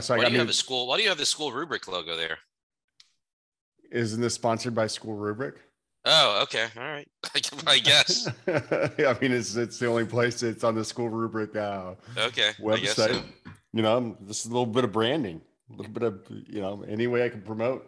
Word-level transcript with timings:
So 0.00 0.14
I 0.14 0.18
Why 0.18 0.24
got 0.24 0.28
do 0.28 0.34
you 0.34 0.40
have 0.40 0.48
a 0.48 0.52
school? 0.52 0.86
Why 0.86 0.98
do 0.98 1.02
you 1.02 1.08
have 1.08 1.18
the 1.18 1.26
school 1.26 1.52
rubric 1.52 1.88
logo 1.88 2.16
there? 2.16 2.38
isn't 3.90 4.20
this 4.20 4.34
sponsored 4.34 4.74
by 4.74 4.86
School 4.86 5.14
Rubric? 5.14 5.56
Oh, 6.04 6.40
okay, 6.42 6.66
all 6.76 6.82
right. 6.82 7.08
I 7.66 7.78
guess. 7.78 8.28
I 8.46 9.16
mean, 9.20 9.32
it's 9.32 9.56
it's 9.56 9.78
the 9.78 9.86
only 9.86 10.04
place 10.04 10.42
it's 10.42 10.64
on 10.64 10.74
the 10.74 10.84
School 10.84 11.08
Rubric 11.08 11.56
uh, 11.56 11.94
Okay. 12.16 12.48
I 12.48 12.76
guess 12.78 12.94
website. 12.94 13.14
so. 13.14 13.22
You 13.72 13.82
know, 13.82 14.16
just 14.26 14.46
a 14.46 14.48
little 14.48 14.66
bit 14.66 14.84
of 14.84 14.92
branding, 14.92 15.40
a 15.70 15.76
little 15.76 15.92
bit 15.92 16.02
of 16.02 16.20
you 16.30 16.60
know, 16.60 16.84
any 16.88 17.06
way 17.06 17.24
I 17.24 17.28
can 17.28 17.42
promote 17.42 17.86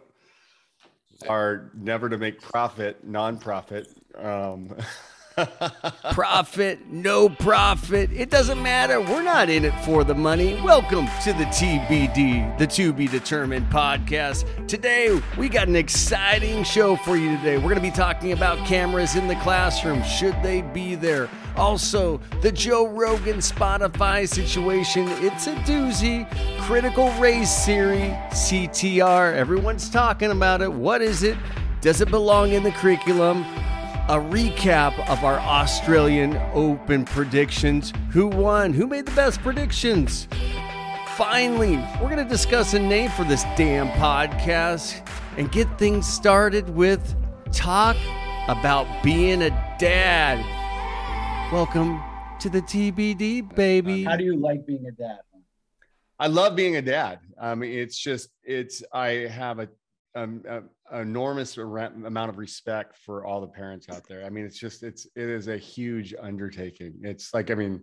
our 1.27 1.71
never 1.75 2.09
to 2.09 2.17
make 2.17 2.41
profit, 2.41 3.03
non-profit. 3.03 3.87
Um, 4.15 4.75
Profit, 6.11 6.87
no 6.87 7.29
profit, 7.29 8.11
it 8.11 8.29
doesn't 8.29 8.61
matter. 8.61 8.99
We're 8.99 9.23
not 9.23 9.49
in 9.49 9.63
it 9.63 9.73
for 9.85 10.03
the 10.03 10.15
money. 10.15 10.59
Welcome 10.61 11.07
to 11.23 11.33
the 11.33 11.45
TBD, 11.45 12.57
the 12.57 12.67
To 12.67 12.91
Be 12.91 13.07
Determined 13.07 13.67
podcast. 13.67 14.67
Today, 14.67 15.21
we 15.37 15.47
got 15.47 15.67
an 15.67 15.75
exciting 15.75 16.63
show 16.63 16.95
for 16.97 17.15
you 17.15 17.37
today. 17.37 17.57
We're 17.57 17.63
going 17.63 17.75
to 17.75 17.81
be 17.81 17.91
talking 17.91 18.33
about 18.33 18.65
cameras 18.67 19.15
in 19.15 19.27
the 19.27 19.35
classroom. 19.35 20.03
Should 20.03 20.41
they 20.43 20.61
be 20.61 20.95
there? 20.95 21.29
Also, 21.55 22.19
the 22.41 22.51
Joe 22.51 22.87
Rogan 22.87 23.37
Spotify 23.37 24.27
situation. 24.27 25.07
It's 25.19 25.47
a 25.47 25.55
doozy. 25.55 26.29
Critical 26.61 27.11
Race 27.13 27.65
Theory, 27.65 28.15
CTR. 28.31 29.33
Everyone's 29.35 29.89
talking 29.89 30.31
about 30.31 30.61
it. 30.61 30.71
What 30.71 31.01
is 31.01 31.23
it? 31.23 31.37
Does 31.81 32.01
it 32.01 32.09
belong 32.09 32.51
in 32.51 32.63
the 32.63 32.71
curriculum? 32.71 33.45
A 34.09 34.13
recap 34.13 35.07
of 35.07 35.23
our 35.23 35.37
Australian 35.37 36.35
Open 36.55 37.05
predictions. 37.05 37.93
Who 38.09 38.25
won? 38.25 38.73
Who 38.73 38.87
made 38.87 39.05
the 39.05 39.11
best 39.11 39.39
predictions? 39.41 40.27
Finally, 41.15 41.77
we're 42.01 42.09
going 42.09 42.17
to 42.17 42.25
discuss 42.25 42.73
a 42.73 42.79
name 42.79 43.11
for 43.11 43.23
this 43.23 43.43
damn 43.55 43.87
podcast 43.89 45.07
and 45.37 45.51
get 45.51 45.67
things 45.77 46.07
started 46.07 46.71
with 46.71 47.15
talk 47.51 47.95
about 48.47 48.87
being 49.03 49.43
a 49.43 49.51
dad. 49.77 50.39
Welcome 51.53 52.01
to 52.39 52.49
the 52.49 52.63
TBD, 52.63 53.53
baby. 53.53 54.05
How 54.05 54.15
do 54.15 54.23
you 54.23 54.37
like 54.37 54.65
being 54.65 54.87
a 54.87 54.91
dad? 54.91 55.19
I 56.17 56.25
love 56.25 56.55
being 56.55 56.77
a 56.77 56.81
dad. 56.81 57.19
I 57.39 57.53
mean, 57.53 57.77
it's 57.77 57.99
just 57.99 58.29
it's 58.43 58.81
I 58.91 59.27
have 59.27 59.59
a, 59.59 59.69
um, 60.15 60.41
a 60.49 60.63
enormous 60.93 61.57
amount 61.57 62.29
of 62.29 62.37
respect 62.37 62.97
for 62.97 63.25
all 63.25 63.41
the 63.41 63.47
parents 63.47 63.87
out 63.89 64.07
there. 64.07 64.25
I 64.25 64.29
mean, 64.29 64.45
it's 64.45 64.59
just 64.59 64.83
it's 64.83 65.05
it 65.15 65.29
is 65.29 65.47
a 65.47 65.57
huge 65.57 66.13
undertaking. 66.19 66.95
It's 67.03 67.33
like 67.33 67.51
I 67.51 67.55
mean, 67.55 67.81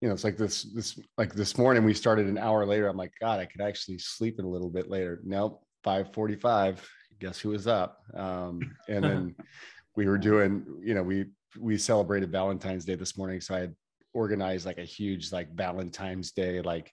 you 0.00 0.08
know, 0.08 0.14
it's 0.14 0.24
like 0.24 0.36
this 0.36 0.62
this 0.74 0.98
like 1.16 1.34
this 1.34 1.58
morning 1.58 1.84
we 1.84 1.94
started 1.94 2.26
an 2.26 2.38
hour 2.38 2.64
later. 2.64 2.88
I'm 2.88 2.96
like, 2.96 3.12
God, 3.20 3.40
I 3.40 3.46
could 3.46 3.60
actually 3.60 3.98
sleep 3.98 4.38
a 4.38 4.42
little 4.42 4.70
bit 4.70 4.88
later. 4.88 5.20
Nope, 5.24 5.62
five 5.84 6.12
forty 6.12 6.36
five. 6.36 6.86
Guess 7.20 7.40
who 7.40 7.50
was 7.50 7.66
up? 7.66 7.98
Um, 8.14 8.60
and 8.88 9.04
then 9.04 9.34
we 9.96 10.06
were 10.06 10.18
doing, 10.18 10.64
you 10.82 10.94
know, 10.94 11.02
we 11.02 11.26
we 11.58 11.76
celebrated 11.76 12.30
Valentine's 12.30 12.84
Day 12.84 12.94
this 12.94 13.16
morning, 13.18 13.40
so 13.40 13.54
I 13.54 13.60
had 13.60 13.74
organized 14.14 14.66
like 14.66 14.78
a 14.78 14.84
huge 14.84 15.32
like 15.32 15.54
Valentine's 15.54 16.32
Day 16.32 16.60
like 16.60 16.92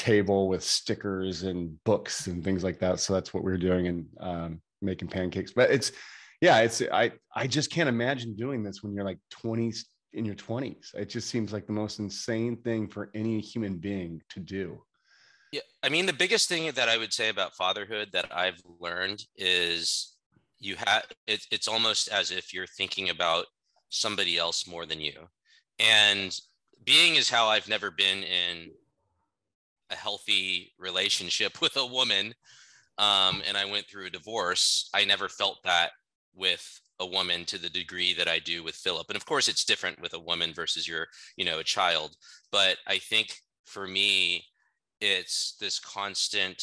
table 0.00 0.48
with 0.48 0.64
stickers 0.64 1.42
and 1.42 1.76
books 1.84 2.26
and 2.26 2.42
things 2.42 2.64
like 2.64 2.78
that. 2.78 3.00
So 3.00 3.12
that's 3.12 3.34
what 3.34 3.44
we 3.44 3.52
were 3.52 3.58
doing 3.58 3.86
and 3.86 4.06
um, 4.18 4.62
making 4.80 5.08
pancakes. 5.08 5.52
But 5.52 5.70
it's 5.70 5.92
yeah, 6.40 6.60
it's 6.60 6.80
I 6.80 7.12
I 7.36 7.46
just 7.46 7.70
can't 7.70 7.88
imagine 7.88 8.34
doing 8.34 8.62
this 8.62 8.82
when 8.82 8.94
you're 8.94 9.04
like 9.04 9.18
20s 9.44 9.84
in 10.14 10.24
your 10.24 10.34
20s. 10.34 10.94
It 10.94 11.10
just 11.10 11.28
seems 11.28 11.52
like 11.52 11.66
the 11.66 11.74
most 11.74 11.98
insane 11.98 12.56
thing 12.56 12.88
for 12.88 13.10
any 13.14 13.40
human 13.40 13.76
being 13.76 14.22
to 14.30 14.40
do. 14.40 14.82
Yeah, 15.52 15.60
I 15.82 15.90
mean, 15.90 16.06
the 16.06 16.14
biggest 16.14 16.48
thing 16.48 16.72
that 16.72 16.88
I 16.88 16.96
would 16.96 17.12
say 17.12 17.28
about 17.28 17.54
fatherhood 17.54 18.08
that 18.12 18.34
I've 18.34 18.60
learned 18.80 19.22
is 19.36 20.16
you 20.58 20.76
have 20.76 21.04
it, 21.26 21.44
it's 21.50 21.68
almost 21.68 22.08
as 22.08 22.30
if 22.30 22.54
you're 22.54 22.66
thinking 22.66 23.10
about 23.10 23.44
somebody 23.90 24.38
else 24.38 24.66
more 24.66 24.86
than 24.86 25.00
you. 25.00 25.28
And 25.78 26.34
being 26.84 27.16
is 27.16 27.28
how 27.28 27.48
I've 27.48 27.68
never 27.68 27.90
been 27.90 28.22
in 28.22 28.70
a 29.90 29.96
healthy 29.96 30.72
relationship 30.78 31.60
with 31.62 31.76
a 31.76 31.86
woman, 31.86 32.34
um, 32.98 33.42
and 33.46 33.56
I 33.56 33.64
went 33.64 33.86
through 33.88 34.06
a 34.06 34.10
divorce. 34.10 34.90
I 34.94 35.04
never 35.04 35.28
felt 35.28 35.58
that 35.64 35.90
with 36.34 36.80
a 37.00 37.06
woman 37.06 37.44
to 37.46 37.58
the 37.58 37.70
degree 37.70 38.12
that 38.14 38.28
I 38.28 38.38
do 38.38 38.62
with 38.62 38.74
Philip. 38.74 39.06
And 39.08 39.16
of 39.16 39.24
course, 39.24 39.48
it's 39.48 39.64
different 39.64 40.00
with 40.00 40.12
a 40.12 40.20
woman 40.20 40.52
versus 40.52 40.86
your, 40.86 41.06
you 41.36 41.44
know, 41.44 41.58
a 41.58 41.64
child. 41.64 42.14
But 42.52 42.76
I 42.86 42.98
think 42.98 43.34
for 43.64 43.86
me, 43.86 44.44
it's 45.00 45.56
this 45.58 45.78
constant 45.78 46.62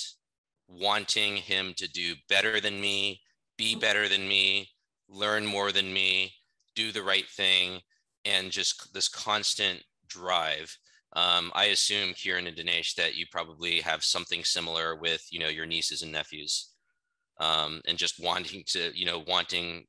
wanting 0.68 1.38
him 1.38 1.74
to 1.78 1.90
do 1.90 2.14
better 2.30 2.62
than 2.62 2.80
me, 2.80 3.22
be 3.58 3.76
better 3.76 4.08
than 4.08 4.28
me, 4.28 4.70
learn 5.10 5.46
more 5.46 5.72
than 5.72 5.92
me, 5.92 6.34
do 6.76 6.92
the 6.92 7.02
right 7.02 7.28
thing, 7.28 7.80
and 8.26 8.52
just 8.52 8.94
this 8.94 9.08
constant 9.08 9.82
drive. 10.08 10.78
Um, 11.14 11.52
I 11.56 11.66
assume 11.66 12.14
Kiran 12.14 12.48
and 12.48 12.56
Danesh 12.58 12.96
that 12.96 13.16
you 13.16 13.26
probably 13.32 13.80
have 13.82 14.04
something 14.04 14.44
similar 14.44 14.96
with 14.96 15.26
you 15.32 15.40
know 15.40 15.48
your 15.48 15.66
nieces 15.66 16.02
and 16.02 16.12
nephews, 16.12 16.74
um, 17.40 17.82
and 17.88 17.98
just 17.98 18.22
wanting 18.22 18.64
to 18.68 18.92
you 18.98 19.06
know 19.06 19.24
wanting 19.28 19.86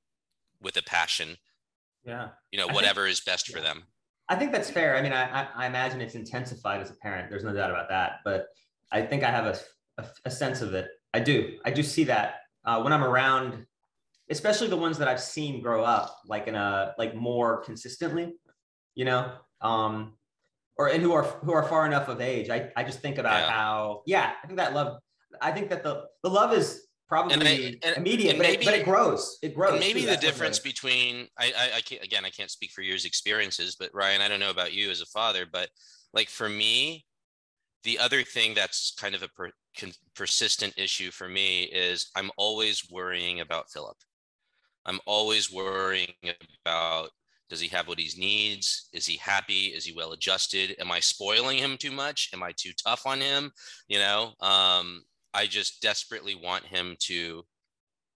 with 0.60 0.76
a 0.76 0.82
passion, 0.82 1.36
Yeah. 2.04 2.28
you 2.50 2.58
know 2.58 2.64
I 2.64 2.68
think- 2.68 2.76
whatever 2.76 3.06
is 3.06 3.20
best 3.20 3.48
for 3.48 3.60
them. 3.60 3.84
I 4.30 4.36
think 4.36 4.52
that's 4.52 4.68
fair. 4.70 4.94
I 4.94 5.00
mean, 5.00 5.14
I, 5.14 5.24
I, 5.42 5.48
I 5.56 5.66
imagine 5.66 6.02
it's 6.02 6.14
intensified 6.14 6.82
as 6.82 6.90
a 6.90 6.94
parent. 6.96 7.30
There's 7.30 7.44
no 7.44 7.54
doubt 7.54 7.70
about 7.70 7.88
that. 7.88 8.16
But 8.26 8.48
I 8.92 9.00
think 9.00 9.24
I 9.24 9.30
have 9.30 9.46
a, 9.46 9.58
a, 9.96 10.04
a 10.26 10.30
sense 10.30 10.60
of 10.60 10.74
it. 10.74 10.86
I 11.14 11.20
do. 11.20 11.58
I 11.64 11.70
do 11.70 11.82
see 11.82 12.04
that 12.04 12.40
uh, 12.66 12.82
when 12.82 12.92
I'm 12.92 13.02
around, 13.02 13.64
especially 14.28 14.68
the 14.68 14.76
ones 14.76 14.98
that 14.98 15.08
I've 15.08 15.20
seen 15.22 15.62
grow 15.62 15.82
up, 15.82 16.14
like 16.26 16.46
in 16.46 16.56
a 16.56 16.92
like 16.98 17.14
more 17.14 17.62
consistently, 17.64 18.34
you 18.94 19.06
know, 19.06 19.32
um, 19.62 20.17
or 20.78 20.88
and 20.88 21.02
who 21.02 21.12
are 21.12 21.24
who 21.24 21.52
are 21.52 21.64
far 21.64 21.84
enough 21.86 22.08
of 22.08 22.20
age. 22.20 22.48
I, 22.50 22.70
I 22.76 22.84
just 22.84 23.00
think 23.00 23.18
about 23.18 23.40
Yeah. 23.40 23.50
how 23.50 24.02
yeah. 24.06 24.32
I 24.42 24.46
think 24.46 24.58
that 24.58 24.74
love. 24.74 24.98
I 25.42 25.52
think 25.52 25.68
that 25.70 25.82
the 25.82 26.04
the 26.22 26.30
love 26.30 26.52
is 26.52 26.86
probably 27.08 27.34
and- 27.34 27.42
immediate, 27.96 28.34
and 28.34 28.38
but, 28.38 28.48
it, 28.48 28.64
but 28.64 28.74
it 28.74 28.84
grows. 28.84 29.38
It 29.42 29.54
grows. 29.54 29.72
And 29.72 29.80
maybe 29.80 30.02
too. 30.02 30.06
the 30.06 30.16
difference 30.16 30.58
between 30.58 31.26
I, 31.38 31.52
I 31.56 31.76
I 31.76 31.80
can't 31.80 32.02
again 32.02 32.24
I 32.24 32.30
can't 32.30 32.50
speak 32.50 32.70
for 32.70 32.82
years 32.82 33.04
experiences, 33.04 33.76
but 33.78 33.90
Ryan, 33.92 34.22
I 34.22 34.28
don't 34.28 34.40
know 34.40 34.50
about 34.50 34.72
you 34.72 34.90
as 34.90 35.00
a 35.00 35.06
father, 35.06 35.44
but 35.50 35.68
like 36.14 36.28
for 36.28 36.48
me, 36.48 37.04
the 37.84 37.98
other 37.98 38.22
thing 38.22 38.54
that's 38.54 38.94
kind 38.98 39.14
of 39.14 39.22
a 39.22 39.28
per, 39.28 39.50
con, 39.78 39.92
persistent 40.14 40.74
issue 40.78 41.10
for 41.10 41.28
me 41.28 41.64
is 41.64 42.10
I'm 42.14 42.30
always 42.36 42.88
worrying 42.90 43.40
about 43.40 43.70
Philip. 43.70 43.96
I'm 44.86 45.00
always 45.06 45.52
worrying 45.52 46.14
about 46.64 47.10
does 47.48 47.60
he 47.60 47.68
have 47.68 47.88
what 47.88 47.98
he 47.98 48.10
needs? 48.20 48.88
Is 48.92 49.06
he 49.06 49.16
happy? 49.16 49.66
Is 49.66 49.84
he 49.84 49.94
well 49.94 50.12
adjusted? 50.12 50.76
Am 50.78 50.92
I 50.92 51.00
spoiling 51.00 51.58
him 51.58 51.76
too 51.78 51.92
much? 51.92 52.30
Am 52.32 52.42
I 52.42 52.52
too 52.56 52.72
tough 52.82 53.06
on 53.06 53.20
him? 53.20 53.50
You 53.88 53.98
know, 53.98 54.32
um, 54.40 55.04
I 55.32 55.46
just 55.46 55.80
desperately 55.80 56.34
want 56.34 56.66
him 56.66 56.96
to 57.00 57.44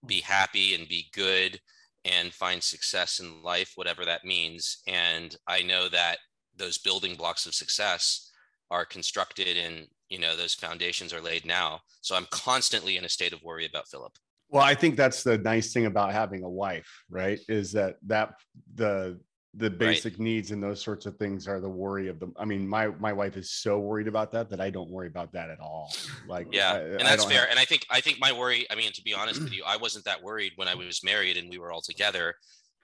be 0.05 0.21
happy 0.21 0.75
and 0.75 0.87
be 0.87 1.09
good 1.13 1.59
and 2.05 2.33
find 2.33 2.61
success 2.61 3.19
in 3.19 3.41
life, 3.41 3.71
whatever 3.75 4.05
that 4.05 4.25
means. 4.25 4.81
And 4.87 5.35
I 5.47 5.61
know 5.61 5.89
that 5.89 6.17
those 6.55 6.77
building 6.77 7.15
blocks 7.15 7.45
of 7.45 7.55
success 7.55 8.31
are 8.69 8.85
constructed 8.85 9.57
and 9.57 9.87
you 10.09 10.19
know 10.19 10.35
those 10.35 10.53
foundations 10.53 11.13
are 11.13 11.21
laid 11.21 11.45
now. 11.45 11.79
So 12.01 12.15
I'm 12.15 12.27
constantly 12.31 12.97
in 12.97 13.05
a 13.05 13.09
state 13.09 13.33
of 13.33 13.41
worry 13.43 13.65
about 13.65 13.87
Philip. 13.87 14.13
Well, 14.53 14.61
I 14.63 14.75
think 14.75 14.97
that's 14.97 15.23
the 15.23 15.39
nice 15.39 15.73
thing 15.73 15.87
about 15.87 16.13
having 16.13 16.43
a 16.43 16.49
wife, 16.49 17.03
right? 17.09 17.39
Is 17.49 17.71
that 17.71 17.95
that 18.05 18.35
the 18.75 19.19
the 19.55 19.69
basic 19.69 20.19
needs 20.19 20.51
and 20.51 20.61
those 20.61 20.79
sorts 20.79 21.07
of 21.07 21.15
things 21.17 21.47
are 21.47 21.59
the 21.59 21.69
worry 21.69 22.07
of 22.07 22.19
them. 22.19 22.33
I 22.37 22.45
mean, 22.45 22.67
my 22.67 22.87
my 22.99 23.11
wife 23.13 23.35
is 23.35 23.51
so 23.51 23.79
worried 23.79 24.07
about 24.07 24.31
that 24.33 24.51
that 24.51 24.61
I 24.61 24.69
don't 24.69 24.91
worry 24.91 25.07
about 25.07 25.31
that 25.33 25.49
at 25.49 25.59
all. 25.59 25.91
Like, 26.27 26.47
Yeah, 26.51 26.73
I- 26.73 26.79
and 26.81 26.99
that's 27.01 27.25
fair. 27.25 27.41
have- 27.41 27.49
and 27.49 27.59
I 27.59 27.65
think 27.65 27.87
I 27.89 27.99
think 27.99 28.19
my 28.19 28.31
worry. 28.31 28.67
I 28.69 28.75
mean, 28.75 28.91
to 28.93 29.01
be 29.01 29.13
honest 29.15 29.41
with 29.41 29.53
you, 29.57 29.63
I 29.65 29.77
wasn't 29.77 30.05
that 30.05 30.21
worried 30.21 30.53
when 30.55 30.67
I 30.67 30.75
was 30.75 31.03
married 31.03 31.35
and 31.37 31.49
we 31.49 31.57
were 31.57 31.71
all 31.71 31.81
together. 31.81 32.35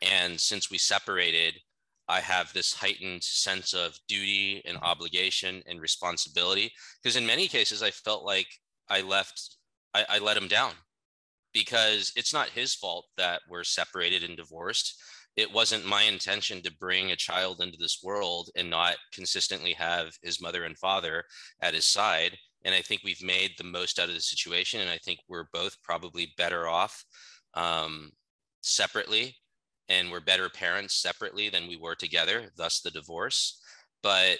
And 0.01 0.41
since 0.41 0.71
we 0.71 0.79
separated, 0.79 1.53
I 2.07 2.19
have 2.21 2.51
this 2.51 2.73
heightened 2.73 3.23
sense 3.23 3.75
of 3.75 3.95
duty 4.07 4.63
and 4.65 4.79
obligation 4.81 5.61
and 5.67 5.79
responsibility. 5.79 6.71
Because 7.03 7.15
in 7.15 7.27
many 7.27 7.47
cases, 7.47 7.83
I 7.83 7.91
felt 7.91 8.23
like 8.23 8.47
I 8.89 9.01
left, 9.01 9.57
I, 9.93 10.05
I 10.09 10.17
let 10.17 10.35
him 10.37 10.47
down 10.47 10.71
because 11.53 12.11
it's 12.15 12.33
not 12.33 12.49
his 12.49 12.75
fault 12.75 13.05
that 13.17 13.41
we're 13.49 13.63
separated 13.63 14.23
and 14.23 14.37
divorced. 14.37 15.01
It 15.35 15.51
wasn't 15.51 15.85
my 15.85 16.03
intention 16.03 16.61
to 16.63 16.77
bring 16.79 17.11
a 17.11 17.15
child 17.15 17.61
into 17.61 17.77
this 17.79 18.01
world 18.03 18.49
and 18.55 18.69
not 18.69 18.95
consistently 19.13 19.73
have 19.73 20.11
his 20.21 20.41
mother 20.41 20.63
and 20.63 20.77
father 20.77 21.23
at 21.61 21.73
his 21.73 21.85
side. 21.85 22.37
And 22.65 22.75
I 22.75 22.81
think 22.81 23.01
we've 23.03 23.23
made 23.23 23.51
the 23.57 23.63
most 23.63 23.99
out 23.99 24.09
of 24.09 24.15
the 24.15 24.21
situation. 24.21 24.81
And 24.81 24.89
I 24.89 24.97
think 24.97 25.19
we're 25.27 25.47
both 25.53 25.81
probably 25.81 26.33
better 26.37 26.67
off 26.67 27.03
um, 27.53 28.11
separately. 28.61 29.37
And 29.87 30.11
we're 30.11 30.19
better 30.19 30.49
parents 30.49 31.01
separately 31.01 31.49
than 31.49 31.67
we 31.67 31.77
were 31.77 31.95
together, 31.95 32.51
thus 32.57 32.81
the 32.81 32.91
divorce. 32.91 33.61
But 34.03 34.37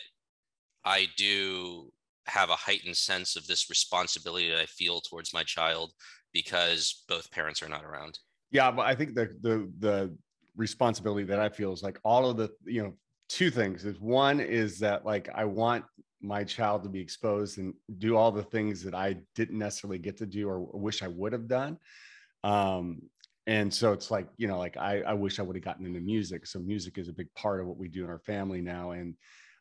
I 0.86 1.08
do 1.18 1.92
have 2.26 2.50
a 2.50 2.56
heightened 2.56 2.98
sense 2.98 3.36
of 3.36 3.48
this 3.48 3.70
responsibility 3.70 4.50
that 4.50 4.60
I 4.60 4.66
feel 4.66 5.02
towards 5.02 5.34
my 5.34 5.44
child 5.44 5.94
because 6.34 7.04
both 7.08 7.32
parents 7.32 7.62
are 7.62 7.70
not 7.70 7.84
around. 7.84 8.20
Yeah, 8.52 8.72
but 8.72 8.86
I 8.86 8.96
think 8.96 9.16
the 9.16 9.36
the 9.42 9.72
the 9.80 10.18
responsibility 10.56 11.26
that 11.26 11.40
I 11.40 11.50
feel 11.50 11.72
is 11.72 11.84
like 11.84 12.00
all 12.04 12.30
of 12.30 12.38
the 12.38 12.50
you 12.66 12.84
know 12.84 12.94
two 13.28 13.52
things 13.52 13.86
is 13.86 14.00
one 14.00 14.40
is 14.40 14.80
that 14.80 15.06
like 15.06 15.30
I 15.34 15.46
want 15.46 15.86
my 16.22 16.44
child 16.44 16.84
to 16.84 16.90
be 16.90 17.00
exposed 17.00 17.60
and 17.60 17.74
do 17.98 18.18
all 18.18 18.32
the 18.32 18.44
things 18.44 18.84
that 18.84 18.94
I 18.94 19.18
didn't 19.36 19.58
necessarily 19.58 20.00
get 20.00 20.18
to 20.18 20.26
do 20.26 20.50
or 20.50 20.60
wish 20.60 21.02
I 21.02 21.08
would 21.08 21.32
have 21.32 21.48
done. 21.48 21.78
Um, 22.44 23.04
and 23.48 23.74
so 23.74 23.94
it's 23.94 24.12
like 24.12 24.28
you 24.38 24.48
know 24.48 24.60
like 24.60 24.78
I, 24.78 25.02
I 25.02 25.14
wish 25.14 25.40
I 25.40 25.44
would 25.44 25.56
have 25.56 25.66
gotten 25.66 25.86
into 25.86 26.00
music. 26.00 26.46
So 26.46 26.60
music 26.60 26.98
is 26.98 27.08
a 27.08 27.14
big 27.14 27.34
part 27.36 27.62
of 27.62 27.68
what 27.68 27.78
we 27.78 27.88
do 27.88 28.04
in 28.04 28.10
our 28.10 28.20
family 28.20 28.62
now. 28.62 28.92
And 28.92 29.16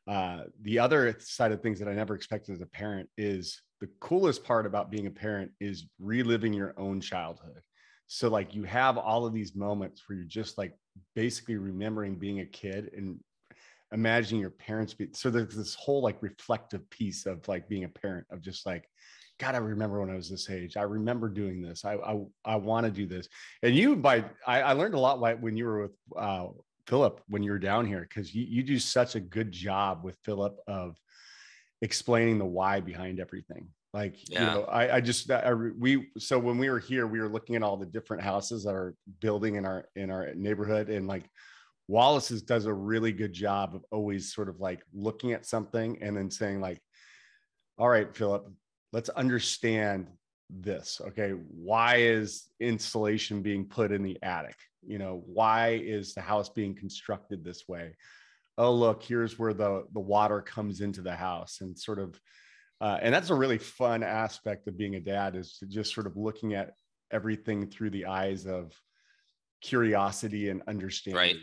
uh, 0.08 0.44
the 0.62 0.78
other 0.78 1.14
side 1.20 1.52
of 1.52 1.60
things 1.60 1.78
that 1.78 1.88
I 1.88 1.92
never 1.92 2.14
expected 2.14 2.54
as 2.54 2.62
a 2.62 2.66
parent 2.66 3.08
is 3.18 3.60
the 3.80 3.88
coolest 4.00 4.42
part 4.42 4.64
about 4.64 4.90
being 4.90 5.06
a 5.06 5.10
parent 5.10 5.52
is 5.60 5.86
reliving 6.00 6.52
your 6.52 6.74
own 6.78 7.00
childhood. 7.00 7.60
So 8.06 8.28
like 8.28 8.54
you 8.54 8.64
have 8.64 8.96
all 8.96 9.26
of 9.26 9.34
these 9.34 9.54
moments 9.54 10.02
where 10.06 10.16
you're 10.16 10.26
just 10.26 10.56
like 10.56 10.72
basically 11.14 11.56
remembering 11.56 12.16
being 12.16 12.40
a 12.40 12.46
kid 12.46 12.90
and 12.96 13.20
imagining 13.92 14.40
your 14.40 14.50
parents 14.50 14.92
be 14.92 15.08
so 15.12 15.30
there's 15.30 15.56
this 15.56 15.74
whole 15.74 16.02
like 16.02 16.22
reflective 16.22 16.88
piece 16.90 17.24
of 17.24 17.46
like 17.48 17.68
being 17.68 17.84
a 17.84 17.88
parent 17.88 18.26
of 18.30 18.42
just 18.42 18.66
like 18.66 18.86
god 19.38 19.54
i 19.54 19.58
remember 19.58 20.00
when 20.00 20.10
i 20.10 20.14
was 20.14 20.28
this 20.28 20.50
age. 20.50 20.76
I 20.76 20.82
remember 20.82 21.28
doing 21.28 21.62
this. 21.62 21.86
I 21.86 21.94
i, 21.94 22.20
I 22.44 22.56
want 22.56 22.84
to 22.84 22.92
do 22.92 23.06
this. 23.06 23.28
And 23.62 23.74
you 23.74 23.96
by 23.96 24.24
I, 24.46 24.60
I 24.60 24.72
learned 24.72 24.94
a 24.94 25.00
lot 25.00 25.20
like 25.20 25.40
when 25.40 25.56
you 25.56 25.64
were 25.64 25.82
with 25.82 25.96
uh 26.18 26.48
philip 26.88 27.20
when 27.28 27.42
you 27.42 27.50
were 27.50 27.58
down 27.58 27.86
here 27.86 28.06
because 28.08 28.34
you, 28.34 28.44
you 28.48 28.62
do 28.62 28.78
such 28.78 29.14
a 29.14 29.20
good 29.20 29.52
job 29.52 30.02
with 30.02 30.16
philip 30.24 30.58
of 30.66 30.96
explaining 31.82 32.38
the 32.38 32.44
why 32.44 32.80
behind 32.80 33.20
everything. 33.20 33.68
Like 33.94 34.16
yeah. 34.28 34.40
you 34.40 34.46
know 34.46 34.64
i 34.64 34.96
i 34.96 35.00
just 35.00 35.30
I, 35.30 35.54
we 35.54 36.10
so 36.18 36.38
when 36.38 36.58
we 36.58 36.68
were 36.68 36.78
here 36.78 37.06
we 37.06 37.20
were 37.20 37.28
looking 37.28 37.56
at 37.56 37.62
all 37.62 37.78
the 37.78 37.86
different 37.86 38.22
houses 38.22 38.64
that 38.64 38.74
are 38.74 38.94
building 39.20 39.54
in 39.54 39.64
our 39.64 39.86
in 39.96 40.10
our 40.10 40.34
neighborhood 40.34 40.90
and 40.90 41.08
like 41.08 41.24
wallace's 41.88 42.42
does 42.42 42.66
a 42.66 42.72
really 42.72 43.12
good 43.12 43.32
job 43.32 43.74
of 43.74 43.82
always 43.90 44.34
sort 44.34 44.50
of 44.50 44.60
like 44.60 44.82
looking 44.92 45.32
at 45.32 45.46
something 45.46 45.98
and 46.02 46.14
then 46.14 46.30
saying 46.30 46.60
like 46.60 46.78
all 47.78 47.88
right 47.88 48.14
philip 48.14 48.46
let's 48.92 49.08
understand 49.08 50.08
this 50.50 51.00
okay? 51.06 51.30
Why 51.30 51.96
is 51.96 52.48
insulation 52.60 53.42
being 53.42 53.64
put 53.64 53.92
in 53.92 54.02
the 54.02 54.18
attic 54.22 54.56
you 54.86 54.98
know 54.98 55.22
why 55.26 55.80
is 55.82 56.14
the 56.14 56.20
house 56.20 56.48
being 56.48 56.74
constructed 56.74 57.44
this 57.44 57.68
way? 57.68 57.94
Oh 58.56 58.72
look 58.72 59.02
here's 59.02 59.38
where 59.38 59.54
the 59.54 59.84
the 59.92 60.00
water 60.00 60.40
comes 60.40 60.80
into 60.80 61.02
the 61.02 61.14
house 61.14 61.58
and 61.60 61.78
sort 61.78 61.98
of 61.98 62.20
uh, 62.80 62.98
and 63.02 63.12
that's 63.12 63.30
a 63.30 63.34
really 63.34 63.58
fun 63.58 64.04
aspect 64.04 64.68
of 64.68 64.78
being 64.78 64.94
a 64.94 65.00
dad 65.00 65.34
is 65.34 65.58
to 65.58 65.66
just 65.66 65.92
sort 65.92 66.06
of 66.06 66.16
looking 66.16 66.54
at 66.54 66.74
everything 67.10 67.66
through 67.66 67.90
the 67.90 68.06
eyes 68.06 68.46
of 68.46 68.72
curiosity 69.60 70.48
and 70.50 70.62
understanding. 70.68 71.18
Right 71.18 71.36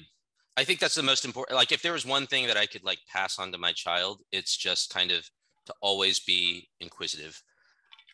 i 0.58 0.64
think 0.64 0.80
that's 0.80 0.96
the 0.96 1.04
most 1.04 1.26
important 1.26 1.56
like 1.56 1.72
if 1.72 1.82
there 1.82 1.94
was 1.94 2.06
one 2.06 2.28
thing 2.28 2.48
that 2.48 2.58
i 2.58 2.66
could 2.66 2.84
like 2.84 3.00
pass 3.12 3.40
on 3.40 3.52
to 3.52 3.58
my 3.58 3.72
child 3.72 4.22
it's 4.32 4.56
just 4.56 4.94
kind 4.94 5.12
of 5.12 5.30
to 5.66 5.74
always 5.82 6.20
be 6.20 6.70
inquisitive 6.80 7.42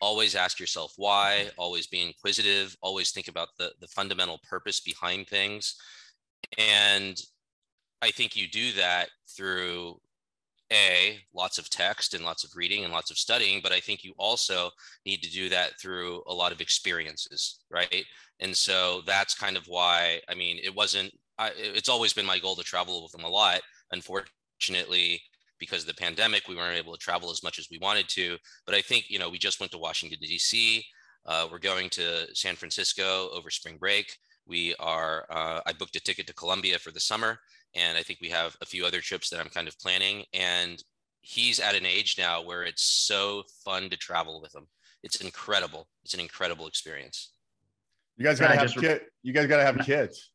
always 0.02 0.34
ask 0.34 0.58
yourself 0.58 0.92
why 0.96 1.48
always 1.56 1.86
be 1.86 2.02
inquisitive 2.02 2.76
always 2.82 3.12
think 3.12 3.28
about 3.28 3.48
the 3.56 3.72
the 3.80 3.86
fundamental 3.86 4.38
purpose 4.50 4.80
behind 4.80 5.26
things. 5.28 5.76
And 6.58 7.16
i 8.02 8.10
think 8.10 8.36
you 8.36 8.48
do 8.48 8.72
that 8.72 9.08
through 9.34 9.98
a 10.72 11.20
lots 11.34 11.58
of 11.58 11.70
text 11.70 12.14
and 12.14 12.24
lots 12.24 12.44
of 12.44 12.50
reading 12.56 12.82
and 12.82 12.92
lots 12.92 13.10
of 13.10 13.18
studying 13.18 13.60
but 13.62 13.72
i 13.72 13.78
think 13.80 14.02
you 14.02 14.12
also 14.18 14.70
need 15.06 15.22
to 15.22 15.30
do 15.30 15.48
that 15.48 15.78
through 15.80 16.22
a 16.26 16.34
lot 16.34 16.52
of 16.52 16.60
experiences 16.60 17.60
right? 17.70 18.04
And 18.40 18.56
so 18.56 19.02
that's 19.06 19.34
kind 19.34 19.56
of 19.56 19.64
why 19.68 20.20
i 20.28 20.34
mean 20.34 20.58
it 20.62 20.74
wasn't 20.74 21.12
I, 21.38 21.52
it's 21.56 21.88
always 21.88 22.12
been 22.12 22.26
my 22.26 22.38
goal 22.38 22.56
to 22.56 22.62
travel 22.62 23.02
with 23.02 23.12
them 23.12 23.24
a 23.24 23.28
lot. 23.28 23.60
Unfortunately 23.90 25.22
because 25.62 25.82
of 25.82 25.86
the 25.86 26.02
pandemic 26.02 26.48
we 26.48 26.56
weren't 26.56 26.78
able 26.78 26.92
to 26.92 26.98
travel 26.98 27.30
as 27.30 27.42
much 27.42 27.58
as 27.58 27.68
we 27.70 27.78
wanted 27.78 28.08
to 28.08 28.36
but 28.66 28.74
i 28.74 28.80
think 28.80 29.04
you 29.08 29.18
know 29.18 29.30
we 29.30 29.38
just 29.38 29.60
went 29.60 29.70
to 29.70 29.78
washington 29.78 30.18
d.c 30.20 30.84
uh, 31.26 31.46
we're 31.50 31.58
going 31.58 31.88
to 31.88 32.26
san 32.34 32.56
francisco 32.56 33.28
over 33.32 33.48
spring 33.48 33.76
break 33.78 34.16
we 34.46 34.74
are 34.80 35.24
uh, 35.30 35.60
i 35.66 35.72
booked 35.72 35.96
a 35.96 36.00
ticket 36.00 36.26
to 36.26 36.34
colombia 36.34 36.78
for 36.78 36.90
the 36.90 37.00
summer 37.00 37.38
and 37.74 37.96
I 37.96 38.02
think 38.02 38.18
we 38.20 38.28
have 38.28 38.56
a 38.60 38.66
few 38.66 38.84
other 38.84 39.00
trips 39.00 39.30
that 39.30 39.40
I'm 39.40 39.48
kind 39.48 39.68
of 39.68 39.78
planning. 39.78 40.24
And 40.34 40.82
he's 41.20 41.60
at 41.60 41.74
an 41.74 41.86
age 41.86 42.16
now 42.18 42.42
where 42.42 42.64
it's 42.64 42.82
so 42.82 43.44
fun 43.64 43.88
to 43.90 43.96
travel 43.96 44.40
with 44.42 44.54
him. 44.54 44.66
It's 45.02 45.16
incredible. 45.16 45.88
It's 46.04 46.14
an 46.14 46.20
incredible 46.20 46.66
experience. 46.66 47.32
You 48.16 48.24
guys 48.24 48.38
gotta 48.38 48.56
have 48.56 48.74
kids. 48.74 49.04
You 49.22 49.32
guys 49.32 49.46
gotta 49.46 49.64
have 49.64 49.78
kids. 49.78 50.30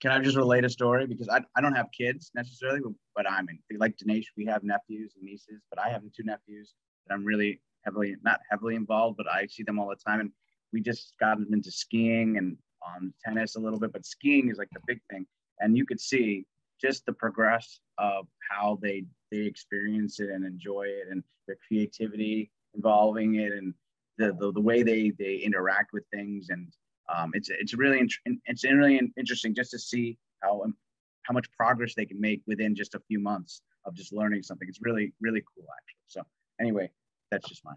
Can 0.00 0.12
I 0.12 0.18
just 0.20 0.36
relate 0.36 0.64
a 0.64 0.70
story? 0.70 1.06
Because 1.06 1.28
I, 1.28 1.40
I 1.56 1.60
don't 1.60 1.74
have 1.74 1.88
kids 1.96 2.30
necessarily, 2.34 2.80
but 3.14 3.30
I'm 3.30 3.48
in, 3.48 3.58
like 3.78 3.96
Danesh, 3.98 4.24
we 4.36 4.46
have 4.46 4.62
nephews 4.62 5.12
and 5.16 5.24
nieces, 5.24 5.60
but 5.68 5.78
I 5.78 5.90
have 5.90 6.02
two 6.16 6.24
nephews 6.24 6.74
that 7.06 7.14
I'm 7.14 7.24
really 7.24 7.60
heavily, 7.84 8.16
not 8.22 8.40
heavily 8.50 8.76
involved, 8.76 9.18
but 9.18 9.26
I 9.30 9.46
see 9.46 9.62
them 9.62 9.78
all 9.78 9.88
the 9.88 9.96
time. 9.96 10.20
And 10.20 10.32
we 10.72 10.80
just 10.80 11.14
got 11.20 11.38
them 11.38 11.48
into 11.52 11.70
skiing 11.70 12.38
and 12.38 12.56
um, 12.86 13.12
tennis 13.22 13.56
a 13.56 13.60
little 13.60 13.78
bit, 13.78 13.92
but 13.92 14.06
skiing 14.06 14.48
is 14.48 14.58
like 14.58 14.70
the 14.72 14.80
big 14.86 15.00
thing. 15.10 15.26
And 15.58 15.76
you 15.76 15.84
could 15.84 16.00
see 16.00 16.46
just 16.80 17.04
the 17.04 17.12
progress 17.12 17.80
of 17.98 18.26
how 18.50 18.78
they 18.80 19.04
they 19.30 19.40
experience 19.40 20.18
it 20.18 20.30
and 20.30 20.44
enjoy 20.44 20.84
it 20.84 21.08
and 21.10 21.22
their 21.46 21.58
creativity 21.68 22.50
involving 22.74 23.34
it 23.34 23.52
and 23.52 23.74
the 24.16 24.32
the, 24.38 24.52
the 24.52 24.60
way 24.60 24.82
they 24.82 25.12
they 25.18 25.36
interact 25.36 25.92
with 25.92 26.04
things 26.12 26.48
and 26.48 26.72
um, 27.14 27.30
it's 27.34 27.48
it's 27.50 27.74
really 27.74 28.06
it's 28.46 28.64
really 28.64 29.00
interesting 29.16 29.54
just 29.54 29.70
to 29.72 29.78
see 29.78 30.16
how 30.42 30.64
how 31.22 31.34
much 31.34 31.50
progress 31.52 31.94
they 31.94 32.06
can 32.06 32.20
make 32.20 32.42
within 32.46 32.74
just 32.74 32.94
a 32.94 33.00
few 33.08 33.20
months 33.20 33.62
of 33.84 33.94
just 33.94 34.12
learning 34.12 34.42
something. 34.42 34.68
It's 34.68 34.80
really 34.82 35.12
really 35.20 35.42
cool 35.54 35.66
actually. 35.76 36.04
So 36.08 36.22
anyway, 36.60 36.90
that's 37.30 37.48
just 37.48 37.64
my. 37.64 37.72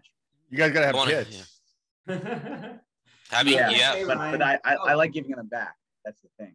You 0.50 0.58
guys 0.58 0.72
gotta 0.72 0.86
have 0.86 1.08
kids. 1.08 1.60
Yeah. 2.06 2.18
Having 3.30 3.54
yeah, 3.54 3.70
yeah. 3.70 4.04
but, 4.06 4.18
but 4.32 4.42
I, 4.42 4.58
I, 4.64 4.74
I 4.74 4.94
like 4.94 5.12
giving 5.12 5.30
them 5.30 5.48
back. 5.48 5.74
That's 6.04 6.20
the 6.20 6.28
thing 6.38 6.54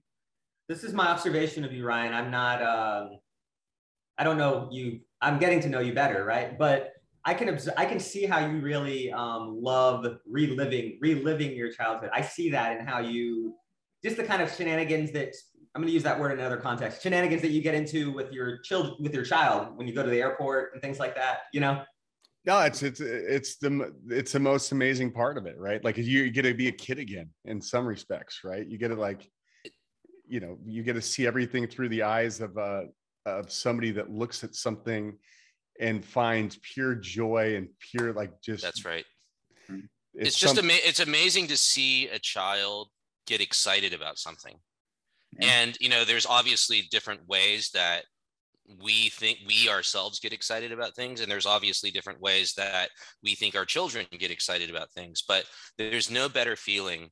this 0.70 0.84
is 0.84 0.94
my 0.94 1.08
observation 1.08 1.66
of 1.66 1.74
you, 1.74 1.84
Ryan. 1.84 2.14
I'm 2.14 2.31
not, 2.31 2.62
um, 2.62 3.20
I 4.18 4.24
don't 4.24 4.38
know 4.38 4.70
you, 4.72 5.02
I'm 5.20 5.40
getting 5.40 5.60
to 5.62 5.70
know 5.70 5.80
you 5.80 5.94
better, 5.94 6.24
right? 6.24 6.58
But 6.58 6.94
I 7.25 7.33
can 7.33 7.60
I 7.77 7.86
can 7.86 8.00
see 8.00 8.25
how 8.25 8.45
you 8.45 8.60
really 8.60 9.12
um, 9.12 9.62
love 9.62 10.06
reliving, 10.25 10.98
reliving 11.01 11.56
your 11.56 11.71
childhood. 11.71 12.09
I 12.14 12.21
see 12.21 12.49
that 12.52 12.80
in 12.80 12.85
how 12.85 12.99
you, 12.99 13.56
just 14.04 14.18
the 14.18 14.23
kind 14.23 14.42
of 14.42 14.54
shenanigans 14.54 15.11
that 15.11 15.33
I'm 15.76 15.81
going 15.81 15.88
to 15.88 15.94
use 15.94 16.04
that 16.04 16.19
word 16.19 16.31
in 16.31 16.40
another 16.40 16.57
context. 16.57 17.04
Shenanigans 17.04 17.42
that 17.42 17.52
you 17.52 17.61
get 17.61 17.76
into 17.76 18.11
with 18.11 18.31
your 18.31 18.59
children, 18.59 18.95
with 18.99 19.14
your 19.14 19.23
child 19.23 19.78
when 19.78 19.88
you 19.88 19.94
go 19.94 20.04
to 20.04 20.09
the 20.09 20.21
airport 20.21 20.73
and 20.73 20.81
things 20.81 20.99
like 20.99 21.16
that. 21.16 21.40
You 21.54 21.59
know. 21.59 21.83
No, 22.45 22.61
it's 22.61 22.81
it's 22.83 23.02
it's 23.02 23.57
the 23.57 23.94
it's 24.07 24.31
the 24.31 24.40
most 24.40 24.71
amazing 24.71 25.11
part 25.11 25.38
of 25.38 25.45
it, 25.45 25.57
right? 25.57 25.83
Like 25.83 25.97
you 25.97 26.31
get 26.31 26.44
to 26.44 26.54
be 26.54 26.69
a 26.69 26.71
kid 26.71 26.97
again 26.97 27.30
in 27.45 27.61
some 27.61 27.85
respects, 27.85 28.40
right? 28.45 28.66
You 28.66 28.78
get 28.78 28.88
to 28.88 28.95
like 28.95 29.30
you 30.26 30.40
know 30.40 30.57
you 30.66 30.83
get 30.83 30.94
to 30.94 31.02
see 31.02 31.28
everything 31.28 31.68
through 31.68 31.90
the 31.90 32.04
eyes 32.04 32.40
of 32.40 32.57
uh 32.57 32.83
of 33.26 33.52
somebody 33.52 33.92
that 33.92 34.09
looks 34.09 34.44
at 34.44 34.56
something 34.56 35.18
and 35.80 36.04
finds 36.04 36.57
pure 36.57 36.95
joy 36.95 37.56
and 37.56 37.69
pure 37.80 38.14
like 38.14 38.42
just 38.42 38.64
that's 38.64 38.86
right. 38.86 39.06
It's, 40.14 40.30
it's 40.30 40.40
just 40.40 40.56
some- 40.56 40.66
ama- 40.66 40.80
it's 40.83 41.00
amazing 41.00 41.48
to 41.48 41.57
see 41.57 42.07
a 42.09 42.19
child 42.19 42.90
get 43.28 43.42
excited 43.42 43.94
about 43.94 44.18
something. 44.18 44.56
Yeah. 45.40 45.48
and 45.62 45.78
you 45.80 45.90
know 45.90 46.06
there's 46.06 46.26
obviously 46.26 46.88
different 46.90 47.28
ways 47.28 47.69
that 47.76 48.04
we 48.83 49.09
think 49.09 49.40
we 49.48 49.69
ourselves 49.69 50.19
get 50.19 50.33
excited 50.33 50.71
about 50.71 50.95
things 50.95 51.21
and 51.21 51.31
there's 51.31 51.45
obviously 51.45 51.92
different 51.92 52.19
ways 52.19 52.54
that 52.57 52.90
we 53.24 53.36
think 53.36 53.56
our 53.56 53.66
children 53.66 54.06
get 54.18 54.31
excited 54.31 54.69
about 54.71 54.92
things. 54.92 55.24
But 55.28 55.45
there's 55.78 56.09
no 56.12 56.30
better 56.30 56.56
feeling 56.56 57.09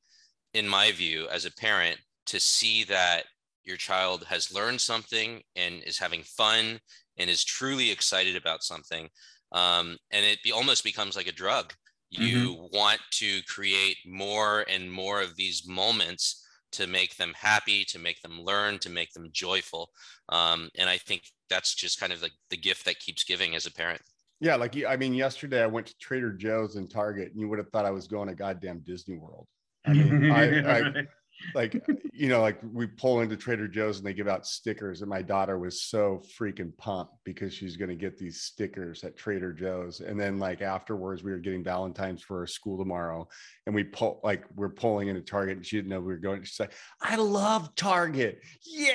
in 0.54 0.68
my 0.68 0.92
view 0.92 1.28
as 1.32 1.44
a 1.44 1.52
parent 1.52 1.98
to 2.26 2.40
see 2.40 2.84
that 2.84 3.24
your 3.68 3.76
child 3.76 4.24
has 4.28 4.52
learned 4.52 4.80
something 4.80 5.40
and 5.54 5.82
is 5.84 5.98
having 5.98 6.22
fun 6.24 6.80
and 7.18 7.30
is 7.30 7.44
truly 7.44 7.90
excited 7.90 8.34
about 8.34 8.64
something 8.64 9.08
um, 9.52 9.96
and 10.10 10.26
it 10.26 10.42
be, 10.42 10.52
almost 10.52 10.84
becomes 10.84 11.16
like 11.16 11.26
a 11.26 11.32
drug. 11.32 11.72
You 12.10 12.54
mm-hmm. 12.54 12.76
want 12.76 13.00
to 13.12 13.42
create 13.42 13.96
more 14.06 14.64
and 14.68 14.90
more 14.90 15.20
of 15.20 15.36
these 15.36 15.68
moments 15.68 16.44
to 16.72 16.86
make 16.86 17.16
them 17.16 17.32
happy 17.36 17.84
to 17.84 17.98
make 17.98 18.20
them 18.22 18.40
learn 18.40 18.78
to 18.78 18.90
make 18.90 19.12
them 19.12 19.28
joyful 19.32 19.90
um, 20.28 20.68
and 20.76 20.88
i 20.88 20.98
think 20.98 21.22
that's 21.48 21.74
just 21.74 21.98
kind 21.98 22.12
of 22.12 22.20
like 22.20 22.32
the 22.50 22.56
gift 22.56 22.84
that 22.84 22.98
keeps 22.98 23.24
giving 23.24 23.54
as 23.54 23.64
a 23.64 23.72
parent. 23.72 24.02
Yeah 24.40 24.56
like 24.56 24.76
i 24.86 24.96
mean 24.96 25.14
yesterday 25.14 25.62
i 25.62 25.66
went 25.66 25.86
to 25.86 25.94
trader 25.98 26.32
joe's 26.32 26.76
and 26.76 26.90
target 26.90 27.30
and 27.32 27.40
you 27.40 27.48
would 27.48 27.58
have 27.58 27.70
thought 27.70 27.86
i 27.86 27.90
was 27.90 28.06
going 28.06 28.28
to 28.28 28.34
goddamn 28.34 28.80
disney 28.80 29.16
world. 29.16 29.46
I 29.86 29.92
mean 29.94 30.30
I, 30.30 30.78
I 30.78 30.82
like 31.54 31.74
uh, 31.76 31.94
you 32.12 32.28
know 32.28 32.40
like 32.40 32.58
we 32.72 32.86
pull 32.86 33.20
into 33.20 33.36
trader 33.36 33.68
joe's 33.68 33.98
and 33.98 34.06
they 34.06 34.14
give 34.14 34.28
out 34.28 34.46
stickers 34.46 35.00
and 35.00 35.08
my 35.08 35.22
daughter 35.22 35.58
was 35.58 35.82
so 35.82 36.22
freaking 36.38 36.76
pumped 36.76 37.12
because 37.24 37.52
she's 37.52 37.76
going 37.76 37.88
to 37.88 37.94
get 37.94 38.18
these 38.18 38.40
stickers 38.40 39.04
at 39.04 39.16
trader 39.16 39.52
joe's. 39.52 40.00
And 40.00 40.18
then 40.18 40.38
like 40.38 40.62
afterwards 40.62 41.22
we 41.22 41.30
were 41.30 41.38
getting 41.38 41.62
valentines 41.62 42.22
for 42.22 42.40
our 42.40 42.46
school 42.46 42.78
tomorrow 42.78 43.28
and 43.66 43.74
we 43.74 43.84
pull 43.84 44.20
like 44.24 44.44
we're 44.56 44.68
pulling 44.68 45.08
into 45.08 45.20
target 45.20 45.56
and 45.56 45.66
she 45.66 45.76
didn't 45.76 45.90
know 45.90 46.00
we 46.00 46.06
were 46.06 46.16
going. 46.16 46.42
She's 46.42 46.60
like 46.60 46.72
i 47.00 47.16
love 47.16 47.74
target. 47.74 48.40
Yeah 48.62 48.94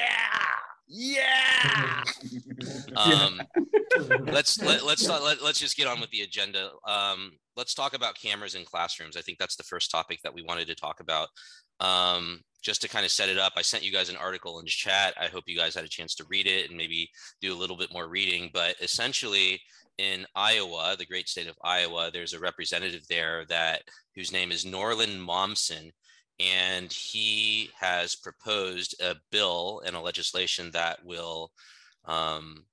yeah 0.88 2.04
um, 2.96 3.42
let's 4.26 4.62
let, 4.62 4.86
let's 4.86 5.08
not, 5.08 5.24
let, 5.24 5.42
let's 5.42 5.60
just 5.60 5.78
get 5.78 5.88
on 5.88 6.00
with 6.00 6.10
the 6.10 6.22
agenda 6.22 6.72
um, 6.88 7.32
let's 7.56 7.74
talk 7.74 7.94
about 7.94 8.20
cameras 8.20 8.56
in 8.56 8.66
classrooms 8.66 9.18
i 9.18 9.22
think 9.22 9.38
that's 9.38 9.56
the 9.56 9.64
first 9.64 9.90
topic 9.90 10.20
that 10.24 10.34
we 10.34 10.44
wanted 10.44 10.68
to 10.68 10.76
talk 10.76 11.00
about 11.00 11.30
um, 11.80 12.42
just 12.62 12.82
to 12.82 12.88
kind 12.88 13.06
of 13.06 13.12
set 13.12 13.30
it 13.30 13.38
up, 13.38 13.54
I 13.58 13.62
sent 13.62 13.84
you 13.84 13.92
guys 13.92 14.10
an 14.10 14.16
article 14.16 14.60
in 14.60 14.66
chat. 14.66 15.14
I 15.20 15.28
hope 15.28 15.44
you 15.48 15.58
guys 15.58 15.76
had 15.76 15.84
a 15.84 15.90
chance 15.90 16.16
to 16.16 16.26
read 16.30 16.48
it 16.48 16.70
and 16.70 16.78
maybe 16.78 17.10
do 17.42 17.54
a 17.54 17.60
little 17.60 17.76
bit 17.76 17.92
more 17.92 18.08
reading. 18.08 18.50
But 18.54 18.76
essentially, 18.82 19.60
in 19.98 20.26
Iowa, 20.34 20.96
the 20.98 21.06
great 21.06 21.28
state 21.28 21.48
of 21.48 21.58
Iowa, 21.64 22.10
there's 22.12 22.34
a 22.34 22.40
representative 22.40 23.06
there 23.10 23.46
that 23.50 23.82
whose 24.16 24.32
name 24.32 24.52
is 24.52 24.66
Norlin 24.66 25.20
Mommsen, 25.20 25.92
and 26.44 26.92
he 26.92 27.70
has 27.80 28.16
proposed 28.16 29.00
a 29.02 29.16
bill 29.32 29.82
and 29.86 29.96
a 29.96 30.02
legislation 30.02 30.72
that 30.72 31.04
will 31.06 31.52
um, 32.06 32.66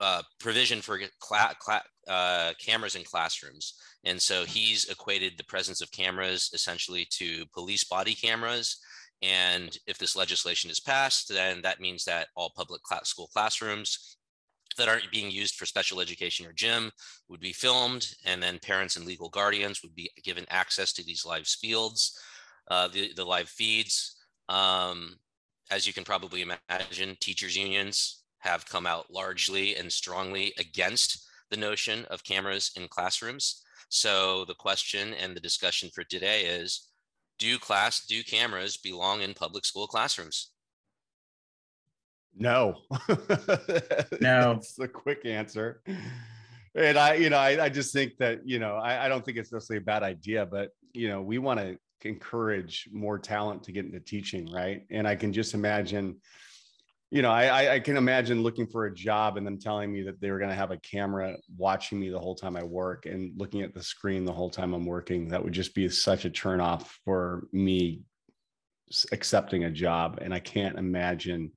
uh, 0.00 0.22
provision 0.40 0.80
for 0.80 0.98
cla- 1.20 1.54
cla- 1.60 1.82
uh, 2.08 2.52
cameras 2.58 2.94
in 2.94 3.04
classrooms. 3.04 3.74
And 4.04 4.20
so 4.20 4.44
he's 4.44 4.86
equated 4.86 5.34
the 5.36 5.44
presence 5.44 5.80
of 5.80 5.90
cameras 5.92 6.50
essentially 6.52 7.06
to 7.12 7.46
police 7.54 7.84
body 7.84 8.14
cameras. 8.14 8.78
And 9.22 9.78
if 9.86 9.98
this 9.98 10.16
legislation 10.16 10.70
is 10.70 10.80
passed, 10.80 11.28
then 11.28 11.62
that 11.62 11.80
means 11.80 12.04
that 12.04 12.28
all 12.34 12.52
public 12.56 12.82
class 12.82 13.08
school 13.08 13.28
classrooms 13.32 14.16
that 14.76 14.88
aren't 14.88 15.10
being 15.12 15.30
used 15.30 15.54
for 15.54 15.66
special 15.66 16.00
education 16.00 16.44
or 16.46 16.52
gym 16.52 16.90
would 17.28 17.40
be 17.40 17.52
filmed. 17.52 18.14
And 18.24 18.42
then 18.42 18.58
parents 18.58 18.96
and 18.96 19.06
legal 19.06 19.28
guardians 19.28 19.82
would 19.82 19.94
be 19.94 20.10
given 20.22 20.44
access 20.50 20.92
to 20.94 21.04
these 21.04 21.24
live 21.24 21.46
fields, 21.46 22.18
uh, 22.68 22.88
the, 22.88 23.12
the 23.14 23.24
live 23.24 23.48
feeds. 23.48 24.16
Um, 24.48 25.16
as 25.70 25.86
you 25.86 25.92
can 25.92 26.04
probably 26.04 26.42
imagine, 26.42 27.16
teachers 27.20 27.56
unions 27.56 28.22
have 28.38 28.66
come 28.66 28.86
out 28.86 29.10
largely 29.10 29.76
and 29.76 29.90
strongly 29.90 30.52
against 30.58 31.26
the 31.50 31.56
notion 31.56 32.04
of 32.10 32.24
cameras 32.24 32.70
in 32.76 32.88
classrooms. 32.88 33.62
So 33.88 34.44
the 34.44 34.54
question 34.54 35.14
and 35.14 35.34
the 35.34 35.40
discussion 35.40 35.90
for 35.94 36.04
today 36.04 36.42
is, 36.42 36.88
do 37.38 37.58
class, 37.58 38.06
do 38.06 38.22
cameras 38.22 38.76
belong 38.76 39.22
in 39.22 39.34
public 39.34 39.64
school 39.64 39.86
classrooms? 39.86 40.50
No. 42.36 42.74
no. 43.08 44.54
That's 44.54 44.74
the 44.74 44.88
quick 44.92 45.24
answer. 45.24 45.82
And 46.74 46.98
I, 46.98 47.14
you 47.14 47.30
know, 47.30 47.38
I, 47.38 47.64
I 47.64 47.68
just 47.68 47.92
think 47.92 48.16
that, 48.18 48.40
you 48.46 48.58
know, 48.58 48.76
I, 48.76 49.06
I 49.06 49.08
don't 49.08 49.24
think 49.24 49.38
it's 49.38 49.52
necessarily 49.52 49.82
a 49.82 49.86
bad 49.86 50.02
idea, 50.02 50.44
but, 50.44 50.70
you 50.92 51.08
know, 51.08 51.22
we 51.22 51.38
want 51.38 51.60
to 51.60 51.78
encourage 52.04 52.88
more 52.92 53.18
talent 53.18 53.62
to 53.64 53.72
get 53.72 53.84
into 53.84 54.00
teaching, 54.00 54.50
right? 54.52 54.82
And 54.90 55.08
I 55.08 55.16
can 55.16 55.32
just 55.32 55.54
imagine, 55.54 56.16
you 57.10 57.22
know, 57.22 57.30
I, 57.30 57.74
I 57.74 57.80
can 57.80 57.96
imagine 57.96 58.42
looking 58.42 58.66
for 58.66 58.86
a 58.86 58.94
job 58.94 59.36
and 59.36 59.46
them 59.46 59.58
telling 59.58 59.92
me 59.92 60.02
that 60.02 60.20
they 60.20 60.30
were 60.30 60.38
going 60.38 60.50
to 60.50 60.56
have 60.56 60.70
a 60.70 60.78
camera 60.78 61.36
watching 61.56 61.98
me 62.00 62.08
the 62.08 62.18
whole 62.18 62.34
time 62.34 62.56
I 62.56 62.62
work 62.62 63.06
and 63.06 63.32
looking 63.38 63.62
at 63.62 63.74
the 63.74 63.82
screen 63.82 64.24
the 64.24 64.32
whole 64.32 64.50
time 64.50 64.74
I'm 64.74 64.86
working. 64.86 65.28
That 65.28 65.42
would 65.42 65.52
just 65.52 65.74
be 65.74 65.88
such 65.88 66.24
a 66.24 66.30
turnoff 66.30 66.86
for 67.04 67.46
me 67.52 68.02
accepting 69.12 69.64
a 69.64 69.70
job. 69.70 70.18
And 70.20 70.34
I 70.34 70.40
can't 70.40 70.78
imagine 70.78 71.52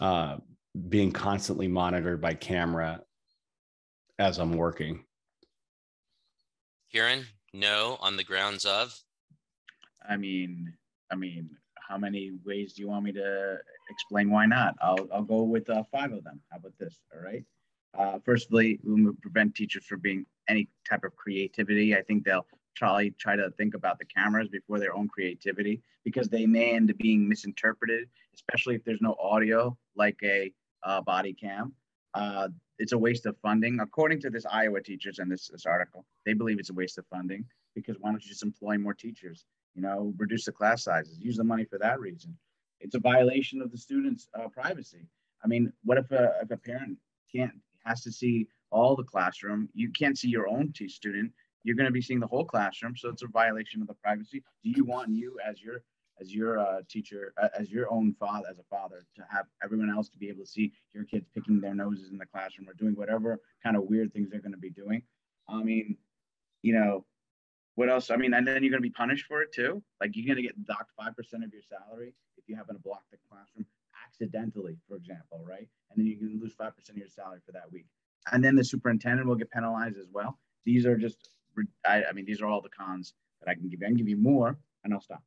uh, 0.00 0.36
being 0.88 1.12
constantly 1.12 1.68
monitored 1.68 2.20
by 2.20 2.34
camera 2.34 3.00
as 4.18 4.38
I'm 4.38 4.52
working. 4.52 5.04
Kiran, 6.94 7.24
no, 7.52 7.98
on 8.00 8.16
the 8.16 8.24
grounds 8.24 8.64
of. 8.64 8.98
I 10.08 10.16
mean, 10.16 10.72
I 11.10 11.16
mean, 11.16 11.50
how 11.76 11.98
many 11.98 12.32
ways 12.44 12.74
do 12.74 12.82
you 12.82 12.88
want 12.88 13.04
me 13.04 13.12
to 13.12 13.58
explain 13.90 14.30
why 14.30 14.46
not? 14.46 14.74
I'll, 14.80 15.08
I'll 15.12 15.22
go 15.22 15.42
with 15.42 15.68
uh, 15.70 15.84
five 15.92 16.12
of 16.12 16.24
them. 16.24 16.40
How 16.50 16.58
about 16.58 16.72
this? 16.78 17.00
All 17.14 17.22
right. 17.22 17.44
Uh, 17.98 18.18
firstly, 18.24 18.78
we 18.84 19.02
will 19.02 19.14
prevent 19.22 19.54
teachers 19.54 19.84
from 19.86 20.00
being 20.00 20.26
any 20.48 20.68
type 20.88 21.04
of 21.04 21.16
creativity. 21.16 21.96
I 21.96 22.02
think 22.02 22.24
they'll 22.24 22.46
probably 22.76 23.10
try 23.12 23.36
to 23.36 23.50
think 23.56 23.74
about 23.74 23.98
the 23.98 24.04
cameras 24.04 24.48
before 24.48 24.78
their 24.78 24.94
own 24.94 25.08
creativity 25.08 25.82
because 26.04 26.28
they 26.28 26.46
may 26.46 26.74
end 26.74 26.90
up 26.90 26.98
being 26.98 27.28
misinterpreted, 27.28 28.08
especially 28.34 28.74
if 28.74 28.84
there's 28.84 29.00
no 29.00 29.16
audio 29.20 29.76
like 29.96 30.18
a 30.22 30.52
uh, 30.84 31.00
body 31.00 31.32
cam. 31.32 31.72
Uh, 32.14 32.48
it's 32.78 32.92
a 32.92 32.98
waste 32.98 33.26
of 33.26 33.36
funding. 33.42 33.80
According 33.80 34.20
to 34.20 34.30
this 34.30 34.46
Iowa 34.46 34.80
teachers 34.80 35.18
and 35.18 35.30
this, 35.30 35.48
this 35.48 35.66
article, 35.66 36.04
they 36.24 36.34
believe 36.34 36.58
it's 36.58 36.70
a 36.70 36.74
waste 36.74 36.98
of 36.98 37.06
funding 37.10 37.44
because 37.74 37.96
why 37.98 38.10
don't 38.10 38.22
you 38.22 38.30
just 38.30 38.42
employ 38.42 38.78
more 38.78 38.94
teachers? 38.94 39.44
You 39.74 39.82
know, 39.82 40.12
reduce 40.16 40.44
the 40.44 40.52
class 40.52 40.84
sizes, 40.84 41.18
use 41.20 41.36
the 41.36 41.44
money 41.44 41.64
for 41.64 41.78
that 41.78 42.00
reason. 42.00 42.36
It's 42.80 42.94
a 42.94 43.00
violation 43.00 43.60
of 43.60 43.70
the 43.70 43.78
student's 43.78 44.28
uh, 44.38 44.48
privacy. 44.48 45.06
I 45.44 45.48
mean, 45.48 45.72
what 45.84 45.98
if 45.98 46.10
a, 46.10 46.32
if 46.42 46.50
a 46.50 46.56
parent 46.56 46.98
can't, 47.34 47.52
has 47.84 48.02
to 48.02 48.12
see 48.12 48.48
all 48.70 48.96
the 48.96 49.04
classroom, 49.04 49.68
you 49.74 49.90
can't 49.90 50.18
see 50.18 50.28
your 50.28 50.48
own 50.48 50.72
student, 50.88 51.32
you're 51.64 51.76
going 51.76 51.86
to 51.86 51.92
be 51.92 52.02
seeing 52.02 52.20
the 52.20 52.26
whole 52.26 52.44
classroom. 52.44 52.96
So 52.96 53.08
it's 53.08 53.22
a 53.22 53.28
violation 53.28 53.80
of 53.80 53.88
the 53.88 53.94
privacy. 53.94 54.42
Do 54.62 54.70
you 54.70 54.84
want 54.84 55.10
you 55.10 55.38
as 55.44 55.62
your, 55.62 55.82
as 56.20 56.34
your 56.34 56.58
uh, 56.58 56.80
teacher, 56.88 57.32
as 57.58 57.70
your 57.70 57.90
own 57.92 58.14
father, 58.18 58.48
as 58.50 58.58
a 58.58 58.64
father, 58.64 59.04
to 59.16 59.22
have 59.30 59.46
everyone 59.62 59.90
else 59.90 60.08
to 60.10 60.18
be 60.18 60.28
able 60.28 60.44
to 60.44 60.50
see 60.50 60.72
your 60.92 61.04
kids 61.04 61.26
picking 61.34 61.60
their 61.60 61.74
noses 61.74 62.10
in 62.10 62.18
the 62.18 62.26
classroom 62.26 62.68
or 62.68 62.74
doing 62.74 62.94
whatever 62.94 63.40
kind 63.62 63.76
of 63.76 63.84
weird 63.84 64.12
things 64.12 64.30
they're 64.30 64.40
going 64.40 64.52
to 64.52 64.58
be 64.58 64.70
doing? 64.70 65.02
I 65.48 65.62
mean, 65.62 65.96
you 66.62 66.74
know, 66.74 67.04
what 67.78 67.88
else? 67.88 68.10
I 68.10 68.16
mean, 68.16 68.34
and 68.34 68.44
then 68.44 68.64
you're 68.64 68.72
going 68.72 68.82
to 68.82 68.88
be 68.88 68.90
punished 68.90 69.26
for 69.26 69.40
it 69.40 69.52
too. 69.52 69.80
Like 70.00 70.10
you're 70.14 70.26
going 70.26 70.42
to 70.42 70.42
get 70.42 70.66
docked 70.66 70.90
five 71.00 71.14
percent 71.14 71.44
of 71.44 71.52
your 71.52 71.62
salary 71.62 72.12
if 72.36 72.48
you 72.48 72.56
happen 72.56 72.74
to 72.74 72.82
block 72.82 73.04
the 73.12 73.18
classroom 73.30 73.66
accidentally, 74.04 74.76
for 74.88 74.96
example, 74.96 75.44
right? 75.46 75.68
And 75.90 75.96
then 75.96 76.06
you 76.06 76.16
can 76.16 76.40
lose 76.42 76.54
five 76.54 76.74
percent 76.74 76.96
of 76.96 77.02
your 77.02 77.08
salary 77.08 77.38
for 77.46 77.52
that 77.52 77.70
week. 77.70 77.86
And 78.32 78.42
then 78.44 78.56
the 78.56 78.64
superintendent 78.64 79.28
will 79.28 79.36
get 79.36 79.50
penalized 79.52 79.96
as 79.96 80.08
well. 80.12 80.40
These 80.64 80.86
are 80.86 80.96
just, 80.96 81.30
I, 81.86 82.02
I 82.02 82.12
mean, 82.12 82.24
these 82.24 82.42
are 82.42 82.46
all 82.46 82.60
the 82.60 82.68
cons 82.68 83.14
that 83.40 83.48
I 83.48 83.54
can 83.54 83.68
give 83.68 83.80
you. 83.80 83.86
I 83.86 83.90
can 83.90 83.96
give 83.96 84.08
you 84.08 84.16
more, 84.16 84.58
and 84.82 84.92
I'll 84.92 85.00
stop. 85.00 85.22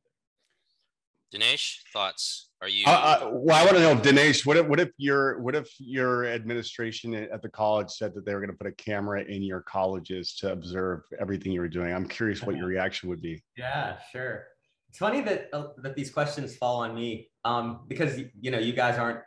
Danesh, 1.32 1.78
thoughts? 1.92 2.50
Are 2.60 2.68
you? 2.68 2.84
Uh, 2.86 2.90
uh, 2.90 3.30
well, 3.32 3.56
I 3.56 3.64
want 3.64 3.76
to 3.76 3.82
know, 3.82 3.96
Danesh. 3.96 4.44
What 4.44 4.56
if 4.56 4.66
what 4.66 4.78
if 4.78 4.90
your 4.98 5.40
what 5.40 5.54
if 5.54 5.68
your 5.78 6.26
administration 6.26 7.14
at 7.14 7.40
the 7.40 7.48
college 7.48 7.90
said 7.90 8.14
that 8.14 8.26
they 8.26 8.34
were 8.34 8.40
going 8.40 8.50
to 8.50 8.56
put 8.56 8.66
a 8.66 8.72
camera 8.72 9.22
in 9.22 9.42
your 9.42 9.62
colleges 9.62 10.34
to 10.36 10.52
observe 10.52 11.00
everything 11.18 11.52
you 11.52 11.60
were 11.60 11.68
doing? 11.68 11.92
I'm 11.92 12.06
curious 12.06 12.42
what 12.42 12.56
your 12.56 12.66
reaction 12.76 13.08
would 13.08 13.22
be. 13.22 13.42
Yeah, 13.56 13.96
sure. 14.12 14.44
It's 14.90 14.98
funny 14.98 15.22
that 15.22 15.48
uh, 15.54 15.68
that 15.78 15.96
these 15.96 16.10
questions 16.10 16.54
fall 16.56 16.82
on 16.82 16.94
me 16.94 17.30
um, 17.46 17.80
because 17.88 18.20
you 18.38 18.50
know 18.50 18.58
you 18.58 18.74
guys 18.74 18.98
aren't 18.98 19.20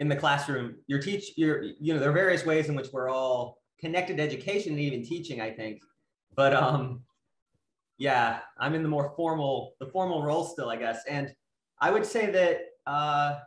in 0.00 0.08
the 0.08 0.16
classroom. 0.16 0.74
You're 0.88 1.00
teach. 1.00 1.32
You're 1.36 1.62
you 1.62 1.94
know 1.94 2.00
there 2.00 2.10
are 2.10 2.14
various 2.14 2.44
ways 2.44 2.68
in 2.68 2.74
which 2.74 2.88
we're 2.92 3.08
all 3.08 3.58
connected 3.78 4.16
to 4.16 4.22
education 4.22 4.72
and 4.72 4.80
even 4.80 5.04
teaching. 5.04 5.40
I 5.40 5.52
think, 5.52 5.80
but 6.34 6.52
um, 6.54 7.02
yeah, 7.98 8.40
I'm 8.58 8.74
in 8.74 8.82
the 8.82 8.88
more 8.88 9.12
formal 9.16 9.74
the 9.80 9.86
formal 9.86 10.22
role 10.22 10.44
still, 10.44 10.68
I 10.68 10.76
guess, 10.76 11.02
and 11.08 11.32
I 11.80 11.90
would 11.90 12.06
say 12.06 12.30
that 12.30 12.60
uh, 12.86 13.38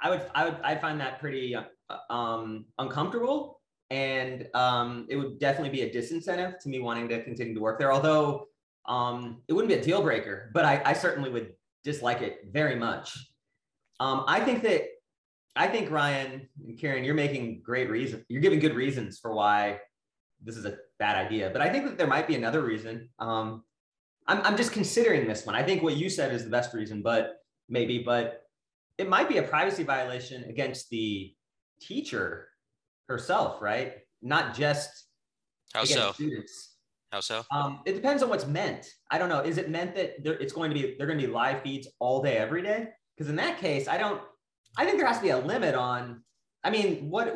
I 0.00 0.10
would 0.10 0.26
I 0.34 0.44
would 0.44 0.56
I 0.62 0.76
find 0.76 1.00
that 1.00 1.20
pretty 1.20 1.54
uh, 1.54 1.62
um, 2.10 2.66
uncomfortable, 2.78 3.60
and 3.90 4.48
um, 4.54 5.06
it 5.08 5.16
would 5.16 5.38
definitely 5.38 5.70
be 5.70 5.82
a 5.82 5.90
disincentive 5.90 6.58
to 6.60 6.68
me 6.68 6.80
wanting 6.80 7.08
to 7.08 7.22
continue 7.22 7.54
to 7.54 7.60
work 7.60 7.78
there. 7.78 7.92
Although 7.92 8.48
um, 8.86 9.42
it 9.48 9.52
wouldn't 9.52 9.72
be 9.72 9.78
a 9.78 9.82
deal 9.82 10.02
breaker, 10.02 10.50
but 10.52 10.64
I, 10.64 10.82
I 10.84 10.92
certainly 10.92 11.30
would 11.30 11.52
dislike 11.84 12.20
it 12.20 12.48
very 12.50 12.76
much. 12.76 13.16
Um, 14.00 14.24
I 14.26 14.40
think 14.40 14.62
that 14.62 14.82
I 15.54 15.68
think 15.68 15.90
Ryan 15.90 16.48
and 16.66 16.78
Kiran, 16.78 17.04
you're 17.04 17.14
making 17.14 17.62
great 17.62 17.90
reason. 17.90 18.24
You're 18.28 18.42
giving 18.42 18.58
good 18.58 18.74
reasons 18.74 19.18
for 19.18 19.34
why 19.34 19.80
this 20.42 20.56
is 20.56 20.64
a 20.64 20.76
bad 21.02 21.16
idea. 21.26 21.50
But 21.52 21.62
I 21.62 21.68
think 21.72 21.84
that 21.86 21.98
there 21.98 22.06
might 22.06 22.28
be 22.28 22.36
another 22.36 22.62
reason. 22.62 23.08
Um, 23.18 23.64
I'm, 24.28 24.40
I'm 24.46 24.56
just 24.56 24.72
considering 24.72 25.26
this 25.26 25.44
one. 25.44 25.56
I 25.56 25.64
think 25.64 25.82
what 25.82 25.96
you 25.96 26.08
said 26.08 26.32
is 26.32 26.44
the 26.44 26.50
best 26.50 26.72
reason, 26.74 27.02
but 27.02 27.22
maybe, 27.68 27.98
but 27.98 28.44
it 28.98 29.08
might 29.08 29.28
be 29.28 29.38
a 29.38 29.42
privacy 29.42 29.82
violation 29.82 30.44
against 30.44 30.90
the 30.90 31.34
teacher 31.80 32.48
herself, 33.08 33.60
right? 33.60 33.94
Not 34.22 34.54
just 34.54 34.90
how 35.74 35.84
so 35.84 36.12
students. 36.12 36.76
How 37.10 37.20
so? 37.20 37.42
Um, 37.50 37.80
it 37.84 37.94
depends 37.94 38.22
on 38.22 38.28
what's 38.28 38.46
meant. 38.46 38.86
I 39.10 39.18
don't 39.18 39.28
know. 39.28 39.40
Is 39.40 39.58
it 39.58 39.68
meant 39.68 39.96
that 39.96 40.14
it's 40.42 40.52
going 40.52 40.70
to 40.70 40.74
be 40.74 40.94
they're 40.96 41.08
going 41.08 41.18
to 41.18 41.26
be 41.26 41.32
live 41.32 41.62
feeds 41.62 41.88
all 41.98 42.22
day, 42.22 42.36
every 42.36 42.62
day? 42.62 42.88
Because 43.16 43.28
in 43.28 43.36
that 43.36 43.58
case, 43.58 43.88
I 43.88 43.98
don't. 43.98 44.20
I 44.78 44.84
think 44.84 44.98
there 44.98 45.06
has 45.06 45.18
to 45.18 45.22
be 45.22 45.30
a 45.30 45.38
limit 45.38 45.74
on. 45.74 46.22
I 46.62 46.70
mean, 46.70 47.10
what? 47.10 47.34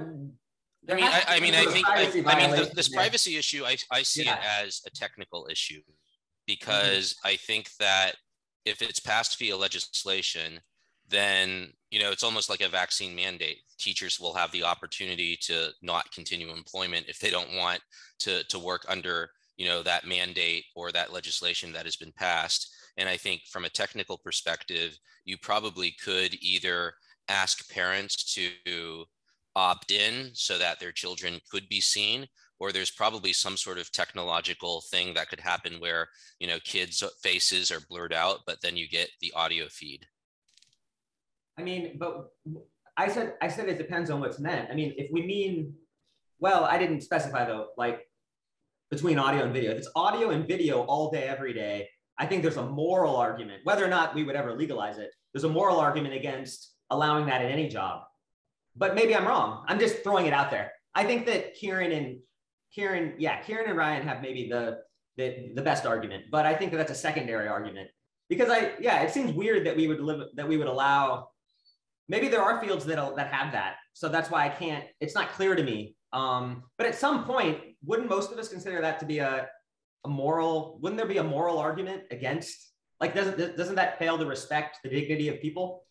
I 0.89 0.95
mean, 0.95 1.05
I, 1.05 1.23
I 1.29 1.41
mean, 1.41 1.55
I 1.55 1.65
think. 1.67 1.89
I, 1.89 2.03
I, 2.27 2.37
mean, 2.37 2.51
the, 2.51 2.71
this 2.75 2.89
privacy 2.89 3.37
issue, 3.37 3.65
I 3.65 3.77
I 3.91 4.03
see 4.03 4.25
yeah. 4.25 4.37
it 4.37 4.67
as 4.67 4.83
a 4.87 4.91
technical 4.91 5.49
issue 5.51 5.81
because 6.47 7.15
mm-hmm. 7.15 7.29
I 7.29 7.37
think 7.37 7.71
that 7.79 8.13
if 8.65 8.83
it's 8.83 9.01
passed 9.01 9.39
via 9.39 9.57
legislation, 9.57 10.61
then 11.09 11.73
you 11.91 12.01
know 12.01 12.11
it's 12.11 12.23
almost 12.23 12.51
like 12.51 12.61
a 12.61 12.69
vaccine 12.69 13.15
mandate. 13.15 13.59
Teachers 13.79 14.21
will 14.21 14.35
have 14.35 14.53
the 14.53 14.65
opportunity 14.65 15.37
to 15.43 15.71
not 15.83 16.11
continue 16.13 16.51
employment 16.51 17.07
if 17.09 17.19
they 17.19 17.31
don't 17.31 17.55
want 17.57 17.81
to 18.21 18.45
to 18.45 18.59
work 18.59 18.85
under 18.89 19.31
you 19.57 19.69
know 19.69 19.83
that 19.83 20.07
mandate 20.07 20.65
or 20.75 20.93
that 20.93 21.13
legislation 21.13 21.73
that 21.73 21.85
has 21.85 21.97
been 21.97 22.13
passed. 22.13 22.73
And 22.97 23.09
I 23.09 23.17
think 23.17 23.43
from 23.51 23.65
a 23.65 23.71
technical 23.71 24.19
perspective, 24.19 24.99
you 25.25 25.37
probably 25.37 25.95
could 26.03 26.35
either 26.41 26.95
ask 27.29 27.71
parents 27.71 28.35
to 28.35 29.05
opt 29.57 29.91
in 29.91 30.31
so 30.35 30.59
that 30.59 30.79
their 30.79 30.93
children 30.93 31.41
could 31.51 31.69
be 31.69 31.81
seen 31.81 32.29
or 32.59 32.73
there's 32.73 32.91
probably 32.91 33.33
some 33.33 33.57
sort 33.57 33.79
of 33.79 33.91
technological 33.91 34.83
thing 34.91 35.15
that 35.15 35.29
could 35.29 35.41
happen 35.41 35.81
where 35.81 36.09
you 36.39 36.47
know 36.47 36.59
kids 36.65 37.03
faces 37.23 37.71
are 37.71 37.81
blurred 37.89 38.13
out 38.13 38.41
but 38.47 38.61
then 38.63 38.77
you 38.77 38.87
get 38.89 39.09
the 39.21 39.33
audio 39.35 39.67
feed. 39.69 40.07
I 41.59 41.63
mean 41.63 41.97
but 41.99 42.31
i 42.97 43.09
said 43.09 43.35
i 43.43 43.49
said 43.49 43.69
it 43.69 43.79
depends 43.79 44.11
on 44.11 44.21
what's 44.21 44.39
meant. 44.39 44.71
I 44.71 44.75
mean 44.75 44.95
if 44.97 45.11
we 45.11 45.27
mean 45.27 45.75
well 46.39 46.65
i 46.65 46.79
didn't 46.79 47.01
specify 47.01 47.47
though 47.47 47.69
like 47.77 48.07
between 48.91 49.19
audio 49.19 49.43
and 49.43 49.53
video. 49.53 49.73
If 49.73 49.79
it's 49.79 49.91
audio 49.97 50.31
and 50.31 50.47
video 50.47 50.83
all 50.83 51.11
day 51.11 51.25
every 51.25 51.55
day 51.55 51.89
i 52.19 52.27
think 52.27 52.43
there's 52.43 52.59
a 52.59 52.67
moral 52.67 53.17
argument 53.17 53.63
whether 53.65 53.85
or 53.85 53.89
not 53.89 54.15
we 54.15 54.23
would 54.23 54.37
ever 54.37 54.55
legalize 54.55 54.99
it 54.99 55.11
there's 55.33 55.45
a 55.45 55.49
moral 55.49 55.79
argument 55.79 56.15
against 56.15 56.75
allowing 56.91 57.27
that 57.27 57.43
in 57.43 57.51
any 57.51 57.69
job 57.69 58.03
but 58.77 58.95
maybe 58.95 59.15
i'm 59.15 59.27
wrong 59.27 59.65
i'm 59.69 59.79
just 59.79 60.03
throwing 60.03 60.27
it 60.27 60.33
out 60.33 60.51
there 60.51 60.73
i 60.95 61.05
think 61.05 61.27
that 61.27 61.57
kiran 61.59 61.97
and 61.97 62.19
Kiran, 62.77 63.15
yeah, 63.19 63.43
Kiran 63.43 63.69
and 63.69 63.77
Ryan 63.77 64.07
have 64.07 64.21
maybe 64.21 64.49
the, 64.49 64.79
the 65.17 65.53
the 65.55 65.63
best 65.63 65.87
argument, 65.87 66.25
but 66.31 66.45
I 66.45 66.55
think 66.55 66.73
that 66.73 66.77
that's 66.77 66.91
a 66.91 66.95
secondary 66.95 67.49
argument 67.49 67.89
because 68.29 68.51
I 68.51 68.73
yeah, 68.81 69.03
it 69.03 69.13
seems 69.13 69.33
weird 69.33 69.65
that 69.67 69.77
we 69.77 69.89
would 69.89 70.01
live 70.01 70.29
that 70.35 70.47
we 70.47 70.57
would 70.57 70.67
allow. 70.67 71.29
Maybe 72.09 72.29
there 72.29 72.43
are 72.43 72.61
fields 72.61 72.85
that 72.85 73.17
that 73.17 73.33
have 73.33 73.53
that, 73.53 73.77
so 73.95 74.09
that's 74.09 74.31
why 74.31 74.45
I 74.45 74.51
can't. 74.51 74.85
It's 75.01 75.15
not 75.15 75.31
clear 75.31 75.55
to 75.55 75.63
me. 75.63 75.97
Um, 76.13 76.65
but 76.77 76.87
at 76.87 76.95
some 76.95 77.25
point, 77.25 77.59
wouldn't 77.85 78.09
most 78.09 78.31
of 78.31 78.39
us 78.39 78.49
consider 78.49 78.81
that 78.83 78.99
to 79.01 79.07
be 79.07 79.19
a 79.21 79.49
a 80.05 80.09
moral? 80.09 80.79
Wouldn't 80.83 80.99
there 80.99 81.09
be 81.09 81.19
a 81.19 81.25
moral 81.25 81.59
argument 81.59 82.03
against? 82.11 82.73
Like, 83.01 83.15
doesn't 83.15 83.57
doesn't 83.57 83.77
that 83.77 83.99
fail 83.99 84.19
to 84.19 84.27
respect 84.27 84.81
the 84.85 84.91
dignity 84.91 85.29
of 85.29 85.41
people? 85.41 85.86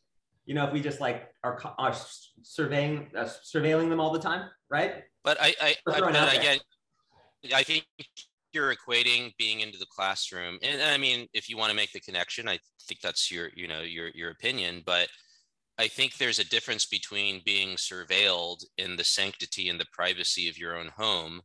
You 0.46 0.54
know, 0.54 0.66
if 0.68 0.74
we 0.74 0.82
just 0.82 1.02
like 1.02 1.30
are, 1.44 1.60
are 1.78 1.96
surveying 2.44 3.08
uh, 3.18 3.24
surveilling 3.24 3.90
them 3.90 4.00
all 4.00 4.12
the 4.12 4.20
time, 4.20 4.50
right? 4.70 5.04
But 5.24 5.38
I 5.42 5.56
I, 5.62 5.76
I 5.88 6.00
but 6.00 6.36
again, 6.36 6.60
I 7.54 7.64
think 7.64 7.86
you're 8.54 8.74
equating 8.74 9.34
being 9.38 9.62
into 9.62 9.78
the 9.78 9.88
classroom, 9.88 10.60
and 10.62 10.82
I 10.82 10.98
mean, 10.98 11.28
if 11.34 11.50
you 11.50 11.58
want 11.58 11.72
to 11.72 11.76
make 11.76 11.92
the 11.92 12.00
connection, 12.00 12.48
I 12.48 12.60
think 12.88 13.02
that's 13.02 13.32
your, 13.32 13.50
you 13.56 13.68
know, 13.68 13.82
your 13.82 14.10
your 14.10 14.32
opinion. 14.32 14.84
But 14.86 15.10
I 15.78 15.88
think 15.88 16.18
there's 16.18 16.40
a 16.40 16.50
difference 16.50 16.86
between 16.86 17.42
being 17.46 17.76
surveilled 17.76 18.64
in 18.78 18.96
the 18.96 19.04
sanctity 19.04 19.68
and 19.70 19.80
the 19.80 19.88
privacy 19.92 20.48
of 20.48 20.58
your 20.58 20.78
own 20.78 20.90
home 20.96 21.42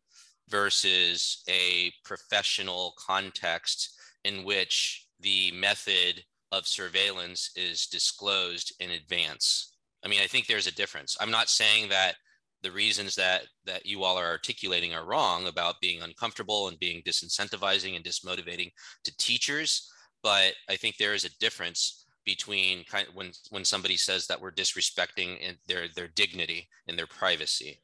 versus 0.48 1.42
a 1.48 1.92
professional 2.04 2.94
context 2.98 3.96
in 4.24 4.44
which 4.44 5.06
the 5.20 5.50
method 5.52 6.22
of 6.52 6.66
surveillance 6.66 7.50
is 7.56 7.86
disclosed 7.86 8.74
in 8.80 8.90
advance. 8.90 9.76
I 10.04 10.08
mean, 10.08 10.20
I 10.20 10.26
think 10.26 10.46
there's 10.46 10.66
a 10.66 10.74
difference. 10.74 11.16
I'm 11.20 11.30
not 11.30 11.48
saying 11.48 11.90
that 11.90 12.16
the 12.62 12.70
reasons 12.70 13.14
that 13.14 13.42
that 13.64 13.86
you 13.86 14.02
all 14.02 14.16
are 14.16 14.26
articulating 14.26 14.94
are 14.94 15.06
wrong 15.06 15.46
about 15.46 15.80
being 15.80 16.02
uncomfortable 16.02 16.68
and 16.68 16.78
being 16.78 17.02
disincentivizing 17.02 17.96
and 17.96 18.04
dismotivating 18.04 18.70
to 19.04 19.16
teachers 19.16 19.90
but 20.22 20.52
i 20.68 20.76
think 20.76 20.96
there 20.96 21.14
is 21.14 21.24
a 21.24 21.38
difference 21.38 22.06
between 22.26 22.84
kind 22.84 23.08
of 23.08 23.14
when 23.14 23.30
when 23.50 23.64
somebody 23.64 23.96
says 23.96 24.26
that 24.26 24.40
we're 24.40 24.50
disrespecting 24.50 25.56
their 25.66 25.86
their 25.96 26.08
dignity 26.08 26.68
and 26.86 26.98
their 26.98 27.06
privacy 27.06 27.80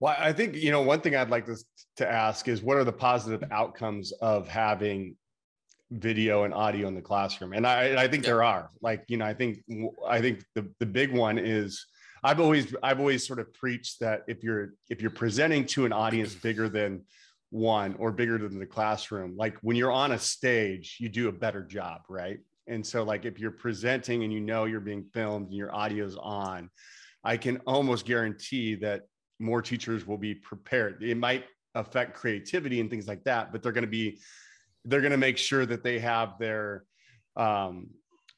well 0.00 0.16
i 0.18 0.32
think 0.32 0.54
you 0.56 0.70
know 0.70 0.82
one 0.82 1.00
thing 1.00 1.14
i'd 1.14 1.30
like 1.30 1.46
to, 1.46 1.56
to 1.96 2.10
ask 2.10 2.48
is 2.48 2.62
what 2.62 2.76
are 2.76 2.84
the 2.84 2.92
positive 2.92 3.42
outcomes 3.52 4.12
of 4.20 4.48
having 4.48 5.14
video 5.90 6.44
and 6.44 6.52
audio 6.52 6.86
in 6.86 6.94
the 6.94 7.00
classroom 7.00 7.52
and 7.52 7.66
i 7.66 8.02
i 8.02 8.06
think 8.08 8.22
yeah. 8.22 8.30
there 8.30 8.44
are 8.44 8.70
like 8.82 9.04
you 9.08 9.16
know 9.16 9.24
i 9.24 9.32
think 9.32 9.58
i 10.06 10.20
think 10.20 10.44
the 10.54 10.68
the 10.80 10.86
big 10.86 11.12
one 11.12 11.38
is 11.38 11.86
I've 12.22 12.40
always 12.40 12.74
I've 12.82 13.00
always 13.00 13.26
sort 13.26 13.38
of 13.38 13.52
preached 13.54 14.00
that 14.00 14.22
if 14.26 14.42
you're 14.42 14.74
if 14.88 15.00
you're 15.00 15.10
presenting 15.10 15.64
to 15.66 15.86
an 15.86 15.92
audience 15.92 16.34
bigger 16.34 16.68
than 16.68 17.02
one 17.50 17.94
or 17.98 18.12
bigger 18.12 18.38
than 18.38 18.58
the 18.58 18.66
classroom, 18.66 19.36
like 19.36 19.56
when 19.62 19.76
you're 19.76 19.92
on 19.92 20.12
a 20.12 20.18
stage, 20.18 20.96
you 21.00 21.08
do 21.08 21.28
a 21.28 21.32
better 21.32 21.62
job, 21.62 22.02
right? 22.08 22.40
And 22.66 22.86
so 22.86 23.02
like 23.02 23.24
if 23.24 23.38
you're 23.38 23.50
presenting 23.50 24.24
and 24.24 24.32
you 24.32 24.40
know 24.40 24.64
you're 24.64 24.80
being 24.80 25.04
filmed 25.14 25.46
and 25.46 25.56
your 25.56 25.74
audio's 25.74 26.16
on, 26.16 26.70
I 27.24 27.36
can 27.36 27.58
almost 27.66 28.04
guarantee 28.04 28.74
that 28.76 29.02
more 29.38 29.62
teachers 29.62 30.06
will 30.06 30.18
be 30.18 30.34
prepared. 30.34 31.02
It 31.02 31.16
might 31.16 31.44
affect 31.74 32.14
creativity 32.14 32.80
and 32.80 32.90
things 32.90 33.06
like 33.06 33.24
that, 33.24 33.52
but 33.52 33.62
they're 33.62 33.72
going 33.72 33.82
to 33.82 33.88
be 33.88 34.18
they're 34.88 35.00
going 35.00 35.12
to 35.12 35.16
make 35.16 35.38
sure 35.38 35.66
that 35.66 35.82
they 35.82 35.98
have 35.98 36.38
their 36.38 36.84
um, 37.36 37.88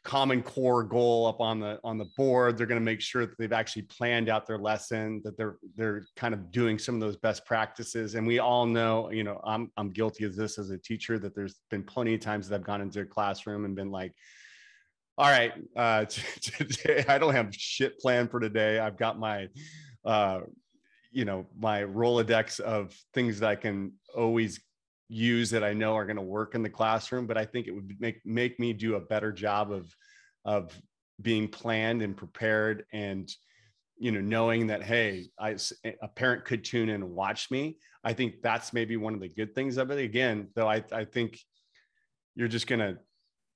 common 0.05 0.43
core 0.43 0.83
goal 0.83 1.27
up 1.27 1.41
on 1.41 1.61
the 1.61 1.79
on 1.85 1.99
the 1.99 2.09
board. 2.17 2.57
They're 2.57 2.67
going 2.67 2.81
to 2.81 2.85
make 2.85 3.01
sure 3.01 3.27
that 3.27 3.37
they've 3.39 3.53
actually 3.53 3.83
planned 3.83 4.29
out 4.29 4.47
their 4.47 4.59
lesson 4.59 5.21
that 5.25 5.37
they're 5.37 5.59
they're 5.77 6.05
kind 6.17 6.33
of 6.35 6.51
doing 6.51 6.79
some 6.79 6.95
of 6.95 7.01
those 7.01 7.17
best 7.17 7.45
practices. 7.45 8.15
And 8.15 8.27
we 8.27 8.39
all 8.39 8.67
know 8.67 9.11
you 9.11 9.25
know 9.25 9.41
i'm 9.45 9.71
i'm 9.77 9.91
guilty 9.91 10.25
of 10.25 10.37
this 10.37 10.59
as 10.59 10.71
a 10.71 10.79
teacher 10.79 11.19
that 11.19 11.35
there's 11.35 11.57
been 11.71 11.83
plenty 11.83 12.15
of 12.15 12.21
times 12.21 12.49
that 12.49 12.57
i've 12.57 12.65
gone 12.65 12.81
into 12.81 13.01
a 13.01 13.05
classroom 13.05 13.65
and 13.65 13.75
been 13.75 13.91
like 13.91 14.15
all 15.19 15.29
right 15.29 15.53
uh 15.77 16.05
today 16.41 17.05
i 17.09 17.19
don't 17.19 17.35
have 17.35 17.55
shit 17.55 17.99
planned 17.99 18.31
for 18.31 18.41
today. 18.41 18.79
I've 18.79 18.97
got 18.97 19.19
my 19.19 19.49
uh 20.05 20.41
you 21.13 21.25
know 21.25 21.47
my 21.59 21.83
rolodex 21.83 22.61
of 22.61 22.97
things 23.15 23.41
that 23.41 23.51
i 23.51 23.57
can 23.57 23.93
always 24.15 24.61
use 25.11 25.51
that 25.51 25.65
I 25.65 25.73
know 25.73 25.97
are 25.97 26.07
going 26.07 26.17
to 26.17 26.23
work 26.23 26.55
in 26.55 26.63
the 26.63 26.71
classroom, 26.71 27.27
but 27.27 27.37
I 27.37 27.45
think 27.45 27.67
it 27.67 27.73
would 27.73 27.97
make 27.99 28.25
make 28.25 28.61
me 28.61 28.73
do 28.73 28.95
a 28.95 29.01
better 29.01 29.33
job 29.33 29.73
of 29.73 29.95
of 30.45 30.73
being 31.21 31.49
planned 31.49 32.01
and 32.01 32.17
prepared 32.17 32.85
and 32.93 33.31
you 33.99 34.13
know 34.13 34.21
knowing 34.21 34.69
that 34.69 34.83
hey 34.85 35.27
I, 35.39 35.57
a 36.01 36.09
parent 36.09 36.45
could 36.45 36.65
tune 36.65 36.89
in 36.89 37.03
and 37.03 37.11
watch 37.11 37.51
me. 37.51 37.79
I 38.05 38.13
think 38.13 38.41
that's 38.41 38.73
maybe 38.73 38.97
one 38.97 39.13
of 39.13 39.21
the 39.21 39.29
good 39.29 39.55
things 39.55 39.77
of 39.77 39.91
it. 39.91 39.99
Again 39.99 40.49
though 40.55 40.69
i, 40.69 40.83
I 40.93 41.05
think 41.05 41.41
you're 42.37 42.49
just 42.49 42.69
going 42.69 42.79
to 42.79 42.97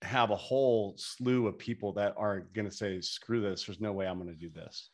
have 0.07 0.31
a 0.31 0.37
whole 0.37 0.95
slew 0.99 1.47
of 1.47 1.57
people 1.57 1.93
that 1.95 2.15
are 2.19 2.41
going 2.53 2.69
to 2.69 2.75
say 2.75 3.01
screw 3.01 3.41
this. 3.41 3.65
There's 3.65 3.81
no 3.81 3.93
way 3.93 4.07
i'm 4.07 4.19
going 4.19 4.29
to 4.29 4.35
do 4.35 4.51
this 4.51 4.91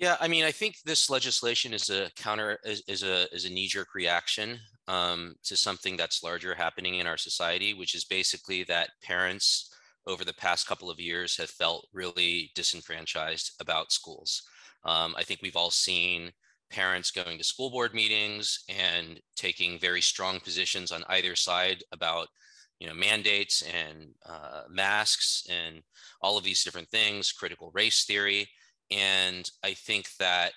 yeah 0.00 0.16
i 0.20 0.26
mean 0.26 0.44
i 0.44 0.50
think 0.50 0.76
this 0.84 1.08
legislation 1.08 1.72
is 1.72 1.90
a 1.90 2.10
counter 2.16 2.58
is, 2.64 2.82
is 2.88 3.04
a 3.04 3.32
is 3.32 3.44
a 3.44 3.50
knee-jerk 3.50 3.94
reaction 3.94 4.58
um, 4.90 5.36
to 5.44 5.56
something 5.56 5.96
that's 5.96 6.24
larger 6.24 6.52
happening 6.52 6.96
in 6.96 7.06
our 7.06 7.16
society, 7.16 7.74
which 7.74 7.94
is 7.94 8.04
basically 8.04 8.64
that 8.64 8.90
parents 9.04 9.72
over 10.06 10.24
the 10.24 10.34
past 10.34 10.66
couple 10.66 10.90
of 10.90 10.98
years 10.98 11.36
have 11.36 11.50
felt 11.50 11.86
really 11.92 12.50
disenfranchised 12.56 13.52
about 13.60 13.92
schools. 13.92 14.42
Um, 14.84 15.14
I 15.16 15.22
think 15.22 15.40
we've 15.42 15.56
all 15.56 15.70
seen 15.70 16.32
parents 16.70 17.12
going 17.12 17.38
to 17.38 17.44
school 17.44 17.70
board 17.70 17.94
meetings 17.94 18.64
and 18.68 19.20
taking 19.36 19.78
very 19.78 20.00
strong 20.00 20.40
positions 20.40 20.90
on 20.90 21.04
either 21.08 21.36
side 21.36 21.84
about 21.92 22.26
you 22.80 22.88
know 22.88 22.94
mandates 22.94 23.62
and 23.62 24.08
uh, 24.26 24.62
masks 24.68 25.46
and 25.48 25.82
all 26.20 26.36
of 26.36 26.44
these 26.44 26.64
different 26.64 26.88
things 26.88 27.30
critical 27.30 27.70
race 27.74 28.04
theory 28.06 28.48
and 28.90 29.50
i 29.64 29.72
think 29.72 30.08
that 30.18 30.52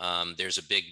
um, 0.00 0.34
there's 0.38 0.58
a 0.58 0.68
big 0.68 0.84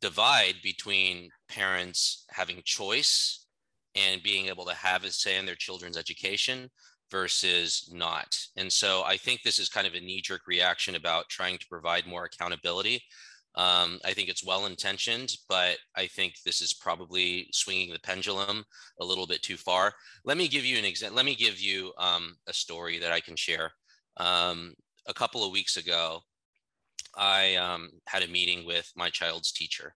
divide 0.00 0.56
between 0.62 1.30
parents 1.48 2.26
having 2.28 2.60
choice 2.64 3.46
and 3.94 4.22
being 4.22 4.46
able 4.46 4.66
to 4.66 4.74
have 4.74 5.04
a 5.04 5.10
say 5.10 5.38
in 5.38 5.46
their 5.46 5.54
children's 5.54 5.96
education 5.96 6.70
versus 7.10 7.88
not. 7.92 8.36
And 8.56 8.72
so 8.72 9.02
I 9.04 9.16
think 9.16 9.42
this 9.42 9.58
is 9.58 9.68
kind 9.68 9.86
of 9.86 9.94
a 9.94 10.00
knee 10.00 10.20
jerk 10.20 10.42
reaction 10.46 10.96
about 10.96 11.28
trying 11.28 11.58
to 11.58 11.66
provide 11.68 12.06
more 12.06 12.24
accountability. 12.24 13.02
Um, 13.54 14.00
I 14.04 14.12
think 14.12 14.28
it's 14.28 14.44
well 14.44 14.66
intentioned, 14.66 15.36
but 15.48 15.76
I 15.96 16.08
think 16.08 16.34
this 16.44 16.60
is 16.60 16.74
probably 16.74 17.48
swinging 17.52 17.92
the 17.92 18.00
pendulum 18.00 18.64
a 19.00 19.04
little 19.04 19.28
bit 19.28 19.42
too 19.42 19.56
far. 19.56 19.94
Let 20.24 20.36
me 20.36 20.48
give 20.48 20.64
you 20.64 20.76
an 20.76 20.84
example. 20.84 21.16
Let 21.16 21.24
me 21.24 21.36
give 21.36 21.60
you 21.60 21.92
um, 21.96 22.34
a 22.48 22.52
story 22.52 22.98
that 22.98 23.12
I 23.12 23.20
can 23.20 23.36
share. 23.36 23.70
Um, 24.16 24.74
a 25.06 25.14
couple 25.14 25.44
of 25.44 25.52
weeks 25.52 25.76
ago, 25.76 26.20
I 27.16 27.56
um, 27.56 27.90
had 28.06 28.22
a 28.22 28.28
meeting 28.28 28.66
with 28.66 28.90
my 28.96 29.10
child's 29.10 29.52
teacher 29.52 29.94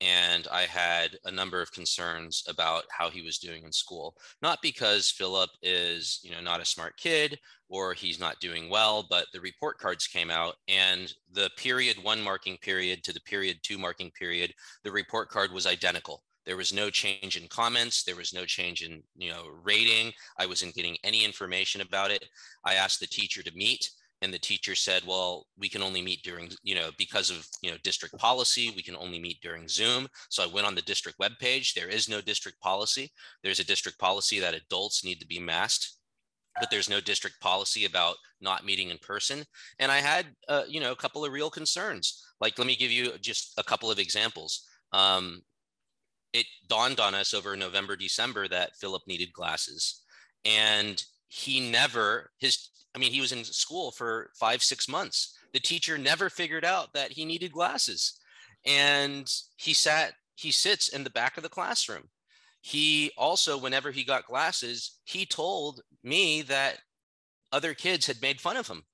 and 0.00 0.48
I 0.50 0.62
had 0.62 1.16
a 1.26 1.30
number 1.30 1.62
of 1.62 1.70
concerns 1.70 2.42
about 2.48 2.84
how 2.90 3.08
he 3.08 3.22
was 3.22 3.38
doing 3.38 3.62
in 3.62 3.70
school. 3.70 4.16
Not 4.42 4.60
because 4.60 5.10
Philip 5.10 5.50
is, 5.62 6.18
you 6.24 6.32
know, 6.32 6.40
not 6.40 6.60
a 6.60 6.64
smart 6.64 6.96
kid 6.96 7.38
or 7.68 7.94
he's 7.94 8.18
not 8.18 8.40
doing 8.40 8.68
well, 8.68 9.06
but 9.08 9.26
the 9.32 9.40
report 9.40 9.78
cards 9.78 10.08
came 10.08 10.28
out 10.30 10.56
and 10.66 11.12
the 11.32 11.50
period 11.56 12.02
one 12.02 12.20
marking 12.20 12.56
period 12.58 13.04
to 13.04 13.12
the 13.12 13.20
period 13.20 13.58
two 13.62 13.78
marking 13.78 14.10
period, 14.18 14.52
the 14.82 14.90
report 14.90 15.28
card 15.28 15.52
was 15.52 15.66
identical 15.68 16.24
There 16.46 16.56
was 16.56 16.72
no 16.72 16.90
change 16.90 17.36
in 17.36 17.46
comments. 17.46 18.02
There 18.02 18.16
was 18.16 18.32
no 18.32 18.44
change 18.44 18.82
in, 18.82 19.02
you 19.16 19.30
know, 19.30 19.44
rating. 19.62 20.12
I 20.36 20.46
wasn't 20.46 20.74
getting 20.74 20.96
any 21.04 21.24
information 21.24 21.80
about 21.80 22.10
it. 22.10 22.24
I 22.64 22.74
asked 22.74 22.98
the 22.98 23.06
teacher 23.06 23.42
to 23.44 23.54
meet 23.54 23.88
and 24.22 24.32
the 24.32 24.38
teacher 24.38 24.74
said, 24.74 25.02
well, 25.06 25.46
we 25.58 25.68
can 25.68 25.82
only 25.82 26.00
meet 26.00 26.22
during, 26.22 26.50
you 26.62 26.74
know, 26.74 26.90
because 26.96 27.28
of, 27.30 27.46
you 27.60 27.70
know, 27.70 27.76
district 27.84 28.16
policy, 28.18 28.72
we 28.74 28.82
can 28.82 28.96
only 28.96 29.18
meet 29.18 29.40
during 29.42 29.68
Zoom. 29.68 30.08
So 30.30 30.42
I 30.42 30.46
went 30.46 30.66
on 30.66 30.74
the 30.74 30.82
district 30.82 31.18
webpage. 31.18 31.74
There 31.74 31.88
is 31.88 32.08
no 32.08 32.20
district 32.20 32.60
policy. 32.60 33.10
There's 33.42 33.60
a 33.60 33.66
district 33.66 33.98
policy 33.98 34.38
that 34.40 34.54
adults 34.54 35.04
need 35.04 35.20
to 35.20 35.26
be 35.26 35.38
masked 35.38 35.96
but 36.60 36.70
there's 36.70 36.90
no 36.90 37.00
district 37.00 37.40
policy 37.40 37.84
about 37.84 38.16
not 38.40 38.64
meeting 38.64 38.90
in 38.90 38.98
person. 38.98 39.44
And 39.78 39.90
I 39.90 39.98
had, 39.98 40.26
uh, 40.48 40.64
you 40.68 40.80
know, 40.80 40.92
a 40.92 40.96
couple 40.96 41.24
of 41.24 41.32
real 41.32 41.50
concerns. 41.50 42.24
Like, 42.40 42.58
let 42.58 42.66
me 42.66 42.76
give 42.76 42.90
you 42.90 43.12
just 43.20 43.54
a 43.58 43.62
couple 43.62 43.90
of 43.90 43.98
examples. 43.98 44.66
Um, 44.92 45.42
it 46.32 46.46
dawned 46.68 47.00
on 47.00 47.14
us 47.14 47.34
over 47.34 47.56
November, 47.56 47.96
December 47.96 48.48
that 48.48 48.76
Philip 48.76 49.02
needed 49.06 49.32
glasses. 49.32 50.02
And 50.44 51.02
he 51.28 51.70
never, 51.70 52.30
his, 52.38 52.68
I 52.94 52.98
mean, 52.98 53.12
he 53.12 53.20
was 53.20 53.32
in 53.32 53.44
school 53.44 53.90
for 53.90 54.30
five, 54.34 54.62
six 54.62 54.88
months. 54.88 55.36
The 55.52 55.60
teacher 55.60 55.96
never 55.98 56.28
figured 56.28 56.64
out 56.64 56.92
that 56.94 57.12
he 57.12 57.24
needed 57.24 57.52
glasses. 57.52 58.18
And 58.66 59.30
he 59.56 59.72
sat, 59.72 60.12
he 60.36 60.50
sits 60.50 60.88
in 60.88 61.04
the 61.04 61.10
back 61.10 61.36
of 61.36 61.42
the 61.42 61.48
classroom. 61.48 62.08
He 62.60 63.10
also, 63.16 63.58
whenever 63.58 63.90
he 63.90 64.04
got 64.04 64.26
glasses, 64.26 64.98
he 65.04 65.26
told 65.26 65.80
me 66.04 66.42
that 66.42 66.78
other 67.50 67.74
kids 67.74 68.06
had 68.06 68.22
made 68.22 68.40
fun 68.40 68.56
of 68.56 68.68
him. 68.68 68.84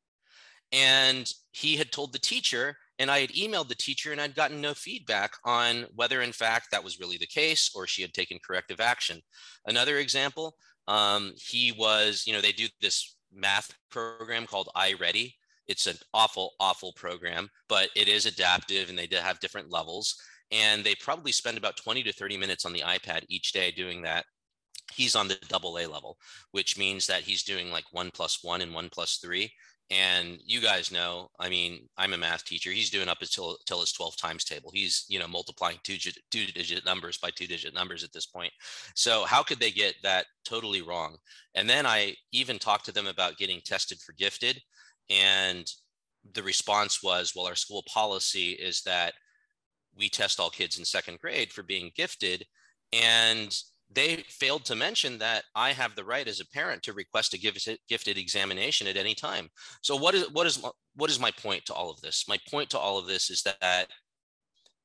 And 0.73 1.31
he 1.53 1.77
had 1.77 1.93
told 1.93 2.13
the 2.13 2.19
teacher 2.19 2.77
and 2.99 3.11
I 3.11 3.21
had 3.21 3.31
emailed 3.31 3.69
the 3.69 3.75
teacher 3.75 4.11
and 4.13 4.21
I'd 4.21 4.35
gotten 4.35 4.61
no 4.61 4.75
feedback 4.75 5.33
on 5.45 5.87
whether, 5.95 6.21
in 6.21 6.33
fact, 6.33 6.71
that 6.71 6.83
was 6.83 6.99
really 6.99 7.17
the 7.17 7.27
case 7.27 7.71
or 7.75 7.87
she 7.87 8.03
had 8.03 8.13
taken 8.13 8.39
corrective 8.45 8.81
action. 8.81 9.23
Another 9.67 9.99
example, 9.99 10.57
um, 10.89 11.35
he 11.37 11.73
was, 11.73 12.25
you 12.27 12.33
know, 12.33 12.41
they 12.41 12.53
do 12.53 12.67
this 12.81 13.17
math 13.33 13.75
program 13.91 14.47
called 14.47 14.69
iReady. 14.77 15.35
It's 15.67 15.87
an 15.87 15.97
awful, 16.15 16.53
awful 16.61 16.93
program, 16.95 17.49
but 17.69 17.91
it 17.95 18.09
is 18.09 18.27
adaptive 18.27 18.89
and 18.89 18.99
they 18.99 19.09
have 19.13 19.41
different 19.41 19.71
levels. 19.71 20.17
And 20.51 20.83
they 20.83 20.95
probably 20.95 21.33
spend 21.33 21.59
about 21.59 21.77
20 21.77 22.03
to 22.05 22.13
30 22.13 22.39
minutes 22.39 22.65
on 22.65 22.73
the 22.73 22.81
iPad 22.81 23.25
each 23.29 23.53
day 23.53 23.71
doing 23.71 24.03
that 24.03 24.25
he's 24.95 25.15
on 25.15 25.29
the 25.29 25.39
double 25.49 25.79
A 25.79 25.87
level, 25.87 26.19
which 26.53 26.79
means 26.79 27.07
that 27.07 27.23
he's 27.23 27.43
doing 27.43 27.71
like 27.71 27.85
one 27.93 28.11
plus 28.13 28.43
one 28.43 28.61
and 28.61 28.75
one 28.75 28.89
plus 28.91 29.19
three. 29.19 29.53
And 29.91 30.39
you 30.45 30.61
guys 30.61 30.93
know, 30.93 31.31
I 31.39 31.49
mean, 31.49 31.89
I'm 31.97 32.13
a 32.13 32.19
math 32.19 32.45
teacher. 32.45 32.71
He's 32.71 32.91
doing 32.91 33.09
up 33.09 33.23
until, 33.23 33.57
until 33.61 33.81
his 33.81 33.93
12 33.93 34.19
times 34.19 34.45
table. 34.45 34.71
He's, 34.73 35.07
you 35.09 35.19
know, 35.19 35.27
multiplying 35.27 35.79
two, 35.83 35.97
two 35.97 36.47
digit 36.47 36.85
numbers 36.85 37.17
by 37.17 37.31
two 37.31 37.47
digit 37.47 37.73
numbers 37.73 38.05
at 38.05 38.13
this 38.13 38.27
point. 38.27 38.53
So 38.95 39.25
how 39.25 39.43
could 39.43 39.61
they 39.61 39.71
get 39.71 39.95
that 40.03 40.27
totally 40.45 40.83
wrong? 40.83 41.17
And 41.55 41.69
then 41.69 41.87
I 41.87 42.17
even 42.33 42.59
talked 42.59 42.85
to 42.87 42.93
them 42.93 43.07
about 43.07 43.39
getting 43.39 43.61
tested 43.65 43.99
for 44.01 44.13
gifted. 44.13 44.61
And 45.09 45.67
the 46.35 46.43
response 46.43 47.03
was, 47.03 47.33
well, 47.35 47.47
our 47.47 47.55
school 47.55 47.83
policy 47.93 48.51
is 48.53 48.83
that 48.83 49.15
we 49.97 50.11
test 50.11 50.39
all 50.39 50.51
kids 50.51 50.79
in 50.79 50.85
second 50.85 51.19
grade 51.19 51.51
for 51.51 51.63
being 51.63 51.93
gifted. 51.97 52.45
And 52.93 53.57
they 53.91 54.17
failed 54.29 54.65
to 54.67 54.75
mention 54.75 55.19
that 55.19 55.45
I 55.55 55.73
have 55.73 55.95
the 55.95 56.05
right 56.05 56.29
as 56.29 56.41
a 56.41 56.47
parent 56.47 56.83
to 56.83 56.93
request 56.93 57.35
a 57.35 57.39
gifted 57.39 58.19
examination 58.19 58.87
at 58.87 58.97
any 58.97 59.15
time. 59.15 59.49
So 59.83 59.97
what 59.97 60.15
is 60.15 60.31
what 60.31 60.47
is 60.47 60.63
what 60.95 61.11
is 61.11 61.19
my 61.19 61.31
point 61.31 61.65
to 61.67 61.75
all 61.75 61.91
of 61.91 62.01
this? 62.01 62.27
My 62.29 62.39
point 62.51 62.71
to 62.71 62.79
all 62.79 62.99
of 62.99 63.07
this 63.07 63.31
is 63.31 63.43
that 63.43 63.89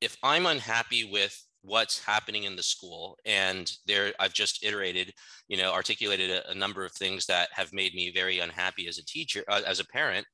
if 0.00 0.16
I'm 0.22 0.46
unhappy 0.46 1.10
with 1.10 1.38
what's 1.62 2.04
happening 2.04 2.44
in 2.44 2.56
the 2.56 2.62
school 2.62 3.18
and 3.24 3.70
there 3.86 4.12
I've 4.18 4.34
just 4.34 4.64
iterated, 4.64 5.12
you 5.48 5.56
know, 5.56 5.72
articulated 5.72 6.30
a, 6.30 6.50
a 6.50 6.54
number 6.54 6.84
of 6.84 6.92
things 6.92 7.26
that 7.26 7.48
have 7.52 7.72
made 7.72 7.94
me 7.94 8.10
very 8.10 8.38
unhappy 8.38 8.88
as 8.88 8.98
a 8.98 9.04
teacher 9.04 9.44
uh, 9.48 9.62
as 9.66 9.80
a 9.80 9.86
parent, 9.86 10.26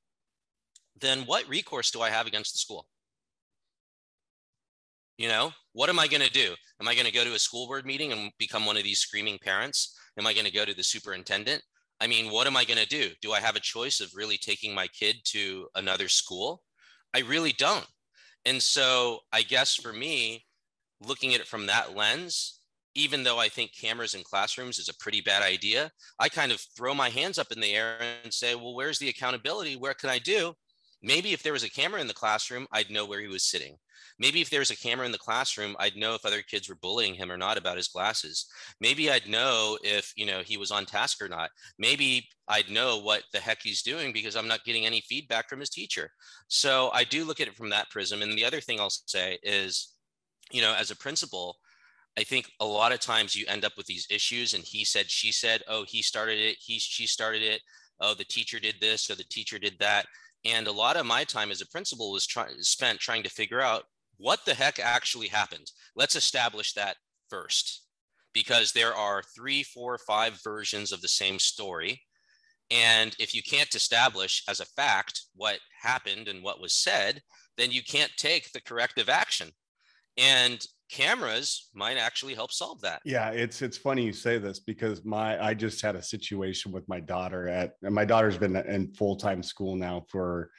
then 1.01 1.21
what 1.21 1.49
recourse 1.49 1.91
do 1.91 2.03
I 2.03 2.11
have 2.11 2.27
against 2.27 2.53
the 2.53 2.59
school? 2.59 2.87
You 5.21 5.29
know, 5.29 5.53
what 5.75 5.91
am 5.91 5.99
I 5.99 6.07
going 6.09 6.23
to 6.23 6.31
do? 6.31 6.55
Am 6.81 6.89
I 6.89 6.95
going 6.95 7.05
to 7.05 7.13
go 7.13 7.25
to 7.25 7.35
a 7.35 7.39
school 7.39 7.67
board 7.67 7.85
meeting 7.85 8.11
and 8.11 8.33
become 8.39 8.65
one 8.65 8.79
of 8.79 8.85
these 8.85 9.01
screaming 9.01 9.39
parents? 9.39 9.95
Am 10.19 10.27
I 10.27 10.33
going 10.33 10.47
to 10.47 10.51
go 10.51 10.65
to 10.65 10.73
the 10.73 10.83
superintendent? 10.83 11.63
I 12.01 12.07
mean, 12.07 12.33
what 12.33 12.47
am 12.47 12.57
I 12.57 12.65
going 12.65 12.81
to 12.81 12.87
do? 12.87 13.11
Do 13.21 13.33
I 13.33 13.41
have 13.41 13.55
a 13.55 13.61
choice 13.61 14.01
of 14.01 14.15
really 14.15 14.39
taking 14.39 14.75
my 14.75 14.87
kid 14.87 15.17
to 15.25 15.69
another 15.75 16.09
school? 16.09 16.63
I 17.13 17.19
really 17.19 17.53
don't. 17.53 17.85
And 18.47 18.63
so 18.63 19.19
I 19.31 19.43
guess 19.43 19.75
for 19.75 19.93
me, 19.93 20.47
looking 21.03 21.35
at 21.35 21.41
it 21.41 21.47
from 21.47 21.67
that 21.67 21.95
lens, 21.95 22.61
even 22.95 23.23
though 23.23 23.39
I 23.39 23.51
think 23.51 23.73
cameras 23.79 24.15
in 24.15 24.23
classrooms 24.23 24.79
is 24.79 24.89
a 24.89 24.97
pretty 25.01 25.21
bad 25.21 25.43
idea, 25.43 25.91
I 26.19 26.31
kind 26.31 26.51
of 26.51 26.65
throw 26.75 26.95
my 26.95 27.11
hands 27.11 27.39
up 27.39 27.53
in 27.53 27.61
the 27.61 27.75
air 27.75 27.99
and 28.25 28.33
say, 28.33 28.55
well, 28.55 28.75
where's 28.75 28.99
the 28.99 29.11
accountability? 29.11 29.77
Where 29.77 29.93
can 29.93 30.09
I 30.09 30.19
do? 30.19 30.55
Maybe 31.03 31.35
if 31.35 31.43
there 31.43 31.53
was 31.53 31.65
a 31.65 31.71
camera 31.71 32.01
in 32.01 32.07
the 32.07 32.15
classroom, 32.15 32.67
I'd 32.73 32.91
know 32.91 33.05
where 33.05 33.21
he 33.21 33.29
was 33.29 33.45
sitting. 33.45 33.77
Maybe 34.21 34.43
if 34.43 34.51
there 34.51 34.61
was 34.61 34.71
a 34.71 34.77
camera 34.77 35.07
in 35.07 35.13
the 35.13 35.19
classroom, 35.19 35.75
I'd 35.81 35.97
know 35.97 36.15
if 36.15 36.27
other 36.27 36.43
kids 36.43 36.69
were 36.69 36.75
bullying 36.77 37.15
him 37.15 37.33
or 37.33 37.39
not 37.39 37.57
about 37.57 37.79
his 37.79 37.89
glasses. 37.89 38.47
Maybe 38.79 39.11
I'd 39.11 39.27
know 39.27 39.79
if, 39.83 40.13
you 40.15 40.27
know, 40.27 40.43
he 40.45 40.59
was 40.59 40.71
on 40.71 40.85
task 40.85 41.23
or 41.23 41.29
not. 41.29 41.49
Maybe 41.79 42.29
I'd 42.47 42.71
know 42.71 42.99
what 43.01 43.23
the 43.33 43.39
heck 43.39 43.63
he's 43.63 43.83
doing 43.83 44.13
because 44.13 44.37
I'm 44.37 44.47
not 44.47 44.65
getting 44.65 44.85
any 44.85 45.01
feedback 45.01 45.49
from 45.49 45.59
his 45.59 45.71
teacher. 45.71 46.11
So 46.49 46.91
I 46.93 47.05
do 47.05 47.25
look 47.25 47.41
at 47.41 47.49
it 47.49 47.57
from 47.57 47.71
that 47.71 47.89
prism. 47.91 48.21
And 48.21 48.37
the 48.37 48.45
other 48.45 48.61
thing 48.61 48.79
I'll 48.79 48.91
say 48.91 49.39
is, 49.43 49.95
you 50.53 50.61
know, 50.61 50.75
as 50.79 50.91
a 50.91 50.97
principal, 50.97 51.57
I 52.19 52.23
think 52.23 52.51
a 52.61 52.67
lot 52.67 52.93
of 52.93 53.01
times 53.01 53.35
you 53.35 53.47
end 53.49 53.65
up 53.65 53.73
with 53.79 53.87
these 53.87 54.07
issues 54.11 54.53
and 54.53 54.63
he 54.63 54.85
said, 54.85 55.11
she 55.11 55.33
said, 55.33 55.63
oh, 55.67 55.85
he 55.89 56.03
started 56.03 56.39
it, 56.39 56.57
he, 56.61 56.79
she 56.79 57.07
started 57.07 57.43
it. 57.43 57.63
Oh, 58.01 58.13
the 58.15 58.25
teacher 58.25 58.61
did 58.61 58.75
this 58.81 59.09
or 59.09 59.15
the 59.15 59.25
teacher 59.25 59.59
did 59.59 59.79
that. 59.79 60.05
And 60.45 60.67
a 60.67 60.73
lot 60.73 60.97
of 60.97 61.07
my 61.07 61.25
time 61.25 61.51
as 61.51 61.63
a 61.63 61.69
principal 61.69 62.13
was 62.13 62.27
try- 62.27 62.49
spent 62.61 62.99
trying 62.99 63.23
to 63.23 63.31
figure 63.31 63.61
out 63.61 63.85
what 64.21 64.45
the 64.45 64.55
heck 64.55 64.79
actually 64.79 65.29
happened? 65.29 65.71
Let's 65.97 66.15
establish 66.15 66.75
that 66.75 66.97
first, 67.29 67.87
because 68.35 68.73
there 68.73 68.95
are 68.95 69.23
three, 69.35 69.63
four, 69.63 69.99
five 69.99 70.39
versions 70.45 70.93
of 70.93 71.01
the 71.01 71.09
same 71.09 71.39
story. 71.39 72.03
And 72.71 73.17
if 73.19 73.35
you 73.35 73.43
can't 73.43 73.75
establish 73.75 74.45
as 74.49 74.61
a 74.61 74.67
fact 74.67 75.23
what 75.35 75.59
happened 75.83 76.29
and 76.29 76.43
what 76.43 76.61
was 76.61 76.75
said, 76.75 77.23
then 77.57 77.73
you 77.73 77.83
can't 77.83 78.13
take 78.17 78.53
the 78.53 78.61
corrective 78.61 79.09
action. 79.09 79.49
And 80.17 80.65
cameras 80.91 81.71
might 81.75 81.97
actually 81.97 82.35
help 82.35 82.53
solve 82.53 82.81
that. 82.83 83.01
Yeah, 83.05 83.31
it's 83.31 83.63
it's 83.63 83.79
funny 83.79 84.05
you 84.05 84.13
say 84.13 84.39
this 84.39 84.59
because 84.61 85.05
my 85.05 85.43
I 85.43 85.55
just 85.55 85.81
had 85.81 85.97
a 85.97 86.03
situation 86.03 86.73
with 86.73 86.87
my 86.89 87.01
daughter 87.01 87.49
at 87.49 87.73
and 87.83 87.95
my 87.95 88.05
daughter's 88.05 88.37
been 88.37 88.57
in 88.57 88.93
full-time 88.95 89.43
school 89.43 89.77
now 89.77 90.05
for 90.09 90.51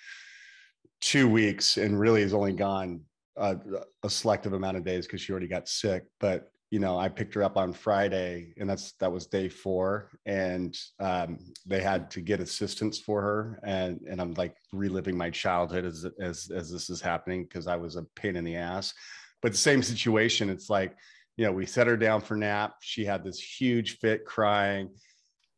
2 1.02 1.28
weeks 1.28 1.78
and 1.78 2.00
really 2.00 2.22
has 2.22 2.34
only 2.34 2.54
gone 2.54 3.02
a, 3.42 3.58
a 4.04 4.10
selective 4.10 4.54
amount 4.54 4.78
of 4.78 4.86
days 4.86 5.06
because 5.06 5.22
she 5.22 5.32
already 5.32 5.48
got 5.48 5.68
sick. 5.68 6.06
But 6.20 6.52
you 6.72 6.80
know, 6.80 6.98
I 6.98 7.10
picked 7.10 7.34
her 7.34 7.44
up 7.44 7.58
on 7.58 7.74
Friday, 7.74 8.54
and 8.58 8.70
that's 8.70 8.94
that 8.94 9.12
was 9.12 9.28
day 9.28 9.50
four, 9.50 10.10
and 10.26 10.78
um, 11.02 11.38
they 11.66 11.82
had 11.82 12.10
to 12.12 12.22
get 12.22 12.40
assistance 12.40 12.98
for 12.98 13.22
her, 13.22 13.60
and 13.64 14.00
and 14.10 14.22
I'm 14.22 14.34
like 14.36 14.56
reliving 14.72 15.18
my 15.18 15.30
childhood 15.30 15.84
as 15.84 16.06
as 16.22 16.50
as 16.50 16.72
this 16.72 16.90
is 16.90 17.02
happening 17.02 17.44
because 17.44 17.68
I 17.68 17.76
was 17.76 17.98
a 17.98 18.04
pain 18.16 18.38
in 18.38 18.46
the 18.46 18.56
ass. 18.56 18.94
But 19.42 19.52
the 19.52 19.58
same 19.58 19.84
situation, 19.84 20.50
it's 20.50 20.70
like, 20.70 20.96
you 21.36 21.46
know, 21.46 21.52
we 21.52 21.66
set 21.66 21.88
her 21.88 21.98
down 21.98 22.22
for 22.22 22.38
nap. 22.38 22.76
She 22.82 23.04
had 23.04 23.24
this 23.24 23.40
huge 23.40 23.98
fit 23.98 24.26
crying, 24.26 24.92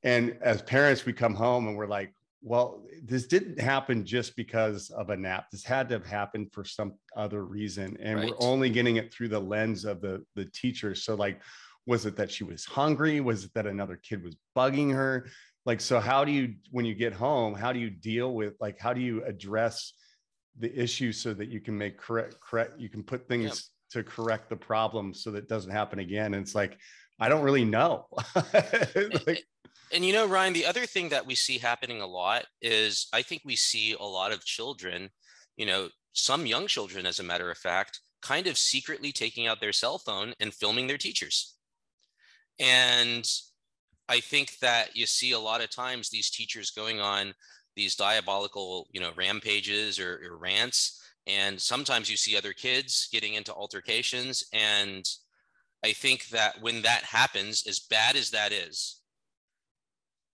and 0.01 0.35
as 0.41 0.63
parents, 0.63 1.05
we 1.05 1.13
come 1.13 1.35
home 1.35 1.67
and 1.67 1.77
we're 1.77 1.85
like, 1.85 2.11
well, 2.45 2.83
this 3.01 3.25
didn't 3.25 3.59
happen 3.59 4.05
just 4.05 4.35
because 4.35 4.89
of 4.89 5.09
a 5.09 5.15
nap. 5.15 5.45
This 5.49 5.63
had 5.63 5.87
to 5.89 5.95
have 5.95 6.05
happened 6.05 6.51
for 6.51 6.65
some 6.65 6.95
other 7.15 7.45
reason. 7.45 7.97
And 8.01 8.19
right. 8.19 8.29
we're 8.29 8.45
only 8.45 8.69
getting 8.69 8.97
it 8.97 9.13
through 9.13 9.29
the 9.29 9.39
lens 9.39 9.85
of 9.85 10.01
the, 10.01 10.25
the 10.35 10.45
teacher. 10.45 10.93
So, 10.93 11.15
like, 11.15 11.39
was 11.85 12.05
it 12.05 12.17
that 12.17 12.29
she 12.29 12.43
was 12.43 12.65
hungry? 12.65 13.21
Was 13.21 13.45
it 13.45 13.53
that 13.53 13.65
another 13.65 13.95
kid 13.95 14.21
was 14.23 14.35
bugging 14.57 14.93
her? 14.93 15.27
Like, 15.65 15.79
so 15.79 16.01
how 16.01 16.25
do 16.25 16.33
you, 16.33 16.55
when 16.71 16.83
you 16.83 16.93
get 16.93 17.13
home, 17.13 17.55
how 17.55 17.71
do 17.71 17.79
you 17.79 17.89
deal 17.89 18.33
with, 18.33 18.55
like, 18.59 18.77
how 18.77 18.91
do 18.91 18.99
you 18.99 19.23
address 19.23 19.93
the 20.59 20.71
issue 20.77 21.13
so 21.13 21.33
that 21.33 21.47
you 21.47 21.61
can 21.61 21.77
make 21.77 21.97
correct, 21.97 22.35
correct, 22.41 22.77
you 22.77 22.89
can 22.89 23.03
put 23.03 23.25
things 23.29 23.43
yep. 23.95 24.03
to 24.03 24.03
correct 24.03 24.49
the 24.49 24.55
problem 24.57 25.13
so 25.13 25.31
that 25.31 25.45
it 25.45 25.49
doesn't 25.49 25.71
happen 25.71 25.99
again? 25.99 26.33
And 26.33 26.43
it's 26.43 26.55
like, 26.55 26.77
I 27.21 27.29
don't 27.29 27.43
really 27.43 27.63
know. 27.63 28.07
like, 28.53 29.45
and 29.93 30.05
you 30.05 30.13
know, 30.13 30.27
Ryan, 30.27 30.53
the 30.53 30.65
other 30.65 30.85
thing 30.85 31.09
that 31.09 31.25
we 31.25 31.35
see 31.35 31.57
happening 31.57 32.01
a 32.01 32.07
lot 32.07 32.45
is 32.61 33.07
I 33.13 33.21
think 33.21 33.43
we 33.45 33.55
see 33.55 33.93
a 33.93 34.03
lot 34.03 34.31
of 34.31 34.45
children, 34.45 35.09
you 35.55 35.65
know, 35.65 35.89
some 36.13 36.45
young 36.45 36.67
children, 36.67 37.05
as 37.05 37.19
a 37.19 37.23
matter 37.23 37.49
of 37.49 37.57
fact, 37.57 37.99
kind 38.21 38.47
of 38.47 38.57
secretly 38.57 39.11
taking 39.11 39.47
out 39.47 39.59
their 39.59 39.73
cell 39.73 39.97
phone 39.97 40.33
and 40.39 40.53
filming 40.53 40.87
their 40.87 40.97
teachers. 40.97 41.55
And 42.59 43.27
I 44.09 44.19
think 44.19 44.59
that 44.59 44.95
you 44.95 45.05
see 45.05 45.31
a 45.31 45.39
lot 45.39 45.63
of 45.63 45.69
times 45.69 46.09
these 46.09 46.29
teachers 46.29 46.71
going 46.71 46.99
on 46.99 47.33
these 47.75 47.95
diabolical, 47.95 48.87
you 48.91 49.01
know, 49.01 49.11
rampages 49.15 49.99
or, 49.99 50.21
or 50.23 50.37
rants. 50.37 51.01
And 51.25 51.59
sometimes 51.59 52.09
you 52.09 52.17
see 52.17 52.37
other 52.37 52.53
kids 52.53 53.07
getting 53.11 53.33
into 53.33 53.53
altercations 53.53 54.43
and 54.53 55.07
I 55.83 55.91
think 55.91 56.29
that 56.29 56.61
when 56.61 56.81
that 56.83 57.03
happens, 57.03 57.67
as 57.67 57.79
bad 57.79 58.15
as 58.15 58.31
that 58.31 58.53
is, 58.53 59.01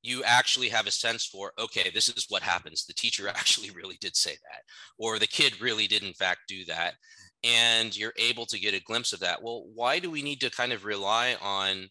you 0.01 0.23
actually 0.23 0.69
have 0.69 0.88
a 0.88 0.91
sense 0.91 1.25
for 1.25 1.51
okay 1.59 1.89
this 1.93 2.09
is 2.09 2.25
what 2.29 2.41
happens. 2.41 2.85
The 2.85 2.93
teacher 2.93 3.27
actually 3.35 3.71
really 3.71 3.97
did 3.99 4.15
say 4.15 4.31
that 4.31 4.63
or 4.97 5.19
the 5.19 5.27
kid 5.27 5.62
really 5.62 5.88
did 5.88 6.03
in 6.03 6.13
fact 6.13 6.41
do 6.47 6.65
that 6.65 6.95
and 7.43 7.95
you're 7.95 8.13
able 8.17 8.45
to 8.45 8.59
get 8.59 8.73
a 8.73 8.81
glimpse 8.83 9.13
of 9.13 9.19
that. 9.21 9.41
Well 9.41 9.65
why 9.73 9.99
do 9.99 10.09
we 10.09 10.21
need 10.21 10.41
to 10.41 10.51
kind 10.51 10.73
of 10.73 10.85
rely 10.85 11.35
on 11.41 11.89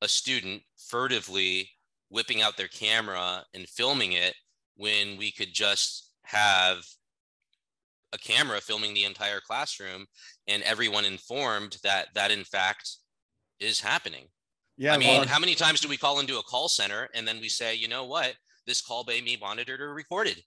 a 0.00 0.08
student 0.08 0.62
furtively 0.88 1.70
whipping 2.08 2.42
out 2.42 2.56
their 2.56 2.68
camera 2.68 3.44
and 3.54 3.68
filming 3.68 4.12
it 4.12 4.34
when 4.76 5.16
we 5.16 5.30
could 5.30 5.52
just 5.52 6.10
have 6.24 6.84
a 8.12 8.18
camera 8.18 8.60
filming 8.60 8.94
the 8.94 9.04
entire 9.04 9.40
classroom 9.40 10.06
and 10.46 10.62
everyone 10.64 11.04
informed 11.04 11.78
that 11.82 12.08
that 12.14 12.30
in 12.30 12.44
fact 12.44 12.96
is 13.58 13.80
happening 13.80 14.26
yeah. 14.76 14.94
I 14.94 14.98
mean, 14.98 15.08
well, 15.08 15.26
how 15.26 15.38
many 15.38 15.54
times 15.54 15.80
do 15.80 15.88
we 15.88 15.96
call 15.96 16.20
into 16.20 16.38
a 16.38 16.42
call 16.42 16.68
center 16.68 17.08
and 17.14 17.26
then 17.26 17.40
we 17.40 17.48
say, 17.48 17.74
you 17.74 17.88
know 17.88 18.04
what, 18.04 18.34
this 18.66 18.80
call 18.80 19.04
may 19.06 19.20
be 19.20 19.36
monitored 19.40 19.80
or 19.80 19.92
recorded? 19.94 20.42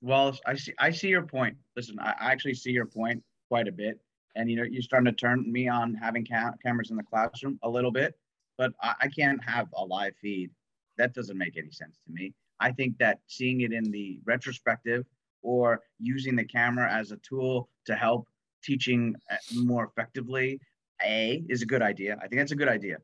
Well, 0.00 0.36
I 0.46 0.54
see. 0.56 0.72
I 0.78 0.90
see 0.90 1.08
your 1.08 1.22
point. 1.22 1.56
Listen, 1.76 1.98
I 2.00 2.14
actually 2.18 2.54
see 2.54 2.72
your 2.72 2.86
point 2.86 3.22
quite 3.48 3.68
a 3.68 3.72
bit, 3.72 4.00
and 4.34 4.50
you 4.50 4.56
know, 4.56 4.64
you're 4.64 4.82
starting 4.82 5.06
to 5.06 5.12
turn 5.12 5.50
me 5.50 5.68
on 5.68 5.94
having 5.94 6.24
cam- 6.24 6.54
cameras 6.62 6.90
in 6.90 6.96
the 6.96 7.04
classroom 7.04 7.58
a 7.62 7.68
little 7.68 7.92
bit, 7.92 8.18
but 8.58 8.72
I, 8.82 8.94
I 9.02 9.08
can't 9.08 9.42
have 9.44 9.68
a 9.76 9.84
live 9.84 10.14
feed. 10.20 10.50
That 10.98 11.14
doesn't 11.14 11.38
make 11.38 11.56
any 11.56 11.70
sense 11.70 11.98
to 12.06 12.12
me. 12.12 12.34
I 12.58 12.72
think 12.72 12.98
that 12.98 13.20
seeing 13.28 13.60
it 13.60 13.72
in 13.72 13.90
the 13.90 14.18
retrospective 14.24 15.04
or 15.42 15.80
using 15.98 16.36
the 16.36 16.44
camera 16.44 16.92
as 16.92 17.12
a 17.12 17.16
tool 17.18 17.68
to 17.86 17.94
help 17.94 18.28
teaching 18.62 19.14
uh, 19.30 19.36
more 19.54 19.84
effectively, 19.84 20.60
a 21.04 21.44
is 21.48 21.62
a 21.62 21.66
good 21.66 21.82
idea. 21.82 22.16
I 22.22 22.26
think 22.26 22.40
that's 22.40 22.52
a 22.52 22.56
good 22.56 22.68
idea. 22.68 22.98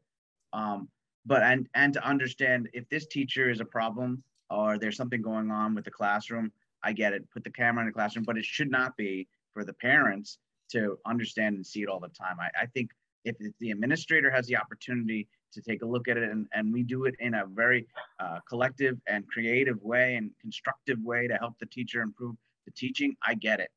Um, 0.52 0.88
but 1.26 1.42
and 1.42 1.68
and 1.74 1.92
to 1.92 2.06
understand 2.06 2.68
if 2.72 2.88
this 2.88 3.06
teacher 3.06 3.50
is 3.50 3.60
a 3.60 3.64
problem 3.64 4.22
or 4.50 4.78
there's 4.78 4.96
something 4.96 5.20
going 5.20 5.50
on 5.50 5.74
with 5.74 5.84
the 5.84 5.90
classroom, 5.90 6.50
I 6.82 6.92
get 6.92 7.12
it. 7.12 7.28
Put 7.32 7.44
the 7.44 7.50
camera 7.50 7.82
in 7.82 7.86
the 7.86 7.92
classroom, 7.92 8.24
but 8.24 8.38
it 8.38 8.44
should 8.44 8.70
not 8.70 8.96
be 8.96 9.28
for 9.52 9.64
the 9.64 9.74
parents 9.74 10.38
to 10.70 10.98
understand 11.06 11.56
and 11.56 11.66
see 11.66 11.82
it 11.82 11.88
all 11.88 12.00
the 12.00 12.08
time. 12.08 12.38
I, 12.40 12.62
I 12.62 12.66
think 12.66 12.90
if 13.24 13.36
the 13.58 13.70
administrator 13.70 14.30
has 14.30 14.46
the 14.46 14.56
opportunity 14.56 15.28
to 15.52 15.62
take 15.62 15.82
a 15.82 15.86
look 15.86 16.08
at 16.08 16.16
it 16.16 16.30
and, 16.30 16.46
and 16.52 16.72
we 16.72 16.82
do 16.82 17.04
it 17.04 17.14
in 17.20 17.34
a 17.34 17.44
very 17.46 17.86
uh, 18.20 18.38
collective 18.48 18.98
and 19.06 19.26
creative 19.28 19.82
way 19.82 20.16
and 20.16 20.30
constructive 20.40 20.98
way 21.02 21.26
to 21.26 21.34
help 21.34 21.58
the 21.58 21.66
teacher 21.66 22.02
improve 22.02 22.36
the 22.66 22.72
teaching, 22.72 23.16
I 23.26 23.34
get 23.34 23.60
it. 23.60 23.70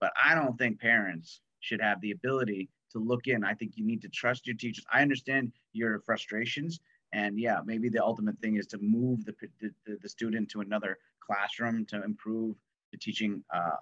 But 0.00 0.12
I 0.22 0.34
don't 0.34 0.58
think 0.58 0.80
parents 0.80 1.40
should 1.60 1.80
have 1.80 2.00
the 2.00 2.10
ability 2.10 2.68
to 2.92 2.98
look 2.98 3.26
in. 3.26 3.44
I 3.44 3.54
think 3.54 3.72
you 3.76 3.84
need 3.84 4.02
to 4.02 4.08
trust 4.08 4.46
your 4.46 4.56
teachers. 4.56 4.84
I 4.92 5.02
understand 5.02 5.52
your 5.72 6.00
frustrations. 6.00 6.80
And 7.12 7.38
yeah, 7.38 7.60
maybe 7.64 7.88
the 7.88 8.02
ultimate 8.02 8.38
thing 8.38 8.56
is 8.56 8.66
to 8.68 8.78
move 8.78 9.24
the, 9.24 9.34
the, 9.60 9.98
the 10.00 10.08
student 10.08 10.48
to 10.50 10.60
another 10.60 10.98
classroom 11.20 11.84
to 11.86 12.02
improve 12.02 12.56
the 12.90 12.98
teaching 12.98 13.42
uh, 13.54 13.76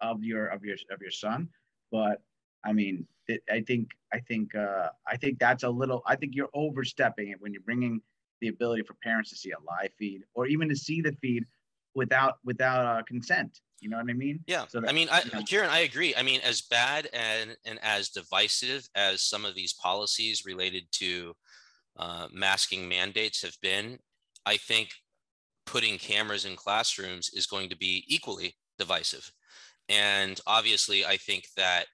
of 0.00 0.22
your 0.22 0.46
of 0.48 0.64
your 0.64 0.76
of 0.90 1.00
your 1.00 1.10
son. 1.10 1.48
But 1.90 2.22
I 2.64 2.72
mean, 2.72 3.06
it, 3.28 3.42
I 3.50 3.60
think 3.60 3.90
I 4.12 4.20
think 4.20 4.54
uh, 4.54 4.88
I 5.06 5.16
think 5.16 5.38
that's 5.38 5.64
a 5.64 5.70
little. 5.70 6.02
I 6.06 6.16
think 6.16 6.34
you're 6.34 6.50
overstepping 6.54 7.28
it 7.28 7.40
when 7.40 7.52
you're 7.52 7.62
bringing 7.62 8.00
the 8.40 8.48
ability 8.48 8.82
for 8.82 8.94
parents 9.02 9.30
to 9.30 9.36
see 9.36 9.50
a 9.50 9.60
live 9.64 9.92
feed 9.98 10.22
or 10.34 10.46
even 10.46 10.68
to 10.68 10.76
see 10.76 11.00
the 11.00 11.12
feed 11.20 11.44
without 11.94 12.38
without 12.44 12.84
uh, 12.84 13.02
consent. 13.04 13.60
You 13.82 13.90
know 13.90 13.96
what 13.96 14.08
I 14.08 14.12
mean? 14.12 14.38
Yeah. 14.46 14.64
So 14.68 14.80
that, 14.80 14.88
I 14.88 14.92
mean, 14.92 15.08
I, 15.10 15.22
you 15.22 15.30
know, 15.32 15.40
Kiran, 15.40 15.68
I 15.68 15.80
agree. 15.80 16.14
I 16.14 16.22
mean, 16.22 16.40
as 16.44 16.62
bad 16.62 17.08
and 17.12 17.56
and 17.66 17.80
as 17.82 18.10
divisive 18.10 18.88
as 18.94 19.22
some 19.22 19.44
of 19.44 19.56
these 19.56 19.72
policies 19.72 20.44
related 20.46 20.84
to 20.92 21.34
uh, 21.98 22.28
masking 22.32 22.88
mandates 22.88 23.42
have 23.42 23.56
been, 23.60 23.98
I 24.46 24.56
think 24.56 24.90
putting 25.66 25.98
cameras 25.98 26.44
in 26.44 26.54
classrooms 26.54 27.30
is 27.34 27.46
going 27.46 27.68
to 27.70 27.76
be 27.76 28.04
equally 28.06 28.54
divisive. 28.78 29.28
And 29.88 30.40
obviously, 30.46 31.04
I 31.04 31.16
think 31.16 31.46
that 31.56 31.86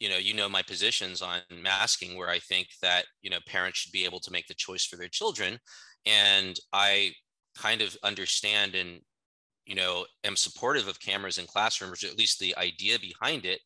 you 0.00 0.10
know 0.10 0.18
you 0.18 0.34
know 0.34 0.50
my 0.50 0.60
positions 0.60 1.22
on 1.22 1.38
masking 1.62 2.18
where 2.18 2.28
i 2.28 2.38
think 2.38 2.66
that 2.82 3.04
you 3.22 3.30
know 3.30 3.38
parents 3.46 3.78
should 3.78 3.92
be 3.92 4.04
able 4.04 4.18
to 4.18 4.32
make 4.32 4.46
the 4.48 4.54
choice 4.54 4.84
for 4.84 4.96
their 4.96 5.08
children 5.08 5.56
and 6.04 6.58
i 6.72 7.12
kind 7.56 7.80
of 7.80 7.96
understand 8.02 8.74
and 8.74 9.00
you 9.66 9.74
know 9.74 10.04
am 10.24 10.36
supportive 10.36 10.88
of 10.88 11.00
cameras 11.00 11.38
in 11.38 11.46
classrooms 11.46 12.02
or 12.02 12.08
at 12.08 12.18
least 12.18 12.38
the 12.38 12.56
idea 12.56 12.98
behind 12.98 13.44
it 13.44 13.60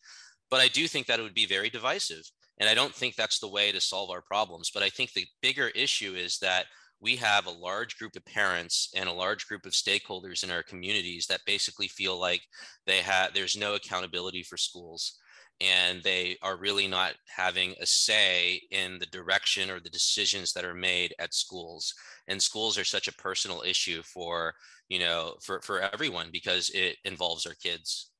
but 0.51 0.61
i 0.61 0.69
do 0.69 0.87
think 0.87 1.07
that 1.07 1.19
it 1.19 1.23
would 1.23 1.35
be 1.35 1.47
very 1.47 1.71
divisive 1.71 2.23
and 2.59 2.69
i 2.69 2.75
don't 2.75 2.95
think 2.95 3.15
that's 3.15 3.39
the 3.39 3.49
way 3.49 3.73
to 3.73 3.81
solve 3.81 4.11
our 4.11 4.23
problems 4.23 4.71
but 4.73 4.83
i 4.83 4.89
think 4.89 5.13
the 5.13 5.27
bigger 5.43 5.69
issue 5.69 6.15
is 6.15 6.39
that 6.39 6.67
we 7.01 7.15
have 7.15 7.47
a 7.47 7.51
large 7.51 7.97
group 7.97 8.17
of 8.17 8.25
parents 8.25 8.91
and 8.97 9.09
a 9.09 9.13
large 9.13 9.47
group 9.47 9.65
of 9.67 9.73
stakeholders 9.73 10.43
in 10.43 10.51
our 10.51 10.65
communities 10.65 11.27
that 11.27 11.41
basically 11.47 11.89
feel 11.89 12.19
like 12.19 12.43
they 12.87 12.99
have 12.99 13.33
there's 13.35 13.57
no 13.57 13.75
accountability 13.75 14.43
for 14.43 14.57
schools 14.57 15.19
and 15.61 16.03
they 16.03 16.37
are 16.42 16.57
really 16.57 16.87
not 16.87 17.14
having 17.35 17.75
a 17.81 17.87
say 17.87 18.62
in 18.71 18.99
the 18.99 19.07
direction 19.07 19.71
or 19.71 19.81
the 19.81 19.90
decisions 19.90 20.53
that 20.53 20.64
are 20.64 20.75
made 20.75 21.14
at 21.18 21.35
schools. 21.35 21.94
And 22.29 22.40
schools 22.40 22.79
are 22.79 22.85
such 22.85 23.09
a 23.09 23.14
personal 23.14 23.62
issue 23.66 24.03
for 24.03 24.55
you 24.88 24.99
know 24.99 25.35
for 25.42 25.61
for 25.61 25.81
everyone 25.81 26.29
because 26.33 26.71
it 26.71 26.97
involves 27.05 27.44
our 27.47 27.55
kids. 27.55 28.11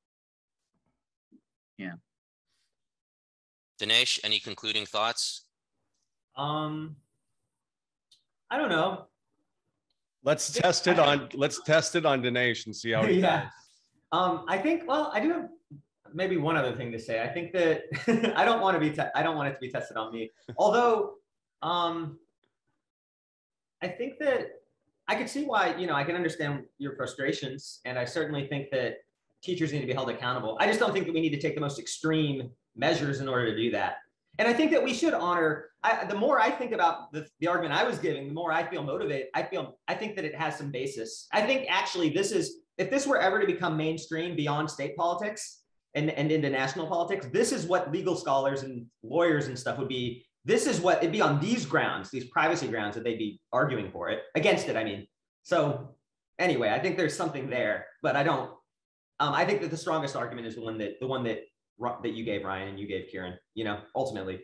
Yeah. 1.77 1.93
Danesh 3.81 4.19
any 4.23 4.39
concluding 4.39 4.85
thoughts? 4.85 5.45
Um 6.35 6.97
i 8.51 8.57
don't 8.57 8.69
know. 8.69 9.05
Let's 10.23 10.51
test 10.51 10.87
it 10.87 10.99
on 10.99 11.29
let's 11.33 11.61
test 11.63 11.95
it 11.95 12.05
on 12.05 12.21
danesh 12.21 12.65
and 12.65 12.75
see 12.75 12.91
how 12.91 13.05
he 13.05 13.19
yeah. 13.21 13.43
does. 13.43 13.51
um 14.11 14.45
i 14.49 14.57
think 14.57 14.83
well 14.85 15.11
i 15.13 15.21
do 15.21 15.31
have 15.31 15.47
maybe 16.13 16.37
one 16.37 16.57
other 16.57 16.75
thing 16.75 16.91
to 16.91 16.99
say. 16.99 17.21
I 17.21 17.27
think 17.27 17.53
that 17.53 17.83
I 18.37 18.45
don't 18.45 18.61
want 18.61 18.75
to 18.75 18.79
be, 18.79 18.91
te- 18.91 19.11
I 19.15 19.23
don't 19.23 19.35
want 19.35 19.49
it 19.49 19.53
to 19.53 19.59
be 19.59 19.69
tested 19.69 19.97
on 19.97 20.11
me. 20.13 20.31
Although, 20.57 21.15
um, 21.61 22.17
I 23.81 23.87
think 23.87 24.19
that 24.19 24.61
I 25.07 25.15
could 25.15 25.29
see 25.29 25.43
why, 25.43 25.75
you 25.75 25.87
know, 25.87 25.95
I 25.95 26.03
can 26.03 26.15
understand 26.15 26.65
your 26.77 26.95
frustrations. 26.95 27.81
And 27.85 27.97
I 27.97 28.05
certainly 28.05 28.47
think 28.47 28.69
that 28.71 28.97
teachers 29.41 29.71
need 29.71 29.81
to 29.81 29.87
be 29.87 29.93
held 29.93 30.09
accountable. 30.09 30.57
I 30.59 30.67
just 30.67 30.79
don't 30.79 30.93
think 30.93 31.05
that 31.05 31.13
we 31.13 31.21
need 31.21 31.31
to 31.31 31.39
take 31.39 31.55
the 31.55 31.61
most 31.61 31.79
extreme 31.79 32.49
measures 32.75 33.19
in 33.19 33.27
order 33.27 33.45
to 33.45 33.55
do 33.55 33.71
that. 33.71 33.97
And 34.37 34.47
I 34.47 34.53
think 34.53 34.71
that 34.71 34.83
we 34.83 34.93
should 34.93 35.13
honor, 35.13 35.65
I, 35.83 36.05
the 36.05 36.15
more 36.15 36.39
I 36.39 36.49
think 36.49 36.71
about 36.71 37.11
the, 37.11 37.27
the 37.39 37.47
argument 37.47 37.73
I 37.73 37.83
was 37.83 37.99
giving, 37.99 38.27
the 38.27 38.33
more 38.33 38.53
I 38.53 38.63
feel 38.69 38.83
motivated. 38.83 39.27
I 39.33 39.43
feel, 39.43 39.77
I 39.87 39.95
think 39.95 40.15
that 40.15 40.25
it 40.25 40.35
has 40.35 40.57
some 40.57 40.71
basis. 40.71 41.27
I 41.33 41.41
think 41.41 41.67
actually 41.69 42.09
this 42.09 42.31
is, 42.31 42.59
if 42.77 42.89
this 42.89 43.05
were 43.05 43.17
ever 43.17 43.39
to 43.39 43.45
become 43.45 43.75
mainstream 43.75 44.35
beyond 44.35 44.69
state 44.69 44.95
politics, 44.95 45.63
and, 45.95 46.09
and 46.11 46.31
into 46.31 46.49
national 46.49 46.87
politics, 46.87 47.27
this 47.31 47.51
is 47.51 47.65
what 47.65 47.91
legal 47.91 48.15
scholars 48.15 48.63
and 48.63 48.85
lawyers 49.03 49.47
and 49.47 49.57
stuff 49.57 49.77
would 49.77 49.87
be. 49.87 50.25
This 50.45 50.67
is 50.67 50.79
what 50.79 50.99
it'd 50.99 51.11
be 51.11 51.21
on 51.21 51.39
these 51.39 51.65
grounds, 51.65 52.09
these 52.09 52.25
privacy 52.25 52.67
grounds 52.67 52.95
that 52.95 53.03
they'd 53.03 53.17
be 53.17 53.39
arguing 53.51 53.91
for 53.91 54.09
it, 54.09 54.21
against 54.35 54.67
it, 54.67 54.75
I 54.75 54.83
mean. 54.83 55.07
So 55.43 55.95
anyway, 56.37 56.69
I 56.69 56.79
think 56.79 56.97
there's 56.97 57.15
something 57.15 57.49
there, 57.49 57.87
but 58.01 58.15
I 58.15 58.23
don't 58.23 58.51
um, 59.19 59.33
I 59.33 59.45
think 59.45 59.61
that 59.61 59.69
the 59.69 59.77
strongest 59.77 60.15
argument 60.15 60.47
is 60.47 60.55
the 60.55 60.61
one 60.61 60.77
that 60.77 60.99
the 60.99 61.07
one 61.07 61.23
that 61.23 61.41
that 62.03 62.13
you 62.13 62.23
gave 62.23 62.43
Ryan 62.43 62.69
and 62.69 62.79
you 62.79 62.87
gave 62.87 63.07
Kiran. 63.13 63.35
You 63.53 63.65
know, 63.65 63.81
ultimately, 63.95 64.41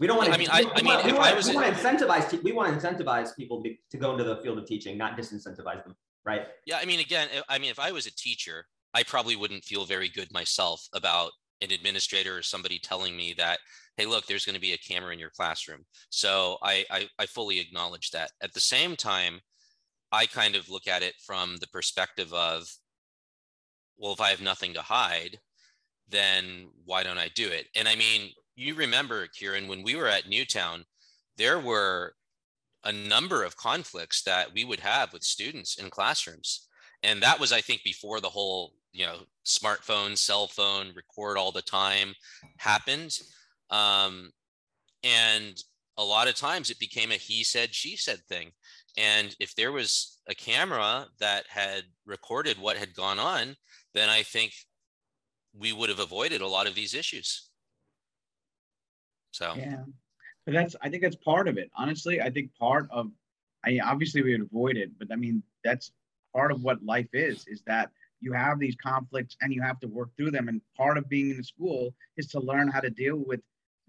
we 0.00 0.06
don't 0.06 0.16
want 0.16 0.28
to. 0.28 0.34
I 0.34 0.38
mean, 0.38 0.48
I, 0.50 0.64
I 0.74 0.82
mean, 0.82 0.98
if 1.06 1.18
I 1.18 1.34
was, 1.34 1.48
we 1.48 1.54
want 1.54 1.74
to 1.74 1.82
incentivize. 1.82 2.42
We 2.42 2.52
want 2.52 2.78
to 2.78 2.86
incentivize 2.86 3.34
people 3.36 3.62
to, 3.62 3.74
to 3.90 3.96
go 3.96 4.12
into 4.12 4.24
the 4.24 4.36
field 4.36 4.58
of 4.58 4.66
teaching, 4.66 4.98
not 4.98 5.16
disincentivize 5.16 5.84
them, 5.84 5.96
right? 6.24 6.46
Yeah, 6.66 6.78
I 6.80 6.84
mean, 6.84 7.00
again, 7.00 7.28
I 7.48 7.58
mean, 7.58 7.70
if 7.70 7.78
I 7.78 7.92
was 7.92 8.06
a 8.06 8.14
teacher, 8.14 8.66
I 8.94 9.02
probably 9.02 9.36
wouldn't 9.36 9.64
feel 9.64 9.84
very 9.84 10.08
good 10.08 10.32
myself 10.32 10.86
about 10.94 11.32
an 11.60 11.70
administrator 11.70 12.36
or 12.36 12.42
somebody 12.42 12.78
telling 12.78 13.16
me 13.16 13.34
that, 13.38 13.58
hey, 13.96 14.06
look, 14.06 14.26
there's 14.26 14.44
going 14.44 14.54
to 14.54 14.60
be 14.60 14.72
a 14.72 14.78
camera 14.78 15.12
in 15.12 15.18
your 15.18 15.30
classroom. 15.30 15.84
So 16.10 16.58
I, 16.62 16.84
I, 16.90 17.08
I 17.18 17.26
fully 17.26 17.60
acknowledge 17.60 18.10
that. 18.10 18.30
At 18.42 18.52
the 18.52 18.60
same 18.60 18.96
time, 18.96 19.40
I 20.10 20.26
kind 20.26 20.56
of 20.56 20.68
look 20.68 20.88
at 20.88 21.02
it 21.02 21.14
from 21.24 21.56
the 21.58 21.68
perspective 21.68 22.32
of, 22.32 22.68
well, 23.96 24.12
if 24.12 24.20
I 24.20 24.30
have 24.30 24.42
nothing 24.42 24.74
to 24.74 24.82
hide, 24.82 25.38
then 26.08 26.68
why 26.84 27.02
don't 27.02 27.18
I 27.18 27.28
do 27.34 27.48
it? 27.48 27.68
And 27.76 27.88
I 27.88 27.94
mean, 27.94 28.32
you 28.56 28.74
remember, 28.74 29.26
Kiran, 29.28 29.68
when 29.68 29.82
we 29.82 29.96
were 29.96 30.08
at 30.08 30.28
Newtown, 30.28 30.84
there 31.38 31.58
were 31.58 32.14
a 32.84 32.92
number 32.92 33.44
of 33.44 33.56
conflicts 33.56 34.22
that 34.24 34.52
we 34.52 34.64
would 34.64 34.80
have 34.80 35.12
with 35.12 35.22
students 35.22 35.78
in 35.78 35.88
classrooms. 35.88 36.68
And 37.02 37.22
that 37.22 37.40
was, 37.40 37.52
I 37.52 37.60
think, 37.60 37.82
before 37.84 38.20
the 38.20 38.28
whole 38.28 38.72
you 38.92 39.06
know 39.06 39.16
smartphone 39.44 40.16
cell 40.16 40.46
phone 40.46 40.92
record 40.94 41.36
all 41.36 41.52
the 41.52 41.62
time 41.62 42.14
happened. 42.58 43.18
Um, 43.70 44.30
and 45.02 45.60
a 45.98 46.04
lot 46.04 46.28
of 46.28 46.34
times 46.34 46.70
it 46.70 46.78
became 46.78 47.10
a 47.10 47.16
he 47.16 47.44
said 47.44 47.74
she 47.74 47.96
said 47.96 48.20
thing. 48.28 48.50
And 48.98 49.34
if 49.40 49.54
there 49.54 49.72
was 49.72 50.20
a 50.28 50.34
camera 50.34 51.06
that 51.18 51.44
had 51.48 51.84
recorded 52.06 52.58
what 52.58 52.76
had 52.76 52.94
gone 52.94 53.18
on 53.18 53.56
then 53.94 54.08
i 54.08 54.22
think 54.22 54.52
we 55.58 55.72
would 55.72 55.90
have 55.90 55.98
avoided 55.98 56.40
a 56.40 56.46
lot 56.46 56.66
of 56.66 56.74
these 56.74 56.94
issues. 56.94 57.48
So. 59.32 59.54
Yeah. 59.56 59.84
But 60.44 60.54
that's 60.54 60.74
I 60.82 60.88
think 60.88 61.02
that's 61.02 61.16
part 61.16 61.46
of 61.46 61.56
it. 61.56 61.70
Honestly, 61.76 62.20
I 62.20 62.28
think 62.28 62.50
part 62.58 62.88
of 62.90 63.10
I 63.64 63.78
obviously 63.84 64.22
we 64.22 64.32
would 64.32 64.48
avoid 64.48 64.76
it, 64.76 64.90
but 64.98 65.12
I 65.12 65.16
mean 65.16 65.42
that's 65.62 65.92
part 66.34 66.50
of 66.50 66.62
what 66.62 66.82
life 66.82 67.08
is, 67.12 67.46
is 67.46 67.62
that 67.66 67.90
you 68.22 68.32
have 68.32 68.58
these 68.58 68.76
conflicts 68.76 69.36
and 69.42 69.52
you 69.52 69.60
have 69.60 69.80
to 69.80 69.88
work 69.88 70.10
through 70.16 70.30
them. 70.30 70.48
And 70.48 70.60
part 70.76 70.96
of 70.96 71.08
being 71.08 71.30
in 71.30 71.36
the 71.36 71.44
school 71.44 71.92
is 72.16 72.28
to 72.28 72.40
learn 72.40 72.68
how 72.68 72.80
to 72.80 72.88
deal 72.88 73.16
with 73.16 73.40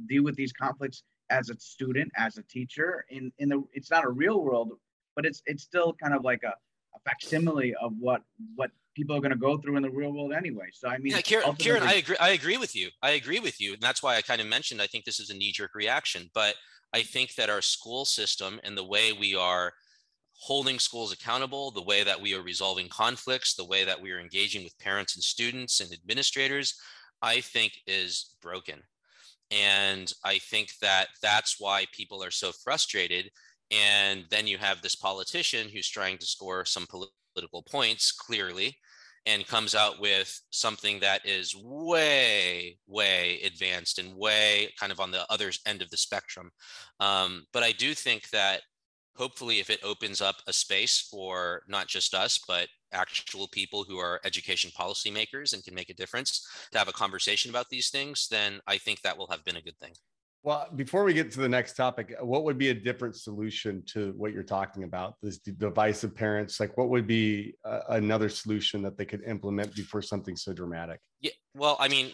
deal 0.08 0.24
with 0.24 0.36
these 0.36 0.52
conflicts 0.52 1.04
as 1.30 1.50
a 1.50 1.60
student, 1.60 2.12
as 2.17 2.38
a 2.38 2.43
teacher. 2.43 3.06
In 3.10 3.32
in 3.38 3.50
the 3.50 3.63
it's 3.74 3.91
not 3.91 4.04
a 4.04 4.10
real 4.10 4.43
world, 4.43 4.72
but 5.15 5.26
it's 5.26 5.41
it's 5.46 5.63
still 5.63 5.93
kind 5.93 6.15
of 6.15 6.24
like 6.24 6.41
a, 6.43 6.54
a 6.96 7.00
facsimile 7.06 7.76
of 7.76 7.93
what 8.00 8.24
what 8.56 8.72
people 8.96 9.15
are 9.15 9.19
going 9.19 9.32
to 9.32 9.38
go 9.38 9.58
through 9.58 9.78
in 9.78 9.84
the 9.84 9.89
real 9.89 10.12
world 10.12 10.34
anyway. 10.34 10.67
So 10.74 10.88
I 10.89 10.98
mean, 10.98 11.13
yeah, 11.13 11.22
Kiran, 11.22 11.58
Kiran, 11.58 11.82
I 11.82 11.93
agree. 11.93 12.17
I 12.19 12.30
agree 12.30 12.58
with 12.58 12.76
you. 12.76 12.89
I 13.02 13.12
agree 13.12 13.39
with 13.39 13.62
you, 13.62 13.74
and 13.74 13.82
that's 13.82 14.02
why 14.02 14.15
I 14.15 14.22
kind 14.22 14.41
of 14.41 14.48
mentioned. 14.48 14.82
I 14.82 14.88
think 14.88 15.06
this 15.06 15.19
is 15.19 15.30
a 15.30 15.36
knee 15.36 15.52
jerk 15.52 15.76
reaction, 15.76 16.32
but 16.34 16.56
I 16.91 17.04
think 17.04 17.36
that 17.36 17.50
our 17.50 17.62
school 17.62 18.06
system 18.06 18.60
and 18.63 18.78
the 18.78 18.84
way 18.84 19.13
we 19.13 19.36
are 19.36 19.74
holding 20.43 20.77
schools 20.77 21.13
accountable, 21.13 21.71
the 21.71 21.82
way 21.82 22.03
that 22.03 22.19
we 22.19 22.36
are 22.36 22.41
resolving 22.41 22.89
conflicts, 22.89 23.56
the 23.56 23.63
way 23.63 23.86
that 23.86 24.01
we 24.01 24.12
are 24.12 24.19
engaging 24.19 24.62
with 24.62 24.77
parents 24.77 25.15
and 25.15 25.23
students 25.23 25.79
and 25.79 25.93
administrators, 25.93 26.75
I 27.21 27.39
think 27.39 27.71
is 27.88 28.36
broken. 28.41 28.82
And 29.51 30.12
I 30.25 30.39
think 30.39 30.71
that 30.82 31.08
that's 31.21 31.62
why 31.62 31.86
people 31.93 32.21
are 32.21 32.32
so 32.32 32.51
frustrated. 32.62 33.29
And 33.71 34.25
then 34.32 34.45
you 34.45 34.58
have 34.58 34.82
this 34.82 34.95
politician 34.95 35.69
who's 35.69 35.88
trying 35.88 36.17
to 36.17 36.25
score 36.25 36.65
some 36.65 36.88
political 36.88 37.63
points 37.63 38.12
clearly 38.12 38.75
and 39.25 39.47
comes 39.47 39.73
out 39.73 40.01
with 40.01 40.41
something 40.49 40.99
that 40.99 41.25
is 41.25 41.56
way, 41.56 42.77
way 42.86 43.39
advanced 43.45 43.97
and 43.97 44.13
way 44.13 44.73
kind 44.77 44.91
of 44.91 44.99
on 44.99 45.12
the 45.12 45.25
other 45.32 45.51
end 45.65 45.82
of 45.82 45.89
the 45.89 45.95
spectrum. 45.95 46.51
Um, 46.99 47.45
but 47.53 47.63
I 47.63 47.71
do 47.71 47.93
think 47.93 48.29
that 48.32 48.63
hopefully 49.15 49.60
if 49.60 49.69
it 49.69 49.80
opens 49.84 50.21
up 50.21 50.38
a 50.47 50.54
space 50.54 51.08
for 51.12 51.63
not 51.67 51.88
just 51.88 52.13
us 52.13 52.39
but 52.47 52.67
actual 52.91 53.47
people 53.47 53.84
who 53.84 53.97
are 53.97 54.19
education 54.23 54.71
policymakers 54.78 55.54
and 55.54 55.63
can 55.63 55.73
make 55.73 55.89
a 55.89 55.93
difference 55.93 56.47
to 56.71 56.78
have 56.78 56.88
a 56.88 56.93
conversation 56.93 57.49
about 57.49 57.69
these 57.69 57.89
things 57.89 58.28
then 58.30 58.60
i 58.67 58.78
think 58.78 59.02
that 59.02 59.17
will 59.17 59.28
have 59.28 59.43
been 59.45 59.58
a 59.58 59.62
good 59.62 59.78
thing. 59.80 59.93
Well 60.43 60.67
before 60.76 61.06
we 61.06 61.13
get 61.13 61.32
to 61.32 61.39
the 61.39 61.49
next 61.49 61.73
topic 61.73 62.13
what 62.21 62.43
would 62.43 62.58
be 62.58 62.69
a 62.69 62.73
different 62.73 63.15
solution 63.15 63.82
to 63.93 64.13
what 64.17 64.34
you're 64.34 64.43
talking 64.43 64.84
about? 64.84 65.15
This 65.21 65.38
divisive 65.38 66.13
parents 66.13 66.60
like 66.60 66.78
what 66.78 66.89
would 66.89 67.08
be 67.08 67.56
a, 67.63 67.80
another 67.89 68.30
solution 68.30 68.82
that 68.82 68.97
they 68.97 69.06
could 69.06 69.23
implement 69.23 69.73
before 69.73 70.02
something 70.02 70.36
so 70.36 70.52
dramatic? 70.54 70.99
Yeah 71.21 71.32
well 71.56 71.78
i 71.80 71.88
mean 71.88 72.12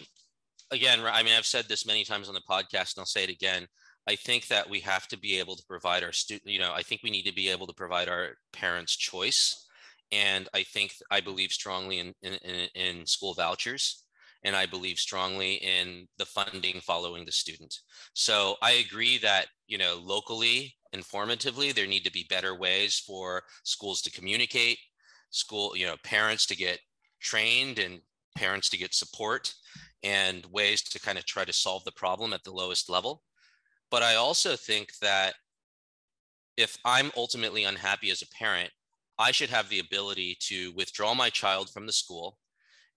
again 0.70 1.00
i 1.00 1.22
mean 1.22 1.34
i've 1.36 1.46
said 1.46 1.64
this 1.66 1.84
many 1.84 2.04
times 2.04 2.28
on 2.28 2.34
the 2.34 2.42
podcast 2.48 2.94
and 2.94 3.00
i'll 3.00 3.06
say 3.06 3.24
it 3.24 3.30
again 3.30 3.66
I 4.10 4.16
think 4.16 4.48
that 4.48 4.68
we 4.68 4.80
have 4.80 5.06
to 5.08 5.16
be 5.16 5.38
able 5.38 5.54
to 5.54 5.62
provide 5.68 6.02
our 6.02 6.10
student, 6.10 6.50
you 6.50 6.58
know, 6.58 6.72
I 6.74 6.82
think 6.82 7.04
we 7.04 7.12
need 7.12 7.26
to 7.26 7.34
be 7.42 7.48
able 7.48 7.68
to 7.68 7.72
provide 7.72 8.08
our 8.08 8.30
parents 8.52 8.96
choice. 8.96 9.68
And 10.10 10.48
I 10.52 10.64
think, 10.64 10.94
I 11.12 11.20
believe 11.20 11.52
strongly 11.52 12.00
in, 12.00 12.12
in, 12.22 12.34
in 12.74 13.06
school 13.06 13.34
vouchers 13.34 14.02
and 14.42 14.56
I 14.56 14.66
believe 14.66 14.98
strongly 14.98 15.54
in 15.54 16.08
the 16.18 16.26
funding 16.26 16.80
following 16.80 17.24
the 17.24 17.30
student. 17.30 17.72
So 18.14 18.56
I 18.60 18.84
agree 18.84 19.16
that, 19.18 19.46
you 19.68 19.78
know, 19.78 20.00
locally, 20.02 20.74
informatively, 20.92 21.72
there 21.72 21.86
need 21.86 22.04
to 22.04 22.10
be 22.10 22.26
better 22.28 22.58
ways 22.58 22.98
for 22.98 23.44
schools 23.62 24.02
to 24.02 24.10
communicate, 24.10 24.78
school, 25.30 25.76
you 25.76 25.86
know, 25.86 25.94
parents 26.02 26.46
to 26.46 26.56
get 26.56 26.80
trained 27.20 27.78
and 27.78 28.00
parents 28.34 28.68
to 28.70 28.76
get 28.76 28.92
support 28.92 29.54
and 30.02 30.44
ways 30.46 30.82
to 30.82 30.98
kind 30.98 31.16
of 31.16 31.24
try 31.26 31.44
to 31.44 31.52
solve 31.52 31.84
the 31.84 31.92
problem 31.92 32.32
at 32.32 32.42
the 32.42 32.50
lowest 32.50 32.90
level. 32.90 33.22
But 33.90 34.02
I 34.02 34.14
also 34.14 34.56
think 34.56 34.96
that 35.00 35.34
if 36.56 36.76
I'm 36.84 37.10
ultimately 37.16 37.64
unhappy 37.64 38.10
as 38.10 38.22
a 38.22 38.28
parent, 38.28 38.70
I 39.18 39.32
should 39.32 39.50
have 39.50 39.68
the 39.68 39.80
ability 39.80 40.36
to 40.48 40.72
withdraw 40.72 41.14
my 41.14 41.30
child 41.30 41.70
from 41.70 41.86
the 41.86 41.92
school 41.92 42.38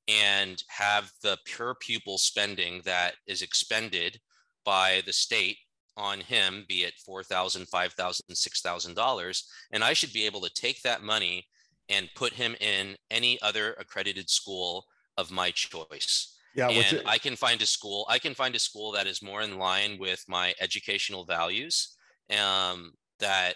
and 0.08 0.62
have 0.68 1.12
the 1.22 1.38
pure 1.46 1.76
pupil 1.80 2.18
spending 2.18 2.82
that 2.86 3.16
is 3.28 3.42
expended 3.42 4.20
by 4.66 5.02
the 5.06 5.14
state 5.14 5.58
on 5.96 6.20
him, 6.20 6.66
be 6.68 6.84
it 6.84 6.94
$4,000, 7.08 7.70
$5,000, 7.70 8.22
$6,000. 8.32 9.44
And 9.72 9.84
I 9.84 9.94
should 9.94 10.14
be 10.14 10.26
able 10.26 10.42
to 10.42 10.54
take 10.54 10.82
that 10.82 11.04
money 11.04 11.48
and 11.90 12.10
put 12.16 12.34
him 12.34 12.56
in 12.60 12.96
any 13.12 13.42
other 13.42 13.74
accredited 13.80 14.30
school 14.30 14.86
of 15.18 15.32
my 15.32 15.52
choice. 15.52 16.33
Yeah, 16.56 16.70
and 16.70 17.02
I 17.06 17.18
can 17.18 17.36
find 17.36 17.62
a 17.62 17.66
school. 17.66 18.06
I 18.10 18.20
can 18.20 18.36
find 18.36 18.56
a 18.56 18.60
school 18.60 18.92
that 18.92 19.08
is 19.08 19.24
more 19.24 19.42
in 19.42 19.58
line 19.58 19.98
with 20.00 20.24
my 20.28 20.54
educational 20.62 21.26
values, 21.26 21.96
um, 22.30 22.94
that 23.20 23.56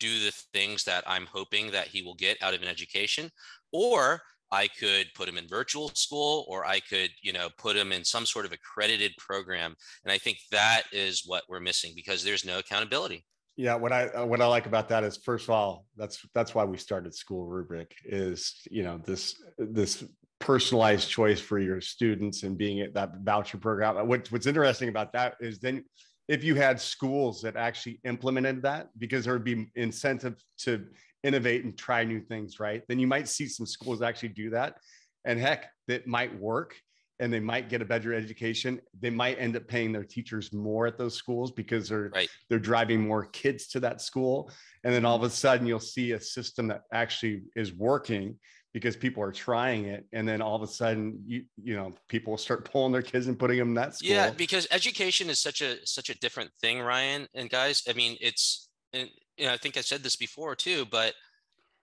do 0.00 0.18
the 0.20 0.32
things 0.52 0.84
that 0.84 1.04
I'm 1.06 1.26
hoping 1.32 1.70
that 1.70 1.88
he 1.88 2.02
will 2.02 2.14
get 2.14 2.36
out 2.42 2.54
of 2.54 2.62
an 2.62 2.68
education, 2.68 3.30
or 3.72 4.20
I 4.50 4.68
could 4.68 5.06
put 5.14 5.28
him 5.28 5.38
in 5.38 5.48
virtual 5.48 5.88
school, 5.94 6.44
or 6.48 6.64
I 6.66 6.80
could, 6.80 7.10
you 7.22 7.32
know, 7.32 7.48
put 7.58 7.76
him 7.76 7.92
in 7.92 8.04
some 8.04 8.26
sort 8.26 8.44
of 8.44 8.52
accredited 8.52 9.12
program. 9.18 9.74
And 10.04 10.12
I 10.12 10.18
think 10.18 10.38
that 10.50 10.82
is 10.92 11.22
what 11.26 11.44
we're 11.48 11.60
missing 11.60 11.92
because 11.96 12.22
there's 12.22 12.44
no 12.44 12.58
accountability. 12.58 13.24
Yeah, 13.56 13.76
what 13.76 13.92
I 13.92 14.06
uh, 14.08 14.26
what 14.26 14.40
I 14.40 14.46
like 14.46 14.66
about 14.66 14.88
that 14.88 15.04
is 15.04 15.16
first 15.16 15.44
of 15.44 15.50
all, 15.50 15.86
that's 15.96 16.20
that's 16.34 16.54
why 16.56 16.64
we 16.64 16.76
started 16.76 17.14
School 17.14 17.46
Rubric 17.46 17.94
is 18.04 18.60
you 18.68 18.82
know 18.82 18.98
this 19.04 19.40
this 19.58 20.04
personalized 20.44 21.08
choice 21.08 21.40
for 21.40 21.58
your 21.58 21.80
students 21.80 22.42
and 22.42 22.58
being 22.58 22.82
at 22.82 22.92
that 22.92 23.16
voucher 23.22 23.56
program. 23.56 24.06
What, 24.06 24.30
what's 24.30 24.46
interesting 24.46 24.90
about 24.90 25.10
that 25.14 25.36
is 25.40 25.58
then 25.58 25.84
if 26.28 26.44
you 26.44 26.54
had 26.54 26.78
schools 26.78 27.40
that 27.42 27.56
actually 27.56 27.98
implemented 28.04 28.62
that, 28.62 28.88
because 28.98 29.24
there 29.24 29.32
would 29.32 29.44
be 29.44 29.70
incentive 29.74 30.36
to 30.58 30.84
innovate 31.22 31.64
and 31.64 31.76
try 31.78 32.04
new 32.04 32.20
things, 32.20 32.60
right? 32.60 32.82
Then 32.88 32.98
you 32.98 33.06
might 33.06 33.26
see 33.26 33.46
some 33.46 33.64
schools 33.64 34.02
actually 34.02 34.30
do 34.30 34.50
that. 34.50 34.76
And 35.24 35.40
heck, 35.40 35.70
that 35.88 36.06
might 36.06 36.38
work 36.38 36.76
and 37.20 37.32
they 37.32 37.40
might 37.40 37.70
get 37.70 37.80
a 37.80 37.86
better 37.86 38.12
education. 38.12 38.82
They 39.00 39.08
might 39.08 39.38
end 39.38 39.56
up 39.56 39.66
paying 39.66 39.92
their 39.92 40.04
teachers 40.04 40.52
more 40.52 40.86
at 40.86 40.98
those 40.98 41.14
schools 41.14 41.52
because 41.52 41.88
they're 41.88 42.10
right. 42.14 42.28
they're 42.50 42.58
driving 42.58 43.00
more 43.00 43.26
kids 43.26 43.68
to 43.68 43.80
that 43.80 44.02
school. 44.02 44.50
And 44.82 44.92
then 44.92 45.06
all 45.06 45.16
of 45.16 45.22
a 45.22 45.30
sudden 45.30 45.66
you'll 45.66 45.80
see 45.80 46.12
a 46.12 46.20
system 46.20 46.68
that 46.68 46.82
actually 46.92 47.44
is 47.56 47.72
working 47.72 48.36
because 48.74 48.96
people 48.96 49.22
are 49.22 49.32
trying 49.32 49.86
it 49.86 50.04
and 50.12 50.28
then 50.28 50.42
all 50.42 50.56
of 50.56 50.62
a 50.62 50.66
sudden 50.66 51.18
you 51.24 51.44
you 51.62 51.74
know 51.74 51.94
people 52.08 52.36
start 52.36 52.64
pulling 52.70 52.92
their 52.92 53.02
kids 53.02 53.28
and 53.28 53.38
putting 53.38 53.56
them 53.58 53.68
in 53.68 53.74
that 53.74 53.94
school. 53.94 54.10
yeah 54.10 54.30
because 54.30 54.66
education 54.70 55.30
is 55.30 55.38
such 55.38 55.62
a 55.62 55.76
such 55.86 56.10
a 56.10 56.18
different 56.18 56.50
thing 56.60 56.80
ryan 56.80 57.26
and 57.34 57.48
guys 57.48 57.82
i 57.88 57.92
mean 57.94 58.18
it's 58.20 58.68
and 58.92 59.08
you 59.38 59.46
know 59.46 59.52
i 59.52 59.56
think 59.56 59.78
i 59.78 59.80
said 59.80 60.02
this 60.02 60.16
before 60.16 60.54
too 60.54 60.84
but 60.90 61.14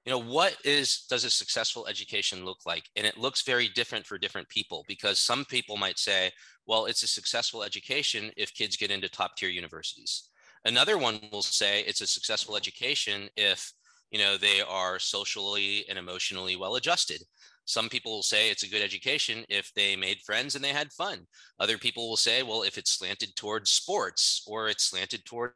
you 0.06 0.12
know 0.12 0.20
what 0.20 0.56
is 0.64 1.06
does 1.10 1.26
a 1.26 1.30
successful 1.30 1.86
education 1.88 2.44
look 2.44 2.60
like? 2.66 2.90
And 2.96 3.06
it 3.06 3.18
looks 3.18 3.44
very 3.44 3.70
different 3.70 4.06
for 4.06 4.18
different 4.18 4.50
people 4.50 4.84
because 4.88 5.20
some 5.20 5.46
people 5.46 5.78
might 5.78 6.00
say 6.00 6.32
well 6.66 6.86
it's 6.86 7.04
a 7.04 7.08
successful 7.08 7.64
education 7.64 8.32
if 8.36 8.54
kids 8.54 8.78
get 8.78 8.92
into 8.92 9.10
top 9.10 9.36
tier 9.36 9.50
universities. 9.50 10.30
Another 10.66 10.98
one 10.98 11.20
will 11.32 11.42
say 11.42 11.82
it's 11.82 12.02
a 12.02 12.08
successful 12.08 12.56
education 12.56 13.30
if 13.36 13.74
you 14.12 14.20
know 14.20 14.38
they 14.38 14.62
are 14.62 15.00
socially 15.00 15.86
and 15.90 15.98
emotionally 15.98 16.56
well 16.56 16.76
adjusted. 16.76 17.24
Some 17.66 17.90
people 17.90 18.12
will 18.12 18.24
say 18.24 18.50
it's 18.50 18.64
a 18.64 18.70
good 18.70 18.82
education 18.82 19.46
if 19.48 19.72
they 19.76 19.96
made 19.96 20.22
friends 20.22 20.56
and 20.56 20.64
they 20.64 20.74
had 20.74 20.92
fun. 20.92 21.26
Other 21.60 21.78
people 21.78 22.10
will 22.10 22.18
say 22.18 22.44
well 22.44 22.64
if 22.64 22.78
it's 22.78 22.92
slanted 22.92 23.36
towards 23.36 23.70
sports 23.72 24.44
or 24.46 24.68
it's 24.68 24.84
slanted 24.84 25.26
toward 25.26 25.54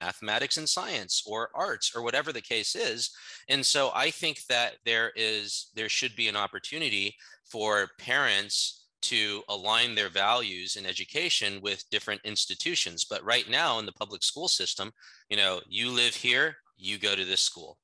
mathematics 0.00 0.56
and 0.56 0.68
science 0.68 1.22
or 1.26 1.50
arts 1.54 1.92
or 1.94 2.02
whatever 2.02 2.32
the 2.32 2.40
case 2.40 2.74
is. 2.74 3.10
And 3.48 3.64
so 3.64 3.90
i 3.94 4.10
think 4.10 4.44
that 4.48 4.76
there 4.84 5.12
is 5.16 5.70
there 5.74 5.88
should 5.88 6.16
be 6.16 6.28
an 6.28 6.36
opportunity 6.36 7.14
for 7.44 7.88
parents 7.98 8.86
to 9.02 9.42
align 9.48 9.94
their 9.94 10.08
values 10.08 10.76
in 10.76 10.86
education 10.86 11.60
with 11.60 11.84
different 11.90 12.20
institutions. 12.24 13.04
But 13.04 13.24
right 13.24 13.50
now 13.50 13.80
in 13.80 13.86
the 13.86 13.92
public 13.92 14.22
school 14.22 14.48
system 14.48 14.92
you 15.28 15.36
know 15.36 15.60
you 15.68 15.90
live 15.90 16.14
here 16.14 16.56
you 16.82 16.98
go 16.98 17.14
to 17.14 17.24
this 17.24 17.40
school 17.40 17.78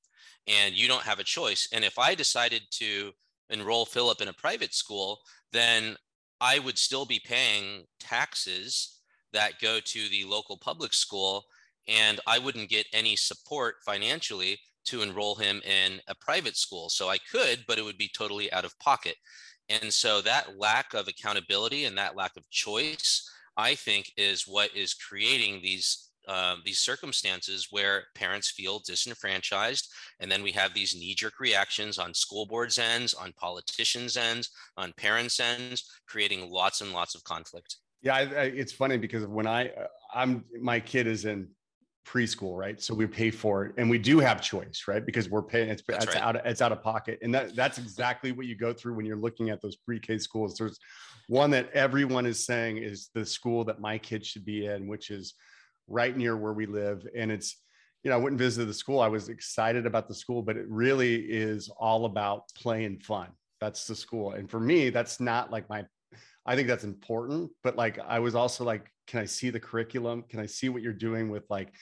and 0.47 0.75
you 0.75 0.89
don't 0.89 1.03
have 1.03 1.19
a 1.19 1.25
choice. 1.25 1.69
And 1.73 1.85
if 1.85 1.99
I 1.99 2.15
decided 2.15 2.63
to 2.73 3.13
enroll 3.51 3.85
Philip 3.85 4.21
in 4.21 4.29
a 4.29 4.33
private 4.33 4.75
school, 4.75 5.21
then 5.53 5.97
I 6.41 6.59
would 6.59 6.79
still 6.79 7.05
be 7.05 7.21
paying 7.25 7.85
taxes 8.01 9.01
that 9.33 9.61
go 9.61 9.81
to 9.81 10.09
the 10.09 10.25
local 10.25 10.57
public 10.57 10.95
school, 10.95 11.45
and 11.87 12.21
I 12.27 12.39
wouldn't 12.39 12.71
get 12.71 12.87
any 12.93 13.17
support 13.17 13.77
financially 13.85 14.59
to 14.87 15.03
enroll 15.03 15.35
him 15.35 15.61
in 15.65 16.01
a 16.09 16.15
private 16.15 16.57
school. 16.57 16.89
So 16.89 17.09
I 17.09 17.19
could, 17.19 17.65
but 17.67 17.79
it 17.79 17.85
would 17.85 17.99
be 17.99 18.11
totally 18.17 18.51
out 18.53 18.65
of 18.65 18.79
pocket. 18.79 19.17
And 19.69 19.93
so 19.93 20.23
that 20.23 20.59
lack 20.59 20.95
of 20.95 21.09
accountability 21.09 21.85
and 21.85 21.99
that 21.99 22.17
lack 22.17 22.37
of 22.37 22.49
choice, 22.49 23.31
I 23.57 23.75
think, 23.75 24.13
is 24.17 24.49
what 24.49 24.75
is 24.75 24.95
creating 24.95 25.61
these 25.61 26.08
um, 26.29 26.63
these 26.65 26.79
circumstances 26.79 27.69
where 27.71 28.05
parents 28.15 28.51
feel 28.51 28.81
disenfranchised. 28.87 29.89
And 30.21 30.31
then 30.31 30.43
we 30.43 30.53
have 30.53 30.75
these 30.75 30.95
knee 30.95 31.15
jerk 31.15 31.41
reactions 31.41 31.99
on 31.99 32.15
school 32.15 32.47
boards' 32.47 32.79
ends, 32.79 33.15
on 33.15 33.33
politicians' 33.33 34.17
ends, 34.17 34.51
on 34.77 34.93
parents' 34.97 35.41
ends, 35.41 35.91
creating 36.07 36.51
lots 36.51 36.81
and 36.83 36.93
lots 36.93 37.15
of 37.15 37.25
conflict. 37.25 37.77
Yeah, 38.03 38.15
I, 38.15 38.21
I, 38.21 38.43
it's 38.45 38.73
funny 38.73 38.97
because 38.97 39.27
when 39.27 39.47
I 39.47 39.73
I'm 40.15 40.45
my 40.61 40.79
kid 40.79 41.09
is 41.09 41.25
in 41.25 41.49
preschool, 42.07 42.57
right? 42.57 42.81
So 42.81 42.95
we 42.95 43.07
pay 43.07 43.31
for 43.31 43.67
it, 43.67 43.75
and 43.77 43.91
we 43.91 43.99
do 43.99 44.21
have 44.21 44.41
choice, 44.41 44.85
right? 44.87 45.05
Because 45.05 45.29
we're 45.29 45.43
paying 45.43 45.69
it's, 45.69 45.83
That's 45.87 46.05
it's 46.05 46.15
right. 46.15 46.23
out 46.23 46.37
of, 46.37 46.43
it's 46.47 46.63
out 46.63 46.73
of 46.73 46.83
pocket, 46.83 47.19
and 47.23 47.35
that 47.35 47.57
that's 47.57 47.79
exactly 47.79 48.33
what 48.33 48.47
you 48.47 48.55
go 48.55 48.73
through 48.73 48.95
when 48.95 49.05
you're 49.05 49.17
looking 49.17 49.51
at 49.51 49.61
those 49.61 49.77
pre-K 49.77 50.19
schools. 50.19 50.57
There's 50.57 50.79
one 51.29 51.51
that 51.51 51.71
everyone 51.73 52.25
is 52.25 52.47
saying 52.47 52.79
is 52.79 53.11
the 53.15 53.27
school 53.27 53.65
that 53.65 53.81
my 53.81 53.99
kid 53.99 54.25
should 54.25 54.45
be 54.45 54.67
in, 54.67 54.87
which 54.87 55.11
is 55.11 55.35
right 55.89 56.17
near 56.17 56.37
where 56.37 56.53
we 56.53 56.67
live, 56.67 57.07
and 57.17 57.33
it's 57.33 57.57
you 58.05 58.11
know 58.11 58.17
I 58.17 58.21
went 58.21 58.33
and 58.33 58.39
visited 58.39 58.69
the 58.69 58.75
school. 58.75 59.01
I 59.01 59.09
was 59.09 59.29
excited 59.29 59.87
about 59.87 60.09
the 60.09 60.15
school, 60.15 60.43
but 60.43 60.57
it 60.57 60.67
really 60.69 61.17
is 61.17 61.69
all 61.79 62.05
about 62.05 62.45
play 62.55 62.85
and 62.85 63.03
fun. 63.03 63.29
That's 63.61 63.87
the 63.87 63.97
school, 63.97 64.33
and 64.33 64.51
for 64.51 64.61
me, 64.61 64.91
that's 64.91 65.21
not 65.21 65.51
like 65.51 65.69
my 65.69 65.85
I 66.49 66.57
think 66.57 66.67
that's 66.67 66.85
important, 66.85 67.51
but 67.63 67.77
like 67.77 67.99
I 67.99 68.21
was 68.21 68.35
also 68.35 68.65
like, 68.65 68.91
can 69.07 69.21
I 69.21 69.27
see 69.27 69.51
the 69.51 69.61
curriculum? 69.61 70.25
Can 70.31 70.41
I 70.41 70.47
see 70.47 70.71
what 70.71 70.81
you're 70.81 70.95
doing 70.95 71.29
with 71.31 71.45
like 71.51 71.75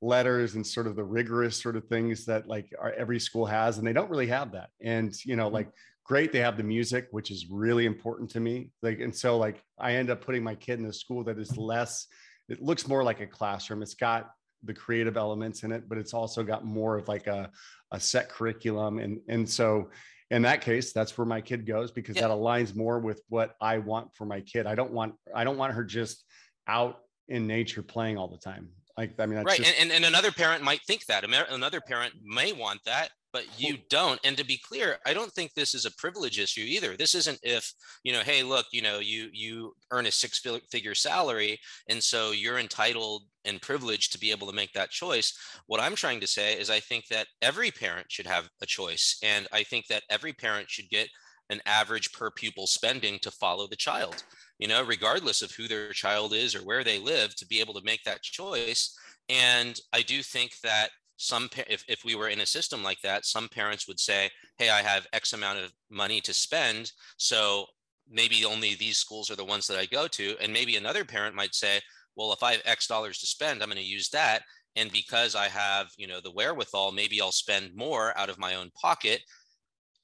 letters 0.00 0.54
and 0.54 0.66
sort 0.66 0.86
of 0.86 0.96
the 0.96 1.04
rigorous 1.04 1.60
sort 1.60 1.76
of 1.76 1.84
things 1.84 2.24
that 2.24 2.48
like 2.48 2.72
our, 2.80 2.92
every 2.94 3.20
school 3.20 3.44
has? 3.44 3.76
And 3.76 3.86
they 3.86 3.92
don't 3.92 4.10
really 4.10 4.28
have 4.28 4.52
that. 4.52 4.70
And 4.80 5.14
you 5.26 5.36
know, 5.36 5.46
mm-hmm. 5.46 5.54
like 5.56 5.68
great, 6.02 6.32
they 6.32 6.38
have 6.38 6.56
the 6.56 6.62
music, 6.62 7.08
which 7.10 7.30
is 7.30 7.48
really 7.50 7.84
important 7.84 8.30
to 8.30 8.40
me. 8.40 8.70
Like, 8.80 9.00
and 9.00 9.14
so 9.14 9.36
like 9.36 9.62
I 9.78 9.96
end 9.96 10.08
up 10.08 10.24
putting 10.24 10.42
my 10.42 10.54
kid 10.54 10.78
in 10.78 10.86
a 10.86 10.92
school 10.94 11.22
that 11.24 11.38
is 11.38 11.54
less, 11.58 12.06
it 12.48 12.62
looks 12.62 12.86
more 12.86 13.02
like 13.02 13.20
a 13.20 13.26
classroom. 13.26 13.82
It's 13.82 13.94
got 13.94 14.30
the 14.62 14.74
creative 14.74 15.16
elements 15.16 15.62
in 15.62 15.72
it, 15.72 15.88
but 15.88 15.98
it's 15.98 16.14
also 16.14 16.42
got 16.42 16.64
more 16.64 16.96
of 16.96 17.08
like 17.08 17.26
a, 17.26 17.50
a 17.92 18.00
set 18.00 18.28
curriculum. 18.28 18.98
And 18.98 19.20
and 19.28 19.48
so 19.48 19.90
in 20.30 20.42
that 20.42 20.60
case 20.60 20.92
that's 20.92 21.16
where 21.16 21.24
my 21.24 21.40
kid 21.40 21.66
goes 21.66 21.90
because 21.90 22.16
Yeah. 22.16 22.22
that 22.22 22.30
aligns 22.30 22.74
more 22.74 22.98
with 22.98 23.22
what 23.28 23.54
i 23.60 23.78
want 23.78 24.14
for 24.14 24.24
my 24.24 24.40
kid 24.40 24.66
i 24.66 24.74
don't 24.74 24.92
want 24.92 25.14
i 25.34 25.44
don't 25.44 25.56
want 25.56 25.72
her 25.72 25.84
just 25.84 26.24
out 26.66 26.98
in 27.28 27.46
nature 27.46 27.82
playing 27.82 28.18
all 28.18 28.28
the 28.28 28.38
time 28.38 28.68
like 28.98 29.12
i 29.20 29.26
mean 29.26 29.36
that's 29.36 29.46
right 29.46 29.58
just, 29.58 29.80
and, 29.80 29.90
and, 29.90 29.92
and 29.92 30.04
another 30.04 30.32
parent 30.32 30.62
might 30.62 30.80
think 30.86 31.04
that 31.06 31.24
another 31.50 31.80
parent 31.80 32.14
may 32.24 32.52
want 32.52 32.80
that 32.84 33.10
but 33.36 33.44
hmm. 33.44 33.50
you 33.58 33.76
don't 33.90 34.18
and 34.24 34.34
to 34.38 34.46
be 34.46 34.56
clear 34.56 34.96
i 35.04 35.12
don't 35.12 35.30
think 35.32 35.52
this 35.52 35.74
is 35.74 35.84
a 35.84 35.94
privilege 35.96 36.38
issue 36.38 36.62
either. 36.62 36.96
This 36.96 37.14
isn't 37.14 37.38
if 37.42 37.70
you 38.02 38.12
know 38.14 38.20
hey 38.20 38.42
look 38.42 38.64
you 38.72 38.80
know 38.80 38.98
you 38.98 39.28
you 39.32 39.74
earn 39.90 40.06
a 40.06 40.10
six 40.10 40.42
figure 40.70 40.94
salary 40.94 41.58
and 41.90 42.02
so 42.02 42.30
you're 42.30 42.58
entitled 42.58 43.24
and 43.44 43.60
privileged 43.60 44.12
to 44.12 44.18
be 44.18 44.30
able 44.30 44.46
to 44.46 44.54
make 44.54 44.72
that 44.72 44.90
choice. 44.90 45.36
What 45.66 45.80
i'm 45.80 45.94
trying 45.94 46.20
to 46.20 46.26
say 46.26 46.58
is 46.58 46.70
i 46.70 46.80
think 46.80 47.08
that 47.08 47.26
every 47.42 47.70
parent 47.70 48.06
should 48.10 48.26
have 48.26 48.48
a 48.62 48.66
choice 48.66 49.18
and 49.22 49.46
i 49.52 49.62
think 49.62 49.86
that 49.88 50.04
every 50.08 50.32
parent 50.32 50.70
should 50.70 50.88
get 50.88 51.08
an 51.50 51.60
average 51.66 52.12
per 52.12 52.30
pupil 52.30 52.66
spending 52.66 53.18
to 53.20 53.30
follow 53.30 53.66
the 53.68 53.84
child. 53.88 54.24
You 54.58 54.68
know 54.68 54.82
regardless 54.82 55.42
of 55.42 55.52
who 55.52 55.68
their 55.68 55.92
child 55.92 56.32
is 56.32 56.54
or 56.54 56.60
where 56.60 56.84
they 56.84 56.98
live 56.98 57.36
to 57.36 57.46
be 57.46 57.60
able 57.60 57.74
to 57.74 57.84
make 57.90 58.02
that 58.04 58.22
choice. 58.22 58.98
And 59.28 59.78
i 59.92 60.00
do 60.00 60.22
think 60.22 60.52
that 60.62 60.90
some 61.16 61.48
if, 61.66 61.84
if 61.88 62.04
we 62.04 62.14
were 62.14 62.28
in 62.28 62.40
a 62.40 62.46
system 62.46 62.82
like 62.82 63.00
that 63.02 63.24
some 63.24 63.48
parents 63.48 63.88
would 63.88 63.98
say 63.98 64.28
hey 64.58 64.68
i 64.70 64.82
have 64.82 65.06
x 65.12 65.32
amount 65.32 65.58
of 65.58 65.72
money 65.90 66.20
to 66.20 66.34
spend 66.34 66.92
so 67.16 67.66
maybe 68.10 68.44
only 68.44 68.74
these 68.74 68.98
schools 68.98 69.30
are 69.30 69.36
the 69.36 69.44
ones 69.44 69.66
that 69.66 69.78
i 69.78 69.86
go 69.86 70.06
to. 70.06 70.36
And 70.40 70.52
maybe 70.52 70.76
another 70.76 71.04
parent 71.04 71.34
might 71.34 71.54
say 71.54 71.80
well 72.16 72.32
if 72.32 72.42
i 72.42 72.52
have 72.52 72.62
x 72.64 72.86
dollars 72.86 73.18
to 73.18 73.26
spend 73.26 73.62
i'm 73.62 73.68
going 73.68 73.82
to 73.82 73.82
use 73.82 74.08
that 74.10 74.42
and 74.76 74.92
because 74.92 75.34
i 75.34 75.48
have 75.48 75.88
you 75.96 76.06
know 76.06 76.20
the 76.20 76.30
wherewithal 76.30 76.92
maybe 76.92 77.20
i'll 77.20 77.32
spend 77.32 77.74
more 77.74 78.16
out 78.18 78.28
of 78.30 78.38
my 78.38 78.54
own 78.54 78.70
pocket 78.80 79.22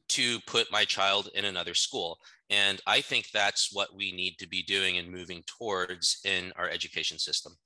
to 0.08 0.38
put 0.46 0.70
my 0.70 0.84
child 0.84 1.30
in 1.34 1.46
another 1.46 1.74
school. 1.74 2.18
And 2.50 2.80
i 2.86 3.00
think 3.00 3.30
that's 3.32 3.70
what 3.72 3.94
we 3.94 4.12
need 4.12 4.36
to 4.38 4.48
be 4.48 4.62
doing 4.62 4.98
and 4.98 5.10
moving 5.10 5.42
towards 5.46 6.20
in 6.24 6.52
our 6.56 6.68
education 6.68 7.18
system 7.18 7.56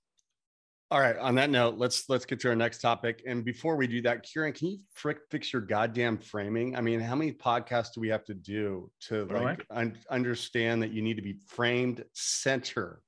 all 0.91 1.01
right 1.01 1.17
on 1.17 1.35
that 1.35 1.51
note 1.51 1.77
let's 1.79 2.09
let's 2.09 2.25
get 2.25 2.39
to 2.41 2.49
our 2.49 2.55
next 2.55 2.81
topic 2.81 3.23
and 3.27 3.45
before 3.45 3.75
we 3.77 3.87
do 3.87 4.01
that 4.01 4.25
kiran 4.25 4.55
can 4.55 4.69
you 4.69 4.79
frick 4.93 5.19
fix 5.31 5.53
your 5.53 5.63
goddamn 5.63 6.17
framing 6.17 6.77
i 6.77 6.81
mean 6.81 7.01
how 7.01 7.15
many 7.17 7.33
podcasts 7.33 7.93
do 7.93 8.01
we 8.01 8.09
have 8.09 8.25
to 8.25 8.35
do 8.35 8.89
to 9.01 9.25
Really? 9.27 9.45
like 9.45 9.67
un- 9.71 9.99
understand 10.11 10.81
that 10.83 10.93
you 10.93 11.03
need 11.03 11.15
to 11.17 11.23
be 11.23 11.37
framed 11.47 12.05
center 12.13 13.01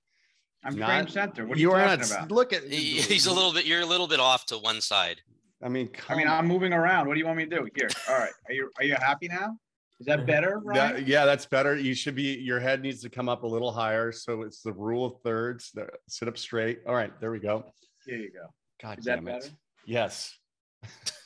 I'm 0.64 0.74
Not- 0.76 0.89
frame 0.89 1.09
center. 1.09 1.47
What 1.47 1.57
are 1.57 1.61
you, 1.61 1.70
are 1.70 1.79
talking 1.97 2.01
not 2.11 2.11
about? 2.11 2.33
look 2.33 2.53
at 2.53 2.64
He- 2.64 3.01
he's 3.01 3.26
a 3.26 3.33
little 3.33 3.53
bit 3.53 3.64
you're 3.64 3.81
a 3.81 3.87
little 3.87 4.09
bit 4.09 4.18
off 4.18 4.45
to 4.47 4.59
one 4.59 4.81
side 4.81 5.20
i 5.62 5.68
mean 5.68 5.89
I 6.09 6.14
mean, 6.16 6.26
come 6.26 6.33
I'm 6.39 6.47
moving 6.47 6.72
around. 6.72 7.07
What 7.07 7.14
do 7.14 7.20
you 7.20 7.26
want 7.26 7.39
me 7.39 7.45
to 7.47 7.51
do? 7.59 7.68
Here. 7.76 7.89
All 8.09 8.16
right. 8.18 8.31
Are 8.49 8.53
you 8.53 8.70
are 8.79 8.85
you 8.85 8.95
happy 8.95 9.26
now? 9.29 9.57
Is 10.01 10.07
that 10.07 10.26
better, 10.26 10.61
Ryan? 10.64 10.94
That, 10.94 11.07
yeah, 11.09 11.24
that's 11.24 11.44
better. 11.46 11.76
You 11.76 11.94
should 11.94 12.14
be, 12.14 12.38
your 12.40 12.61
head 12.61 12.82
needs 12.82 13.03
to 13.03 13.11
come 13.11 13.28
up 13.28 13.42
a 13.42 13.46
little 13.46 13.72
higher. 13.72 14.12
So 14.12 14.42
it's 14.42 14.62
the 14.62 14.72
rule 14.72 15.05
of 15.05 15.20
thirds. 15.22 15.72
The- 15.72 15.88
Sit 16.09 16.28
up 16.28 16.38
straight. 16.38 16.80
All 16.86 16.94
right, 16.94 17.12
there 17.20 17.32
we 17.32 17.40
go. 17.40 17.64
Here 18.07 18.18
you 18.18 18.30
go. 18.30 18.46
God 18.80 18.99
Is 19.01 19.05
that 19.07 19.16
damn 19.16 19.28
it. 19.28 19.40
better? 19.40 19.53
Yes. 19.84 20.36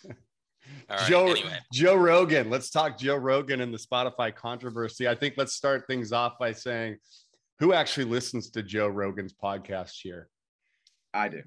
all 0.08 0.96
right 0.96 1.06
Joe, 1.08 1.26
anyway 1.28 1.58
Joe 1.72 1.96
Rogan. 1.96 2.48
Let's 2.48 2.70
talk 2.70 2.96
Joe 2.98 3.16
Rogan 3.16 3.60
and 3.60 3.74
the 3.74 3.78
Spotify 3.78 4.34
controversy. 4.34 5.06
I 5.06 5.14
think 5.14 5.34
let's 5.36 5.52
start 5.52 5.84
things 5.86 6.12
off 6.12 6.38
by 6.38 6.52
saying 6.52 6.96
who 7.58 7.72
actually 7.74 8.06
listens 8.06 8.50
to 8.50 8.62
Joe 8.62 8.88
Rogan's 8.88 9.34
podcast 9.34 9.92
here? 10.02 10.28
I 11.12 11.28
do. 11.28 11.42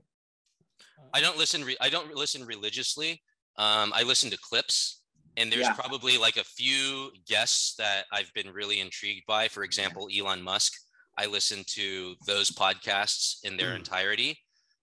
I 1.13 1.21
don't 1.21 1.37
listen. 1.37 1.63
Re- 1.63 1.77
I 1.81 1.89
don't 1.89 2.13
listen 2.15 2.45
religiously. 2.45 3.21
Um, 3.57 3.91
I 3.95 4.03
listen 4.03 4.29
to 4.29 4.37
clips, 4.37 5.01
and 5.37 5.51
there's 5.51 5.63
Yeah. 5.63 5.73
probably 5.73 6.17
like 6.17 6.37
a 6.37 6.43
few 6.43 7.11
guests 7.27 7.75
that 7.75 8.05
I've 8.11 8.31
been 8.33 8.51
really 8.51 8.79
intrigued 8.79 9.25
by. 9.25 9.47
For 9.47 9.63
example, 9.63 10.09
Elon 10.15 10.41
Musk. 10.41 10.73
I 11.17 11.27
listen 11.27 11.63
to 11.75 12.15
those 12.25 12.51
podcasts 12.51 13.37
in 13.43 13.55
their 13.57 13.71
Mm. 13.71 13.77
entirety, 13.77 14.37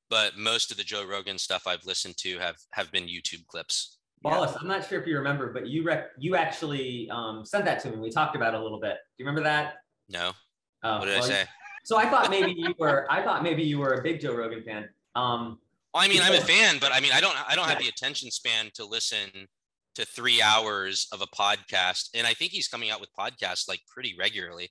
but 0.09 0.36
most 0.36 0.70
of 0.70 0.76
the 0.78 0.84
Joe 0.84 1.05
Rogan 1.05 1.38
stuff 1.38 1.66
I've 1.66 1.84
listened 1.84 2.16
to 2.18 2.38
have 2.38 2.57
have 2.72 2.90
been 2.90 3.07
YouTube 3.07 3.46
clips. 3.48 3.98
Wallace, 4.22 4.55
I'm 4.59 4.68
not 4.68 4.88
sure 4.88 5.00
if 5.00 5.07
you 5.07 5.16
remember, 5.18 5.53
but 5.53 5.66
you 5.66 5.82
rec- 5.82 6.12
you 6.18 6.36
actually 6.36 7.11
um, 7.11 7.44
sent 7.44 7.64
that 7.66 7.80
to 7.80 7.90
me. 7.90 7.98
We 7.98 8.11
talked 8.11 8.36
about 8.36 8.55
it 8.55 8.61
a 8.61 8.62
little 8.62 8.80
bit. 8.80 8.94
Do 8.94 8.98
you 9.18 9.26
remember 9.26 9.42
that? 9.42 9.78
No, 10.09 10.32
Oh, 10.84 10.98
what 10.98 11.07
did 11.07 11.18
I 11.18 11.20
say? 11.20 11.44
So 11.84 11.96
I 11.96 12.09
thought 12.09 12.30
maybe 12.30 12.53
you 12.57 12.72
were. 12.78 13.11
I 13.11 13.22
thought 13.24 13.42
maybe 13.42 13.64
you 13.64 13.80
were 13.80 13.94
a 13.94 14.03
big 14.03 14.20
Joe 14.20 14.32
Rogan 14.34 14.62
fan. 14.62 14.88
Um, 15.16 15.61
Well, 15.92 16.03
I 16.05 16.07
mean, 16.07 16.22
I'm 16.22 16.32
a 16.32 16.40
fan, 16.40 16.78
but 16.78 16.92
I 16.92 17.00
mean, 17.00 17.11
I 17.12 17.20
don't. 17.20 17.36
I 17.50 17.57
don't 17.57 17.68
have 17.68 17.80
the 17.80 17.88
attention 17.88 18.30
span 18.30 18.70
to 18.74 18.84
listen 18.84 19.48
to 19.95 20.05
three 20.05 20.40
hours 20.40 21.07
of 21.12 21.20
a 21.22 21.26
podcast. 21.26 22.09
And 22.14 22.26
I 22.26 22.34
think 22.34 22.53
he's 22.53 22.68
coming 22.68 22.90
out 22.90 23.01
with 23.01 23.11
podcasts 23.18 23.68
like 23.68 23.80
pretty 23.93 24.14
regularly. 24.18 24.70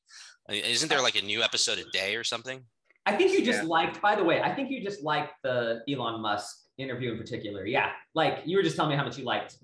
I 0.49 0.53
mean, 0.53 0.65
Isn't 0.65 0.89
there 0.89 1.01
like 1.01 1.15
a 1.15 1.21
new 1.21 1.43
episode 1.43 1.77
a 1.79 1.89
day 1.91 2.15
or 2.15 2.23
something? 2.23 2.63
I 3.05 3.15
think 3.15 3.31
you 3.31 3.43
just 3.45 3.63
Yeah. 3.63 3.67
liked. 3.69 4.01
By 4.01 4.15
the 4.15 4.23
way, 4.23 4.41
I 4.41 4.53
think 4.53 4.69
you 4.69 4.83
just 4.83 5.01
liked 5.03 5.33
the 5.43 5.81
Elon 5.89 6.21
Musk 6.21 6.57
interview 6.77 7.11
in 7.11 7.17
particular. 7.17 7.65
Yeah, 7.65 7.91
like 8.15 8.41
you 8.45 8.57
were 8.57 8.63
just 8.63 8.75
telling 8.75 8.91
me 8.91 8.97
how 8.97 9.03
much 9.03 9.17
you 9.17 9.23
liked 9.23 9.57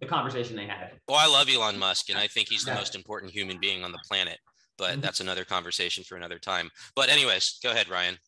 the 0.00 0.06
conversation 0.06 0.56
they 0.56 0.66
had. 0.66 0.98
Well, 1.08 1.16
I 1.18 1.26
love 1.26 1.48
Elon 1.48 1.78
Musk, 1.78 2.10
and 2.10 2.18
I 2.18 2.26
think 2.26 2.48
he's 2.48 2.64
the 2.64 2.72
Yeah. 2.72 2.78
most 2.78 2.94
important 2.96 3.32
human 3.32 3.58
being 3.60 3.84
on 3.84 3.92
the 3.92 4.00
planet. 4.08 4.38
But 4.78 4.98
Mhm. 4.98 5.02
that's 5.02 5.20
another 5.20 5.44
conversation 5.44 6.02
for 6.02 6.16
another 6.16 6.38
time. 6.40 6.70
But 6.96 7.08
anyways, 7.08 7.58
go 7.62 7.70
ahead, 7.70 7.88
Ryan. 7.88 8.18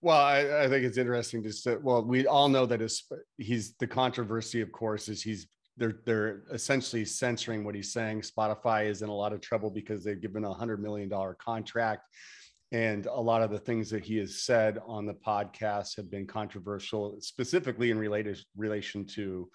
Well, 0.00 0.20
I, 0.20 0.64
I 0.64 0.68
think 0.68 0.84
it's 0.84 0.98
interesting 0.98 1.42
to 1.44 1.52
say, 1.52 1.76
well, 1.76 2.04
we 2.04 2.26
all 2.26 2.48
know 2.48 2.66
that 2.66 2.80
his, 2.80 3.04
he's 3.38 3.74
the 3.76 3.86
controversy, 3.86 4.60
of 4.60 4.70
course, 4.70 5.08
is 5.08 5.22
he's 5.22 5.46
they're 5.76 6.00
they're 6.04 6.42
essentially 6.52 7.04
censoring 7.04 7.64
what 7.64 7.74
he's 7.74 7.92
saying. 7.92 8.22
Spotify 8.22 8.86
is 8.86 9.02
in 9.02 9.08
a 9.08 9.14
lot 9.14 9.32
of 9.32 9.40
trouble 9.40 9.70
because 9.70 10.04
they've 10.04 10.20
given 10.20 10.44
a 10.44 10.52
hundred 10.52 10.82
million 10.82 11.08
dollar 11.08 11.34
contract. 11.34 12.02
And 12.72 13.04
a 13.06 13.20
lot 13.20 13.42
of 13.42 13.50
the 13.50 13.58
things 13.58 13.90
that 13.90 14.02
he 14.02 14.16
has 14.16 14.44
said 14.44 14.78
on 14.86 15.04
the 15.04 15.12
podcast 15.14 15.94
have 15.96 16.10
been 16.10 16.26
controversial, 16.26 17.16
specifically 17.20 17.90
in 17.90 17.98
related 17.98 18.38
relation 18.56 19.04
to 19.08 19.50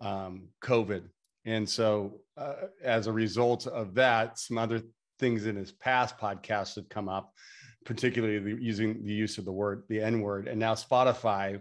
um, 0.00 0.48
COVID. 0.62 1.02
And 1.44 1.68
so, 1.68 2.20
uh, 2.38 2.54
as 2.82 3.08
a 3.08 3.12
result 3.12 3.66
of 3.66 3.94
that, 3.94 4.38
some 4.38 4.56
other 4.56 4.80
things 5.18 5.46
in 5.46 5.54
his 5.54 5.70
past 5.70 6.16
podcasts 6.18 6.76
have 6.76 6.88
come 6.88 7.08
up 7.08 7.32
particularly 7.84 8.38
the, 8.38 8.62
using 8.62 9.04
the 9.04 9.12
use 9.12 9.38
of 9.38 9.44
the 9.44 9.52
word 9.52 9.82
the 9.88 10.00
n 10.00 10.20
word 10.20 10.48
and 10.48 10.58
now 10.58 10.74
spotify 10.74 11.60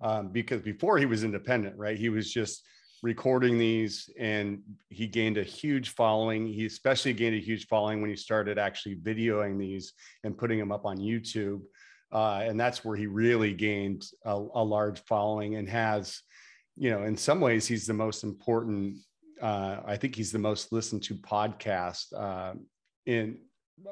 um, 0.00 0.28
because 0.28 0.60
before 0.60 0.98
he 0.98 1.06
was 1.06 1.24
independent 1.24 1.76
right 1.76 1.98
he 1.98 2.08
was 2.08 2.32
just 2.32 2.62
recording 3.04 3.58
these 3.58 4.08
and 4.18 4.62
he 4.88 5.06
gained 5.06 5.36
a 5.36 5.42
huge 5.42 5.90
following. 5.90 6.46
He 6.46 6.64
especially 6.64 7.12
gained 7.12 7.36
a 7.36 7.38
huge 7.38 7.66
following 7.66 8.00
when 8.00 8.08
he 8.08 8.16
started 8.16 8.58
actually 8.58 8.96
videoing 8.96 9.58
these 9.58 9.92
and 10.24 10.38
putting 10.38 10.58
them 10.58 10.72
up 10.72 10.86
on 10.86 10.96
youtube. 10.96 11.60
Uh, 12.10 12.44
and 12.46 12.58
that's 12.58 12.82
where 12.82 12.96
he 12.96 13.06
really 13.06 13.52
gained 13.52 14.06
a, 14.24 14.32
a 14.32 14.64
large 14.64 15.00
following 15.00 15.56
and 15.56 15.68
has 15.68 16.22
you 16.76 16.90
know 16.90 17.04
in 17.04 17.14
some 17.14 17.40
ways 17.40 17.66
he's 17.66 17.86
the 17.86 17.92
most 17.92 18.24
important 18.24 18.96
uh, 19.42 19.76
i 19.84 19.96
think 19.96 20.16
he's 20.16 20.32
the 20.32 20.38
most 20.38 20.72
listened 20.72 21.02
to 21.02 21.14
podcast 21.14 22.06
uh, 22.16 22.54
in 23.04 23.36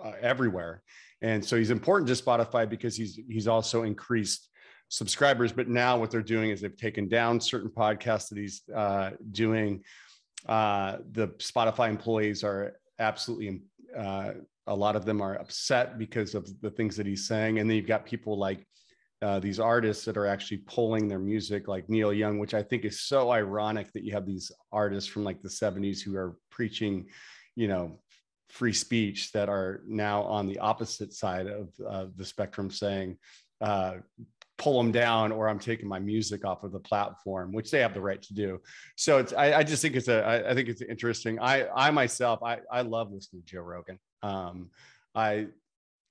uh, 0.02 0.12
everywhere. 0.22 0.82
And 1.20 1.44
so 1.44 1.56
he's 1.56 1.70
important 1.70 2.08
to 2.08 2.14
spotify 2.14 2.68
because 2.68 2.96
he's 2.96 3.20
he's 3.28 3.46
also 3.46 3.82
increased 3.82 4.48
subscribers 4.92 5.52
but 5.52 5.68
now 5.68 5.96
what 5.96 6.10
they're 6.10 6.20
doing 6.20 6.50
is 6.50 6.60
they've 6.60 6.76
taken 6.76 7.08
down 7.08 7.40
certain 7.40 7.70
podcasts 7.70 8.28
that 8.28 8.36
he's 8.36 8.60
uh, 8.76 9.10
doing. 9.30 9.82
Uh, 10.46 10.98
the 11.12 11.28
spotify 11.38 11.88
employees 11.88 12.44
are 12.44 12.74
absolutely 12.98 13.62
uh, 13.96 14.32
a 14.66 14.74
lot 14.74 14.94
of 14.94 15.06
them 15.06 15.22
are 15.22 15.36
upset 15.36 15.98
because 15.98 16.34
of 16.34 16.46
the 16.60 16.70
things 16.70 16.94
that 16.96 17.06
he's 17.06 17.26
saying. 17.26 17.58
And 17.58 17.68
then 17.68 17.76
you've 17.78 17.86
got 17.86 18.04
people 18.04 18.38
like 18.38 18.66
uh, 19.22 19.38
these 19.38 19.58
artists 19.58 20.04
that 20.04 20.18
are 20.18 20.26
actually 20.26 20.58
pulling 20.58 21.08
their 21.08 21.18
music, 21.18 21.68
like 21.68 21.88
Neil 21.88 22.12
Young, 22.12 22.38
which 22.38 22.52
I 22.52 22.62
think 22.62 22.84
is 22.84 23.00
so 23.00 23.30
ironic 23.30 23.90
that 23.94 24.04
you 24.04 24.12
have 24.12 24.26
these 24.26 24.52
artists 24.72 25.08
from 25.08 25.24
like 25.24 25.40
the 25.40 25.48
70s 25.48 26.02
who 26.02 26.14
are 26.16 26.36
preaching, 26.50 27.06
you 27.56 27.66
know, 27.66 27.98
free 28.50 28.74
speech 28.74 29.32
that 29.32 29.48
are 29.48 29.80
now 29.86 30.22
on 30.24 30.46
the 30.46 30.58
opposite 30.58 31.14
side 31.14 31.46
of 31.46 31.70
the 32.16 32.24
spectrum 32.24 32.70
saying, 32.70 33.16
uh, 33.62 33.94
pull 34.62 34.80
them 34.80 34.92
down 34.92 35.32
or 35.32 35.48
I'm 35.48 35.58
taking 35.58 35.88
my 35.88 35.98
music 35.98 36.44
off 36.44 36.62
of 36.62 36.72
the 36.72 36.78
platform, 36.78 37.52
which 37.52 37.70
they 37.70 37.80
have 37.80 37.94
the 37.94 38.00
right 38.00 38.22
to 38.22 38.34
do. 38.34 38.60
So 38.96 39.18
it's, 39.18 39.32
I, 39.32 39.54
I 39.54 39.62
just 39.62 39.82
think 39.82 39.96
it's 39.96 40.08
a, 40.08 40.22
I, 40.24 40.50
I 40.50 40.54
think 40.54 40.68
it's 40.68 40.82
interesting. 40.82 41.40
I, 41.40 41.66
I 41.74 41.90
myself, 41.90 42.42
I, 42.42 42.58
I 42.70 42.82
love 42.82 43.10
listening 43.10 43.42
to 43.42 43.54
Joe 43.54 43.62
Rogan. 43.62 43.98
Um, 44.22 44.70
I, 45.14 45.48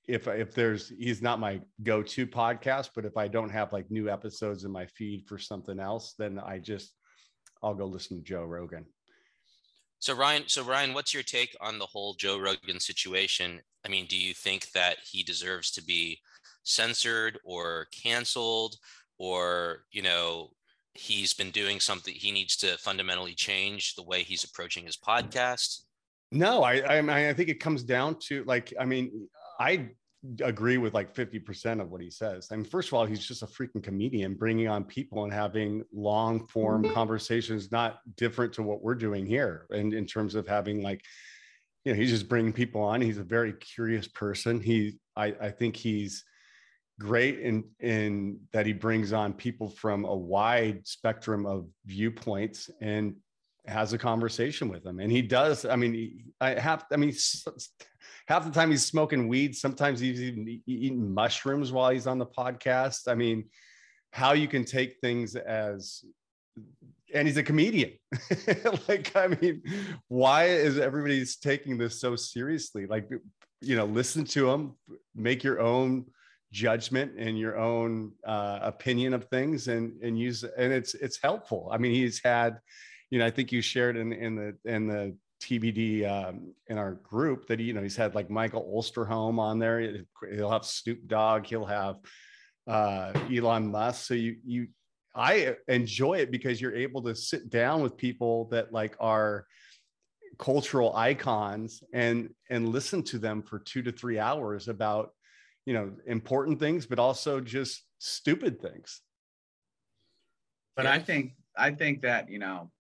if 0.07 0.27
if 0.27 0.53
there's 0.53 0.89
he's 0.89 1.21
not 1.21 1.39
my 1.39 1.61
go-to 1.83 2.25
podcast 2.25 2.89
but 2.95 3.05
if 3.05 3.15
i 3.17 3.27
don't 3.27 3.51
have 3.51 3.71
like 3.71 3.89
new 3.91 4.09
episodes 4.09 4.63
in 4.63 4.71
my 4.71 4.85
feed 4.87 5.23
for 5.27 5.37
something 5.37 5.79
else 5.79 6.15
then 6.17 6.39
i 6.39 6.57
just 6.57 6.95
i'll 7.61 7.75
go 7.75 7.85
listen 7.85 8.17
to 8.17 8.23
joe 8.23 8.43
rogan 8.43 8.83
so 9.99 10.15
ryan 10.15 10.43
so 10.47 10.63
ryan 10.63 10.95
what's 10.95 11.13
your 11.13 11.23
take 11.23 11.55
on 11.61 11.77
the 11.77 11.85
whole 11.85 12.15
joe 12.15 12.39
rogan 12.39 12.79
situation 12.79 13.61
i 13.85 13.89
mean 13.89 14.07
do 14.07 14.17
you 14.17 14.33
think 14.33 14.71
that 14.71 14.97
he 15.09 15.21
deserves 15.21 15.69
to 15.69 15.83
be 15.83 16.19
censored 16.63 17.39
or 17.43 17.87
canceled 17.91 18.75
or 19.17 19.83
you 19.91 20.01
know 20.01 20.51
he's 20.93 21.33
been 21.33 21.51
doing 21.51 21.79
something 21.79 22.13
he 22.13 22.31
needs 22.31 22.55
to 22.57 22.77
fundamentally 22.77 23.33
change 23.33 23.95
the 23.95 24.03
way 24.03 24.23
he's 24.23 24.43
approaching 24.43 24.85
his 24.85 24.97
podcast 24.97 25.81
no 26.31 26.63
i 26.63 26.79
i, 26.79 27.29
I 27.29 27.33
think 27.33 27.49
it 27.49 27.59
comes 27.59 27.83
down 27.83 28.17
to 28.27 28.43
like 28.45 28.73
i 28.79 28.85
mean 28.85 29.27
I 29.59 29.91
agree 30.41 30.77
with 30.77 30.93
like 30.93 31.13
50% 31.15 31.81
of 31.81 31.89
what 31.89 32.01
he 32.01 32.11
says. 32.11 32.49
I 32.51 32.55
mean, 32.55 32.65
first 32.65 32.89
of 32.89 32.93
all, 32.93 33.05
he's 33.05 33.25
just 33.25 33.41
a 33.41 33.47
freaking 33.47 33.83
comedian 33.83 34.35
bringing 34.35 34.67
on 34.67 34.83
people 34.83 35.23
and 35.23 35.33
having 35.33 35.83
long 35.91 36.47
form 36.47 36.83
mm-hmm. 36.83 36.93
conversations, 36.93 37.71
not 37.71 37.99
different 38.17 38.53
to 38.53 38.63
what 38.63 38.83
we're 38.83 38.95
doing 38.95 39.25
here. 39.25 39.65
And 39.71 39.93
in 39.93 40.05
terms 40.05 40.35
of 40.35 40.47
having 40.47 40.81
like, 40.81 41.01
you 41.85 41.93
know, 41.93 41.99
he's 41.99 42.11
just 42.11 42.29
bringing 42.29 42.53
people 42.53 42.81
on. 42.81 43.01
He's 43.01 43.17
a 43.17 43.23
very 43.23 43.53
curious 43.53 44.07
person. 44.07 44.61
He, 44.61 44.99
I, 45.15 45.33
I 45.41 45.49
think 45.49 45.75
he's 45.75 46.23
great 47.01 47.39
in, 47.39 47.63
in 47.79 48.39
that 48.53 48.65
he 48.65 48.73
brings 48.73 49.11
on 49.11 49.33
people 49.33 49.69
from 49.69 50.05
a 50.05 50.15
wide 50.15 50.85
spectrum 50.85 51.45
of 51.45 51.67
viewpoints 51.85 52.69
and 52.79 53.15
has 53.65 53.93
a 53.93 53.97
conversation 53.97 54.69
with 54.69 54.83
them. 54.83 54.99
And 54.99 55.11
he 55.11 55.21
does, 55.21 55.65
I 55.65 55.75
mean, 55.75 56.31
I 56.39 56.59
have, 56.59 56.85
I 56.91 56.97
mean, 56.97 57.13
half 58.27 58.45
the 58.45 58.51
time 58.51 58.71
he's 58.71 58.85
smoking 58.85 59.27
weed. 59.27 59.55
Sometimes 59.55 59.99
he's 59.99 60.21
even 60.21 60.61
eating 60.65 61.13
mushrooms 61.13 61.71
while 61.71 61.89
he's 61.89 62.07
on 62.07 62.19
the 62.19 62.25
podcast. 62.25 63.07
I 63.07 63.15
mean, 63.15 63.45
how 64.11 64.33
you 64.33 64.47
can 64.47 64.63
take 64.63 64.97
things 65.01 65.35
as, 65.35 66.03
and 67.13 67.27
he's 67.27 67.37
a 67.37 67.43
comedian. 67.43 67.93
like, 68.87 69.15
I 69.15 69.27
mean, 69.27 69.63
why 70.07 70.45
is 70.45 70.77
everybody's 70.77 71.37
taking 71.37 71.77
this 71.77 71.99
so 71.99 72.15
seriously? 72.15 72.85
Like, 72.85 73.09
you 73.61 73.75
know, 73.75 73.85
listen 73.85 74.23
to 74.25 74.49
him, 74.51 74.75
make 75.15 75.43
your 75.43 75.59
own 75.59 76.05
judgment 76.51 77.13
and 77.17 77.37
your 77.37 77.57
own 77.57 78.11
uh, 78.25 78.59
opinion 78.61 79.13
of 79.13 79.25
things, 79.25 79.67
and 79.67 80.01
and 80.01 80.19
use 80.19 80.43
and 80.43 80.73
it's 80.73 80.93
it's 80.95 81.19
helpful. 81.21 81.69
I 81.71 81.77
mean, 81.77 81.93
he's 81.93 82.21
had, 82.23 82.59
you 83.09 83.19
know, 83.19 83.25
I 83.25 83.31
think 83.31 83.51
you 83.51 83.61
shared 83.61 83.97
in 83.97 84.13
in 84.13 84.35
the 84.35 84.57
in 84.65 84.87
the 84.87 85.15
TBD 85.41 86.07
um, 86.09 86.53
in 86.67 86.77
our 86.77 86.93
group 86.93 87.47
that 87.47 87.59
you 87.59 87.73
know 87.73 87.81
he's 87.81 87.95
had 87.95 88.15
like 88.15 88.29
Michael 88.29 88.71
Osterholm 88.75 89.39
on 89.39 89.59
there. 89.59 90.03
He'll 90.33 90.51
have 90.51 90.65
Snoop 90.65 91.07
Dogg. 91.07 91.45
He'll 91.45 91.65
have 91.65 91.97
uh, 92.67 93.11
Elon 93.33 93.71
Musk. 93.71 94.05
So 94.05 94.13
you 94.13 94.37
you 94.45 94.67
I 95.15 95.55
enjoy 95.67 96.19
it 96.19 96.31
because 96.31 96.61
you're 96.61 96.75
able 96.75 97.01
to 97.03 97.15
sit 97.15 97.49
down 97.49 97.81
with 97.81 97.97
people 97.97 98.45
that 98.49 98.71
like 98.71 98.95
are 98.99 99.45
cultural 100.37 100.95
icons 100.95 101.83
and 101.93 102.33
and 102.49 102.69
listen 102.69 103.03
to 103.03 103.19
them 103.19 103.41
for 103.41 103.59
two 103.59 103.81
to 103.81 103.91
three 103.91 104.19
hours 104.19 104.67
about 104.67 105.11
you 105.65 105.73
know 105.73 105.91
important 106.07 106.59
things, 106.59 106.85
but 106.85 106.99
also 106.99 107.39
just 107.39 107.83
stupid 107.99 108.61
things. 108.61 109.01
But 110.75 110.87
I 110.87 110.99
think 110.99 111.33
I 111.57 111.71
think 111.71 112.01
that 112.01 112.29
you 112.29 112.39
know. 112.39 112.71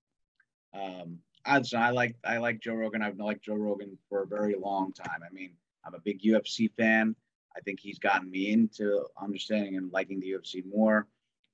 Um, 0.73 1.19
I, 1.43 1.61
I 1.75 1.89
like 1.89 2.15
I 2.23 2.37
like 2.37 2.59
Joe 2.59 2.75
Rogan. 2.75 3.01
I've 3.01 3.17
liked 3.17 3.43
Joe 3.43 3.55
Rogan 3.55 3.97
for 4.07 4.23
a 4.23 4.27
very 4.27 4.55
long 4.55 4.93
time. 4.93 5.21
I 5.25 5.33
mean, 5.33 5.53
I'm 5.85 5.95
a 5.95 5.99
big 5.99 6.21
UFC 6.21 6.71
fan. 6.77 7.15
I 7.55 7.59
think 7.61 7.79
he's 7.79 7.99
gotten 7.99 8.29
me 8.29 8.51
into 8.51 9.05
understanding 9.21 9.75
and 9.77 9.91
liking 9.91 10.19
the 10.19 10.31
UFC 10.31 10.63
more. 10.65 11.07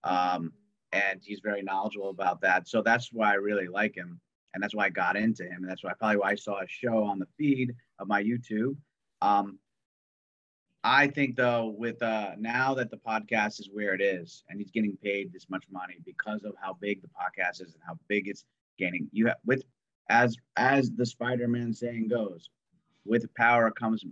Um, 0.03 0.53
and 0.91 1.19
he's 1.23 1.39
very 1.43 1.61
knowledgeable 1.61 2.09
about 2.09 2.41
that. 2.41 2.67
So 2.67 2.81
that's 2.81 3.11
why 3.11 3.31
I 3.31 3.35
really 3.35 3.67
like 3.67 3.95
him. 3.95 4.19
And 4.53 4.63
that's 4.63 4.75
why 4.75 4.85
I 4.85 4.89
got 4.89 5.17
into 5.17 5.43
him. 5.43 5.57
And 5.61 5.69
that's 5.69 5.83
why 5.83 5.93
probably 5.99 6.17
why 6.17 6.31
I 6.31 6.35
saw 6.35 6.61
a 6.61 6.67
show 6.67 7.03
on 7.03 7.19
the 7.19 7.27
feed 7.37 7.73
of 7.99 8.07
my 8.07 8.23
YouTube. 8.23 8.75
Um, 9.21 9.59
I 10.89 11.07
think 11.07 11.35
though, 11.35 11.75
with 11.77 12.01
uh, 12.01 12.31
now 12.39 12.73
that 12.75 12.89
the 12.89 12.97
podcast 12.97 13.59
is 13.59 13.69
where 13.73 13.93
it 13.93 14.01
is, 14.01 14.43
and 14.47 14.57
he's 14.57 14.71
getting 14.71 14.95
paid 15.03 15.33
this 15.33 15.49
much 15.49 15.65
money 15.69 15.97
because 16.05 16.45
of 16.45 16.53
how 16.61 16.77
big 16.79 17.01
the 17.01 17.09
podcast 17.09 17.61
is 17.61 17.73
and 17.73 17.83
how 17.85 17.99
big 18.07 18.29
it's 18.29 18.45
gaining, 18.79 19.09
you 19.11 19.27
have 19.27 19.35
with 19.45 19.63
as 20.09 20.37
as 20.55 20.89
the 20.91 21.05
Spider-Man 21.05 21.73
saying 21.73 22.07
goes, 22.07 22.49
with 23.05 23.33
power 23.35 23.69
comes 23.69 24.05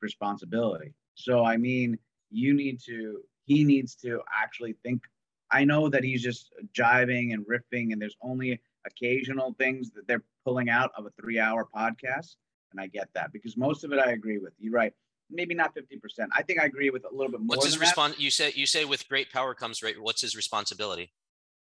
responsibility. 0.00 0.94
So 1.16 1.44
I 1.44 1.56
mean, 1.56 1.98
you 2.30 2.54
need 2.54 2.78
to 2.86 3.22
he 3.44 3.64
needs 3.64 3.96
to 3.96 4.20
actually 4.32 4.76
think. 4.84 5.02
I 5.50 5.64
know 5.64 5.88
that 5.88 6.04
he's 6.04 6.22
just 6.22 6.52
jiving 6.72 7.34
and 7.34 7.44
riffing, 7.46 7.92
and 7.92 8.00
there's 8.00 8.16
only 8.22 8.60
occasional 8.86 9.54
things 9.58 9.90
that 9.90 10.06
they're 10.06 10.22
pulling 10.44 10.70
out 10.70 10.92
of 10.96 11.04
a 11.04 11.10
three-hour 11.20 11.66
podcast, 11.76 12.36
and 12.70 12.80
I 12.80 12.86
get 12.86 13.08
that 13.14 13.32
because 13.32 13.56
most 13.56 13.82
of 13.82 13.92
it 13.92 13.98
I 13.98 14.12
agree 14.12 14.38
with. 14.38 14.52
You're 14.60 14.72
right. 14.72 14.92
Maybe 15.32 15.54
not 15.54 15.74
50%. 15.74 16.28
I 16.36 16.42
think 16.42 16.60
I 16.60 16.64
agree 16.64 16.90
with 16.90 17.04
a 17.04 17.14
little 17.14 17.30
bit 17.30 17.40
more. 17.40 17.56
What's 17.56 17.66
his 17.66 17.78
response? 17.78 18.18
You 18.18 18.30
say 18.30 18.52
you 18.54 18.66
say 18.66 18.84
with 18.84 19.08
great 19.08 19.32
power 19.32 19.54
comes 19.54 19.80
great. 19.80 20.00
What's 20.00 20.20
his 20.20 20.36
responsibility? 20.36 21.12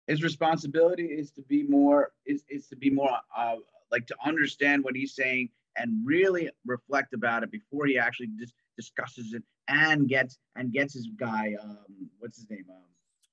His 0.07 0.23
responsibility 0.23 1.05
is 1.05 1.31
to 1.31 1.41
be 1.43 1.63
more 1.63 2.11
is, 2.25 2.43
is 2.49 2.67
to 2.67 2.75
be 2.75 2.89
more 2.89 3.11
uh, 3.35 3.55
like 3.91 4.07
to 4.07 4.15
understand 4.25 4.83
what 4.83 4.95
he's 4.95 5.13
saying 5.15 5.49
and 5.77 6.05
really 6.05 6.49
reflect 6.65 7.13
about 7.13 7.43
it 7.43 7.51
before 7.51 7.85
he 7.85 7.97
actually 7.97 8.27
dis- 8.37 8.53
discusses 8.75 9.33
it 9.33 9.43
and 9.67 10.09
gets 10.09 10.39
and 10.55 10.73
gets 10.73 10.93
his 10.95 11.07
guy 11.17 11.55
um 11.61 12.09
what's 12.19 12.37
his 12.37 12.49
name 12.49 12.65
um 12.69 12.83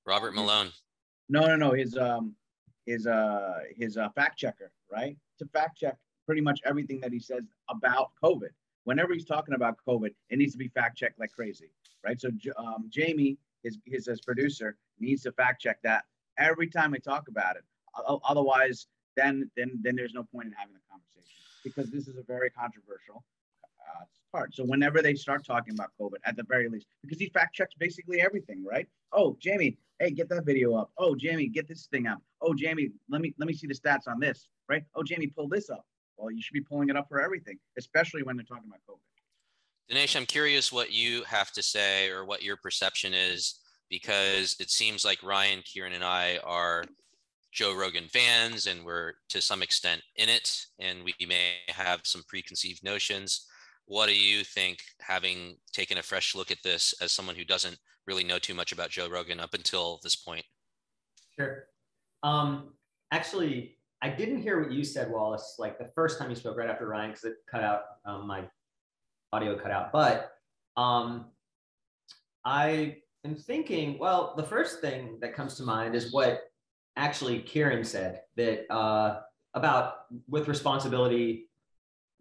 Robert 0.05 0.33
Malone. 0.33 0.71
No, 1.29 1.45
no, 1.45 1.55
no. 1.55 1.71
His 1.71 1.97
um 1.97 2.35
his 2.85 3.05
uh 3.05 3.59
his 3.75 3.97
uh, 3.97 4.09
fact 4.09 4.37
checker, 4.37 4.71
right? 4.91 5.15
To 5.39 5.45
fact 5.53 5.77
check 5.77 5.97
pretty 6.25 6.41
much 6.41 6.59
everything 6.65 6.99
that 7.01 7.11
he 7.11 7.19
says 7.19 7.43
about 7.69 8.11
COVID. 8.23 8.49
Whenever 8.89 9.13
he's 9.13 9.25
talking 9.25 9.53
about 9.53 9.77
COVID, 9.87 10.15
it 10.31 10.37
needs 10.39 10.53
to 10.53 10.57
be 10.57 10.67
fact 10.67 10.97
checked 10.97 11.19
like 11.19 11.31
crazy, 11.31 11.69
right? 12.03 12.19
So 12.19 12.29
um, 12.57 12.89
Jamie, 12.89 13.37
his 13.61 13.77
his 13.85 14.07
as 14.07 14.19
producer, 14.19 14.77
needs 14.99 15.21
to 15.23 15.31
fact 15.31 15.61
check 15.61 15.77
that 15.83 16.05
every 16.39 16.67
time 16.67 16.89
we 16.89 16.99
talk 16.99 17.27
about 17.27 17.55
it. 17.55 17.63
Otherwise, 18.31 18.87
then 19.15 19.51
then 19.55 19.69
then 19.83 19.95
there's 19.95 20.15
no 20.15 20.23
point 20.23 20.47
in 20.47 20.53
having 20.53 20.73
the 20.73 20.81
conversation 20.89 21.37
because 21.63 21.91
this 21.91 22.07
is 22.07 22.17
a 22.17 22.23
very 22.23 22.49
controversial 22.49 23.23
uh, 23.63 24.05
part. 24.31 24.55
So 24.55 24.63
whenever 24.63 25.03
they 25.03 25.13
start 25.13 25.45
talking 25.45 25.75
about 25.75 25.91
COVID, 26.01 26.17
at 26.25 26.35
the 26.35 26.43
very 26.43 26.67
least, 26.67 26.87
because 27.03 27.19
he 27.19 27.29
fact 27.29 27.53
checks 27.53 27.75
basically 27.77 28.21
everything, 28.21 28.65
right? 28.65 28.87
Oh, 29.11 29.37
Jamie, 29.39 29.77
hey, 29.99 30.09
get 30.09 30.29
that 30.29 30.45
video 30.45 30.73
up. 30.73 30.89
Oh, 30.97 31.13
Jamie, 31.13 31.47
get 31.47 31.67
this 31.67 31.85
thing 31.91 32.07
up. 32.07 32.23
Oh, 32.41 32.55
Jamie, 32.55 32.89
let 33.07 33.21
me 33.21 33.35
let 33.37 33.45
me 33.47 33.53
see 33.53 33.67
the 33.67 33.75
stats 33.75 34.07
on 34.07 34.19
this, 34.19 34.47
right? 34.67 34.83
Oh, 34.95 35.03
Jamie, 35.03 35.27
pull 35.27 35.47
this 35.47 35.69
up. 35.69 35.85
Well, 36.19 36.31
you 36.31 36.41
should 36.41 36.53
be 36.53 36.61
pulling 36.61 36.89
it 36.89 36.97
up 36.97 37.07
for 37.07 37.21
everything, 37.21 37.57
especially 37.77 38.23
when 38.23 38.35
they're 38.35 38.45
talking 38.45 38.67
about 38.67 38.81
COVID. 38.89 39.95
Danesh, 39.95 40.15
I'm 40.17 40.25
curious 40.25 40.71
what 40.71 40.91
you 40.91 41.23
have 41.23 41.51
to 41.53 41.63
say 41.63 42.09
or 42.09 42.25
what 42.25 42.43
your 42.43 42.57
perception 42.57 43.13
is, 43.13 43.59
because 43.89 44.55
it 44.59 44.69
seems 44.69 45.05
like 45.05 45.23
Ryan, 45.23 45.61
Kiran, 45.61 45.95
and 45.95 46.03
I 46.03 46.39
are 46.43 46.83
Joe 47.51 47.73
Rogan 47.73 48.07
fans 48.09 48.67
and 48.67 48.85
we're 48.85 49.13
to 49.29 49.41
some 49.41 49.63
extent 49.63 50.01
in 50.17 50.29
it 50.29 50.65
and 50.77 51.03
we 51.03 51.15
may 51.25 51.53
have 51.69 52.01
some 52.03 52.23
preconceived 52.27 52.83
notions. 52.83 53.47
What 53.85 54.07
do 54.07 54.15
you 54.15 54.43
think, 54.43 54.79
having 54.99 55.55
taken 55.73 55.97
a 55.97 56.03
fresh 56.03 56.35
look 56.35 56.51
at 56.51 56.61
this 56.63 56.93
as 57.01 57.11
someone 57.11 57.35
who 57.35 57.45
doesn't 57.45 57.77
really 58.05 58.23
know 58.23 58.37
too 58.37 58.53
much 58.53 58.71
about 58.71 58.91
Joe 58.91 59.09
Rogan 59.09 59.39
up 59.39 59.55
until 59.55 59.99
this 60.03 60.15
point? 60.15 60.45
Sure. 61.35 61.63
Um, 62.21 62.73
actually, 63.11 63.78
I 64.01 64.09
didn't 64.09 64.41
hear 64.41 64.61
what 64.61 64.71
you 64.71 64.83
said, 64.83 65.11
Wallace, 65.11 65.55
like 65.59 65.77
the 65.77 65.91
first 65.93 66.19
time 66.19 66.29
you 66.29 66.35
spoke 66.35 66.57
right 66.57 66.69
after 66.69 66.87
Ryan, 66.87 67.11
because 67.11 67.25
it 67.25 67.35
cut 67.49 67.63
out, 67.63 67.81
um, 68.05 68.27
my 68.27 68.45
audio 69.33 69.57
cut 69.57 69.71
out. 69.71 69.91
But 69.91 70.31
um, 70.77 71.25
I 72.45 72.97
am 73.25 73.35
thinking, 73.35 73.99
well, 73.99 74.33
the 74.37 74.43
first 74.43 74.79
thing 74.79 75.17
that 75.21 75.35
comes 75.35 75.55
to 75.55 75.63
mind 75.63 75.95
is 75.95 76.13
what 76.13 76.43
actually 76.95 77.41
Kiran 77.41 77.85
said 77.85 78.21
that 78.37 78.71
uh, 78.73 79.19
about 79.53 79.95
with 80.29 80.47
responsibility, 80.47 81.49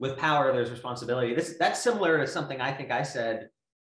with 0.01 0.17
power, 0.17 0.53
there's 0.53 0.71
responsibility. 0.71 1.35
This 1.35 1.57
that's 1.59 1.81
similar 1.81 2.19
to 2.19 2.27
something 2.27 2.61
I 2.61 2.73
think 2.73 2.91
I 2.91 3.03
said 3.03 3.51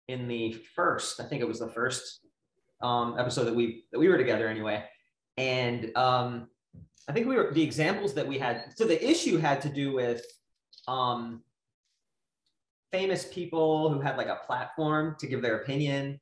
in 0.08 0.28
the 0.28 0.52
first. 0.74 1.20
I 1.20 1.24
think 1.24 1.40
it 1.40 1.48
was 1.48 1.60
the 1.60 1.68
first 1.68 2.20
um, 2.82 3.16
episode 3.18 3.44
that 3.44 3.54
we 3.54 3.84
that 3.92 3.98
we 3.98 4.08
were 4.08 4.18
together 4.18 4.48
anyway, 4.48 4.84
and 5.36 5.96
um, 5.96 6.48
I 7.08 7.12
think 7.12 7.26
we 7.26 7.36
were 7.36 7.52
the 7.52 7.62
examples 7.62 8.14
that 8.14 8.26
we 8.26 8.38
had. 8.38 8.72
So 8.74 8.84
the 8.84 9.02
issue 9.04 9.38
had 9.38 9.60
to 9.62 9.68
do 9.68 9.92
with 9.92 10.24
um, 10.88 11.42
famous 12.92 13.24
people 13.24 13.90
who 13.90 14.00
had 14.00 14.16
like 14.16 14.28
a 14.28 14.40
platform 14.46 15.16
to 15.20 15.26
give 15.26 15.42
their 15.42 15.58
opinion, 15.58 16.20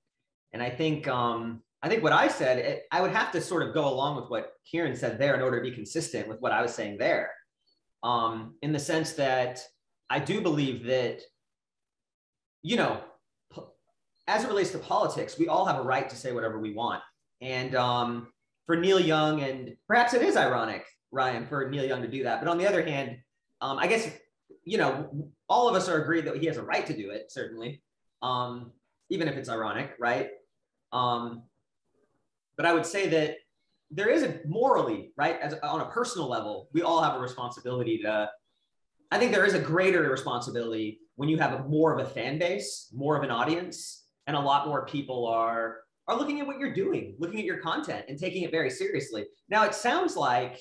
and 0.53 0.63
I 0.63 0.71
think 0.71 1.09
um, 1.09 1.63
I 1.83 1.89
think 1.89 2.03
what 2.03 2.13
I 2.13 2.29
said 2.29 2.59
it, 2.59 2.85
I 2.93 3.01
would 3.01 3.13
have 3.13 3.33
to 3.33 3.41
sort 3.41 3.63
of 3.63 3.75
go 3.75 3.89
along 3.89 4.17
with 4.17 4.31
what 4.31 4.53
Kiran 4.73 4.97
said 4.97 5.19
there 5.19 5.35
in 5.35 5.43
order 5.43 5.63
to 5.63 5.71
be 5.71 5.75
consistent 5.75 6.29
with 6.29 6.41
what 6.41 6.53
I 6.53 6.63
was 6.63 6.75
saying 6.75 6.99
there, 6.99 7.31
um, 8.03 8.57
in 8.63 8.73
the 8.73 8.79
sense 8.79 9.13
that 9.13 9.61
I 10.11 10.19
do 10.19 10.41
believe 10.41 10.85
that 10.85 11.21
you 12.63 12.77
know 12.77 13.01
as 14.27 14.45
it 14.45 14.49
relates 14.49 14.71
to 14.71 14.79
politics, 14.79 15.39
we 15.39 15.49
all 15.49 15.67
have 15.67 15.79
a 15.79 15.83
right 15.83 16.09
to 16.09 16.17
say 16.17 16.33
whatever 16.33 16.59
we 16.59 16.73
want. 16.73 17.03
And 17.41 17.75
um, 17.75 18.29
for 18.67 18.77
Neil 18.77 19.01
Young, 19.01 19.43
and 19.43 19.77
perhaps 19.87 20.15
it 20.15 20.23
is 20.23 20.37
ironic, 20.37 20.85
Ryan, 21.11 21.47
for 21.47 21.69
Neil 21.69 21.85
Young 21.85 22.03
to 22.03 22.09
do 22.09 22.25
that. 22.25 22.41
But 22.41 22.49
on 22.49 22.59
the 22.59 22.67
other 22.67 22.83
hand, 22.83 23.19
um, 23.61 23.79
I 23.79 23.87
guess, 23.87 24.11
you 24.65 24.79
know, 24.79 25.31
all 25.49 25.69
of 25.69 25.75
us 25.75 25.89
are 25.89 26.03
agreed 26.03 26.27
that 26.27 26.37
he 26.37 26.47
has 26.47 26.57
a 26.57 26.63
right 26.63 26.87
to 26.87 26.97
do 26.97 27.11
it, 27.11 27.31
certainly, 27.31 27.83
um, 28.23 28.73
even 29.11 29.29
if 29.29 29.37
it's 29.37 29.49
ironic, 29.49 29.95
right? 29.99 30.31
Um, 30.93 31.43
but 32.57 32.67
I 32.67 32.73
would 32.73 32.87
say 32.87 33.09
that 33.09 33.37
there 33.91 34.09
is 34.09 34.23
a 34.23 34.41
morally, 34.47 35.13
right, 35.17 35.39
as 35.41 35.55
on 35.63 35.81
a 35.81 35.87
personal 35.87 36.29
level, 36.29 36.69
we 36.73 36.83
all 36.83 37.03
have 37.03 37.15
a 37.15 37.21
responsibility 37.21 37.99
to. 37.99 38.31
I 39.11 39.19
think 39.19 39.33
there 39.33 39.45
is 39.45 39.55
a 39.55 39.61
greater 39.61 40.03
responsibility 40.11 41.01
when 41.17 41.29
you 41.29 41.39
have 41.39 41.53
a, 41.53 41.63
more 41.65 41.93
of 41.97 42.05
a 42.05 42.11
fan 42.11 42.39
base, 42.39 42.89
more 42.93 43.17
of 43.17 43.23
an 43.23 43.31
audience, 43.31 44.07
and 44.27 44.37
a 44.37 44.41
lot 44.41 44.67
more 44.67 44.87
people 44.87 45.27
are 45.27 45.84
are 46.07 46.17
looking 46.17 46.41
at 46.41 46.47
what 46.47 46.59
you're 46.59 46.75
doing, 46.75 47.17
looking 47.19 47.39
at 47.39 47.45
your 47.45 47.59
content 47.59 48.05
and 48.09 48.19
taking 48.19 48.43
it 48.43 48.51
very 48.51 48.71
seriously. 48.71 49.25
Now 49.49 49.65
it 49.65 49.75
sounds 49.75 50.17
like 50.17 50.61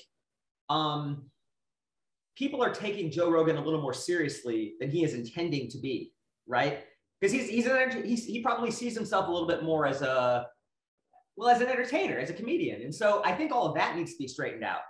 um, 0.70 1.26
people 2.36 2.64
are 2.64 2.74
taking 2.74 3.12
Joe 3.12 3.30
Rogan 3.30 3.58
a 3.58 3.64
little 3.64 3.82
more 3.82 3.94
seriously 3.94 4.76
than 4.80 4.90
he 4.90 5.04
is 5.04 5.14
intending 5.14 5.70
to 5.70 5.80
be, 5.80 6.14
right? 6.48 6.84
Because 7.20 7.34
he's 7.34 7.50
he's, 7.50 7.68
an, 7.68 8.04
he's 8.04 8.26
he 8.26 8.42
probably 8.42 8.72
sees 8.72 8.96
himself 8.96 9.28
a 9.28 9.32
little 9.32 9.48
bit 9.48 9.64
more 9.64 9.86
as 9.86 10.02
a 10.02 10.48
well 11.36 11.50
as 11.50 11.62
an 11.62 11.68
entertainer, 11.68 12.18
as 12.18 12.30
a 12.30 12.34
comedian, 12.34 12.82
and 12.82 12.94
so 12.94 13.22
I 13.26 13.34
think 13.34 13.52
all 13.52 13.66
of 13.66 13.76
that 13.76 13.96
needs 13.96 14.12
to 14.12 14.18
be 14.18 14.28
straightened 14.28 14.64
out 14.64 14.82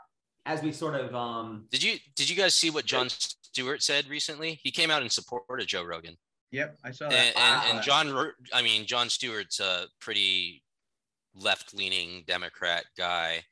as 0.45 0.61
we 0.61 0.71
sort 0.71 0.95
of. 0.95 1.13
Um, 1.15 1.65
did 1.71 1.83
you 1.83 1.97
did 2.15 2.29
you 2.29 2.35
guys 2.35 2.55
see 2.55 2.69
what 2.69 2.85
Jon 2.85 3.07
Stewart 3.09 3.81
said 3.81 4.07
recently? 4.07 4.59
He 4.63 4.71
came 4.71 4.91
out 4.91 5.03
in 5.03 5.09
support 5.09 5.43
of 5.49 5.67
Joe 5.67 5.83
Rogan. 5.83 6.17
Yep, 6.53 6.77
I 6.83 6.91
saw 6.91 7.09
that. 7.09 7.15
And, 7.15 7.35
and, 7.35 7.77
and 7.77 7.83
Jon, 7.83 8.31
I 8.53 8.61
mean, 8.61 8.85
Jon 8.85 9.09
Stewart's 9.09 9.59
a 9.59 9.87
pretty 9.99 10.61
left-leaning 11.35 12.25
Democrat 12.27 12.85
guy, 12.95 13.43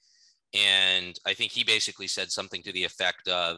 and 0.54 1.18
I 1.26 1.34
think 1.34 1.52
he 1.52 1.64
basically 1.64 2.06
said 2.06 2.32
something 2.32 2.62
to 2.62 2.72
the 2.72 2.84
effect 2.84 3.28
of, 3.28 3.58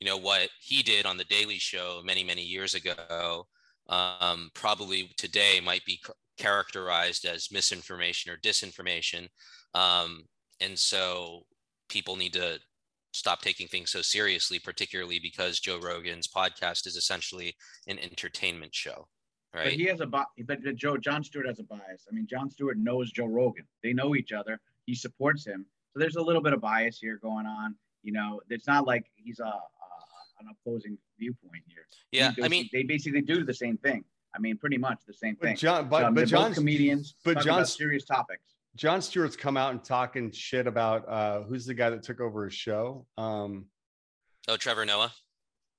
you 0.00 0.06
know, 0.06 0.16
what 0.16 0.48
he 0.60 0.82
did 0.82 1.04
on 1.04 1.18
the 1.18 1.24
Daily 1.24 1.58
Show 1.58 2.00
many, 2.06 2.24
many 2.24 2.42
years 2.42 2.74
ago, 2.74 3.46
um, 3.90 4.48
probably 4.54 5.12
today 5.18 5.60
might 5.62 5.84
be 5.84 6.00
characterized 6.38 7.26
as 7.26 7.52
misinformation 7.52 8.32
or 8.32 8.38
disinformation, 8.38 9.28
um, 9.74 10.24
and 10.60 10.78
so 10.78 11.42
people 11.90 12.16
need 12.16 12.32
to 12.32 12.58
stop 13.14 13.40
taking 13.40 13.68
things 13.68 13.90
so 13.90 14.02
seriously, 14.02 14.58
particularly 14.58 15.20
because 15.20 15.60
Joe 15.60 15.78
Rogan's 15.78 16.26
podcast 16.26 16.86
is 16.86 16.96
essentially 16.96 17.54
an 17.86 17.98
entertainment 17.98 18.74
show. 18.74 19.06
Right. 19.54 19.64
But 19.64 19.72
he 19.74 19.84
has 19.84 20.00
a 20.00 20.06
but 20.06 20.28
Joe 20.74 20.96
Jon 20.96 21.22
Stewart 21.22 21.46
has 21.46 21.60
a 21.60 21.62
bias. 21.62 22.06
I 22.10 22.14
mean, 22.14 22.26
Jon 22.26 22.50
Stewart 22.50 22.76
knows 22.76 23.12
Joe 23.12 23.26
Rogan. 23.26 23.66
They 23.84 23.92
know 23.92 24.16
each 24.16 24.32
other. 24.32 24.60
He 24.84 24.96
supports 24.96 25.46
him. 25.46 25.64
So 25.92 26.00
there's 26.00 26.16
a 26.16 26.22
little 26.22 26.42
bit 26.42 26.52
of 26.52 26.60
bias 26.60 26.98
here 26.98 27.20
going 27.22 27.46
on. 27.46 27.76
You 28.02 28.12
know, 28.12 28.40
it's 28.50 28.66
not 28.66 28.84
like 28.84 29.06
he's 29.14 29.38
a, 29.38 29.44
a 29.44 29.60
an 30.40 30.48
opposing 30.50 30.98
viewpoint 31.18 31.62
here. 31.68 31.86
Yeah, 32.10 32.32
I 32.42 32.48
mean, 32.48 32.68
they 32.72 32.82
basically 32.82 33.22
do 33.22 33.44
the 33.44 33.54
same 33.54 33.76
thing. 33.78 34.04
I 34.34 34.40
mean, 34.40 34.58
pretty 34.58 34.78
much 34.78 34.98
the 35.06 35.14
same 35.14 35.36
thing. 35.36 35.54
But 35.54 35.60
Jon, 35.60 35.88
but, 35.88 36.02
um, 36.02 36.14
but 36.14 36.26
Jon, 36.26 36.52
comedians, 36.52 37.14
but 37.24 37.38
Jon 37.40 37.64
serious 37.64 38.04
topics. 38.04 38.53
Jon 38.76 39.00
Stewart's 39.00 39.36
come 39.36 39.56
out 39.56 39.72
and 39.72 39.84
talking 39.84 40.32
shit 40.32 40.66
about 40.66 41.08
uh, 41.08 41.42
who's 41.42 41.66
the 41.66 41.74
guy 41.74 41.90
that 41.90 42.02
took 42.02 42.20
over 42.20 42.44
his 42.44 42.54
show. 42.54 43.06
Um, 43.16 43.66
oh, 44.48 44.56
Trevor 44.56 44.84
Noah. 44.84 45.12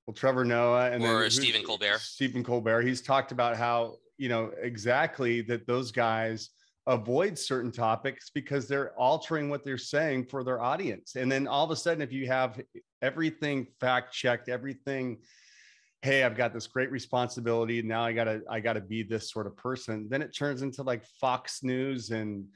Well, 0.06 0.14
Trevor 0.14 0.44
Noah 0.44 0.90
and 0.90 1.04
or 1.04 1.28
Stephen 1.30 1.62
Colbert. 1.62 2.00
Stephen 2.00 2.44
Colbert. 2.44 2.82
He's 2.82 3.02
talked 3.02 3.32
about 3.32 3.56
how 3.56 3.96
you 4.18 4.28
know 4.28 4.50
exactly 4.62 5.42
that 5.42 5.66
those 5.66 5.90
guys 5.90 6.50
avoid 6.86 7.36
certain 7.36 7.72
topics 7.72 8.30
because 8.30 8.68
they're 8.68 8.92
altering 8.92 9.50
what 9.50 9.64
they're 9.64 9.76
saying 9.76 10.24
for 10.26 10.44
their 10.44 10.62
audience. 10.62 11.16
And 11.16 11.30
then 11.30 11.48
all 11.48 11.64
of 11.64 11.70
a 11.72 11.76
sudden, 11.76 12.00
if 12.00 12.12
you 12.12 12.28
have 12.28 12.60
everything 13.02 13.66
fact 13.80 14.14
checked, 14.14 14.48
everything, 14.48 15.18
hey, 16.02 16.22
I've 16.22 16.36
got 16.36 16.54
this 16.54 16.68
great 16.68 16.92
responsibility. 16.92 17.82
Now 17.82 18.04
I 18.04 18.12
gotta 18.12 18.42
I 18.48 18.60
gotta 18.60 18.80
be 18.80 19.02
this 19.02 19.30
sort 19.30 19.46
of 19.46 19.56
person. 19.56 20.06
Then 20.08 20.22
it 20.22 20.34
turns 20.34 20.62
into 20.62 20.82
like 20.82 21.04
Fox 21.20 21.64
News 21.64 22.10
and 22.10 22.46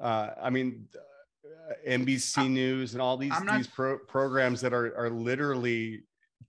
uh, 0.00 0.30
I 0.40 0.50
mean, 0.50 0.86
uh, 0.94 1.74
NBC 1.88 2.50
News 2.50 2.92
and 2.92 3.02
all 3.02 3.16
these 3.16 3.30
not, 3.30 3.56
these 3.56 3.66
pro- 3.66 3.98
programs 3.98 4.60
that 4.60 4.72
are 4.72 4.96
are 4.96 5.10
literally 5.10 6.02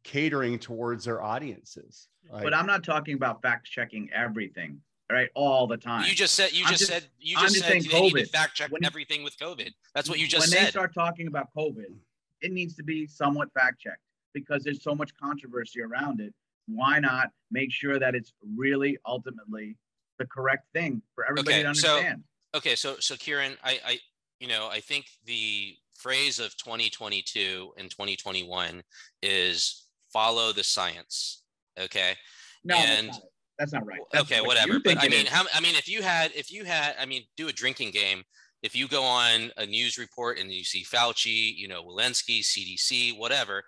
catering 0.04 0.60
towards 0.60 1.06
their 1.06 1.22
audiences. 1.22 2.08
Like, 2.32 2.44
but 2.44 2.54
I'm 2.54 2.66
not 2.66 2.84
talking 2.84 3.16
about 3.16 3.42
fact 3.42 3.66
checking 3.68 4.10
everything, 4.14 4.82
right? 5.12 5.30
All 5.36 5.68
the 5.68 5.78
time. 5.78 6.06
You 6.06 6.16
just 6.16 6.34
said 6.34 6.52
you 6.52 6.66
just, 6.66 6.80
just, 6.80 6.92
said 6.92 7.04
you 7.20 7.38
just, 7.38 7.56
just 7.56 7.68
said 7.68 7.84
you 7.84 8.02
need 8.02 8.14
to 8.14 8.26
fact 8.26 8.56
check 8.56 8.72
when, 8.72 8.84
everything 8.86 9.24
with 9.24 9.38
COVID. 9.38 9.72
That's 9.96 10.10
what 10.10 10.20
you 10.20 10.28
just 10.28 10.44
when 10.44 10.50
said. 10.50 10.58
When 10.58 10.66
they 10.66 10.72
start 10.72 10.94
talking 10.94 11.28
about 11.28 11.48
COVID, 11.56 11.94
it 12.42 12.52
needs 12.52 12.76
to 12.76 12.84
be 12.84 13.08
somewhat 13.08 13.50
fact 13.54 13.82
checked 13.82 14.02
because 14.34 14.64
there's 14.64 14.84
so 14.84 14.96
much 14.96 15.12
controversy 15.16 15.82
around 15.82 16.20
it. 16.20 16.34
Why 16.68 17.00
not 17.00 17.30
make 17.52 17.72
sure 17.72 18.00
that 18.00 18.16
it's 18.16 18.34
really 18.56 18.98
ultimately 19.06 19.78
the 20.18 20.26
correct 20.26 20.66
thing 20.74 21.02
for 21.16 21.26
everybody 21.26 21.56
okay, 21.56 21.64
to 21.64 21.70
understand? 21.70 22.24
So- 22.26 22.30
okay 22.56 22.76
so 22.76 22.96
so 23.00 23.16
kiran 23.16 23.58
i 23.64 23.80
i 23.86 24.00
you 24.40 24.48
know 24.48 24.70
i 24.72 24.80
think 24.80 25.06
the 25.26 25.76
phrase 25.96 26.40
of 26.40 26.56
2022 26.58 27.72
and 27.78 27.90
2021 27.90 28.82
is 29.22 29.86
follow 30.12 30.52
the 30.52 30.64
science 30.64 31.44
okay? 31.80 32.16
No 32.64 32.76
and 32.76 33.08
that's 33.08 33.18
not, 33.18 33.28
that's 33.60 33.74
not 33.74 33.86
right. 33.86 34.00
That's 34.12 34.32
okay 34.32 34.42
whatever 34.42 34.80
but 34.80 34.98
i 35.00 35.08
mean 35.08 35.26
how 35.26 35.44
i 35.54 35.60
mean 35.60 35.76
if 35.76 35.88
you 35.88 36.02
had 36.02 36.32
if 36.36 36.52
you 36.52 36.64
had 36.64 36.96
i 37.00 37.06
mean 37.06 37.24
do 37.38 37.48
a 37.48 37.54
drinking 37.54 37.92
game. 37.92 38.24
If 38.62 38.78
you 38.78 38.88
go 38.88 39.04
on 39.04 39.52
a 39.58 39.66
news 39.66 39.98
report 39.98 40.40
and 40.40 40.50
you 40.50 40.64
see 40.64 40.84
fauci 40.84 41.54
you 41.56 41.68
know 41.68 41.84
walensky 41.84 42.40
cdc 42.40 43.18
whatever 43.18 43.62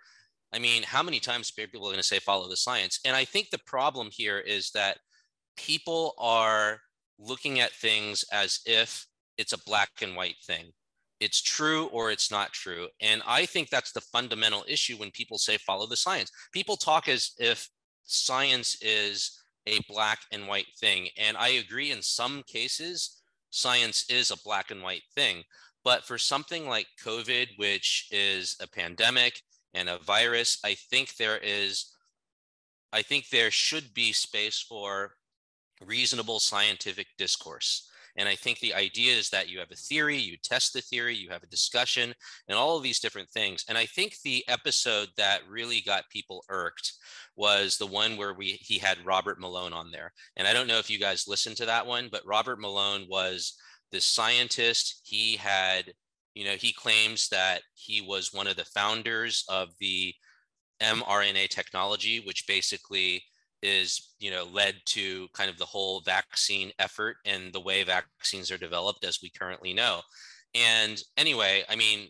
i 0.54 0.60
mean 0.60 0.84
how 0.84 1.04
many 1.04 1.20
times 1.20 1.52
people 1.52 1.82
are 1.82 1.92
going 1.92 1.98
to 1.98 2.04
say 2.04 2.20
follow 2.20 2.48
the 2.48 2.58
science? 2.58 3.00
And 3.06 3.16
i 3.16 3.26
think 3.26 3.50
the 3.50 3.60
problem 3.66 4.10
here 4.12 4.40
is 4.40 4.72
that 4.72 5.00
people 5.58 6.14
are 6.18 6.80
looking 7.20 7.60
at 7.60 7.72
things 7.72 8.24
as 8.32 8.60
if 8.66 9.06
it's 9.38 9.54
a 9.54 9.64
black 9.66 9.90
and 10.02 10.16
white 10.16 10.38
thing. 10.46 10.72
It's 11.20 11.42
true 11.42 11.88
or 11.88 12.12
it's 12.12 12.30
not 12.30 12.52
true. 12.52 12.88
And 13.02 13.22
I 13.26 13.46
think 13.46 13.70
that's 13.70 13.94
the 13.94 14.02
fundamental 14.02 14.66
issue 14.68 14.98
when 14.98 15.12
people 15.12 15.38
say 15.38 15.58
follow 15.58 15.88
the 15.88 15.96
science. 15.96 16.32
People 16.52 16.76
talk 16.76 17.08
as 17.08 17.32
if 17.40 17.70
science 18.04 18.78
is 18.82 19.42
a 19.66 19.80
black 19.90 20.20
and 20.32 20.48
white 20.48 20.68
thing. 20.80 21.10
And 21.18 21.38
I 21.38 21.50
agree 21.50 21.92
in 21.92 22.02
some 22.02 22.44
cases, 22.44 23.22
science 23.50 24.06
is 24.10 24.32
a 24.32 24.42
black 24.44 24.72
and 24.72 24.82
white 24.82 25.04
thing. 25.16 25.44
But 25.84 26.04
for 26.04 26.18
something 26.18 26.68
like 26.68 26.88
COVID, 27.04 27.58
which 27.58 28.08
is 28.12 28.58
a 28.60 28.68
pandemic 28.68 29.42
and 29.74 29.88
a 29.88 30.00
virus, 30.00 30.60
I 30.64 30.74
think 30.74 31.16
there 31.16 31.38
is, 31.38 31.94
I 32.92 33.02
think 33.02 33.30
there 33.30 33.52
should 33.52 33.94
be 33.94 34.12
space 34.12 34.60
for 34.60 35.14
reasonable 35.82 36.40
scientific 36.40 37.08
discourse. 37.18 37.90
And 38.18 38.30
I 38.30 38.36
think 38.36 38.60
the 38.60 38.74
idea 38.74 39.14
is 39.14 39.30
that 39.30 39.50
you 39.50 39.60
have 39.60 39.72
a 39.72 39.76
theory, 39.76 40.18
you 40.18 40.38
test 40.42 40.74
the 40.74 40.82
theory, 40.82 41.16
you 41.16 41.30
have 41.30 41.44
a 41.44 41.48
discussion, 41.48 42.14
and 42.48 42.58
all 42.58 42.78
of 42.78 42.84
these 42.84 43.00
different 43.00 43.30
things. 43.30 43.66
And 43.68 43.78
I 43.78 43.86
think 43.86 44.16
the 44.24 44.44
episode 44.48 45.10
that 45.18 45.42
really 45.50 45.82
got 45.82 46.10
people 46.10 46.46
irked 46.50 46.94
was 47.36 47.78
the 47.78 47.88
one 47.88 48.16
where 48.16 48.34
we 48.34 48.54
he 48.62 48.78
had 48.78 49.06
Robert 49.06 49.40
Malone 49.40 49.74
on 49.74 49.92
there. 49.92 50.14
And 50.38 50.48
I 50.48 50.54
don't 50.54 50.68
know 50.68 50.80
if 50.80 50.90
you 50.90 50.98
guys 50.98 51.28
listened 51.28 51.58
to 51.58 51.66
that 51.66 51.86
one, 51.86 52.08
but 52.10 52.26
Robert 52.26 52.60
Malone 52.60 53.06
was 53.10 53.54
this 53.92 54.06
scientist. 54.06 55.02
He 55.04 55.36
had, 55.36 55.92
you 56.34 56.46
know, 56.46 56.56
he 56.56 56.72
claims 56.72 57.28
that 57.30 57.64
he 57.74 58.02
was 58.02 58.34
one 58.34 58.48
of 58.48 58.56
the 58.56 58.66
founders 58.66 59.44
of 59.50 59.70
the 59.80 60.14
mRNA 60.82 61.50
technology, 61.50 62.22
which 62.26 62.48
basically 62.48 63.24
is 63.62 64.14
you 64.20 64.32
know 64.32 64.46
led 64.52 64.76
to 64.86 65.28
kind 65.34 65.50
of 65.50 65.58
the 65.58 65.66
whole 65.66 66.02
vaccine 66.02 66.72
effort 66.80 67.18
and 67.26 67.52
the 67.54 67.60
way 67.60 67.84
vaccines 67.84 68.52
are 68.52 68.58
developed 68.58 69.04
as 69.04 69.20
we 69.22 69.30
currently 69.30 69.74
know. 69.74 70.02
And 70.54 71.02
anyway 71.18 71.64
i 71.70 71.76
mean 71.76 72.10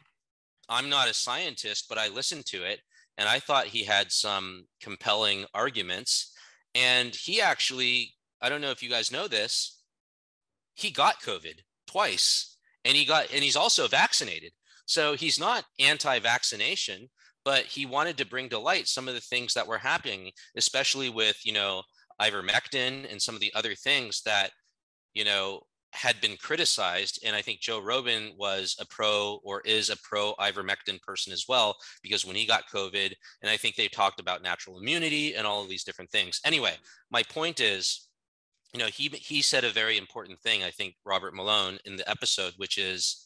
i'm 0.70 0.90
not 0.90 1.10
a 1.10 1.14
scientist 1.14 1.86
but 1.88 1.98
i 1.98 2.08
listened 2.08 2.46
to 2.48 2.64
it 2.64 2.80
and 3.18 3.30
i 3.30 3.40
thought 3.40 3.68
he 3.68 3.84
had 3.84 4.12
some 4.12 4.66
compelling 4.82 5.46
arguments. 5.54 6.32
And 6.74 7.16
he 7.16 7.42
actually 7.42 8.14
i 8.42 8.50
don't 8.50 8.62
know 8.62 8.72
if 8.72 8.84
you 8.84 8.90
guys 8.90 9.12
know 9.12 9.28
this 9.28 9.82
he 10.74 10.92
got 10.92 11.22
covid 11.22 11.60
twice 11.88 12.56
and 12.86 12.96
he 12.96 13.04
got 13.04 13.34
and 13.34 13.44
he's 13.44 13.56
also 13.56 13.88
vaccinated. 13.88 14.54
So 14.86 15.16
he's 15.16 15.40
not 15.40 15.66
anti-vaccination 15.80 17.10
but 17.46 17.64
he 17.64 17.86
wanted 17.86 18.18
to 18.18 18.26
bring 18.26 18.50
to 18.50 18.60
light 18.60 18.88
some 18.88 19.08
of 19.08 19.14
the 19.14 19.22
things 19.22 19.54
that 19.54 19.68
were 19.68 19.78
happening 19.78 20.32
especially 20.58 21.10
with 21.10 21.40
you 21.46 21.54
know 21.54 21.82
ivermectin 22.22 23.10
and 23.10 23.22
some 23.22 23.36
of 23.36 23.42
the 23.42 23.54
other 23.54 23.76
things 23.76 24.22
that 24.26 24.50
you 25.14 25.24
know 25.24 25.62
had 25.94 26.20
been 26.20 26.36
criticized. 26.38 27.20
And 27.26 27.36
i 27.36 27.42
think 27.42 27.62
joe 27.62 27.80
rogan 27.80 28.34
was 28.38 28.76
a 28.80 28.86
pro 28.86 29.40
or 29.44 29.62
is 29.62 29.90
a 29.90 29.98
pro 29.98 30.34
ivermectin 30.40 31.02
person 31.02 31.32
as 31.32 31.46
well 31.48 31.76
because 32.04 32.26
when 32.26 32.36
he 32.36 32.46
got 32.46 32.70
covid 32.74 33.14
and 33.42 33.50
i 33.50 33.58
think 33.58 33.76
they 33.76 33.88
talked 33.88 34.20
about 34.20 34.44
natural 34.44 34.80
immunity 34.80 35.36
and 35.36 35.48
all 35.48 35.64
of 35.64 35.70
these 35.70 35.84
different 35.84 36.12
things. 36.12 36.42
Anyway 36.46 36.74
my 37.12 37.24
point 37.24 37.60
is 37.60 38.10
you 38.74 38.80
know 38.80 38.88
he 38.88 39.08
he 39.08 39.42
said 39.42 39.64
a 39.64 39.70
very 39.70 39.98
important 39.98 40.40
thing 40.42 40.64
i 40.64 40.70
think 40.70 40.96
robert 41.06 41.34
malone 41.34 41.78
in 41.86 41.96
the 41.96 42.10
episode 42.10 42.54
which 42.58 42.78
is 42.78 43.25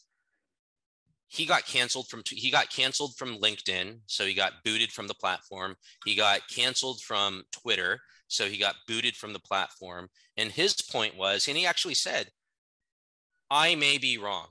he 1.30 1.46
got 1.46 1.64
canceled 1.64 2.08
from 2.08 2.22
he 2.26 2.50
got 2.50 2.70
canceled 2.70 3.14
from 3.16 3.38
linkedin 3.38 4.00
so 4.06 4.26
he 4.26 4.34
got 4.34 4.64
booted 4.64 4.90
from 4.90 5.06
the 5.06 5.14
platform. 5.14 5.76
He 6.04 6.16
got 6.16 6.40
canceled 6.48 7.00
from 7.00 7.44
twitter 7.52 8.00
so 8.26 8.46
he 8.46 8.58
got 8.58 8.74
booted 8.86 9.16
from 9.16 9.32
the 9.32 9.40
platform. 9.40 10.08
And 10.36 10.50
his 10.50 10.74
point 10.74 11.16
was 11.16 11.46
and 11.48 11.56
he 11.56 11.66
actually 11.66 11.94
said 11.94 12.30
i 13.50 13.74
may 13.76 13.96
be 13.96 14.18
wrong. 14.18 14.48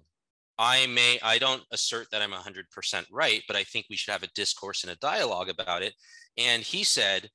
I 0.58 0.88
may 0.88 1.20
i 1.22 1.38
don't 1.38 1.64
assert 1.72 2.08
that 2.12 2.22
i'm 2.22 2.32
100% 2.32 3.06
right 3.12 3.44
but 3.46 3.58
i 3.58 3.64
think 3.64 3.86
we 3.90 3.98
should 3.98 4.12
have 4.14 4.24
a 4.24 4.34
discourse 4.34 4.84
and 4.84 4.92
a 4.92 4.98
dialogue 4.98 5.50
about 5.50 5.84
it. 5.84 5.94
And 6.38 6.64
he 6.64 6.86
said 6.86 7.30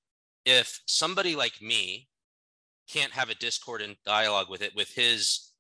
if 0.47 0.81
somebody 0.87 1.37
like 1.37 1.61
me 1.61 2.09
can't 2.89 3.13
have 3.13 3.29
a 3.29 3.35
discord 3.35 3.83
and 3.83 3.97
dialogue 4.07 4.49
with 4.49 4.63
it 4.63 4.75
with 4.75 4.89
his 4.95 5.51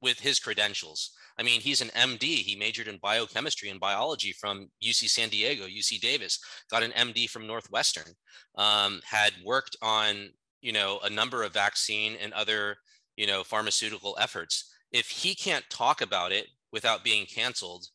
with 0.00 0.20
his 0.20 0.38
credentials. 0.38 1.10
I 1.40 1.42
mean, 1.42 1.62
he's 1.62 1.80
an 1.80 1.88
MD. 1.88 2.22
He 2.22 2.54
majored 2.54 2.86
in 2.86 2.98
biochemistry 2.98 3.70
and 3.70 3.80
biology 3.80 4.32
from 4.32 4.68
UC 4.84 5.08
San 5.08 5.30
Diego, 5.30 5.64
UC 5.64 5.98
Davis. 5.98 6.38
Got 6.70 6.82
an 6.82 6.90
MD 6.90 7.30
from 7.30 7.46
Northwestern. 7.46 8.12
Um, 8.56 9.00
had 9.04 9.32
worked 9.42 9.74
on 9.80 10.28
you 10.60 10.72
know 10.72 11.00
a 11.02 11.08
number 11.08 11.42
of 11.42 11.54
vaccine 11.54 12.16
and 12.20 12.34
other 12.34 12.76
you 13.16 13.26
know 13.26 13.42
pharmaceutical 13.42 14.18
efforts. 14.20 14.70
If 14.92 15.08
he 15.08 15.34
can't 15.34 15.64
talk 15.70 16.02
about 16.02 16.30
it 16.30 16.48
without 16.72 17.04
being 17.04 17.24
canceled, 17.24 17.86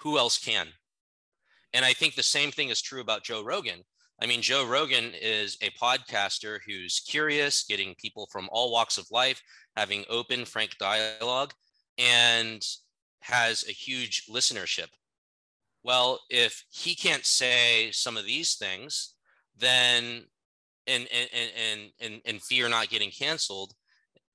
who 0.00 0.18
else 0.18 0.36
can? 0.36 0.68
And 1.72 1.86
I 1.86 1.94
think 1.94 2.14
the 2.14 2.22
same 2.22 2.50
thing 2.50 2.68
is 2.68 2.82
true 2.82 3.00
about 3.00 3.24
Joe 3.24 3.42
Rogan. 3.42 3.82
I 4.20 4.26
mean, 4.26 4.42
Joe 4.42 4.66
Rogan 4.66 5.12
is 5.20 5.56
a 5.62 5.70
podcaster 5.70 6.58
who's 6.66 7.00
curious, 7.00 7.64
getting 7.64 7.94
people 7.94 8.28
from 8.30 8.48
all 8.50 8.72
walks 8.72 8.98
of 8.98 9.06
life, 9.10 9.42
having 9.76 10.04
open, 10.08 10.44
frank 10.44 10.76
dialogue, 10.78 11.52
and 11.98 12.64
has 13.20 13.64
a 13.68 13.72
huge 13.72 14.26
listenership. 14.30 14.88
Well, 15.82 16.20
if 16.30 16.64
he 16.70 16.94
can't 16.94 17.24
say 17.24 17.90
some 17.92 18.16
of 18.16 18.26
these 18.26 18.54
things, 18.54 19.14
then 19.56 20.24
and 20.86 21.06
and 21.12 21.28
and 21.32 21.90
and, 22.00 22.20
and 22.24 22.42
fear 22.42 22.68
not 22.68 22.88
getting 22.88 23.10
canceled, 23.10 23.72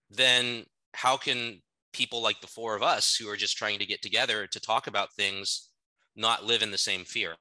then 0.09 0.65
how 0.93 1.17
can 1.17 1.61
people 1.93 2.21
like 2.21 2.39
the 2.41 2.47
four 2.47 2.75
of 2.75 2.83
us 2.83 3.15
who 3.15 3.29
are 3.29 3.35
just 3.35 3.57
trying 3.57 3.79
to 3.79 3.85
get 3.85 4.01
together 4.01 4.47
to 4.47 4.59
talk 4.59 4.87
about 4.87 5.13
things 5.13 5.69
not 6.15 6.45
live 6.45 6.61
in 6.61 6.71
the 6.71 6.77
same 6.77 7.03
fear? 7.03 7.35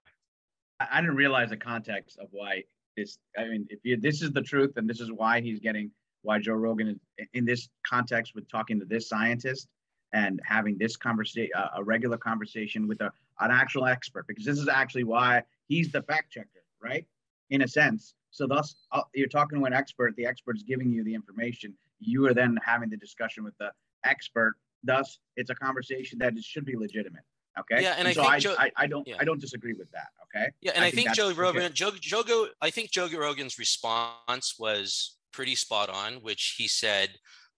I 0.81 1.01
didn't 1.01 1.17
realize 1.17 1.51
the 1.51 1.57
context 1.57 2.19
of 2.19 2.29
why 2.31 2.65
this. 2.97 3.19
I 3.39 3.45
mean, 3.45 3.67
if 3.69 3.81
you, 3.83 3.97
this 3.97 4.23
is 4.23 4.33
the 4.33 4.43
truth, 4.43 4.73
and 4.77 4.89
this 4.89 5.01
is 5.01 5.13
why 5.13 5.41
he's 5.41 5.61
getting 5.61 5.91
why 6.23 6.39
Joe 6.39 6.55
Rogan 6.55 6.89
is 6.89 7.27
in 7.35 7.45
this 7.45 7.69
context 7.87 8.35
with 8.35 8.49
talking 8.51 8.79
to 8.79 8.85
this 8.85 9.09
scientist 9.09 9.69
and 10.13 10.41
having 10.45 10.77
this 10.79 10.97
conversation, 10.97 11.51
uh, 11.57 11.69
a 11.77 11.85
regular 11.85 12.17
conversation 12.17 12.89
with 12.89 13.01
a, 13.01 13.13
an 13.41 13.51
actual 13.51 13.87
expert, 13.87 14.27
because 14.27 14.45
this 14.45 14.59
is 14.59 14.69
actually 14.69 15.05
why 15.05 15.43
he's 15.69 15.93
the 15.93 16.03
fact 16.03 16.33
checker, 16.33 16.65
right? 16.83 17.07
In 17.51 17.63
a 17.63 17.69
sense. 17.69 18.15
So 18.31 18.47
thus, 18.47 18.75
uh, 18.93 19.03
you're 19.15 19.29
talking 19.29 19.59
to 19.59 19.65
an 19.65 19.73
expert. 19.73 20.15
The 20.17 20.27
expert's 20.27 20.63
giving 20.63 20.93
you 20.93 21.03
the 21.05 21.15
information. 21.15 21.75
You 21.99 22.27
are 22.27 22.35
then 22.35 22.59
having 22.65 22.89
the 22.89 22.97
discussion 22.97 23.45
with 23.45 23.57
the 23.59 23.73
expert. 24.05 24.55
Thus, 24.85 25.19
it's 25.37 25.51
a 25.51 25.55
conversation 25.55 26.19
that 26.21 26.33
should 26.43 26.65
be 26.65 26.77
legitimate. 26.77 27.23
Okay. 27.59 27.83
Yeah, 27.83 27.91
and, 27.99 28.01
and 28.01 28.09
I 28.09 28.13
so 28.13 28.23
think 28.23 28.33
I, 28.33 28.39
Joe, 28.39 28.55
I, 28.59 28.71
I, 28.77 28.87
don't 28.87 29.07
yeah. 29.07 29.17
I 29.19 29.25
don't 29.25 29.41
disagree 29.41 29.75
with 29.75 29.91
that. 29.91 30.09
Okay. 30.25 30.51
Yeah, 30.61 30.73
and 30.75 30.85
I, 30.85 30.89
I 30.89 30.91
think, 30.91 31.09
think 31.09 31.17
Joe 31.17 31.33
Rogan, 31.33 31.73
Joe, 31.73 31.91
Joe, 32.01 32.49
I 32.63 32.71
think 32.71 32.91
Joe 32.91 33.09
Rogan's 33.09 33.59
response 33.59 34.55
was 34.59 35.17
pretty 35.33 35.57
spot 35.57 35.91
on, 35.91 36.15
which 36.15 36.55
he 36.57 36.69
said 36.69 37.11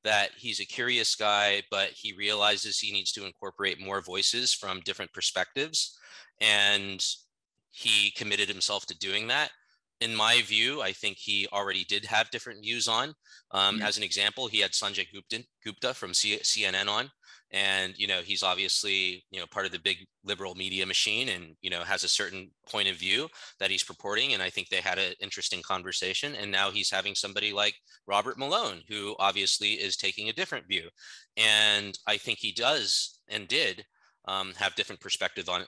that 0.05 0.31
he's 0.37 0.61
a 0.61 0.65
curious 0.65 1.15
guy, 1.15 1.63
but 1.71 1.91
he 1.91 2.13
realizes 2.13 2.79
he 2.79 2.93
needs 2.93 3.13
to 3.13 3.27
incorporate 3.27 3.81
more 3.81 4.01
voices 4.01 4.53
from 4.53 4.81
different 4.81 5.13
perspectives, 5.13 5.99
and 6.41 7.05
he 7.71 8.11
committed 8.13 8.49
himself 8.49 8.87
to 8.87 8.99
doing 8.99 9.29
that. 9.29 9.51
In 10.01 10.15
my 10.15 10.43
view, 10.43 10.83
I 10.83 10.93
think 10.93 11.17
he 11.19 11.47
already 11.53 11.85
did 11.85 12.05
have 12.07 12.31
different 12.31 12.63
views 12.63 12.89
on. 12.89 13.15
Um, 13.53 13.79
yeah. 13.79 13.87
As 13.87 13.97
an 13.97 14.03
example, 14.03 14.49
he 14.49 14.59
had 14.59 14.73
Sanjay 14.73 15.07
Gupta, 15.13 15.45
Gupta 15.65 15.95
from 15.95 16.13
C- 16.13 16.41
CNN 16.43 16.89
on, 16.89 17.11
and 17.53 17.99
you 17.99 18.07
know 18.07 18.21
he's 18.25 18.43
obviously 18.43 19.25
you 19.31 19.39
know 19.39 19.47
part 19.47 19.67
of 19.67 19.73
the 19.73 19.79
big 19.79 19.99
liberal 20.25 20.55
media 20.55 20.87
machine 20.87 21.29
and 21.29 21.55
you 21.61 21.69
know 21.69 21.81
has 21.81 22.03
a 22.05 22.09
certain 22.09 22.51
point 22.69 22.89
of 22.89 22.97
view 22.97 23.29
that 23.61 23.71
he's 23.71 23.83
purporting 23.83 24.33
and 24.33 24.43
i 24.43 24.49
think 24.49 24.69
they 24.69 24.81
had 24.81 24.99
an 24.99 25.13
interesting 25.21 25.63
conversation. 25.63 26.35
And 26.35 26.51
now 26.51 26.71
he's 26.71 26.91
having 26.91 27.15
somebody 27.15 27.53
like 27.53 27.75
robert 28.07 28.39
malone 28.39 28.83
who 28.89 29.15
obviously 29.19 29.73
is 29.73 29.97
taking 29.97 30.29
a 30.29 30.33
different 30.33 30.67
view. 30.67 30.89
And 31.37 31.99
i 32.07 32.17
think 32.17 32.39
he 32.39 32.53
does 32.53 33.21
and 33.29 33.49
did 33.49 33.85
um, 34.27 34.53
have 34.57 34.77
different 34.77 35.01
perspectives 35.01 35.49
on 35.49 35.65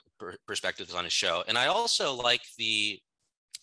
perspectives 0.47 0.93
on 0.93 1.03
his 1.03 1.13
show. 1.13 1.43
And 1.47 1.57
i 1.57 1.67
also 1.67 2.13
like 2.13 2.41
the 2.57 2.99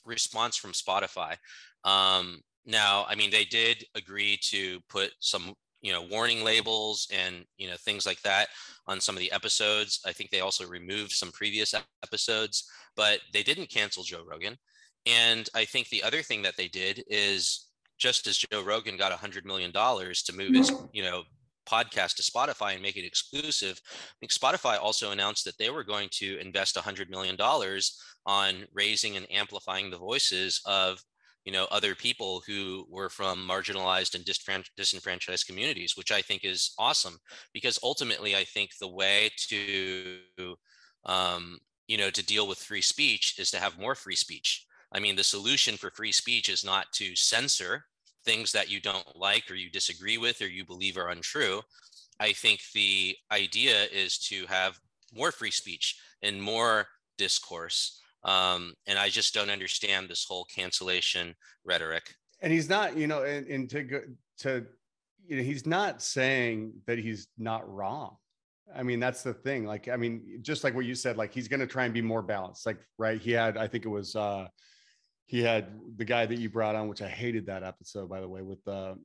response 0.04 0.56
from 0.56 0.72
spotify. 0.72 1.36
Um, 1.84 2.40
now 2.64 3.04
i 3.08 3.16
mean 3.16 3.30
they 3.30 3.44
did 3.44 3.84
agree 3.96 4.38
to 4.50 4.78
put 4.88 5.10
some 5.18 5.54
you 5.82 5.92
know 5.92 6.02
warning 6.02 6.42
labels 6.44 7.06
and 7.12 7.44
you 7.58 7.68
know 7.68 7.76
things 7.76 8.06
like 8.06 8.22
that 8.22 8.48
on 8.86 9.00
some 9.00 9.14
of 9.14 9.20
the 9.20 9.32
episodes. 9.32 10.00
I 10.06 10.12
think 10.12 10.30
they 10.30 10.40
also 10.40 10.66
removed 10.66 11.12
some 11.12 11.30
previous 11.32 11.74
episodes 12.02 12.64
but 12.96 13.20
they 13.32 13.42
didn't 13.42 13.70
cancel 13.70 14.02
joe 14.02 14.22
rogan. 14.26 14.56
And 15.06 15.48
i 15.54 15.64
think 15.64 15.88
the 15.88 16.02
other 16.02 16.22
thing 16.22 16.42
that 16.42 16.56
they 16.56 16.68
did 16.68 17.02
is 17.08 17.68
just 17.98 18.26
as 18.26 18.36
joe 18.38 18.62
rogan 18.62 18.96
got 18.96 19.10
100 19.10 19.44
million 19.44 19.70
dollars 19.70 20.22
to 20.22 20.36
move 20.36 20.54
his 20.54 20.70
mm-hmm. 20.70 20.86
you 20.92 21.02
know 21.02 21.22
podcast 21.68 22.16
to 22.16 22.22
spotify 22.22 22.72
and 22.72 22.82
make 22.82 22.96
it 22.96 23.06
exclusive 23.06 23.80
i 23.86 24.14
think 24.20 24.32
spotify 24.32 24.80
also 24.80 25.12
announced 25.12 25.44
that 25.44 25.56
they 25.58 25.70
were 25.70 25.84
going 25.84 26.08
to 26.10 26.36
invest 26.38 26.76
100 26.76 27.08
million 27.08 27.36
dollars 27.36 28.00
on 28.26 28.64
raising 28.72 29.16
and 29.16 29.30
amplifying 29.30 29.90
the 29.90 29.98
voices 29.98 30.60
of 30.66 31.02
you 31.44 31.52
know 31.52 31.66
other 31.70 31.94
people 31.94 32.42
who 32.46 32.86
were 32.88 33.08
from 33.08 33.48
marginalized 33.48 34.14
and 34.14 34.24
disenfranchised 34.76 35.46
communities 35.46 35.96
which 35.96 36.12
i 36.12 36.22
think 36.22 36.44
is 36.44 36.72
awesome 36.78 37.18
because 37.52 37.78
ultimately 37.82 38.36
i 38.36 38.44
think 38.44 38.70
the 38.80 38.88
way 38.88 39.28
to 39.36 40.20
um, 41.04 41.58
you 41.88 41.96
know 41.96 42.10
to 42.10 42.24
deal 42.24 42.46
with 42.46 42.58
free 42.58 42.80
speech 42.80 43.36
is 43.38 43.50
to 43.50 43.58
have 43.58 43.78
more 43.78 43.94
free 43.94 44.16
speech. 44.16 44.66
I 44.92 45.00
mean 45.00 45.16
the 45.16 45.24
solution 45.24 45.76
for 45.76 45.90
free 45.90 46.12
speech 46.12 46.48
is 46.48 46.64
not 46.64 46.92
to 46.92 47.16
censor 47.16 47.84
things 48.24 48.52
that 48.52 48.70
you 48.70 48.80
don't 48.80 49.16
like 49.16 49.50
or 49.50 49.54
you 49.54 49.70
disagree 49.70 50.18
with 50.18 50.40
or 50.40 50.46
you 50.46 50.64
believe 50.64 50.96
are 50.96 51.08
untrue. 51.08 51.60
I 52.20 52.32
think 52.32 52.60
the 52.72 53.16
idea 53.32 53.84
is 53.92 54.18
to 54.28 54.46
have 54.46 54.78
more 55.12 55.32
free 55.32 55.50
speech 55.50 55.98
and 56.22 56.40
more 56.40 56.86
discourse 57.18 58.01
um, 58.24 58.74
and 58.86 58.98
I 58.98 59.08
just 59.08 59.34
don't 59.34 59.50
understand 59.50 60.08
this 60.08 60.24
whole 60.24 60.44
cancellation 60.44 61.34
rhetoric. 61.64 62.14
And 62.40 62.52
he's 62.52 62.68
not, 62.68 62.96
you 62.96 63.06
know, 63.06 63.22
and, 63.22 63.46
and 63.46 63.70
to 63.70 63.82
go 63.82 64.00
to, 64.38 64.66
you 65.26 65.36
know, 65.36 65.42
he's 65.42 65.66
not 65.66 66.02
saying 66.02 66.72
that 66.86 66.98
he's 66.98 67.28
not 67.38 67.68
wrong. 67.72 68.16
I 68.74 68.82
mean, 68.82 69.00
that's 69.00 69.22
the 69.22 69.34
thing. 69.34 69.66
Like, 69.66 69.88
I 69.88 69.96
mean, 69.96 70.38
just 70.42 70.64
like 70.64 70.74
what 70.74 70.84
you 70.84 70.94
said, 70.94 71.16
like 71.16 71.32
he's 71.32 71.46
going 71.46 71.60
to 71.60 71.66
try 71.66 71.84
and 71.84 71.94
be 71.94 72.02
more 72.02 72.22
balanced. 72.22 72.66
Like, 72.66 72.78
right. 72.98 73.20
He 73.20 73.32
had, 73.32 73.56
I 73.56 73.68
think 73.68 73.84
it 73.84 73.88
was, 73.88 74.16
uh, 74.16 74.48
he 75.26 75.42
had 75.42 75.68
the 75.96 76.04
guy 76.04 76.26
that 76.26 76.38
you 76.38 76.48
brought 76.48 76.74
on, 76.74 76.88
which 76.88 77.02
I 77.02 77.08
hated 77.08 77.46
that 77.46 77.62
episode, 77.62 78.08
by 78.08 78.20
the 78.20 78.28
way, 78.28 78.42
with 78.42 78.62
the, 78.64 78.96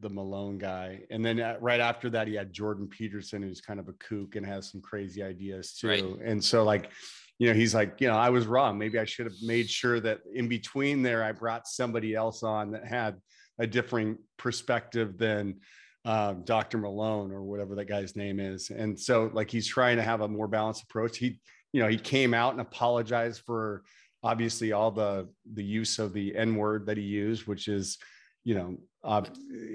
the 0.00 0.10
Malone 0.10 0.58
guy. 0.58 1.00
And 1.10 1.24
then 1.24 1.40
uh, 1.40 1.56
right 1.60 1.80
after 1.80 2.10
that, 2.10 2.26
he 2.26 2.34
had 2.34 2.52
Jordan 2.52 2.88
Peterson, 2.88 3.42
who's 3.42 3.60
kind 3.60 3.80
of 3.80 3.88
a 3.88 3.92
kook 3.94 4.36
and 4.36 4.44
has 4.44 4.70
some 4.70 4.80
crazy 4.80 5.22
ideas 5.22 5.74
too. 5.74 5.88
Right. 5.88 6.04
And 6.04 6.42
so, 6.42 6.64
like, 6.64 6.90
you 7.38 7.48
know, 7.48 7.54
he's 7.54 7.74
like, 7.74 8.00
you 8.00 8.08
know, 8.08 8.16
I 8.16 8.30
was 8.30 8.46
wrong. 8.46 8.78
Maybe 8.78 8.98
I 8.98 9.04
should 9.04 9.26
have 9.26 9.34
made 9.42 9.68
sure 9.68 10.00
that 10.00 10.20
in 10.32 10.48
between 10.48 11.02
there, 11.02 11.24
I 11.24 11.32
brought 11.32 11.66
somebody 11.66 12.14
else 12.14 12.42
on 12.42 12.72
that 12.72 12.86
had 12.86 13.16
a 13.58 13.66
different 13.66 14.18
perspective 14.36 15.18
than 15.18 15.56
um, 16.04 16.42
Dr. 16.44 16.78
Malone 16.78 17.32
or 17.32 17.42
whatever 17.42 17.74
that 17.76 17.86
guy's 17.86 18.16
name 18.16 18.40
is. 18.40 18.70
And 18.70 18.98
so, 18.98 19.30
like, 19.32 19.50
he's 19.50 19.66
trying 19.66 19.96
to 19.96 20.02
have 20.02 20.20
a 20.20 20.28
more 20.28 20.48
balanced 20.48 20.84
approach. 20.84 21.18
He, 21.18 21.40
you 21.72 21.82
know, 21.82 21.88
he 21.88 21.98
came 21.98 22.34
out 22.34 22.52
and 22.52 22.60
apologized 22.60 23.42
for 23.46 23.82
obviously 24.22 24.72
all 24.72 24.90
the 24.90 25.28
the 25.52 25.64
use 25.64 25.98
of 25.98 26.12
the 26.12 26.36
N 26.36 26.56
word 26.56 26.86
that 26.86 26.96
he 26.96 27.02
used, 27.02 27.46
which 27.46 27.68
is, 27.68 27.98
you 28.44 28.54
know, 28.54 28.76
uh, 29.04 29.22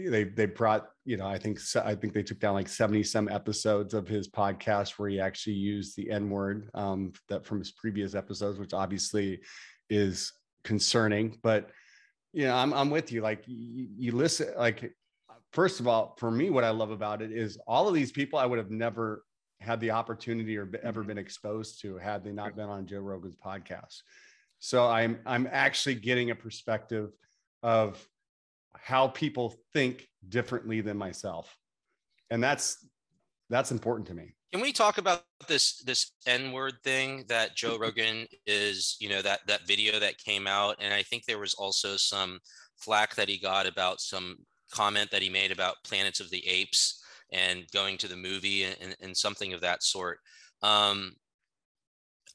they 0.10 0.24
they 0.24 0.46
brought 0.46 0.88
you 1.04 1.18
know 1.18 1.28
I 1.28 1.38
think 1.38 1.60
I 1.84 1.96
think 1.96 2.14
they 2.14 2.24
took 2.24 2.40
down 2.40 2.54
like 2.54 2.70
seventy 2.70 3.04
some 3.04 3.28
episodes 3.28 3.94
of 3.94 4.08
his 4.08 4.28
podcast 4.30 4.92
where 4.92 5.10
he 5.10 5.20
actually 5.20 5.56
used 5.56 5.96
the 5.96 6.10
N 6.12 6.30
word 6.30 6.70
um, 6.74 7.12
that 7.28 7.46
from 7.46 7.60
his 7.60 7.72
previous 7.72 8.16
episodes, 8.16 8.58
which 8.58 8.74
obviously 8.74 9.42
is 9.90 10.32
concerning. 10.64 11.38
But 11.44 11.70
you 12.34 12.46
know, 12.46 12.56
I'm 12.56 12.74
I'm 12.74 12.90
with 12.90 13.12
you. 13.12 13.22
Like 13.22 13.44
you, 13.48 13.88
you 13.98 14.12
listen, 14.14 14.54
like 14.58 14.94
first 15.52 15.80
of 15.80 15.88
all, 15.88 16.16
for 16.18 16.32
me, 16.32 16.50
what 16.50 16.64
I 16.64 16.70
love 16.70 16.92
about 16.92 17.22
it 17.22 17.32
is 17.32 17.58
all 17.68 17.88
of 17.88 17.94
these 17.94 18.12
people 18.12 18.40
I 18.40 18.46
would 18.46 18.60
have 18.60 18.72
never 18.72 19.24
had 19.60 19.80
the 19.80 19.92
opportunity 19.92 20.58
or 20.58 20.70
ever 20.84 21.04
been 21.04 21.18
exposed 21.18 21.82
to 21.82 21.98
had 21.98 22.24
they 22.24 22.32
not 22.32 22.56
been 22.56 22.70
on 22.70 22.86
Joe 22.86 23.00
Rogan's 23.00 23.36
podcast. 23.44 24.02
So 24.60 24.88
I'm 24.88 25.20
I'm 25.26 25.50
actually 25.52 25.96
getting 25.96 26.32
a 26.32 26.36
perspective 26.36 27.12
of 27.64 28.08
how 28.82 29.08
people 29.08 29.56
think 29.74 30.08
differently 30.30 30.82
than 30.82 30.98
myself. 30.98 31.56
And 32.30 32.44
that's 32.44 32.88
that's 33.50 33.72
important 33.72 34.08
to 34.08 34.14
me. 34.14 34.34
Can 34.52 34.62
we 34.62 34.72
talk 34.72 34.98
about 34.98 35.24
this 35.48 35.82
this 35.84 36.12
N 36.26 36.52
word 36.52 36.76
thing 36.84 37.26
that 37.28 37.56
Joe 37.56 37.78
Rogan 37.80 38.28
is, 38.46 38.98
you 39.00 39.10
know, 39.10 39.22
that 39.22 39.42
that 39.48 39.68
video 39.68 40.00
that 40.00 40.18
came 40.18 40.48
out, 40.48 40.78
and 40.80 40.94
I 40.94 41.04
think 41.04 41.26
there 41.26 41.40
was 41.40 41.54
also 41.54 41.98
some 41.98 42.40
flack 42.78 43.16
that 43.16 43.30
he 43.30 43.38
got 43.38 43.66
about 43.66 44.00
some 44.02 44.38
comment 44.72 45.10
that 45.12 45.22
he 45.22 45.30
made 45.30 45.52
about 45.52 45.84
Planets 45.84 46.20
of 46.20 46.30
the 46.30 46.46
Apes 46.48 47.04
and 47.32 47.70
going 47.74 47.98
to 47.98 48.08
the 48.08 48.16
movie 48.16 48.64
and, 48.64 48.96
and 49.02 49.16
something 49.16 49.54
of 49.54 49.62
that 49.62 49.84
sort. 49.84 50.20
Um, 50.62 51.14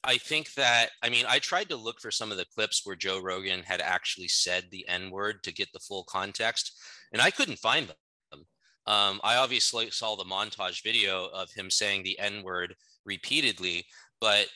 I 0.04 0.18
think 0.18 0.52
that, 0.54 0.90
I 1.02 1.08
mean, 1.08 1.24
I 1.28 1.38
tried 1.38 1.68
to 1.68 1.76
look 1.76 2.00
for 2.00 2.10
some 2.10 2.32
of 2.32 2.36
the 2.36 2.46
clips 2.54 2.82
where 2.84 2.96
Joe 2.96 3.20
Rogan 3.20 3.62
had 3.62 3.80
actually 3.80 4.28
said 4.28 4.64
the 4.70 4.86
N 4.88 5.10
word 5.10 5.42
to 5.44 5.52
get 5.52 5.68
the 5.72 5.78
full 5.78 6.04
context, 6.04 6.72
and 7.12 7.22
I 7.22 7.30
couldn't 7.30 7.58
find 7.58 7.88
them. 7.88 7.96
Um, 8.86 9.20
I 9.22 9.36
obviously 9.36 9.90
saw 9.90 10.16
the 10.16 10.24
montage 10.24 10.82
video 10.82 11.28
of 11.32 11.52
him 11.52 11.70
saying 11.70 12.02
the 12.02 12.18
N 12.18 12.42
word 12.42 12.74
repeatedly, 13.04 13.84
but 14.20 14.48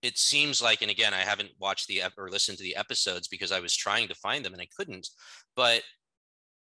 it 0.00 0.16
seems 0.16 0.62
like, 0.62 0.80
and 0.80 0.90
again, 0.90 1.12
I 1.12 1.18
haven't 1.18 1.50
watched 1.58 1.88
the 1.88 2.02
or 2.16 2.30
listened 2.30 2.58
to 2.58 2.64
the 2.64 2.76
episodes 2.76 3.28
because 3.28 3.52
I 3.52 3.60
was 3.60 3.76
trying 3.76 4.08
to 4.08 4.14
find 4.14 4.44
them 4.44 4.52
and 4.52 4.62
I 4.62 4.68
couldn't. 4.76 5.08
But 5.56 5.82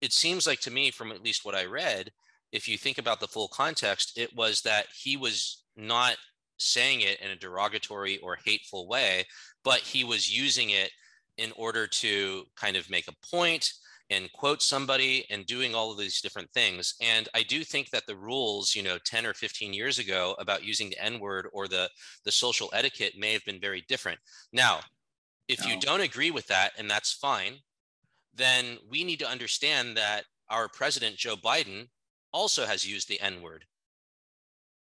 it 0.01 0.11
seems 0.11 0.47
like 0.47 0.59
to 0.61 0.71
me, 0.71 0.91
from 0.91 1.11
at 1.11 1.23
least 1.23 1.45
what 1.45 1.55
I 1.55 1.65
read, 1.65 2.11
if 2.51 2.67
you 2.67 2.77
think 2.77 2.97
about 2.97 3.19
the 3.19 3.27
full 3.27 3.47
context, 3.47 4.17
it 4.17 4.35
was 4.35 4.61
that 4.61 4.87
he 4.93 5.15
was 5.15 5.63
not 5.77 6.17
saying 6.59 7.01
it 7.01 7.19
in 7.21 7.31
a 7.31 7.35
derogatory 7.35 8.17
or 8.19 8.37
hateful 8.45 8.87
way, 8.87 9.25
but 9.63 9.79
he 9.79 10.03
was 10.03 10.35
using 10.35 10.69
it 10.69 10.91
in 11.37 11.51
order 11.55 11.87
to 11.87 12.43
kind 12.55 12.75
of 12.75 12.89
make 12.89 13.07
a 13.07 13.27
point 13.27 13.71
and 14.09 14.31
quote 14.33 14.61
somebody 14.61 15.25
and 15.29 15.45
doing 15.45 15.75
all 15.75 15.91
of 15.91 15.97
these 15.97 16.21
different 16.21 16.51
things. 16.51 16.95
And 16.99 17.29
I 17.33 17.43
do 17.43 17.63
think 17.63 17.91
that 17.91 18.07
the 18.07 18.15
rules, 18.15 18.75
you 18.75 18.81
know, 18.81 18.97
10 19.05 19.25
or 19.25 19.33
15 19.33 19.73
years 19.73 19.99
ago 19.99 20.35
about 20.39 20.63
using 20.63 20.89
the 20.89 21.03
N 21.03 21.19
word 21.19 21.47
or 21.53 21.67
the, 21.67 21.89
the 22.25 22.31
social 22.31 22.69
etiquette 22.73 23.13
may 23.17 23.33
have 23.33 23.45
been 23.45 23.59
very 23.59 23.85
different. 23.87 24.19
Now, 24.51 24.79
if 25.47 25.63
no. 25.63 25.71
you 25.71 25.79
don't 25.79 26.01
agree 26.01 26.31
with 26.31 26.47
that, 26.47 26.71
and 26.77 26.89
that's 26.89 27.13
fine, 27.13 27.53
then 28.33 28.77
we 28.89 29.03
need 29.03 29.19
to 29.19 29.29
understand 29.29 29.97
that 29.97 30.25
our 30.49 30.67
president, 30.67 31.17
Joe 31.17 31.35
Biden, 31.35 31.87
also 32.31 32.65
has 32.65 32.87
used 32.87 33.09
the 33.09 33.19
N 33.19 33.41
word 33.41 33.65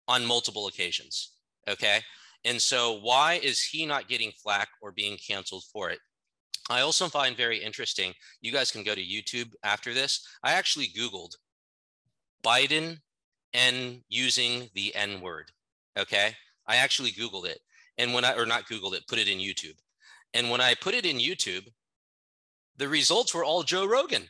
on 0.08 0.26
multiple 0.26 0.68
occasions. 0.68 1.35
Okay. 1.68 2.00
And 2.44 2.62
so, 2.62 3.00
why 3.02 3.40
is 3.42 3.64
he 3.64 3.86
not 3.86 4.08
getting 4.08 4.32
flack 4.32 4.70
or 4.82 4.92
being 4.92 5.18
canceled 5.18 5.64
for 5.72 5.90
it? 5.90 6.00
I 6.70 6.82
also 6.82 7.08
find 7.08 7.36
very 7.36 7.58
interesting. 7.58 8.14
You 8.42 8.52
guys 8.52 8.72
can 8.72 8.84
go 8.84 8.96
to 8.96 9.02
YouTube 9.02 9.54
after 9.64 9.94
this. 9.94 10.26
I 10.44 10.54
actually 10.54 10.88
Googled 10.88 11.36
Biden 12.44 13.00
and 13.54 14.02
using 14.10 14.70
the 14.74 14.94
N 14.96 15.22
word. 15.22 15.52
Okay. 15.98 16.34
I 16.68 16.78
actually 16.78 17.12
Googled 17.12 17.46
it. 17.46 17.60
And 17.98 18.14
when 18.14 18.26
I, 18.26 18.34
or 18.34 18.46
not 18.46 18.68
Googled 18.68 18.96
it, 18.96 19.08
put 19.08 19.20
it 19.20 19.28
in 19.28 19.38
YouTube. 19.40 19.78
And 20.34 20.50
when 20.50 20.62
I 20.62 20.74
put 20.74 20.96
it 20.96 21.06
in 21.06 21.18
YouTube, 21.18 21.68
the 22.78 22.88
results 22.88 23.34
were 23.34 23.44
all 23.44 23.64
Joe 23.64 23.86
Rogan. 23.86 24.30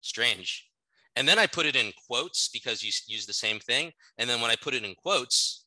Strange. 0.00 0.71
And 1.16 1.28
then 1.28 1.38
I 1.38 1.46
put 1.46 1.66
it 1.66 1.76
in 1.76 1.92
quotes 2.06 2.48
because 2.48 2.82
you 2.82 2.90
use 3.06 3.26
the 3.26 3.32
same 3.32 3.58
thing. 3.60 3.92
And 4.18 4.28
then 4.28 4.40
when 4.40 4.50
I 4.50 4.56
put 4.56 4.74
it 4.74 4.84
in 4.84 4.94
quotes, 4.94 5.66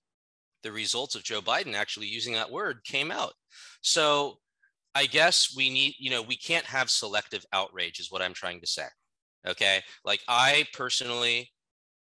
the 0.63 0.71
results 0.71 1.13
of 1.13 1.23
Joe 1.23 1.41
Biden 1.41 1.75
actually 1.75 2.07
using 2.07 2.33
that 2.33 2.51
word 2.51 2.83
came 2.83 3.11
out. 3.11 3.33
So 3.81 4.39
I 4.95 5.05
guess 5.05 5.55
we 5.55 5.69
need, 5.69 5.93
you 5.99 6.09
know, 6.09 6.21
we 6.21 6.37
can't 6.37 6.65
have 6.65 6.89
selective 6.89 7.45
outrage, 7.53 7.99
is 7.99 8.11
what 8.11 8.21
I'm 8.21 8.33
trying 8.33 8.61
to 8.61 8.67
say. 8.67 8.87
Okay. 9.47 9.81
Like 10.03 10.21
I 10.27 10.65
personally 10.73 11.51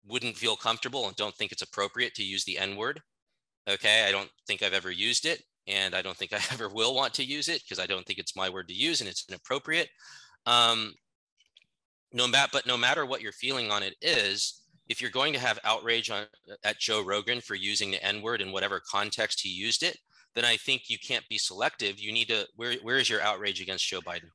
wouldn't 0.07 0.37
feel 0.37 0.57
comfortable 0.57 1.07
and 1.07 1.17
don't 1.17 1.35
think 1.35 1.53
it's 1.53 1.63
appropriate 1.63 2.15
to 2.17 2.25
use 2.25 2.45
the 2.45 2.59
N 2.59 2.77
word. 2.77 3.01
Okay. 3.71 4.05
I 4.07 4.11
don't 4.13 4.31
think 4.47 4.63
I've 4.63 4.75
ever 4.75 4.91
used 4.91 5.25
it. 5.25 5.43
And 5.67 5.95
I 5.95 6.03
don't 6.03 6.17
think 6.17 6.33
I 6.35 6.41
ever 6.53 6.69
will 6.69 6.95
want 6.95 7.15
to 7.15 7.25
use 7.25 7.49
it 7.49 7.63
because 7.63 7.83
I 7.83 7.87
don't 7.87 8.05
think 8.05 8.19
it's 8.19 8.37
my 8.37 8.51
word 8.51 8.69
to 8.69 8.75
use 8.75 9.01
and 9.01 9.09
it's 9.09 9.25
inappropriate. 9.29 9.89
Um, 10.45 10.93
no 12.13 12.27
matter, 12.27 12.51
but 12.53 12.67
no 12.67 12.77
matter 12.77 13.07
what 13.07 13.23
your 13.23 13.33
feeling 13.33 13.71
on 13.71 13.83
it 13.83 13.95
is, 14.01 14.61
if 14.89 15.01
you're 15.01 15.11
going 15.11 15.33
to 15.33 15.39
have 15.39 15.59
outrage 15.65 16.11
on 16.11 16.25
at 16.65 16.79
Joe 16.79 17.03
Rogan 17.03 17.41
for 17.41 17.55
using 17.55 17.91
the 17.91 18.05
N 18.05 18.23
word 18.23 18.41
in 18.41 18.53
whatever 18.53 18.81
context 18.81 19.41
he 19.41 19.49
used 19.49 19.83
it, 19.83 19.97
then 20.35 20.45
I 20.45 20.57
think 20.57 20.89
you 20.89 20.99
can't 20.99 21.27
be 21.29 21.39
selective. 21.39 21.99
You 21.99 22.13
need 22.13 22.29
to. 22.29 22.47
Where 22.57 22.75
where 22.83 22.99
is 22.99 23.09
your 23.09 23.21
outrage 23.21 23.61
against 23.61 23.87
Joe 23.87 24.01
Biden? 24.01 24.31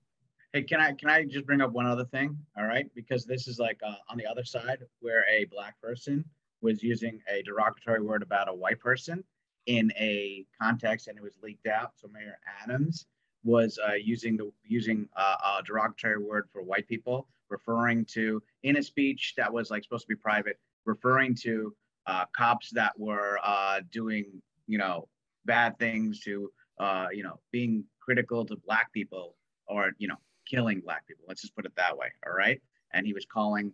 Hey, 0.53 0.63
can 0.63 0.80
I 0.80 0.93
can 0.93 1.09
I 1.09 1.25
just 1.25 1.45
bring 1.45 1.61
up 1.61 1.71
one 1.71 1.86
other 1.86 2.05
thing? 2.05 2.38
All 2.57 2.65
right, 2.65 2.89
because 2.95 3.25
this 3.25 3.47
is 3.47 3.59
like 3.59 3.80
uh, 3.86 3.95
on 4.09 4.17
the 4.17 4.25
other 4.25 4.43
side 4.43 4.80
where 4.99 5.25
a 5.30 5.45
black 5.45 5.80
person 5.82 6.23
was 6.61 6.82
using 6.82 7.19
a 7.32 7.43
derogatory 7.43 8.01
word 8.01 8.23
about 8.23 8.49
a 8.49 8.53
white 8.53 8.80
person 8.80 9.23
in 9.67 9.91
a 9.99 10.45
context, 10.59 11.07
and 11.07 11.17
it 11.17 11.23
was 11.23 11.34
leaked 11.43 11.67
out. 11.67 11.91
So 11.95 12.07
Mayor 12.07 12.39
Adams 12.63 13.05
was 13.43 13.78
uh, 13.88 13.93
using 13.93 14.38
the 14.38 14.51
using 14.65 15.07
uh, 15.15 15.59
a 15.59 15.63
derogatory 15.63 16.17
word 16.17 16.47
for 16.51 16.63
white 16.63 16.88
people 16.88 17.28
referring 17.49 18.05
to 18.05 18.41
in 18.63 18.77
a 18.77 18.83
speech 18.83 19.33
that 19.37 19.51
was 19.51 19.69
like 19.71 19.83
supposed 19.83 20.03
to 20.03 20.07
be 20.07 20.15
private, 20.15 20.59
referring 20.85 21.35
to 21.35 21.73
uh, 22.05 22.25
cops 22.35 22.69
that 22.71 22.97
were 22.97 23.39
uh, 23.43 23.81
doing, 23.91 24.25
you 24.67 24.77
know, 24.77 25.07
bad 25.45 25.77
things 25.79 26.19
to, 26.21 26.51
uh, 26.79 27.07
you 27.11 27.23
know, 27.23 27.39
being 27.51 27.83
critical 27.99 28.45
to 28.45 28.55
black 28.65 28.91
people 28.93 29.35
or, 29.67 29.91
you 29.97 30.07
know, 30.07 30.15
killing 30.49 30.79
black 30.79 31.05
people. 31.07 31.25
Let's 31.27 31.41
just 31.41 31.55
put 31.55 31.65
it 31.65 31.75
that 31.75 31.97
way. 31.97 32.07
All 32.25 32.33
right. 32.33 32.61
And 32.93 33.05
he 33.05 33.13
was 33.13 33.25
calling 33.25 33.73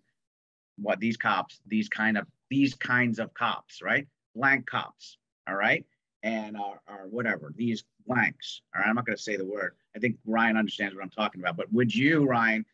what 0.78 0.99
these 0.99 1.17
cops, 1.17 1.61
these 1.67 1.88
kind 1.88 2.17
of, 2.17 2.26
these 2.49 2.74
kinds 2.74 3.19
of 3.19 3.34
cops, 3.34 3.82
right? 3.82 4.07
Blank 4.36 4.65
cops. 4.65 5.17
All 5.47 5.55
right. 5.55 5.86
And 6.24 6.57
or, 6.57 6.80
or 6.88 7.07
whatever, 7.09 7.53
these 7.55 7.84
blanks. 8.07 8.61
All 8.74 8.82
right. 8.82 8.89
I'm 8.89 8.95
not 8.95 9.05
going 9.05 9.15
to 9.15 9.21
say 9.21 9.36
the 9.36 9.45
word. 9.45 9.76
I 9.95 9.99
think 9.99 10.15
Ryan 10.26 10.57
understands 10.57 10.95
what 10.95 11.03
I'm 11.03 11.09
talking 11.09 11.41
about. 11.41 11.57
But 11.57 11.71
would 11.71 11.93
you, 11.93 12.26
Ryan, 12.26 12.65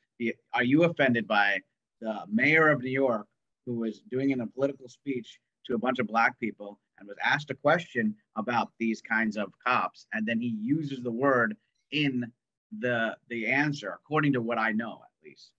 are 0.54 0.64
you 0.64 0.84
offended 0.84 1.28
by 1.28 1.60
the 2.02 2.22
mayor 2.32 2.70
of 2.70 2.82
New 2.82 2.92
York 2.92 3.28
who 3.66 3.76
was 3.76 4.02
doing 4.12 4.32
in 4.32 4.42
a 4.42 4.48
political 4.48 4.88
speech 4.88 5.40
to 5.66 5.76
a 5.76 5.78
bunch 5.78 6.00
of 6.00 6.08
black 6.08 6.40
people 6.40 6.80
and 6.98 7.08
was 7.08 7.18
asked 7.24 7.52
a 7.52 7.56
question 7.56 8.16
about 8.36 8.72
these 8.80 9.02
kinds 9.02 9.38
of 9.38 9.52
cops 9.66 10.08
and 10.14 10.26
then 10.26 10.40
he 10.40 10.56
uses 10.62 11.02
the 11.02 11.12
word 11.12 11.56
in 11.92 12.32
the 12.80 13.16
the 13.30 13.48
answer 13.48 13.98
according 14.04 14.34
to 14.34 14.42
what 14.42 14.58
I 14.58 14.72
know 14.72 15.02
at 15.04 15.28
least. 15.28 15.52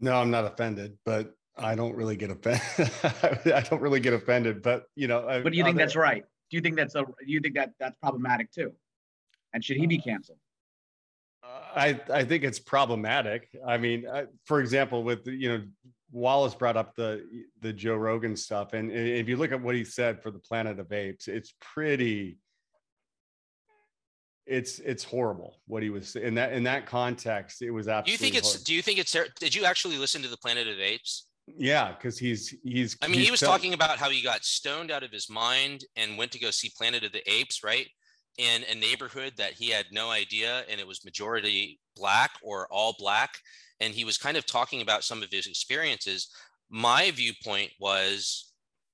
No, 0.00 0.14
I'm 0.14 0.30
not 0.30 0.44
offended, 0.44 0.96
but 1.04 1.34
I 1.56 1.74
don't 1.74 1.94
really 1.94 2.16
get 2.16 2.30
offended. 2.30 2.62
I 3.52 3.60
don't 3.68 3.80
really 3.80 4.00
get 4.00 4.12
offended, 4.12 4.62
but 4.62 4.84
you 4.94 5.08
know. 5.08 5.40
But 5.42 5.52
do 5.52 5.58
you 5.58 5.64
think 5.64 5.76
that's 5.76 5.96
right? 5.96 6.24
Do 6.50 6.56
you 6.56 6.60
think 6.60 6.76
that's 6.76 6.94
a? 6.94 7.02
Do 7.04 7.12
you 7.26 7.40
think 7.40 7.54
that 7.56 7.72
that's 7.80 7.96
problematic 8.00 8.52
too? 8.52 8.72
And 9.52 9.64
should 9.64 9.76
he 9.76 9.86
be 9.86 9.98
uh, 9.98 10.02
canceled? 10.02 10.38
I 11.78 12.00
I 12.12 12.24
think 12.24 12.44
it's 12.44 12.58
problematic. 12.58 13.48
I 13.66 13.78
mean, 13.78 14.06
I, 14.08 14.26
for 14.44 14.60
example, 14.60 15.02
with 15.04 15.26
you 15.26 15.48
know 15.48 15.64
Wallace 16.10 16.54
brought 16.54 16.76
up 16.76 16.94
the 16.94 17.24
the 17.60 17.72
Joe 17.72 17.96
Rogan 17.96 18.36
stuff, 18.36 18.72
and 18.72 18.90
if 18.90 19.28
you 19.28 19.36
look 19.36 19.52
at 19.52 19.60
what 19.60 19.74
he 19.74 19.84
said 19.84 20.22
for 20.22 20.30
the 20.30 20.38
Planet 20.38 20.78
of 20.78 20.92
Apes, 20.92 21.28
it's 21.28 21.54
pretty. 21.60 22.38
It's 24.46 24.78
it's 24.78 25.04
horrible 25.04 25.60
what 25.66 25.82
he 25.82 25.90
was 25.90 26.16
in 26.16 26.34
that 26.36 26.54
in 26.54 26.64
that 26.64 26.86
context. 26.86 27.60
It 27.60 27.70
was 27.70 27.86
absolutely. 27.86 28.08
Do 28.08 28.12
you 28.12 28.18
think 28.18 28.38
it's? 28.38 28.48
Horrible. 28.48 28.64
Do 28.64 28.74
you 28.74 28.82
think 28.82 28.98
it's? 28.98 29.16
Did 29.38 29.54
you 29.54 29.64
actually 29.66 29.98
listen 29.98 30.22
to 30.22 30.28
the 30.28 30.38
Planet 30.38 30.66
of 30.68 30.80
Apes? 30.80 31.26
Yeah, 31.56 31.92
because 31.92 32.18
he's 32.18 32.54
he's. 32.64 32.96
I 33.02 33.06
mean, 33.06 33.16
he's 33.16 33.26
he 33.26 33.30
was 33.30 33.40
talking 33.40 33.74
about 33.74 33.98
how 33.98 34.08
he 34.08 34.22
got 34.22 34.44
stoned 34.44 34.90
out 34.90 35.02
of 35.02 35.10
his 35.10 35.28
mind 35.28 35.84
and 35.96 36.16
went 36.16 36.32
to 36.32 36.38
go 36.38 36.50
see 36.50 36.72
Planet 36.76 37.04
of 37.04 37.12
the 37.12 37.30
Apes, 37.30 37.62
right? 37.62 37.88
In 38.38 38.62
a 38.70 38.74
neighborhood 38.74 39.34
that 39.36 39.52
he 39.52 39.70
had 39.70 39.86
no 39.92 40.10
idea 40.10 40.64
and 40.70 40.80
it 40.80 40.86
was 40.86 41.04
majority 41.04 41.78
black 41.96 42.30
or 42.42 42.66
all 42.70 42.94
black 42.98 43.30
and 43.80 43.94
he 43.94 44.04
was 44.04 44.16
kind 44.16 44.36
of 44.36 44.46
talking 44.46 44.80
about 44.80 45.04
some 45.04 45.22
of 45.22 45.30
his 45.30 45.46
experiences 45.46 46.28
my 46.70 47.10
viewpoint 47.10 47.70
was 47.80 48.52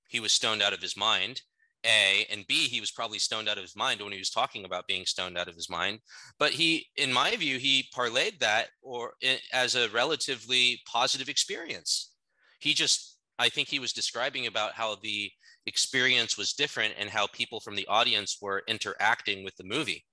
he 0.09 0.21
was 0.21 0.33
stoned 0.33 0.63
out 0.63 0.73
of 0.73 0.81
his 0.81 0.97
mind 0.97 1.43
A 1.85 2.27
and 2.31 2.47
B, 2.47 2.67
he 2.69 2.81
was 2.81 2.91
probably 2.91 3.19
stoned 3.19 3.49
out 3.49 3.59
of 3.59 3.63
his 3.63 3.77
mind 3.77 4.01
when 4.01 4.13
he 4.13 4.19
was 4.19 4.31
talking 4.31 4.65
about 4.65 4.87
being 4.87 5.05
stoned 5.05 5.37
out 5.37 5.49
of 5.49 5.55
his 5.55 5.69
mind. 5.69 5.99
But 6.39 6.53
he, 6.53 6.87
in 6.97 7.13
my 7.13 7.37
view, 7.37 7.59
he 7.59 7.89
parlayed 7.95 8.39
that 8.41 8.69
or 8.81 9.13
eh, 9.23 9.37
as 9.53 9.75
a 9.75 9.91
relatively 9.91 10.81
positive 10.91 11.29
experience. 11.29 12.13
He 12.61 12.73
just, 12.73 13.19
I 13.39 13.51
think 13.51 13.69
he 13.69 13.81
was 13.81 13.93
describing 13.93 14.47
about 14.47 14.73
how 14.73 14.97
the 15.03 15.31
experience 15.67 16.37
was 16.37 16.53
different 16.53 16.95
and 16.99 17.09
how 17.09 17.27
people 17.29 17.61
from 17.61 17.77
the 17.77 17.87
audience 17.87 18.39
were 18.41 18.63
interacting 18.69 19.45
with 19.45 19.57
the 19.57 19.65
movie. 19.65 20.05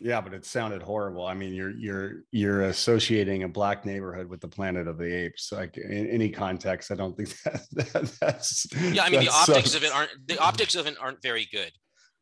Yeah, 0.00 0.20
but 0.20 0.34
it 0.34 0.44
sounded 0.44 0.82
horrible. 0.82 1.26
I 1.26 1.32
mean, 1.32 1.54
you're 1.54 1.70
you're 1.70 2.12
you're 2.30 2.62
associating 2.64 3.44
a 3.44 3.48
black 3.48 3.86
neighborhood 3.86 4.28
with 4.28 4.40
the 4.40 4.48
Planet 4.48 4.88
of 4.88 4.98
the 4.98 5.10
Apes. 5.10 5.50
Like 5.52 5.78
in 5.78 6.06
any 6.08 6.28
context, 6.28 6.90
I 6.90 6.96
don't 6.96 7.16
think 7.16 7.30
that, 7.44 7.62
that 7.72 8.16
that's. 8.20 8.66
Yeah, 8.74 9.04
I 9.04 9.10
mean, 9.10 9.20
the 9.20 9.30
optics 9.30 9.74
of 9.74 9.84
it 9.84 9.92
aren't 9.92 10.10
the 10.26 10.38
optics 10.42 10.74
of 10.74 10.86
it 10.86 10.96
aren't 11.00 11.22
very 11.22 11.48
good. 11.50 11.72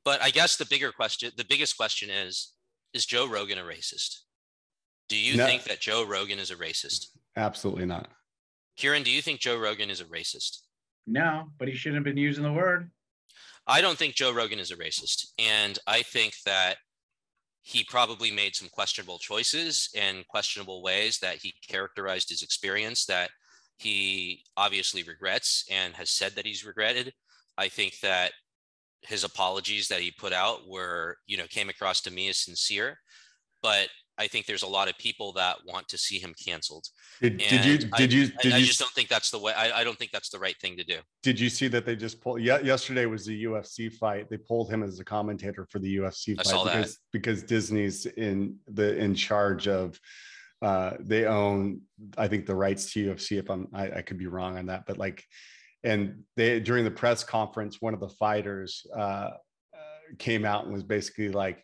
But 0.05 0.23
I 0.23 0.31
guess 0.31 0.57
the 0.57 0.67
bigger 0.67 0.93
question, 0.93 1.33
the 1.37 1.45
biggest 1.45 1.77
question 1.77 2.11
is: 2.11 2.53
Is 2.93 3.07
Joe 3.07 3.27
Rogan 3.27 3.59
a 3.59 3.63
racist? 3.63 4.21
Do 5.09 5.17
you 5.17 5.37
no. 5.37 5.45
think 5.45 5.65
that 5.65 5.81
Joe 5.81 6.05
Rogan 6.07 6.39
is 6.39 6.53
a 6.53 6.57
racist? 6.57 7.07
Absolutely 7.37 7.87
not. 7.87 8.09
Kiran, 8.79 9.05
do 9.05 9.11
you 9.11 9.21
think 9.21 9.41
Joe 9.41 9.59
Rogan 9.59 9.91
is 9.91 10.01
a 10.01 10.05
racist? 10.05 10.59
No, 11.07 11.51
but 11.59 11.69
he 11.69 11.75
shouldn't 11.75 11.97
have 11.97 12.05
been 12.05 12.17
using 12.17 12.45
the 12.45 12.53
word. 12.53 12.91
I 13.67 13.81
don't 13.81 13.97
think 13.97 14.15
Joe 14.15 14.33
Rogan 14.33 14.59
is 14.59 14.71
a 14.71 14.77
racist, 14.77 15.29
and 15.39 15.79
I 15.87 16.03
think 16.03 16.35
that 16.45 16.77
he 17.63 17.83
probably 17.83 18.31
made 18.31 18.55
some 18.55 18.69
questionable 18.69 19.19
choices 19.19 19.89
and 19.97 20.27
questionable 20.29 20.83
ways 20.83 21.19
that 21.21 21.37
he 21.37 21.55
characterized 21.67 22.29
his 22.29 22.43
experience 22.43 23.07
that 23.07 23.31
he 23.79 24.43
obviously 24.57 25.03
regrets 25.03 25.65
and 25.71 25.95
has 25.95 26.11
said 26.11 26.33
that 26.37 26.45
he's 26.47 26.65
regretted. 26.65 27.15
I 27.57 27.69
think 27.69 27.99
that 28.01 28.33
his 29.01 29.25
apologies 29.25 29.89
that 29.89 30.01
he 30.01 30.11
put 30.11 30.35
out 30.35 30.69
were, 30.69 31.17
you 31.27 31.39
know, 31.39 31.47
came 31.47 31.71
across 31.71 32.03
to 32.03 32.11
me 32.11 32.29
as 32.29 32.37
sincere, 32.37 32.99
but 33.63 33.89
I 34.19 34.29
think 34.29 34.47
there's 34.47 34.63
a 34.63 34.69
lot 34.69 34.89
of 34.89 34.97
people 34.99 35.33
that 35.33 35.57
want 35.67 35.89
to 35.89 35.99
see 35.99 36.19
him 36.19 36.35
canceled. 36.43 36.87
Did, 37.21 37.39
did 37.39 37.65
you? 37.65 37.79
Did 37.79 37.93
I, 37.93 37.99
you? 38.03 38.27
Did 38.27 38.53
I, 38.53 38.57
you? 38.59 38.65
I 38.65 38.67
just 38.67 38.79
don't 38.79 38.93
think 38.93 39.09
that's 39.09 39.31
the 39.31 39.39
way. 39.39 39.53
I, 39.53 39.81
I, 39.81 39.85
don't 39.85 39.99
think 39.99 40.13
that's 40.13 40.29
the 40.29 40.39
right 40.39 40.57
thing 40.61 40.77
to 40.77 40.85
do. 40.85 40.99
Did 41.23 41.41
you 41.41 41.49
see 41.49 41.67
that 41.69 41.85
they 41.85 41.97
just 41.97 42.21
pulled? 42.21 42.41
Yeah, 42.41 42.61
yesterday 42.61 43.07
was 43.07 43.27
the 43.27 43.45
UFC 43.45 43.93
fight. 43.93 44.31
They 44.31 44.37
pulled 44.37 44.71
him 44.71 44.83
as 44.83 45.01
a 45.01 45.05
commentator 45.05 45.67
for 45.71 45.81
the 45.81 45.97
UFC 45.97 46.37
fight 46.37 46.65
because 46.65 46.95
that. 46.95 46.99
because 47.13 47.43
Disney's 47.43 48.07
in 48.07 48.57
the 48.69 48.97
in 48.97 49.15
charge 49.15 49.69
of. 49.69 49.99
Uh, 50.63 50.97
they 51.01 51.27
own, 51.27 51.79
I 52.17 52.27
think, 52.27 52.47
the 52.47 52.55
rights 52.55 52.91
to 52.93 53.11
UFC. 53.11 53.39
If 53.39 53.51
I'm, 53.51 53.69
I, 53.75 53.91
I 53.99 54.03
could 54.03 54.17
be 54.17 54.29
wrong 54.29 54.57
on 54.57 54.67
that, 54.67 54.85
but 54.87 54.97
like, 54.97 55.23
and 55.83 56.23
they 56.37 56.59
during 56.59 56.85
the 56.85 56.91
press 56.91 57.23
conference, 57.23 57.83
one 57.83 57.93
of 57.93 58.01
the 58.01 58.09
fighters 58.09 58.87
uh, 58.97 59.01
uh, 59.01 59.37
came 60.19 60.47
out 60.47 60.65
and 60.65 60.73
was 60.73 60.83
basically 60.83 61.29
like 61.29 61.63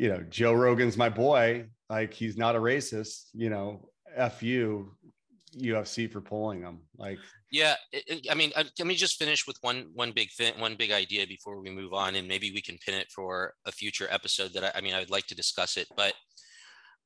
you 0.00 0.08
know, 0.08 0.24
Joe 0.30 0.54
Rogan's 0.54 0.96
my 0.96 1.10
boy. 1.10 1.66
Like 1.90 2.14
he's 2.14 2.38
not 2.38 2.56
a 2.56 2.58
racist, 2.58 3.24
you 3.34 3.50
know, 3.50 3.90
F 4.16 4.42
you 4.42 4.96
UFC 5.58 6.10
for 6.10 6.22
pulling 6.22 6.62
him. 6.62 6.78
Like, 6.96 7.18
yeah, 7.52 7.74
I 8.30 8.34
mean, 8.34 8.50
uh, 8.56 8.64
let 8.78 8.88
me 8.88 8.94
just 8.94 9.18
finish 9.18 9.46
with 9.46 9.58
one 9.60 9.90
one 9.92 10.12
big 10.12 10.30
thing, 10.32 10.58
one 10.58 10.74
big 10.76 10.90
idea 10.90 11.26
before 11.26 11.60
we 11.60 11.68
move 11.68 11.92
on, 11.92 12.14
and 12.14 12.26
maybe 12.26 12.50
we 12.50 12.62
can 12.62 12.78
pin 12.78 12.94
it 12.94 13.08
for 13.14 13.52
a 13.66 13.72
future 13.72 14.08
episode. 14.10 14.54
That 14.54 14.64
I, 14.64 14.78
I 14.78 14.80
mean, 14.80 14.94
I 14.94 15.00
would 15.00 15.10
like 15.10 15.26
to 15.26 15.34
discuss 15.34 15.76
it, 15.76 15.88
but 15.98 16.14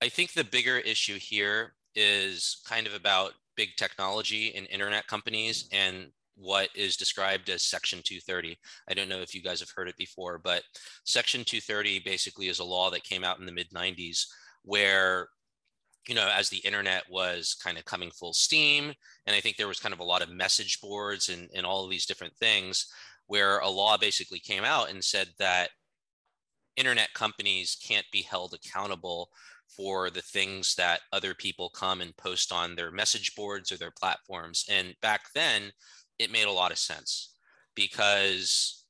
I 0.01 0.09
think 0.09 0.33
the 0.33 0.45
bigger 0.45 0.79
issue 0.79 1.19
here 1.19 1.75
is 1.97 2.63
kind 2.65 2.87
of 2.87 2.95
about 2.95 3.33
big 3.57 3.71
technology 3.77 4.55
and 4.55 4.69
internet 4.69 5.09
companies 5.09 5.69
and 5.73 6.13
what 6.37 6.69
is 6.75 6.97
described 6.97 7.49
as 7.49 7.63
Section 7.63 8.01
230. 8.05 8.59
I 8.89 8.95
don't 8.95 9.09
know 9.09 9.21
if 9.21 9.35
you 9.35 9.43
guys 9.43 9.61
have 9.61 9.71
heard 9.75 9.89
it 9.89 9.97
before, 9.97 10.39
but 10.39 10.63
Section 11.05 11.45
230 11.45 12.01
basically 12.01 12.49
is 12.49 12.59
a 12.59 12.65
law 12.65 12.91
that 12.91 13.05
came 13.05 13.25
out 13.25 13.39
in 13.39 13.47
the 13.47 13.53
mid 13.53 13.71
90s 13.71 14.27
where 14.63 15.29
you 16.09 16.15
know, 16.15 16.31
as 16.35 16.51
the 16.51 16.59
internet 16.59 17.05
was 17.11 17.57
kind 17.63 17.79
of 17.79 17.85
coming 17.85 18.11
full 18.11 18.35
steam, 18.35 18.93
and 19.27 19.35
I 19.35 19.41
think 19.41 19.57
there 19.57 19.69
was 19.69 19.81
kind 19.81 19.95
of 19.95 20.01
a 20.01 20.05
lot 20.05 20.23
of 20.23 20.31
message 20.31 20.81
boards 20.81 21.31
and, 21.31 21.49
and 21.55 21.65
all 21.65 21.85
of 21.85 21.91
these 21.91 22.07
different 22.07 22.37
things, 22.37 22.93
where 23.27 23.61
a 23.61 23.69
law 23.69 23.97
basically 23.97 24.39
came 24.39 24.65
out 24.65 24.91
and 24.91 25.03
said 25.03 25.29
that 25.39 25.71
internet 26.77 27.13
companies 27.15 27.79
can't 27.83 28.05
be 28.13 28.23
held 28.23 28.55
accountable 28.55 29.31
for 29.69 30.11
the 30.11 30.23
things 30.23 30.75
that 30.75 31.01
other 31.13 31.35
people 31.35 31.71
come 31.71 32.01
and 32.01 32.17
post 32.17 32.53
on 32.53 32.75
their 32.75 32.91
message 32.91 33.35
boards 33.35 33.73
or 33.73 33.79
their 33.79 33.93
platforms. 33.99 34.67
And 34.69 34.95
back 35.01 35.23
then, 35.35 35.73
it 36.19 36.33
made 36.33 36.47
a 36.47 36.53
lot 36.53 36.73
of 36.73 36.79
sense 36.79 37.35
because 37.75 38.85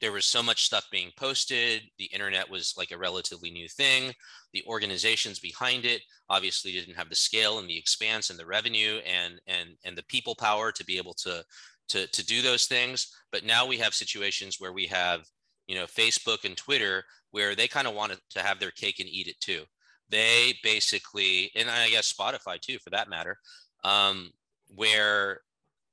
there 0.00 0.12
was 0.12 0.26
so 0.26 0.42
much 0.42 0.64
stuff 0.64 0.88
being 0.90 1.12
posted. 1.16 1.82
The 1.98 2.06
internet 2.06 2.50
was 2.50 2.74
like 2.76 2.90
a 2.90 2.98
relatively 2.98 3.50
new 3.50 3.68
thing. 3.68 4.12
The 4.52 4.64
organizations 4.66 5.38
behind 5.38 5.84
it 5.84 6.02
obviously 6.28 6.72
didn't 6.72 6.96
have 6.96 7.08
the 7.08 7.14
scale 7.14 7.60
and 7.60 7.68
the 7.68 7.78
expanse 7.78 8.28
and 8.28 8.38
the 8.38 8.44
revenue 8.44 9.00
and 9.06 9.40
and 9.46 9.70
and 9.84 9.96
the 9.96 10.04
people 10.04 10.34
power 10.34 10.72
to 10.72 10.84
be 10.84 10.98
able 10.98 11.14
to 11.14 11.44
to 11.90 12.08
to 12.08 12.26
do 12.26 12.42
those 12.42 12.66
things. 12.66 13.14
But 13.30 13.44
now 13.44 13.64
we 13.64 13.78
have 13.78 13.94
situations 13.94 14.56
where 14.58 14.72
we 14.72 14.86
have 14.88 15.20
you 15.68 15.76
know 15.76 15.84
Facebook 15.84 16.44
and 16.44 16.56
Twitter 16.56 17.04
where 17.30 17.54
they 17.54 17.68
kind 17.68 17.86
of 17.86 17.94
wanted 17.94 18.18
to 18.30 18.40
have 18.40 18.58
their 18.58 18.72
cake 18.72 18.98
and 18.98 19.08
eat 19.08 19.28
it 19.28 19.40
too. 19.40 19.62
They 20.08 20.58
basically, 20.64 21.50
and 21.54 21.70
I 21.70 21.88
guess 21.90 22.12
Spotify 22.12 22.60
too, 22.60 22.78
for 22.78 22.90
that 22.90 23.08
matter, 23.08 23.38
um, 23.84 24.30
where 24.66 25.40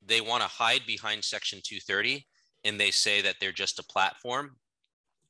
they 0.06 0.22
want 0.22 0.42
to 0.42 0.50
hide 0.50 0.82
behind 0.86 1.24
Section 1.24 1.60
230 1.64 2.26
and 2.64 2.80
they 2.80 2.92
say 2.92 3.22
that 3.22 3.36
they're 3.40 3.52
just 3.52 3.80
a 3.80 3.84
platform, 3.84 4.56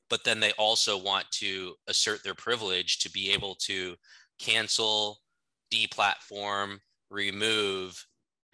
but 0.09 0.23
then 0.23 0.39
they 0.39 0.51
also 0.53 0.97
want 0.97 1.25
to 1.31 1.73
assert 1.87 2.23
their 2.23 2.35
privilege 2.35 2.99
to 2.99 3.11
be 3.11 3.31
able 3.31 3.55
to 3.55 3.95
cancel, 4.39 5.19
deplatform, 5.71 6.77
remove 7.09 8.05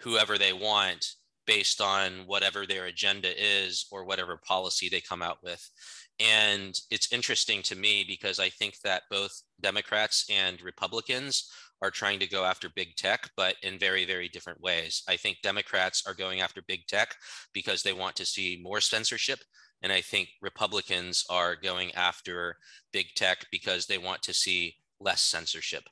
whoever 0.02 0.38
they 0.38 0.54
want 0.54 1.06
based 1.48 1.80
on 1.80 2.24
whatever 2.26 2.66
their 2.66 2.86
agenda 2.86 3.30
is 3.38 3.86
or 3.92 4.04
whatever 4.04 4.40
policy 4.48 4.90
they 4.90 5.02
come 5.02 5.22
out 5.22 5.38
with. 5.44 5.70
And 6.20 6.78
it's 6.90 7.12
interesting 7.12 7.62
to 7.64 7.76
me 7.76 8.04
because 8.08 8.40
I 8.40 8.50
think 8.50 8.80
that 8.84 9.04
both 9.12 9.44
Democrats 9.62 10.26
and 10.30 10.62
Republicans 10.62 11.52
are 11.82 11.92
trying 11.92 12.20
to 12.20 12.28
go 12.28 12.44
after 12.44 12.70
big 12.76 12.96
tech, 12.96 13.30
but 13.36 13.56
in 13.62 13.78
very, 13.78 14.06
very 14.06 14.30
different 14.30 14.62
ways. 14.62 15.04
I 15.08 15.18
think 15.18 15.38
Democrats 15.44 16.04
are 16.08 16.14
going 16.14 16.42
after 16.42 16.62
big 16.68 16.88
tech 16.88 17.16
because 17.54 17.84
they 17.84 17.94
want 17.94 18.16
to 18.18 18.26
see 18.26 18.60
more 18.64 18.82
censorship. 18.82 19.40
And 19.82 19.92
I 19.92 20.02
think 20.02 20.30
Republicans 20.42 21.26
are 21.30 21.56
going 21.56 21.94
after 21.94 22.58
big 22.92 23.08
tech 23.16 23.46
because 23.52 23.86
they 23.86 23.98
want 23.98 24.24
to 24.24 24.34
see 24.34 24.76
less 25.00 25.22
censorship. 25.22 25.84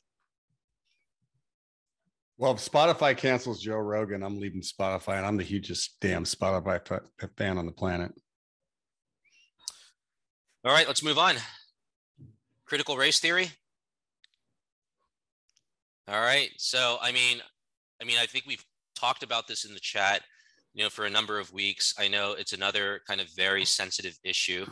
Well, 2.38 2.54
if 2.54 2.60
Spotify 2.60 3.16
cancels 3.16 3.62
Joe 3.62 3.78
Rogan, 3.78 4.24
I'm 4.24 4.40
leaving 4.40 4.62
Spotify, 4.62 5.18
and 5.18 5.26
I'm 5.26 5.38
the 5.38 5.44
hugest 5.44 5.98
damn 6.02 6.24
Spotify 6.24 6.82
fan 7.38 7.58
on 7.58 7.66
the 7.66 7.72
planet. 7.72 8.12
All 10.66 10.74
right, 10.74 10.88
let's 10.88 11.04
move 11.04 11.20
on. 11.20 11.36
Critical 12.66 12.98
race 12.98 13.20
theory. 13.20 13.52
All 16.10 16.20
right. 16.20 16.50
So, 16.58 16.98
I 17.02 17.14
mean, 17.14 17.42
I 18.02 18.06
mean, 18.06 18.18
I 18.20 18.26
think 18.26 18.46
we've 18.46 18.64
talked 19.00 19.24
about 19.24 19.48
this 19.48 19.64
in 19.64 19.74
the 19.74 19.80
chat, 19.80 20.22
you 20.74 20.84
know, 20.84 20.90
for 20.90 21.06
a 21.06 21.10
number 21.10 21.40
of 21.40 21.54
weeks. 21.54 21.94
I 21.98 22.10
know 22.10 22.34
it's 22.34 22.52
another 22.52 23.02
kind 23.08 23.22
of 23.22 23.28
very 23.38 23.64
sensitive 23.64 24.18
issue 24.24 24.66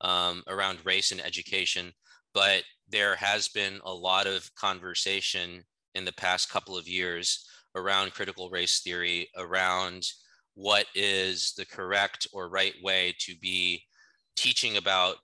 um, 0.00 0.44
around 0.46 0.78
race 0.84 1.10
and 1.10 1.20
education, 1.20 1.92
but 2.32 2.62
there 2.88 3.16
has 3.16 3.48
been 3.48 3.80
a 3.84 3.92
lot 3.92 4.28
of 4.28 4.48
conversation 4.54 5.64
in 5.96 6.04
the 6.04 6.12
past 6.12 6.50
couple 6.50 6.78
of 6.78 6.86
years 6.86 7.44
around 7.74 8.12
critical 8.12 8.48
race 8.48 8.80
theory, 8.80 9.28
around 9.36 10.06
what 10.54 10.86
is 10.94 11.52
the 11.56 11.66
correct 11.66 12.28
or 12.32 12.48
right 12.48 12.74
way 12.80 13.12
to 13.18 13.34
be 13.42 13.82
teaching 14.36 14.76
about 14.76 15.16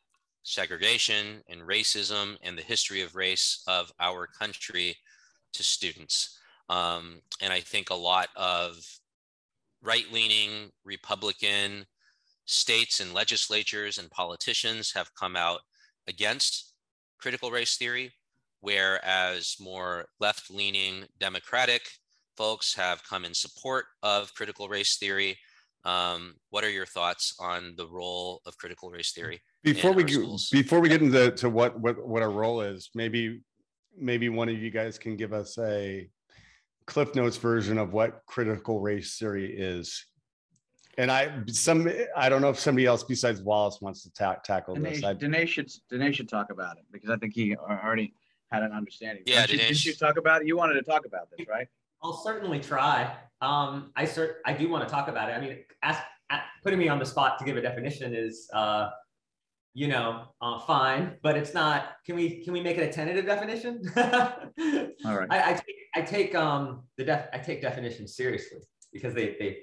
segregation 0.43 1.41
and 1.49 1.63
racism 1.63 2.37
and 2.43 2.59
the 2.59 2.63
history 2.63 3.01
of 3.01 3.15
race 3.15 3.63
of 3.69 3.93
our 4.01 4.27
country 4.27 4.97
to 5.53 5.63
students. 5.63 6.39
Um, 6.69 7.21
and 7.41 7.53
I 7.53 7.61
think 7.61 7.91
a 7.91 7.95
lot 7.95 8.29
of 8.37 8.77
right 9.83 10.07
leaning 10.13 10.71
Republican 10.85 11.87
states 12.45 13.01
and 13.01 13.13
legislatures 13.13 13.99
and 13.99 14.11
politicians 14.11 14.93
have 14.95 15.15
come 15.15 15.37
out 15.37 15.61
against 16.09 16.75
critical 17.19 17.51
race 17.51 17.77
theory, 17.77 18.13
whereas 18.61 19.57
more 19.61 20.07
left 20.21 20.51
leaning 20.51 21.05
Democratic 21.21 21.83
folks 22.37 22.75
have 22.75 23.03
come 23.05 23.25
in 23.25 23.35
support 23.35 23.85
of 24.03 24.35
critical 24.35 24.69
race 24.69 24.97
theory. 24.97 25.39
Um, 25.85 26.35
what 26.51 26.65
are 26.65 26.71
your 26.71 26.87
thoughts 26.87 27.35
on 27.41 27.75
the 27.77 27.87
role 27.87 28.41
of 28.47 28.57
critical 28.57 28.91
race 28.91 29.13
theory? 29.13 29.41
Before 29.65 29.93
we 29.93 30.05
before 30.51 30.81
we 30.81 30.89
get 30.89 31.03
into 31.03 31.31
to 31.31 31.49
what, 31.49 31.79
what 31.79 32.07
what 32.07 32.23
our 32.23 32.31
role 32.31 32.61
is, 32.61 32.91
maybe 32.95 33.41
maybe 33.99 34.29
one 34.29 34.49
of 34.49 34.59
you 34.59 34.71
guys 34.71 34.99
can 34.99 35.17
give 35.17 35.33
us 35.33 35.59
a 35.59 36.09
cliff 36.87 37.15
notes 37.15 37.37
version 37.37 37.79
of 37.79 37.93
what 37.93 38.23
critical 38.27 38.81
race 38.81 39.17
theory 39.19 39.55
is 39.57 40.05
And 40.99 41.11
I 41.11 41.31
some 41.49 41.91
I 42.17 42.29
don't 42.29 42.43
know 42.43 42.51
if 42.51 42.59
somebody 42.59 42.87
else 42.87 43.03
besides 43.05 43.41
Wallace 43.41 43.81
wants 43.81 44.03
to 44.03 44.13
ta- 44.13 44.41
tackle 44.45 44.77
Danesh, 44.77 44.95
this. 44.97 45.05
I, 45.05 45.15
Danesh 45.15 45.49
should 45.49 45.71
Danesh 45.91 46.15
should 46.15 46.29
talk 46.29 46.51
about 46.51 46.77
it 46.77 46.85
because 46.93 47.09
I 47.11 47.17
think 47.17 47.35
he 47.35 47.57
already 47.57 48.15
had 48.51 48.63
an 48.63 48.73
understanding. 48.73 49.23
Yeah, 49.27 49.47
didn't 49.47 49.61
you, 49.61 49.69
didn't 49.69 49.85
you 49.87 49.95
talk 49.95 50.19
about 50.19 50.43
it? 50.43 50.47
You 50.49 50.57
wanted 50.57 50.75
to 50.75 50.83
talk 50.83 51.07
about 51.07 51.31
this, 51.31 51.47
right? 51.49 51.67
I'll 52.03 52.13
certainly 52.13 52.61
try. 52.61 53.15
Um, 53.41 53.93
I 53.97 54.05
cert- 54.05 54.37
I 54.45 54.53
do 54.53 54.69
want 54.69 54.87
to 54.87 54.93
talk 54.93 55.09
about 55.09 55.31
it. 55.31 55.33
I 55.33 55.41
mean, 55.41 55.59
ask, 55.83 56.03
a 56.31 56.41
putting 56.63 56.79
me 56.79 56.89
on 56.89 56.99
the 56.99 57.07
spot 57.07 57.39
to 57.39 57.45
give 57.45 57.57
a 57.57 57.63
definition 57.63 58.15
is, 58.15 58.49
uh, 58.53 58.91
you 59.75 59.89
know, 59.89 60.25
uh, 60.41 60.59
fine, 60.61 61.17
but 61.23 61.37
it's 61.37 61.55
not. 61.55 61.97
Can 62.05 62.17
we 62.17 62.43
can 62.45 62.53
we 62.53 62.61
make 62.61 62.77
it 62.77 62.83
a 62.83 62.93
tentative 62.93 63.25
definition? 63.25 63.83
All 63.97 65.17
right. 65.17 65.29
I, 65.31 65.51
I 65.51 65.53
take 65.55 65.77
I 65.95 66.03
take 66.03 66.35
um 66.35 66.83
the 66.99 67.05
def 67.05 67.29
I 67.33 67.39
take 67.39 67.63
definitions 67.63 68.15
seriously 68.15 68.59
because 68.93 69.15
they 69.15 69.37
they 69.39 69.59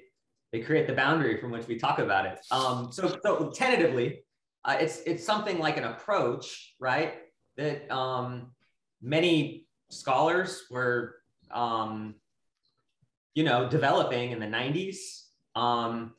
they 0.52 0.60
create 0.60 0.88
the 0.88 0.94
boundary 0.94 1.40
from 1.40 1.52
which 1.52 1.68
we 1.68 1.78
talk 1.78 2.00
about 2.00 2.26
it. 2.26 2.38
Um, 2.50 2.90
so 2.90 3.16
so 3.22 3.50
tentatively, 3.54 4.24
uh, 4.64 4.76
it's 4.80 5.00
it's 5.06 5.24
something 5.24 5.58
like 5.58 5.76
an 5.76 5.84
approach, 5.84 6.74
right? 6.80 7.14
That 7.56 7.88
um, 7.94 8.50
many 9.00 9.68
scholars 9.90 10.64
were 10.70 11.16
um, 11.52 12.16
you 13.34 13.44
know 13.44 13.68
developing 13.68 14.32
in 14.32 14.40
the 14.40 14.46
90s. 14.46 14.96
Um, 15.54 16.14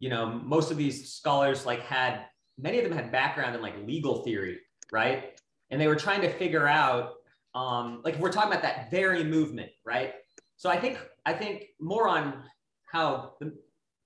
you 0.00 0.10
know, 0.10 0.26
most 0.26 0.70
of 0.70 0.76
these 0.76 1.14
scholars 1.14 1.64
like 1.64 1.80
had 1.80 2.26
many 2.58 2.78
of 2.78 2.84
them 2.84 2.92
had 2.92 3.12
background 3.12 3.54
in 3.54 3.62
like 3.62 3.74
legal 3.86 4.22
theory, 4.22 4.58
right? 4.92 5.38
And 5.70 5.80
they 5.80 5.88
were 5.88 5.96
trying 5.96 6.20
to 6.22 6.32
figure 6.32 6.66
out 6.66 7.14
um, 7.54 8.00
like 8.04 8.18
we're 8.18 8.32
talking 8.32 8.50
about 8.50 8.62
that 8.62 8.90
very 8.90 9.24
movement, 9.24 9.70
right? 9.84 10.14
So 10.56 10.70
I 10.70 10.78
think 10.78 10.98
I 11.26 11.32
think 11.32 11.64
more 11.80 12.08
on 12.08 12.42
how 12.90 13.34
the, 13.40 13.52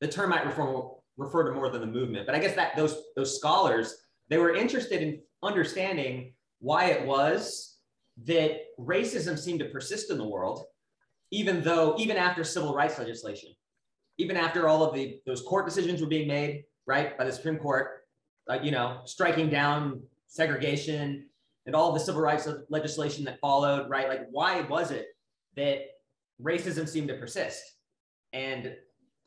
the 0.01 0.09
term 0.09 0.31
might 0.31 0.47
refer 0.47 0.89
refer 1.17 1.45
to 1.45 1.55
more 1.55 1.71
than 1.71 1.81
the 1.81 1.87
movement, 1.87 2.27
but 2.27 2.35
I 2.35 2.39
guess 2.39 2.55
that 2.57 2.77
those 2.77 2.97
those 3.15 3.37
scholars 3.37 3.95
they 4.29 4.39
were 4.39 4.55
interested 4.55 5.03
in 5.03 5.21
understanding 5.43 6.33
why 6.59 6.87
it 6.87 7.07
was 7.07 7.77
that 8.25 8.61
racism 8.81 9.39
seemed 9.39 9.61
to 9.61 9.67
persist 9.67 10.11
in 10.11 10.19
the 10.19 10.27
world, 10.27 10.65
even 11.31 11.63
though 11.63 11.95
even 11.99 12.17
after 12.17 12.43
civil 12.43 12.75
rights 12.75 12.99
legislation, 12.99 13.51
even 14.19 14.37
after 14.37 14.69
all 14.69 14.83
of 14.83 14.95
the 14.95 15.21
those 15.27 15.43
court 15.43 15.67
decisions 15.67 16.01
were 16.01 16.07
being 16.07 16.29
made 16.29 16.65
right 16.87 17.17
by 17.19 17.25
the 17.25 17.33
Supreme 17.33 17.59
Court, 17.59 18.06
uh, 18.51 18.59
you 18.63 18.71
know, 18.71 19.01
striking 19.05 19.49
down 19.49 20.03
segregation 20.29 21.27
and 21.67 21.75
all 21.75 21.93
the 21.93 22.01
civil 22.01 22.21
rights 22.21 22.49
legislation 22.69 23.25
that 23.25 23.41
followed, 23.41 23.89
right? 23.89 24.09
Like, 24.09 24.27
why 24.31 24.61
was 24.63 24.91
it 24.91 25.07
that 25.57 25.81
racism 26.41 26.89
seemed 26.89 27.09
to 27.09 27.15
persist? 27.15 27.63
And 28.33 28.75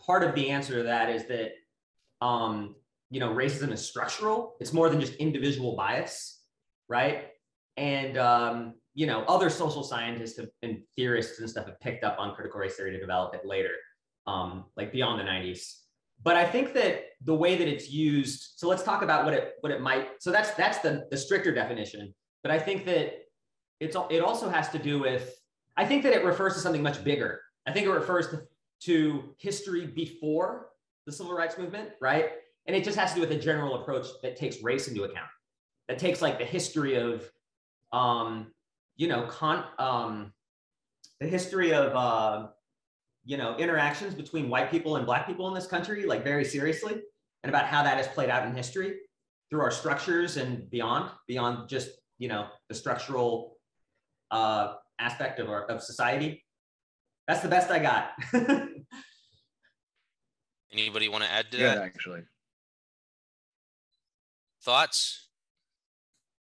part 0.06 0.24
of 0.24 0.36
the 0.36 0.50
answer 0.50 0.76
to 0.76 0.84
that 0.84 1.10
is 1.10 1.26
that, 1.28 1.52
um, 2.26 2.76
you 3.10 3.20
know, 3.20 3.30
racism 3.34 3.72
is 3.72 3.86
structural. 3.86 4.56
It's 4.60 4.72
more 4.74 4.90
than 4.90 5.02
just 5.02 5.16
individual 5.16 5.76
bias, 5.76 6.42
right? 6.88 7.30
And 7.76 8.18
um, 8.18 8.74
you 8.94 9.08
know, 9.08 9.24
other 9.28 9.50
social 9.50 9.84
scientists 9.84 10.38
have, 10.38 10.50
and 10.62 10.80
theorists 10.96 11.40
and 11.40 11.50
stuff 11.50 11.68
have 11.68 11.80
picked 11.80 12.04
up 12.04 12.18
on 12.20 12.36
critical 12.36 12.60
race 12.60 12.76
theory 12.76 12.92
to 12.92 13.00
develop 13.00 13.34
it 13.34 13.46
later, 13.46 13.72
um, 14.28 14.66
like 14.76 14.92
beyond 14.92 15.20
the 15.20 15.24
90s. 15.24 15.76
But 16.22 16.36
I 16.36 16.46
think 16.46 16.74
that 16.74 17.06
the 17.24 17.36
way 17.36 17.56
that 17.56 17.68
it's 17.68 17.90
used, 17.90 18.54
so 18.58 18.68
let's 18.68 18.84
talk 18.84 19.02
about 19.02 19.26
what 19.26 19.34
it 19.34 19.54
what 19.62 19.72
it 19.72 19.82
might. 19.82 20.22
So 20.22 20.32
that's 20.32 20.52
that's 20.52 20.80
the 20.80 21.08
the 21.12 21.18
stricter 21.18 21.54
definition. 21.54 22.14
But 22.44 22.52
I 22.52 22.60
think 22.60 22.86
that 22.86 23.14
it's 23.80 23.96
it 24.10 24.22
also 24.22 24.50
has 24.50 24.70
to 24.70 24.80
do 24.80 25.00
with. 25.00 25.36
I 25.78 25.86
think 25.86 26.04
that 26.04 26.14
it 26.14 26.26
refers 26.26 26.56
to 26.56 26.60
something 26.60 26.84
much 26.84 27.04
bigger. 27.04 27.42
I 27.66 27.72
think 27.72 27.86
it 27.86 27.92
refers 27.92 28.28
to, 28.30 28.42
to 28.82 29.36
history 29.38 29.86
before 29.86 30.70
the 31.06 31.12
civil 31.12 31.34
rights 31.34 31.58
movement, 31.58 31.90
right? 32.02 32.32
And 32.66 32.76
it 32.76 32.84
just 32.84 32.98
has 32.98 33.12
to 33.12 33.16
do 33.16 33.22
with 33.22 33.32
a 33.32 33.40
general 33.40 33.82
approach 33.82 34.08
that 34.22 34.36
takes 34.36 34.62
race 34.62 34.88
into 34.88 35.04
account. 35.04 35.30
That 35.88 36.00
takes 36.00 36.22
like 36.22 36.38
the 36.38 36.46
history 36.46 36.96
of, 36.96 37.30
um, 37.94 38.52
you 38.98 39.08
know, 39.08 39.28
con, 39.28 39.64
um, 39.78 40.34
the 41.22 41.28
history 41.28 41.74
of, 41.74 41.96
uh, 41.96 42.48
you 43.26 43.38
know, 43.38 43.56
interactions 43.58 44.14
between 44.14 44.50
white 44.50 44.72
people 44.72 44.96
and 44.96 45.06
black 45.06 45.28
people 45.28 45.48
in 45.48 45.54
this 45.54 45.68
country, 45.68 46.06
like 46.06 46.24
very 46.24 46.46
seriously, 46.46 46.94
and 47.44 47.50
about 47.50 47.66
how 47.66 47.84
that 47.84 47.98
has 47.98 48.08
played 48.08 48.30
out 48.30 48.46
in 48.48 48.56
history 48.56 48.96
through 49.50 49.62
our 49.62 49.72
structures 49.72 50.38
and 50.38 50.70
beyond, 50.70 51.10
beyond 51.28 51.70
just 51.70 51.90
you 52.18 52.28
know 52.28 52.48
the 52.70 52.76
structural 52.76 53.58
uh, 54.32 54.74
aspect 55.00 55.40
of 55.40 55.50
our 55.50 55.66
of 55.66 55.82
society. 55.82 56.44
That's 57.28 57.42
the 57.42 57.50
best 57.50 57.70
I 57.70 57.80
got. 57.80 58.12
Anybody 60.72 61.10
want 61.10 61.24
to 61.24 61.32
add 61.32 61.52
to 61.52 61.58
Good, 61.58 61.78
that? 61.78 61.84
actually. 61.84 62.22
Thoughts? 64.64 65.30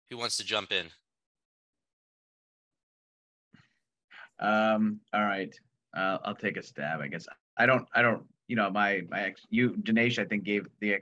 Who 0.09 0.17
wants 0.17 0.37
to 0.37 0.45
jump 0.45 0.71
in? 0.71 0.87
Um, 4.39 4.99
all 5.13 5.23
right. 5.23 5.53
Uh, 5.95 6.17
I'll 6.23 6.35
take 6.35 6.57
a 6.57 6.63
stab, 6.63 7.01
I 7.01 7.07
guess. 7.07 7.27
I 7.57 7.65
don't, 7.65 7.87
I 7.93 8.01
don't, 8.01 8.23
you 8.47 8.55
know, 8.55 8.69
my, 8.69 9.01
my 9.09 9.21
ex, 9.21 9.45
you, 9.49 9.71
Danesh, 9.71 10.19
I 10.19 10.25
think 10.25 10.43
gave 10.43 10.67
the, 10.79 10.97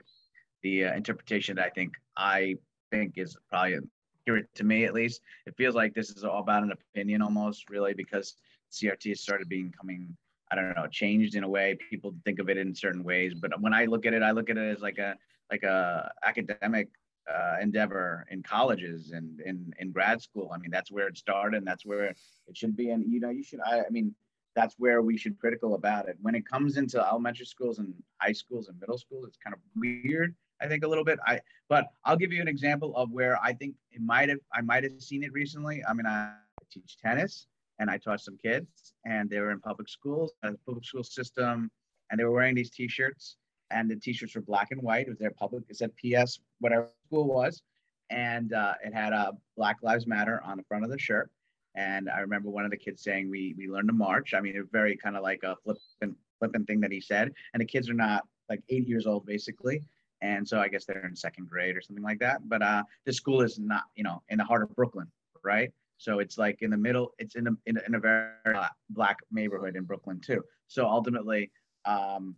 the 0.62 0.86
uh, 0.86 0.94
interpretation 0.94 1.56
that 1.56 1.66
I 1.66 1.70
think, 1.70 1.92
I 2.16 2.56
think 2.90 3.14
is 3.16 3.36
probably 3.48 3.78
accurate 4.22 4.48
to 4.54 4.64
me 4.64 4.84
at 4.84 4.94
least. 4.94 5.20
It 5.46 5.54
feels 5.56 5.74
like 5.74 5.94
this 5.94 6.10
is 6.10 6.24
all 6.24 6.40
about 6.40 6.62
an 6.62 6.72
opinion 6.72 7.22
almost 7.22 7.68
really 7.70 7.94
because 7.94 8.34
CRT 8.72 9.16
started 9.16 9.48
becoming, 9.48 10.16
I 10.50 10.56
don't 10.56 10.74
know, 10.76 10.86
changed 10.90 11.34
in 11.34 11.44
a 11.44 11.48
way. 11.48 11.76
People 11.90 12.14
think 12.24 12.38
of 12.38 12.48
it 12.48 12.56
in 12.56 12.74
certain 12.74 13.04
ways, 13.04 13.34
but 13.34 13.60
when 13.60 13.74
I 13.74 13.84
look 13.84 14.06
at 14.06 14.14
it, 14.14 14.22
I 14.22 14.30
look 14.30 14.50
at 14.50 14.56
it 14.56 14.76
as 14.76 14.80
like 14.80 14.98
a, 14.98 15.14
like 15.50 15.62
a 15.62 16.10
academic 16.24 16.88
uh, 17.32 17.56
endeavor 17.60 18.26
in 18.30 18.42
colleges 18.42 19.10
and 19.10 19.40
in, 19.40 19.72
in 19.78 19.90
grad 19.90 20.22
school. 20.22 20.50
I 20.54 20.58
mean, 20.58 20.70
that's 20.70 20.90
where 20.90 21.08
it 21.08 21.16
started 21.16 21.58
and 21.58 21.66
that's 21.66 21.84
where 21.84 22.04
it 22.04 22.16
should 22.54 22.76
be. 22.76 22.90
And, 22.90 23.12
you 23.12 23.20
know, 23.20 23.30
you 23.30 23.42
should, 23.42 23.60
I, 23.60 23.80
I 23.80 23.90
mean, 23.90 24.14
that's 24.56 24.74
where 24.78 25.02
we 25.02 25.18
should 25.18 25.34
be 25.34 25.38
critical 25.38 25.74
about 25.74 26.08
it. 26.08 26.16
When 26.22 26.34
it 26.34 26.48
comes 26.48 26.78
into 26.78 26.98
elementary 27.06 27.44
schools 27.44 27.78
and 27.78 27.94
high 28.20 28.32
schools 28.32 28.68
and 28.68 28.80
middle 28.80 28.98
schools, 28.98 29.26
it's 29.28 29.36
kind 29.36 29.54
of 29.54 29.60
weird, 29.76 30.34
I 30.60 30.66
think 30.66 30.82
a 30.82 30.88
little 30.88 31.04
bit. 31.04 31.18
I, 31.26 31.40
but 31.68 31.88
I'll 32.04 32.16
give 32.16 32.32
you 32.32 32.40
an 32.40 32.48
example 32.48 32.96
of 32.96 33.10
where 33.12 33.38
I 33.42 33.52
think 33.52 33.74
it 33.92 34.00
might 34.00 34.30
have, 34.30 34.38
I 34.52 34.62
might 34.62 34.82
have 34.82 35.00
seen 35.00 35.22
it 35.22 35.32
recently. 35.32 35.84
I 35.86 35.92
mean, 35.92 36.06
I 36.06 36.32
teach 36.72 36.96
tennis 36.96 37.46
and 37.78 37.90
I 37.90 37.98
taught 37.98 38.22
some 38.22 38.38
kids 38.38 38.94
and 39.04 39.28
they 39.28 39.38
were 39.38 39.50
in 39.50 39.60
public 39.60 39.90
schools, 39.90 40.32
a 40.42 40.52
public 40.66 40.84
school 40.84 41.04
system, 41.04 41.70
and 42.10 42.18
they 42.18 42.24
were 42.24 42.32
wearing 42.32 42.54
these 42.54 42.70
t-shirts 42.70 43.36
and 43.70 43.90
the 43.90 43.96
t-shirts 43.96 44.34
were 44.34 44.40
black 44.40 44.68
and 44.70 44.80
white. 44.80 45.06
It 45.06 45.10
was 45.10 45.18
their 45.18 45.32
public, 45.32 45.64
it 45.68 45.76
said 45.76 45.92
PS, 45.96 46.40
whatever 46.60 46.88
school 47.06 47.26
was. 47.26 47.62
And 48.08 48.52
uh, 48.52 48.74
it 48.84 48.94
had 48.94 49.12
a 49.12 49.32
Black 49.56 49.78
Lives 49.82 50.06
Matter 50.06 50.40
on 50.44 50.56
the 50.56 50.62
front 50.62 50.84
of 50.84 50.90
the 50.90 50.98
shirt. 50.98 51.28
And 51.76 52.08
I 52.10 52.20
remember 52.20 52.50
one 52.50 52.64
of 52.64 52.70
the 52.70 52.76
kids 52.76 53.02
saying, 53.02 53.30
"We 53.30 53.54
we 53.56 53.68
learned 53.68 53.88
to 53.88 53.94
march." 53.94 54.34
I 54.34 54.40
mean, 54.40 54.56
a 54.56 54.64
very 54.64 54.96
kind 54.96 55.16
of 55.16 55.22
like 55.22 55.42
a 55.42 55.56
flippant 55.62 56.16
flippant 56.38 56.66
thing 56.66 56.80
that 56.80 56.92
he 56.92 57.00
said. 57.00 57.32
And 57.52 57.60
the 57.60 57.66
kids 57.66 57.88
are 57.88 57.94
not 57.94 58.26
like 58.48 58.62
eight 58.68 58.86
years 58.86 59.06
old, 59.06 59.26
basically. 59.26 59.82
And 60.22 60.46
so 60.48 60.58
I 60.58 60.68
guess 60.68 60.86
they're 60.86 61.06
in 61.06 61.14
second 61.14 61.48
grade 61.48 61.76
or 61.76 61.82
something 61.82 62.04
like 62.04 62.18
that. 62.20 62.48
But 62.48 62.62
uh, 62.62 62.82
the 63.04 63.12
school 63.12 63.42
is 63.42 63.58
not, 63.58 63.84
you 63.94 64.04
know, 64.04 64.22
in 64.28 64.38
the 64.38 64.44
heart 64.44 64.62
of 64.62 64.74
Brooklyn, 64.74 65.10
right? 65.44 65.72
So 65.98 66.18
it's 66.18 66.38
like 66.38 66.62
in 66.62 66.70
the 66.70 66.76
middle. 66.76 67.12
It's 67.18 67.36
in 67.36 67.46
a 67.46 67.50
in 67.66 67.76
a, 67.76 67.80
in 67.86 67.94
a 67.94 68.00
very 68.00 68.30
uh, 68.46 68.68
black 68.90 69.18
neighborhood 69.30 69.76
in 69.76 69.84
Brooklyn 69.84 70.20
too. 70.20 70.42
So 70.68 70.86
ultimately, 70.86 71.50
um, 71.84 72.36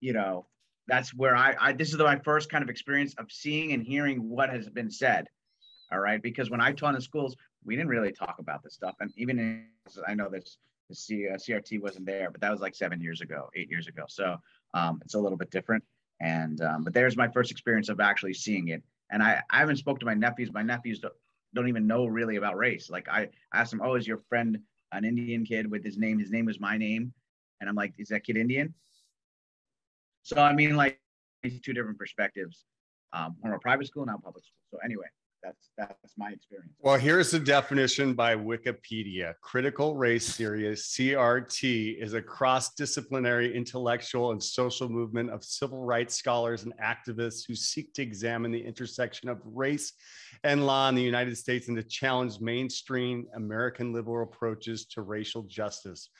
you 0.00 0.12
know, 0.12 0.46
that's 0.88 1.14
where 1.14 1.36
I, 1.36 1.54
I 1.60 1.72
this 1.72 1.92
is 1.92 1.98
my 1.98 2.18
first 2.18 2.50
kind 2.50 2.62
of 2.62 2.70
experience 2.70 3.14
of 3.18 3.30
seeing 3.30 3.72
and 3.72 3.82
hearing 3.82 4.28
what 4.28 4.50
has 4.50 4.68
been 4.68 4.90
said. 4.90 5.26
All 5.92 6.00
right, 6.00 6.22
because 6.22 6.50
when 6.50 6.60
I 6.60 6.72
taught 6.72 6.94
in 6.94 7.00
schools, 7.00 7.36
we 7.64 7.76
didn't 7.76 7.90
really 7.90 8.12
talk 8.12 8.36
about 8.38 8.62
this 8.62 8.74
stuff, 8.74 8.94
and 9.00 9.10
even 9.16 9.38
in, 9.38 9.66
I 10.06 10.14
know 10.14 10.28
this 10.28 10.58
the 10.88 10.94
C, 10.94 11.28
uh, 11.28 11.36
CRT 11.36 11.80
wasn't 11.80 12.06
there, 12.06 12.30
but 12.30 12.40
that 12.40 12.50
was 12.50 12.60
like 12.60 12.74
seven 12.74 13.00
years 13.00 13.20
ago, 13.20 13.48
eight 13.56 13.70
years 13.70 13.88
ago. 13.88 14.04
So 14.08 14.36
um, 14.74 15.00
it's 15.04 15.14
a 15.14 15.18
little 15.18 15.38
bit 15.38 15.50
different. 15.50 15.82
And 16.20 16.60
um, 16.62 16.84
but 16.84 16.94
there's 16.94 17.16
my 17.16 17.28
first 17.28 17.50
experience 17.50 17.88
of 17.88 18.00
actually 18.00 18.34
seeing 18.34 18.68
it. 18.68 18.82
And 19.10 19.22
I, 19.22 19.42
I 19.50 19.58
haven't 19.58 19.76
spoke 19.76 19.98
to 20.00 20.06
my 20.06 20.14
nephews. 20.14 20.52
My 20.52 20.62
nephews 20.62 21.00
don't, 21.00 21.14
don't 21.54 21.68
even 21.68 21.86
know 21.86 22.06
really 22.06 22.36
about 22.36 22.56
race. 22.56 22.90
Like 22.90 23.08
I 23.08 23.28
asked 23.52 23.70
them, 23.70 23.80
"Oh, 23.82 23.94
is 23.94 24.06
your 24.06 24.18
friend 24.28 24.58
an 24.92 25.04
Indian 25.04 25.44
kid 25.44 25.70
with 25.70 25.84
his 25.84 25.98
name? 25.98 26.18
His 26.18 26.30
name 26.30 26.46
was 26.46 26.60
my 26.60 26.76
name." 26.76 27.12
And 27.60 27.68
I'm 27.68 27.74
like, 27.74 27.94
"Is 27.98 28.08
that 28.08 28.24
kid 28.24 28.36
Indian?" 28.36 28.72
So 30.22 30.36
I 30.36 30.52
mean, 30.52 30.76
like 30.76 31.00
these 31.42 31.60
two 31.60 31.72
different 31.72 31.98
perspectives 31.98 32.64
um, 33.12 33.36
from 33.42 33.52
a 33.52 33.58
private 33.58 33.88
school 33.88 34.06
now 34.06 34.18
public 34.22 34.44
school. 34.44 34.58
So 34.70 34.78
anyway, 34.84 35.06
that's 35.42 35.70
that's 35.76 36.14
my 36.16 36.30
experience. 36.30 36.72
Well, 36.80 36.98
here's 36.98 37.30
the 37.30 37.38
definition 37.38 38.14
by 38.14 38.36
Wikipedia. 38.36 39.34
Critical 39.40 39.96
race 39.96 40.36
theory, 40.36 40.62
CRT, 40.64 42.02
is 42.02 42.14
a 42.14 42.22
cross-disciplinary 42.22 43.54
intellectual 43.54 44.32
and 44.32 44.42
social 44.42 44.88
movement 44.88 45.30
of 45.30 45.44
civil 45.44 45.84
rights 45.84 46.16
scholars 46.16 46.64
and 46.64 46.72
activists 46.82 47.46
who 47.46 47.54
seek 47.54 47.92
to 47.94 48.02
examine 48.02 48.52
the 48.52 48.64
intersection 48.64 49.28
of 49.28 49.40
race 49.44 49.92
and 50.44 50.66
law 50.66 50.88
in 50.88 50.94
the 50.94 51.02
United 51.02 51.36
States 51.36 51.68
and 51.68 51.76
to 51.76 51.82
challenge 51.82 52.40
mainstream 52.40 53.26
American 53.34 53.92
liberal 53.92 54.24
approaches 54.24 54.86
to 54.86 55.02
racial 55.02 55.42
justice. 55.42 56.10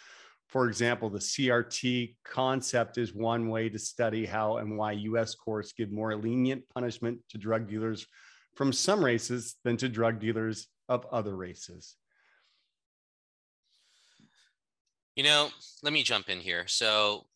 For 0.49 0.69
example, 0.69 1.09
the 1.09 1.19
CRT 1.19 2.17
concept 2.25 2.99
is 2.99 3.15
one 3.15 3.49
way 3.49 3.71
to 3.71 3.79
study 3.79 4.27
how 4.27 4.59
and 4.59 4.77
why 4.77 4.93
US 4.93 5.35
courts 5.35 5.73
give 5.73 5.91
more 5.91 6.15
lenient 6.15 6.63
punishment 6.75 7.21
to 7.31 7.39
drug 7.39 7.67
dealers 7.67 8.07
from 8.55 8.73
some 8.73 9.05
races 9.05 9.57
than 9.65 9.77
to 9.79 9.89
drug 9.89 10.21
dealers 10.21 10.69
of 10.89 11.07
other 11.11 11.35
races. 11.35 11.97
You 15.17 15.25
know, 15.25 15.51
let 15.83 15.93
me 15.93 16.03
jump 16.03 16.29
in 16.29 16.41
here. 16.41 16.67
So 16.67 17.27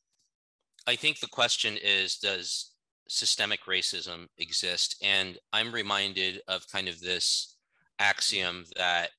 I 0.87 0.97
think 0.97 1.21
the 1.21 1.27
question 1.27 1.77
is 1.83 2.17
Does 2.17 2.73
systemic 3.09 3.65
racism 3.65 4.27
exist? 4.39 4.97
And 5.03 5.39
I'm 5.53 5.73
reminded 5.73 6.41
of 6.49 6.67
kind 6.71 6.89
of 6.89 7.01
this 7.01 7.57
axiom 7.99 8.65
that 8.77 9.11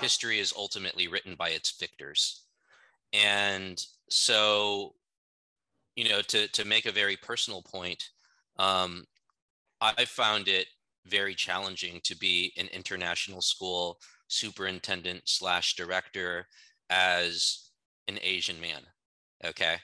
history 0.00 0.38
is 0.38 0.52
ultimately 0.56 1.08
written 1.08 1.34
by 1.36 1.50
its 1.50 1.76
victors. 1.78 2.44
And 3.12 3.82
so, 4.08 4.94
you 5.96 6.08
know, 6.08 6.22
to, 6.22 6.48
to 6.48 6.64
make 6.64 6.86
a 6.86 6.92
very 6.92 7.16
personal 7.16 7.62
point, 7.62 8.10
um, 8.58 9.04
I 9.80 10.04
found 10.04 10.46
it 10.46 10.66
very 11.06 11.34
challenging 11.34 12.00
to 12.04 12.16
be 12.16 12.52
an 12.56 12.68
international 12.72 13.40
school 13.40 13.98
superintendent 14.28 15.22
slash 15.24 15.74
director 15.74 16.46
as 16.88 17.70
an 18.08 18.18
Asian 18.22 18.60
man. 18.60 18.82
Okay. 19.44 19.76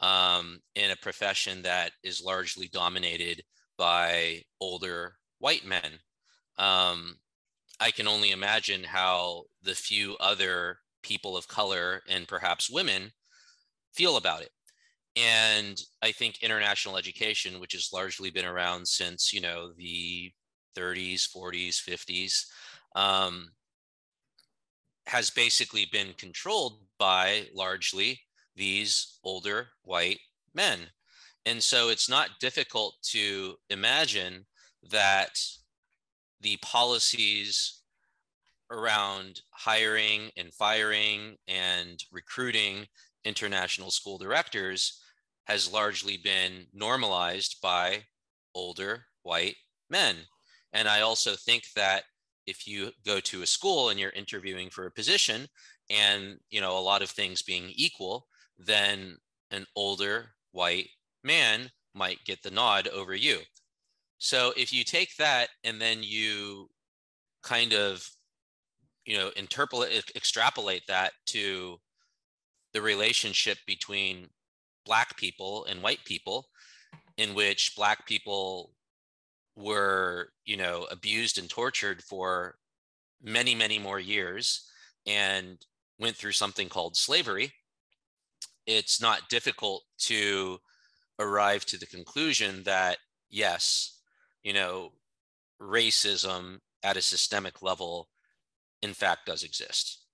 Um, 0.00 0.60
in 0.74 0.90
a 0.90 0.96
profession 0.96 1.62
that 1.62 1.92
is 2.02 2.24
largely 2.24 2.68
dominated 2.72 3.42
by 3.76 4.42
older 4.60 5.16
white 5.38 5.64
men. 5.64 5.98
Um, 6.58 7.16
I 7.80 7.90
can 7.90 8.06
only 8.06 8.30
imagine 8.30 8.84
how 8.84 9.44
the 9.62 9.74
few 9.74 10.16
other 10.20 10.78
people 11.02 11.36
of 11.36 11.48
color 11.48 12.02
and 12.08 12.28
perhaps 12.28 12.70
women 12.70 13.10
feel 13.94 14.16
about 14.16 14.42
it. 14.42 14.50
And 15.16 15.80
I 16.02 16.12
think 16.12 16.42
international 16.42 16.96
education, 16.96 17.58
which 17.58 17.72
has 17.72 17.90
largely 17.92 18.30
been 18.30 18.44
around 18.44 18.86
since, 18.86 19.32
you 19.32 19.40
know, 19.40 19.72
the 19.76 20.32
30s, 20.76 21.28
40s, 21.34 21.76
50s, 21.76 22.46
um, 22.94 23.50
has 25.06 25.30
basically 25.30 25.86
been 25.90 26.14
controlled 26.16 26.78
by 26.98 27.46
largely 27.54 28.20
these 28.56 29.18
older 29.24 29.68
white 29.82 30.20
men. 30.54 30.78
And 31.46 31.62
so 31.62 31.88
it's 31.88 32.08
not 32.08 32.38
difficult 32.40 32.94
to 33.10 33.56
imagine 33.70 34.46
that 34.90 35.38
the 36.40 36.58
policies 36.62 37.80
around 38.70 39.40
hiring 39.50 40.30
and 40.36 40.52
firing 40.52 41.36
and 41.48 42.02
recruiting 42.12 42.86
international 43.24 43.90
school 43.90 44.18
directors 44.18 45.00
has 45.44 45.72
largely 45.72 46.16
been 46.16 46.66
normalized 46.72 47.56
by 47.60 48.04
older 48.54 49.06
white 49.22 49.56
men. 49.88 50.16
And 50.72 50.88
I 50.88 51.00
also 51.00 51.34
think 51.34 51.64
that 51.76 52.04
if 52.46 52.66
you 52.66 52.90
go 53.04 53.20
to 53.20 53.42
a 53.42 53.46
school 53.46 53.90
and 53.90 53.98
you're 53.98 54.10
interviewing 54.10 54.70
for 54.70 54.86
a 54.86 54.90
position 54.90 55.46
and 55.90 56.38
you 56.50 56.60
know 56.60 56.78
a 56.78 56.80
lot 56.80 57.02
of 57.02 57.10
things 57.10 57.42
being 57.42 57.70
equal, 57.74 58.26
then 58.58 59.16
an 59.50 59.66
older 59.76 60.30
white 60.52 60.88
man 61.24 61.70
might 61.94 62.24
get 62.24 62.42
the 62.42 62.50
nod 62.50 62.88
over 62.88 63.14
you. 63.14 63.38
So 64.18 64.52
if 64.56 64.72
you 64.72 64.84
take 64.84 65.16
that 65.16 65.48
and 65.64 65.80
then 65.80 65.98
you 66.02 66.68
kind 67.42 67.72
of 67.72 68.06
you 69.06 69.16
know 69.16 69.30
interpolate 69.36 70.04
extrapolate 70.14 70.82
that 70.88 71.12
to 71.26 71.78
the 72.72 72.82
relationship 72.82 73.58
between 73.66 74.28
black 74.84 75.16
people 75.16 75.66
and 75.68 75.82
white 75.82 76.04
people 76.04 76.46
in 77.16 77.34
which 77.34 77.74
black 77.76 78.06
people 78.06 78.72
were 79.56 80.30
you 80.44 80.56
know 80.56 80.86
abused 80.90 81.38
and 81.38 81.50
tortured 81.50 82.02
for 82.02 82.56
many 83.22 83.54
many 83.54 83.78
more 83.78 84.00
years 84.00 84.68
and 85.06 85.58
went 85.98 86.16
through 86.16 86.32
something 86.32 86.68
called 86.68 86.96
slavery 86.96 87.52
it's 88.66 89.00
not 89.00 89.28
difficult 89.28 89.82
to 89.98 90.58
arrive 91.18 91.64
to 91.66 91.78
the 91.78 91.86
conclusion 91.86 92.62
that 92.62 92.98
yes 93.28 94.00
you 94.42 94.52
know 94.52 94.92
racism 95.60 96.58
at 96.82 96.96
a 96.96 97.02
systemic 97.02 97.62
level 97.62 98.08
in 98.82 98.94
fact 98.94 99.26
does 99.26 99.42
exist. 99.42 100.04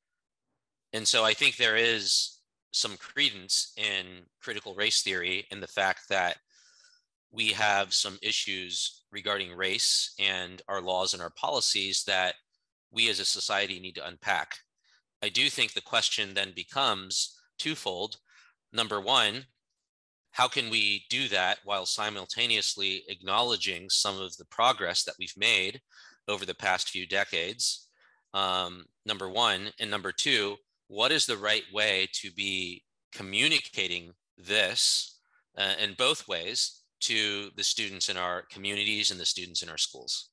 And 0.93 1.07
so 1.07 1.25
i 1.25 1.35
think 1.35 1.57
there 1.57 1.77
is 1.77 2.39
some 2.73 2.97
credence 2.97 3.73
in 3.77 4.27
critical 4.41 4.75
race 4.75 5.03
theory 5.03 5.47
in 5.51 5.61
the 5.61 5.67
fact 5.67 6.09
that 6.09 6.37
we 7.31 7.48
have 7.48 7.93
some 7.93 8.19
issues 8.23 9.03
regarding 9.11 9.55
race 9.55 10.15
and 10.19 10.62
our 10.69 10.81
laws 10.81 11.12
and 11.12 11.23
our 11.23 11.31
policies 11.31 12.05
that 12.07 12.35
we 12.90 13.09
as 13.09 13.20
a 13.20 13.24
society 13.24 13.78
need 13.78 13.94
to 13.97 14.07
unpack. 14.07 14.57
I 15.23 15.28
do 15.28 15.48
think 15.48 15.73
the 15.73 15.81
question 15.81 16.35
then 16.35 16.53
becomes 16.55 17.39
twofold. 17.59 18.16
Number 18.73 19.01
one, 19.01 19.47
how 20.32 20.48
can 20.48 20.70
we 20.70 21.05
do 21.09 21.28
that 21.28 21.59
while 21.65 21.86
simultaneously 21.86 23.05
acknowledging 23.09 23.89
some 23.89 24.20
of 24.20 24.36
the 24.36 24.44
progress 24.44 25.03
that 25.05 25.15
we've 25.19 25.36
made 25.36 25.81
over 26.28 26.44
the 26.44 26.55
past 26.55 26.90
few 26.90 27.07
decades? 27.07 27.89
Um, 28.35 28.85
number 29.07 29.31
one. 29.31 29.70
And 29.81 29.90
number 29.90 30.12
two, 30.12 30.57
what 30.89 31.11
is 31.11 31.24
the 31.24 31.39
right 31.39 31.65
way 31.73 32.09
to 32.20 32.31
be 32.31 32.85
communicating 33.12 34.12
this 34.36 35.19
uh, 35.57 35.73
in 35.82 35.94
both 35.94 36.28
ways 36.28 36.82
to 37.01 37.51
the 37.56 37.64
students 37.64 38.09
in 38.09 38.16
our 38.16 38.43
communities 38.51 39.10
and 39.10 39.20
the 39.20 39.27
students 39.27 39.62
in 39.62 39.68
our 39.68 39.78
schools. 39.78 40.31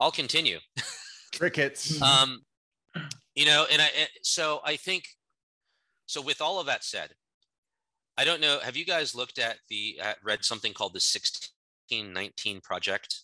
I'll 0.00 0.12
continue. 0.12 0.58
Crickets. 1.36 2.00
um, 2.02 2.42
you 3.34 3.46
know, 3.46 3.66
and 3.70 3.82
I 3.82 3.88
so 4.22 4.60
I 4.64 4.76
think 4.76 5.04
so. 6.06 6.20
With 6.20 6.40
all 6.40 6.60
of 6.60 6.66
that 6.66 6.84
said, 6.84 7.10
I 8.16 8.24
don't 8.24 8.40
know. 8.40 8.58
Have 8.60 8.76
you 8.76 8.84
guys 8.84 9.14
looked 9.14 9.38
at 9.38 9.56
the 9.68 9.98
at, 10.00 10.16
read 10.24 10.44
something 10.44 10.72
called 10.72 10.94
the 10.94 11.00
sixteen 11.00 12.12
nineteen 12.12 12.60
project? 12.60 13.22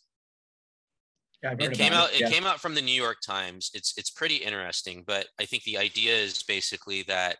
Yeah, 1.42 1.54
it 1.58 1.72
came 1.72 1.92
out. 1.92 2.12
It, 2.14 2.20
yeah. 2.20 2.30
came 2.30 2.46
out 2.46 2.60
from 2.60 2.74
the 2.74 2.82
New 2.82 2.92
York 2.92 3.18
Times. 3.24 3.70
It's 3.74 3.94
it's 3.96 4.10
pretty 4.10 4.36
interesting, 4.36 5.04
but 5.06 5.26
I 5.38 5.44
think 5.44 5.64
the 5.64 5.78
idea 5.78 6.14
is 6.14 6.42
basically 6.42 7.02
that 7.02 7.36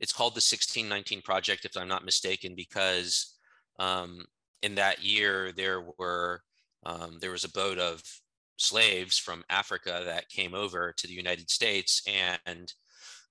it's 0.00 0.12
called 0.12 0.32
the 0.32 0.38
1619 0.38 1.22
Project, 1.22 1.64
if 1.64 1.76
I'm 1.76 1.88
not 1.88 2.04
mistaken, 2.04 2.54
because 2.56 3.34
um, 3.78 4.24
in 4.62 4.74
that 4.76 5.02
year 5.02 5.52
there 5.52 5.82
were 5.98 6.42
um, 6.84 7.18
there 7.20 7.30
was 7.30 7.44
a 7.44 7.52
boat 7.52 7.78
of 7.78 8.02
slaves 8.56 9.18
from 9.18 9.44
Africa 9.50 10.02
that 10.04 10.28
came 10.28 10.54
over 10.54 10.92
to 10.96 11.06
the 11.06 11.14
United 11.14 11.50
States, 11.50 12.02
and 12.06 12.72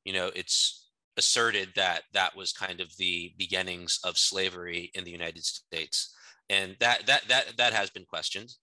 you 0.05 0.13
know 0.13 0.31
it's 0.35 0.89
asserted 1.17 1.69
that 1.75 2.01
that 2.13 2.35
was 2.35 2.51
kind 2.51 2.81
of 2.81 2.95
the 2.97 3.33
beginnings 3.37 3.99
of 4.03 4.17
slavery 4.17 4.91
in 4.93 5.03
the 5.03 5.11
United 5.11 5.43
States, 5.43 6.15
and 6.49 6.75
that 6.79 7.05
that 7.07 7.27
that 7.27 7.57
that 7.57 7.73
has 7.73 7.89
been 7.89 8.05
questioned. 8.05 8.53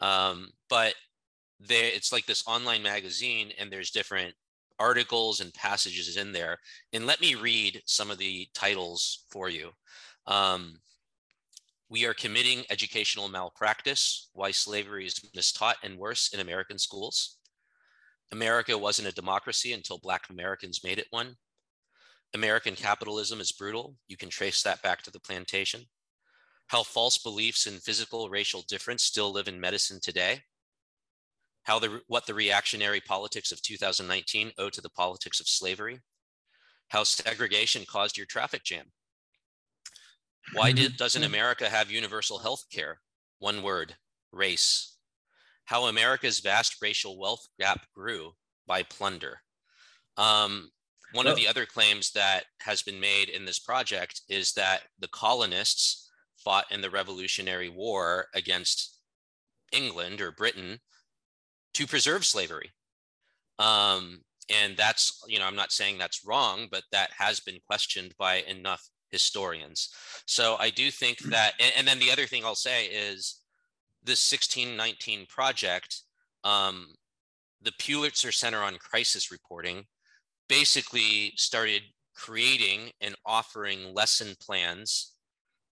Um, 0.00 0.50
but 0.68 0.94
there, 1.60 1.84
it's 1.84 2.12
like 2.12 2.26
this 2.26 2.44
online 2.46 2.82
magazine, 2.82 3.52
and 3.58 3.70
there's 3.70 3.90
different 3.90 4.34
articles 4.78 5.40
and 5.40 5.52
passages 5.52 6.16
in 6.16 6.32
there. 6.32 6.58
And 6.92 7.06
let 7.06 7.20
me 7.20 7.34
read 7.34 7.82
some 7.84 8.10
of 8.10 8.18
the 8.18 8.48
titles 8.54 9.26
for 9.30 9.48
you. 9.48 9.70
Um, 10.26 10.80
we 11.90 12.06
are 12.06 12.14
committing 12.14 12.64
educational 12.70 13.28
malpractice, 13.28 14.30
why 14.32 14.52
slavery 14.52 15.06
is 15.06 15.20
mistaught 15.36 15.74
and 15.82 15.98
worse 15.98 16.32
in 16.32 16.40
American 16.40 16.78
schools. 16.78 17.38
America 18.32 18.78
wasn't 18.78 19.08
a 19.08 19.12
democracy 19.12 19.72
until 19.72 19.98
Black 19.98 20.30
Americans 20.30 20.84
made 20.84 20.98
it 20.98 21.08
one. 21.10 21.36
American 22.32 22.76
capitalism 22.76 23.40
is 23.40 23.50
brutal. 23.50 23.96
You 24.06 24.16
can 24.16 24.28
trace 24.28 24.62
that 24.62 24.82
back 24.82 25.02
to 25.02 25.10
the 25.10 25.18
plantation. 25.18 25.82
How 26.70 26.82
false 26.82 27.18
beliefs 27.18 27.66
in 27.66 27.74
physical 27.74 28.30
racial 28.30 28.62
difference 28.68 29.02
still 29.02 29.32
live 29.32 29.48
in 29.48 29.60
medicine 29.60 30.00
today 30.00 30.40
how 31.64 31.78
the, 31.78 32.00
what 32.06 32.26
the 32.26 32.34
reactionary 32.34 33.00
politics 33.00 33.52
of 33.52 33.62
2019 33.62 34.52
owe 34.58 34.70
to 34.70 34.80
the 34.80 34.90
politics 34.90 35.40
of 35.40 35.48
slavery, 35.48 36.00
how 36.88 37.04
segregation 37.04 37.84
caused 37.88 38.16
your 38.16 38.26
traffic 38.26 38.64
jam. 38.64 38.86
Why 40.52 40.72
did, 40.72 40.96
doesn't 40.96 41.22
America 41.22 41.68
have 41.68 41.90
universal 41.90 42.38
health 42.38 42.64
care? 42.72 42.98
One 43.38 43.62
word, 43.62 43.94
race. 44.32 44.96
How 45.66 45.84
America's 45.84 46.40
vast 46.40 46.76
racial 46.82 47.18
wealth 47.18 47.46
gap 47.60 47.86
grew 47.94 48.32
by 48.66 48.82
plunder. 48.82 49.38
Um, 50.16 50.70
one 51.12 51.26
of 51.26 51.36
the 51.36 51.46
other 51.46 51.66
claims 51.66 52.10
that 52.12 52.44
has 52.62 52.82
been 52.82 52.98
made 52.98 53.28
in 53.28 53.44
this 53.44 53.58
project 53.58 54.22
is 54.28 54.52
that 54.54 54.82
the 54.98 55.08
colonists 55.08 56.09
fought 56.44 56.70
in 56.70 56.80
the 56.80 56.90
Revolutionary 56.90 57.68
War 57.68 58.26
against 58.34 58.98
England 59.72 60.20
or 60.20 60.32
Britain 60.32 60.78
to 61.74 61.86
preserve 61.86 62.24
slavery. 62.24 62.70
Um, 63.58 64.22
and 64.48 64.76
that's, 64.76 65.22
you 65.28 65.38
know, 65.38 65.44
I'm 65.44 65.56
not 65.56 65.72
saying 65.72 65.98
that's 65.98 66.24
wrong, 66.26 66.66
but 66.70 66.82
that 66.92 67.10
has 67.16 67.40
been 67.40 67.58
questioned 67.66 68.14
by 68.18 68.42
enough 68.48 68.88
historians. 69.10 69.90
So 70.26 70.56
I 70.58 70.70
do 70.70 70.90
think 70.90 71.18
that, 71.18 71.52
and, 71.60 71.72
and 71.76 71.88
then 71.88 71.98
the 71.98 72.10
other 72.10 72.26
thing 72.26 72.44
I'll 72.44 72.54
say 72.54 72.86
is 72.86 73.40
this 74.02 74.32
1619 74.32 75.26
project, 75.26 76.02
um, 76.44 76.88
the 77.62 77.72
Pulitzer 77.78 78.32
Center 78.32 78.62
on 78.62 78.76
Crisis 78.78 79.30
Reporting 79.30 79.84
basically 80.48 81.32
started 81.36 81.82
creating 82.14 82.90
and 83.00 83.14
offering 83.24 83.94
lesson 83.94 84.34
plans 84.40 85.14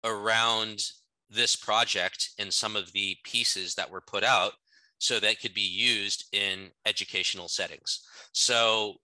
around 0.06 0.80
this 1.28 1.56
project 1.56 2.30
and 2.38 2.52
some 2.52 2.76
of 2.76 2.92
the 2.92 3.16
pieces 3.24 3.74
that 3.74 3.90
were 3.90 4.00
put 4.00 4.24
out 4.24 4.52
so 4.98 5.20
that 5.20 5.40
could 5.40 5.52
be 5.52 5.60
used 5.60 6.24
in 6.32 6.70
educational 6.86 7.48
settings. 7.48 8.00
So 8.32 8.94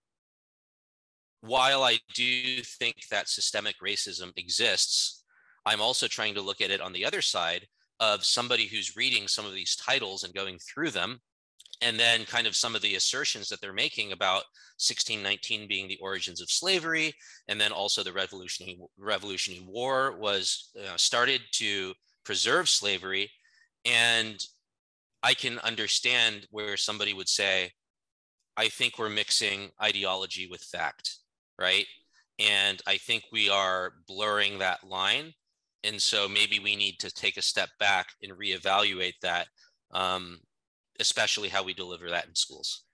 while 1.43 1.83
I 1.83 1.99
do 2.15 2.62
think 2.62 3.09
that 3.11 3.29
systemic 3.29 3.74
racism 3.85 4.33
exists, 4.37 5.24
I'm 5.66 5.81
also 5.81 6.07
trying 6.07 6.35
to 6.35 6.41
look 6.41 6.61
at 6.61 6.70
it 6.70 6.81
on 6.81 6.93
the 6.93 7.05
other 7.05 7.20
side 7.20 7.66
of 8.01 8.24
somebody 8.24 8.66
who's 8.66 8.97
reading 8.97 9.29
some 9.29 9.45
of 9.45 9.53
these 9.53 9.77
titles 9.77 10.24
and 10.24 10.35
going 10.35 10.59
through 10.59 10.91
them 10.91 11.20
and 11.83 11.99
then 11.99 12.25
kind 12.25 12.47
of 12.47 12.57
some 12.57 12.75
of 12.75 12.83
the 12.83 12.95
assertions 12.95 13.49
that 13.49 13.61
they're 13.61 13.73
making 13.73 14.13
about 14.13 14.45
1619 14.79 15.69
being 15.69 15.89
the 15.89 15.99
origins 16.01 16.41
of 16.41 16.51
slavery 16.51 17.13
and 17.49 17.61
then 17.61 17.73
also 17.73 18.03
the 18.03 18.13
revolutionary 18.13 18.79
revolutionary 18.99 19.65
war 19.67 20.17
was 20.19 20.71
uh, 20.79 20.97
started 20.97 21.41
to 21.53 21.93
preserve 22.25 22.69
slavery. 22.69 23.31
And 23.85 24.41
i 25.25 25.35
can 25.35 25.59
understand 25.61 26.47
where 26.51 26.77
somebody 26.77 27.15
would 27.15 27.29
say 27.29 27.71
i 28.57 28.69
think 28.69 28.99
we're 28.99 29.09
mixing 29.09 29.71
ideology 29.81 30.49
with 30.51 30.63
fact 30.63 31.19
right? 31.59 31.87
And 32.39 32.81
i 32.87 32.97
think 32.97 33.25
we 33.33 33.49
are 33.49 33.93
blurring 34.07 34.59
that 34.59 34.85
line. 34.85 35.33
And 35.85 36.01
so 36.01 36.29
maybe 36.29 36.59
we 36.61 36.77
need 36.77 36.99
to 37.01 37.11
take 37.11 37.37
a 37.37 37.43
step 37.43 37.69
back 37.81 38.07
and 38.23 38.33
reevaluate 38.33 39.19
that 39.23 39.49
um, 39.93 40.39
especially 41.03 41.51
how 41.51 41.62
we 41.62 41.74
deliver 41.74 42.09
that 42.09 42.27
in 42.27 42.35
schools. 42.35 42.85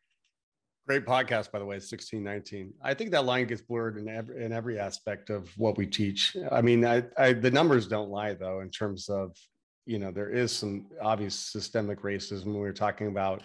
Great 0.89 1.05
podcast, 1.05 1.53
by 1.53 1.59
the 1.59 1.67
way, 1.67 1.77
1619. 1.77 2.73
I 2.83 2.95
think 2.95 3.11
that 3.11 3.27
line 3.27 3.47
gets 3.47 3.61
blurred 3.61 3.99
in 3.99 4.09
every, 4.09 4.43
in 4.43 4.53
every 4.53 4.79
aspect 4.81 5.29
of 5.29 5.51
what 5.59 5.77
we 5.77 5.87
teach. 5.87 6.35
I 6.51 6.63
mean, 6.63 6.85
I, 6.87 7.05
I, 7.19 7.35
the 7.35 7.51
numbers 7.51 7.87
don't 7.87 8.09
lie, 8.09 8.33
though, 8.33 8.61
in 8.61 8.71
terms 8.71 9.11
of, 9.11 9.37
you 9.85 9.99
know, 9.99 10.11
there 10.11 10.31
is 10.31 10.51
some 10.51 10.87
obvious 11.03 11.35
systemic 11.35 12.01
racism. 12.01 12.47
We 12.47 12.61
were 12.61 12.73
talking 12.73 13.09
about, 13.09 13.43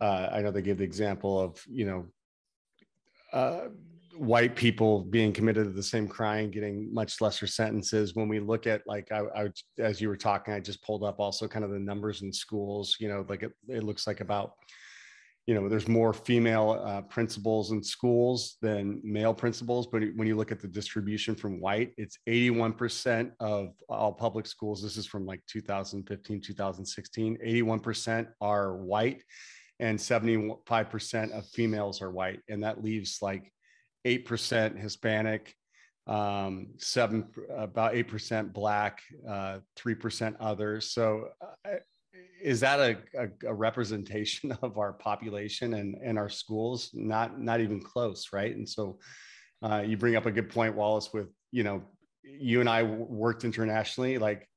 uh, 0.00 0.28
I 0.30 0.40
know 0.40 0.52
they 0.52 0.62
gave 0.62 0.78
the 0.78 0.84
example 0.84 1.40
of, 1.40 1.60
you 1.68 1.86
know, 1.86 2.06
uh, 3.32 3.68
white 4.18 4.56
people 4.56 5.02
being 5.02 5.32
committed 5.32 5.64
to 5.64 5.72
the 5.72 5.82
same 5.82 6.08
crime 6.08 6.50
getting 6.50 6.92
much 6.92 7.20
lesser 7.20 7.46
sentences. 7.46 8.14
When 8.14 8.28
we 8.28 8.40
look 8.40 8.66
at 8.66 8.82
like 8.86 9.10
I, 9.12 9.22
I, 9.34 9.48
as 9.78 10.00
you 10.00 10.08
were 10.08 10.16
talking 10.16 10.54
i 10.54 10.60
just 10.60 10.82
pulled 10.82 11.04
up 11.04 11.18
also 11.18 11.46
kind 11.48 11.64
of 11.64 11.70
the 11.70 11.78
numbers 11.78 12.22
in 12.22 12.32
schools 12.32 12.96
you 12.98 13.08
know 13.08 13.24
like 13.28 13.42
it, 13.42 13.52
it 13.68 13.84
looks 13.84 14.06
like 14.06 14.20
about 14.20 14.52
you 15.46 15.54
know 15.54 15.68
there's 15.68 15.86
more 15.86 16.12
female 16.12 16.82
uh, 16.84 17.02
principals 17.02 17.70
in 17.70 17.82
schools 17.82 18.56
than 18.60 19.00
male 19.04 19.32
principals. 19.34 19.86
But 19.86 20.02
when 20.16 20.26
you 20.26 20.36
look 20.36 20.50
at 20.50 20.60
the 20.60 20.68
distribution 20.68 21.34
from 21.34 21.60
white 21.60 21.92
it's 21.96 22.18
81% 22.28 23.30
of 23.40 23.68
all 23.88 24.12
public 24.12 24.46
schools. 24.46 24.82
This 24.82 24.96
is 24.96 25.06
from 25.06 25.24
like 25.24 25.40
2015 25.48 26.40
2016 26.40 27.38
81% 27.46 28.26
are 28.40 28.76
white 28.76 29.22
and 29.78 29.98
75% 29.98 31.30
of 31.32 31.46
females 31.48 32.00
are 32.00 32.10
white. 32.10 32.40
And 32.48 32.62
that 32.64 32.82
leaves 32.82 33.18
like 33.20 33.52
8% 34.06 34.78
Hispanic, 34.78 35.54
um, 36.06 36.68
seven, 36.78 37.26
about 37.54 37.94
8% 37.94 38.52
Black, 38.52 39.02
uh, 39.28 39.58
3% 39.76 40.36
others. 40.38 40.92
So 40.92 41.28
uh, 41.42 41.76
is 42.40 42.60
that 42.60 42.78
a, 42.78 42.98
a, 43.18 43.48
a, 43.48 43.54
representation 43.54 44.56
of 44.62 44.78
our 44.78 44.92
population 44.92 45.74
and, 45.74 45.96
and 46.02 46.16
our 46.18 46.28
schools? 46.28 46.90
Not, 46.94 47.40
not 47.40 47.60
even 47.60 47.80
close, 47.80 48.28
right? 48.32 48.54
And 48.54 48.68
so 48.68 48.98
uh, 49.62 49.82
you 49.84 49.96
bring 49.96 50.14
up 50.14 50.26
a 50.26 50.30
good 50.30 50.48
point, 50.48 50.76
Wallace, 50.76 51.12
with, 51.12 51.28
you 51.50 51.64
know, 51.64 51.82
you 52.22 52.60
and 52.60 52.68
I 52.68 52.84
worked 52.84 53.44
internationally, 53.44 54.18
like 54.18 54.48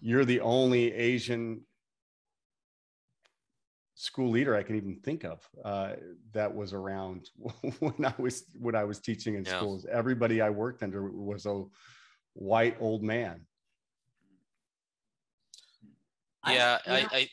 you're 0.00 0.24
the 0.24 0.40
only 0.40 0.92
Asian 0.92 1.62
school 3.96 4.30
leader 4.30 4.54
I 4.54 4.62
can 4.62 4.76
even 4.76 4.96
think 4.96 5.24
of 5.24 5.40
uh, 5.64 5.94
that 6.32 6.54
was 6.54 6.72
around 6.72 7.30
when 7.80 8.04
I 8.04 8.14
was 8.18 8.44
when 8.60 8.76
I 8.76 8.84
was 8.84 9.00
teaching 9.00 9.34
in 9.34 9.44
yeah. 9.44 9.56
schools. 9.56 9.86
Everybody 9.90 10.40
I 10.40 10.50
worked 10.50 10.82
under 10.82 11.10
was 11.10 11.46
a 11.46 11.64
white 12.34 12.76
old 12.78 13.02
man. 13.02 13.40
Yeah, 16.46 16.78
I, 16.86 16.92
I, 16.92 17.06
I 17.12 17.28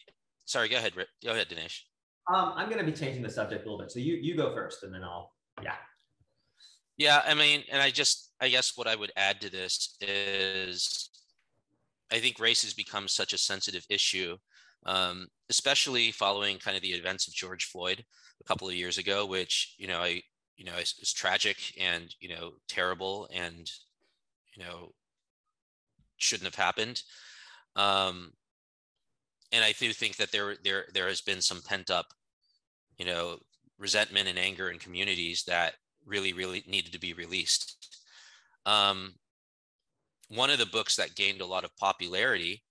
sorry. 0.46 0.70
Go 0.70 0.78
ahead. 0.78 0.94
Go 1.24 1.32
ahead, 1.32 1.48
Danesh. 1.48 1.82
Um, 2.34 2.54
I'm 2.56 2.70
going 2.70 2.84
to 2.84 2.90
be 2.90 2.98
changing 2.98 3.22
the 3.22 3.30
subject 3.30 3.66
a 3.66 3.70
little 3.70 3.78
bit, 3.78 3.92
so 3.92 4.00
you 4.00 4.16
you 4.16 4.36
go 4.36 4.56
first, 4.56 4.84
and 4.84 4.94
then 4.94 5.04
I'll 5.04 5.32
yeah. 5.62 5.76
Yeah, 6.98 7.22
I 7.26 7.34
mean, 7.34 7.64
and 7.72 7.82
I 7.82 7.92
just 7.92 8.32
I 8.40 8.50
guess 8.50 8.74
what 8.76 8.88
I 8.88 8.96
would 8.96 9.12
add 9.16 9.42
to 9.42 9.52
this 9.52 9.98
is 10.02 11.10
I 12.12 12.20
think 12.20 12.40
race 12.40 12.64
has 12.64 12.74
become 12.74 13.08
such 13.08 13.34
a 13.34 13.38
sensitive 13.38 13.86
issue 13.90 14.38
um, 14.86 15.28
especially 15.50 16.12
following 16.12 16.58
kind 16.58 16.76
of 16.76 16.84
the 16.84 16.94
events 16.94 17.28
of 17.28 17.34
George 17.34 17.66
Floyd 17.66 18.04
a 18.42 18.44
couple 18.44 18.68
of 18.68 18.76
years 18.76 18.98
ago, 18.98 19.26
which 19.26 19.76
you 19.78 19.88
know 19.88 20.00
I 20.00 20.22
you 20.58 20.66
know 20.66 20.76
is, 20.78 21.14
tragic 21.14 21.58
and 21.80 22.14
you 22.20 22.30
know 22.30 22.54
terrible 22.68 23.28
and 23.34 23.70
you 24.56 24.64
know 24.64 24.92
shouldn't 26.18 26.46
have 26.46 26.56
happened. 26.56 27.02
Um, 27.76 28.34
and 29.52 29.64
I 29.64 29.74
do 29.74 29.94
think 29.94 30.18
that 30.18 30.32
there 30.32 30.56
there 30.64 30.86
there 30.94 31.08
has 31.08 31.22
been 31.22 31.42
some 31.42 31.62
pent 31.68 31.90
up, 31.92 32.08
you 32.98 33.06
know, 33.06 33.38
resentment 33.78 34.28
and 34.28 34.40
anger 34.40 34.70
in 34.70 34.80
communities 34.80 35.44
that 35.48 35.74
really 36.06 36.34
really 36.34 36.64
needed 36.68 36.94
to 36.94 37.00
be 37.00 37.14
released. 37.14 38.00
Um, 38.66 39.14
one 40.30 40.50
of 40.50 40.58
the 40.58 40.66
books 40.66 40.96
that 40.96 41.16
gained 41.16 41.42
a 41.42 41.46
lot 41.46 41.64
of 41.64 41.76
popularity 41.78 42.64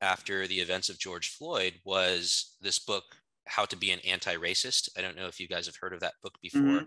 after 0.00 0.46
the 0.46 0.60
events 0.60 0.88
of 0.88 0.98
George 0.98 1.30
Floyd 1.30 1.74
was 1.84 2.56
this 2.60 2.78
book, 2.78 3.04
How 3.46 3.64
to 3.66 3.76
Be 3.76 3.90
an 3.90 4.00
Anti-Racist. 4.00 4.88
I 4.96 5.02
don't 5.02 5.16
know 5.16 5.26
if 5.26 5.38
you 5.40 5.48
guys 5.48 5.66
have 5.66 5.76
heard 5.80 5.92
of 5.92 6.00
that 6.00 6.14
book 6.22 6.34
before. 6.42 6.62
Mm-hmm. 6.62 6.84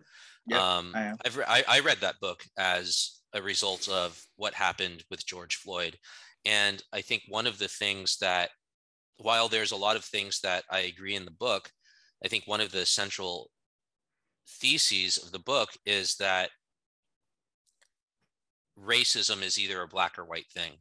Yep, 0.47 0.59
um, 0.59 0.91
I, 0.95 1.13
I've 1.25 1.37
re- 1.37 1.45
I, 1.47 1.63
I 1.67 1.79
read 1.79 1.99
that 2.01 2.19
book 2.19 2.43
as 2.57 3.21
a 3.33 3.41
result 3.41 3.87
of 3.87 4.21
what 4.35 4.53
happened 4.53 5.03
with 5.09 5.25
George 5.25 5.55
Floyd. 5.55 5.97
And 6.45 6.83
I 6.91 7.01
think 7.01 7.23
one 7.27 7.47
of 7.47 7.57
the 7.57 7.67
things 7.67 8.17
that, 8.17 8.49
while 9.17 9.47
there's 9.47 9.71
a 9.71 9.77
lot 9.77 9.95
of 9.95 10.03
things 10.03 10.41
that 10.41 10.63
I 10.69 10.79
agree 10.79 11.15
in 11.15 11.25
the 11.25 11.31
book, 11.31 11.71
I 12.23 12.27
think 12.27 12.43
one 12.45 12.61
of 12.61 12.71
the 12.71 12.85
central 12.85 13.49
theses 14.59 15.17
of 15.17 15.31
the 15.31 15.39
book 15.39 15.69
is 15.85 16.15
that 16.15 16.49
racism 18.79 19.43
is 19.43 19.59
either 19.59 19.81
a 19.81 19.87
black 19.87 20.17
or 20.17 20.25
white 20.25 20.49
thing 20.53 20.73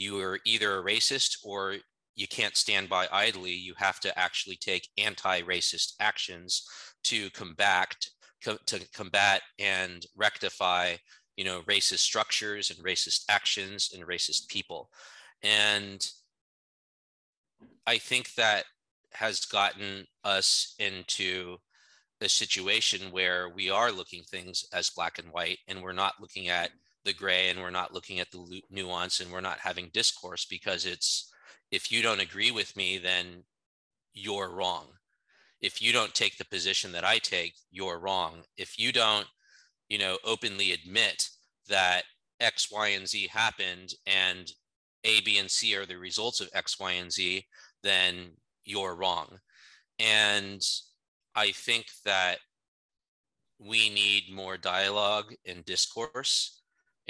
you 0.00 0.18
are 0.20 0.40
either 0.46 0.78
a 0.78 0.82
racist 0.82 1.36
or 1.44 1.76
you 2.16 2.26
can't 2.26 2.56
stand 2.56 2.88
by 2.88 3.06
idly. 3.12 3.52
You 3.52 3.74
have 3.76 4.00
to 4.00 4.18
actually 4.18 4.56
take 4.56 4.88
anti-racist 4.98 5.94
actions 6.00 6.66
to 7.04 7.30
combat 7.30 7.94
to 8.42 8.80
combat 8.94 9.42
and 9.58 10.06
rectify 10.16 10.96
you 11.36 11.44
know 11.44 11.60
racist 11.62 11.98
structures 11.98 12.70
and 12.70 12.78
racist 12.84 13.24
actions 13.28 13.90
and 13.94 14.06
racist 14.06 14.48
people 14.48 14.88
and 15.42 16.08
i 17.86 17.98
think 17.98 18.32
that 18.34 18.64
has 19.12 19.44
gotten 19.44 20.06
us 20.24 20.74
into 20.78 21.56
a 22.22 22.28
situation 22.30 23.12
where 23.12 23.50
we 23.50 23.68
are 23.68 23.92
looking 23.92 24.22
things 24.22 24.64
as 24.72 24.90
black 24.90 25.18
and 25.18 25.28
white 25.32 25.58
and 25.68 25.82
we're 25.82 25.92
not 25.92 26.14
looking 26.20 26.48
at 26.48 26.70
the 27.04 27.12
gray 27.12 27.48
and 27.48 27.60
we're 27.60 27.70
not 27.70 27.94
looking 27.94 28.20
at 28.20 28.30
the 28.30 28.62
nuance 28.70 29.20
and 29.20 29.30
we're 29.30 29.40
not 29.40 29.58
having 29.58 29.90
discourse 29.92 30.44
because 30.44 30.84
it's 30.84 31.32
if 31.70 31.90
you 31.90 32.02
don't 32.02 32.20
agree 32.20 32.50
with 32.50 32.76
me 32.76 32.98
then 32.98 33.44
you're 34.12 34.50
wrong. 34.50 34.86
If 35.60 35.80
you 35.80 35.92
don't 35.92 36.14
take 36.14 36.36
the 36.36 36.44
position 36.44 36.92
that 36.92 37.04
i 37.04 37.18
take 37.18 37.54
you're 37.70 37.98
wrong. 37.98 38.42
If 38.56 38.78
you 38.78 38.92
don't 38.92 39.26
you 39.88 39.98
know 39.98 40.18
openly 40.24 40.72
admit 40.72 41.28
that 41.68 42.02
x 42.40 42.70
y 42.70 42.88
and 42.88 43.08
z 43.08 43.28
happened 43.28 43.94
and 44.06 44.50
a 45.04 45.20
b 45.22 45.38
and 45.38 45.50
c 45.50 45.74
are 45.76 45.86
the 45.86 45.96
results 45.96 46.40
of 46.40 46.50
x 46.54 46.78
y 46.78 46.92
and 46.92 47.12
z 47.12 47.46
then 47.82 48.32
you're 48.64 48.94
wrong. 48.94 49.38
And 49.98 50.62
i 51.34 51.52
think 51.52 51.86
that 52.04 52.38
we 53.58 53.90
need 53.90 54.32
more 54.32 54.56
dialogue 54.56 55.34
and 55.46 55.64
discourse 55.64 56.59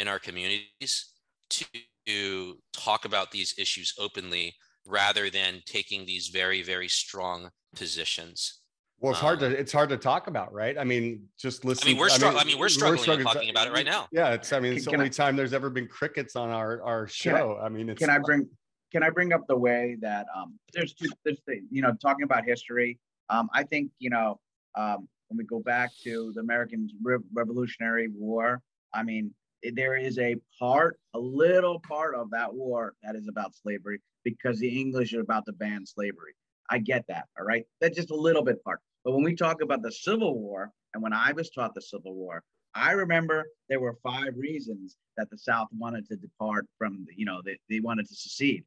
in 0.00 0.08
our 0.08 0.18
communities 0.18 1.10
to 1.50 2.56
talk 2.72 3.04
about 3.04 3.30
these 3.30 3.54
issues 3.58 3.92
openly 3.98 4.54
rather 4.86 5.28
than 5.28 5.60
taking 5.66 6.06
these 6.06 6.28
very, 6.28 6.62
very 6.62 6.88
strong 6.88 7.50
positions. 7.76 8.60
Well, 8.98 9.12
it's 9.12 9.20
hard 9.20 9.42
Um, 9.42 9.52
to 9.52 9.58
it's 9.58 9.72
hard 9.72 9.88
to 9.90 9.96
talk 9.96 10.26
about, 10.26 10.52
right? 10.52 10.76
I 10.78 10.84
mean, 10.84 11.28
just 11.38 11.64
listen. 11.64 11.86
I 11.88 11.90
mean, 11.92 11.98
we're 12.00 12.08
str- 12.10 12.26
I 12.26 12.44
mean, 12.44 12.58
we're 12.58 12.68
struggling 12.68 13.18
with 13.18 13.26
talking 13.26 13.48
about 13.50 13.66
it 13.66 13.72
right 13.72 13.86
now. 13.86 14.08
Yeah, 14.12 14.32
it's. 14.34 14.52
I 14.52 14.60
mean, 14.60 14.74
it's 14.74 14.84
Can- 14.84 14.92
the 14.92 14.96
can 14.96 15.00
only 15.00 15.10
time 15.10 15.36
there's 15.36 15.54
ever 15.54 15.70
been 15.70 15.86
crickets 15.88 16.36
on 16.36 16.50
our 16.50 16.82
our 16.82 17.06
Can 17.06 17.34
I- 17.34 17.38
show. 17.38 17.58
I, 17.62 17.68
mean, 17.70 17.88
it's. 17.88 17.98
can 17.98 18.10
I 18.10 18.18
bring 18.18 18.46
can 18.92 19.02
I 19.02 19.08
bring 19.10 19.32
up 19.32 19.46
the 19.46 19.56
way 19.56 19.96
that 20.00 20.26
um 20.36 20.58
there's 20.74 20.92
two 20.94 21.08
there's 21.24 21.40
the, 21.46 21.60
you 21.70 21.80
know 21.80 21.92
talking 21.94 22.24
about 22.24 22.44
history 22.44 22.98
um 23.30 23.48
I 23.54 23.62
think 23.62 23.90
you 24.00 24.10
know 24.10 24.38
um 24.76 25.08
when 25.28 25.38
we 25.38 25.44
go 25.44 25.60
back 25.60 25.90
to 26.02 26.32
the 26.34 26.40
American 26.40 26.88
Re- 27.02 27.24
Revolutionary 27.32 28.08
War 28.08 28.60
I 28.92 29.02
mean 29.02 29.24
it- 29.26 29.34
there 29.74 29.96
is 29.96 30.18
a 30.18 30.36
part 30.58 30.98
a 31.14 31.18
little 31.18 31.80
part 31.80 32.14
of 32.14 32.30
that 32.30 32.52
war 32.52 32.94
that 33.02 33.16
is 33.16 33.28
about 33.28 33.54
slavery 33.54 34.00
because 34.24 34.58
the 34.58 34.80
English 34.80 35.12
are 35.14 35.20
about 35.20 35.46
to 35.46 35.52
ban 35.52 35.84
slavery 35.86 36.34
I 36.70 36.78
get 36.78 37.04
that 37.08 37.26
all 37.38 37.44
right 37.44 37.64
that's 37.80 37.96
just 37.96 38.10
a 38.10 38.16
little 38.16 38.42
bit 38.42 38.62
part 38.64 38.80
but 39.04 39.12
when 39.12 39.24
we 39.24 39.34
talk 39.34 39.62
about 39.62 39.82
the 39.82 39.92
Civil 39.92 40.38
War 40.38 40.70
and 40.94 41.02
when 41.02 41.12
I 41.12 41.32
was 41.32 41.50
taught 41.50 41.74
the 41.74 41.82
Civil 41.82 42.14
War 42.14 42.42
I 42.74 42.92
remember 42.92 43.46
there 43.68 43.80
were 43.80 43.98
five 44.02 44.36
reasons 44.36 44.96
that 45.16 45.28
the 45.30 45.38
South 45.38 45.68
wanted 45.76 46.06
to 46.08 46.16
depart 46.16 46.66
from, 46.78 47.04
you 47.16 47.24
know, 47.24 47.40
they, 47.44 47.58
they 47.68 47.80
wanted 47.80 48.08
to 48.08 48.14
secede. 48.14 48.64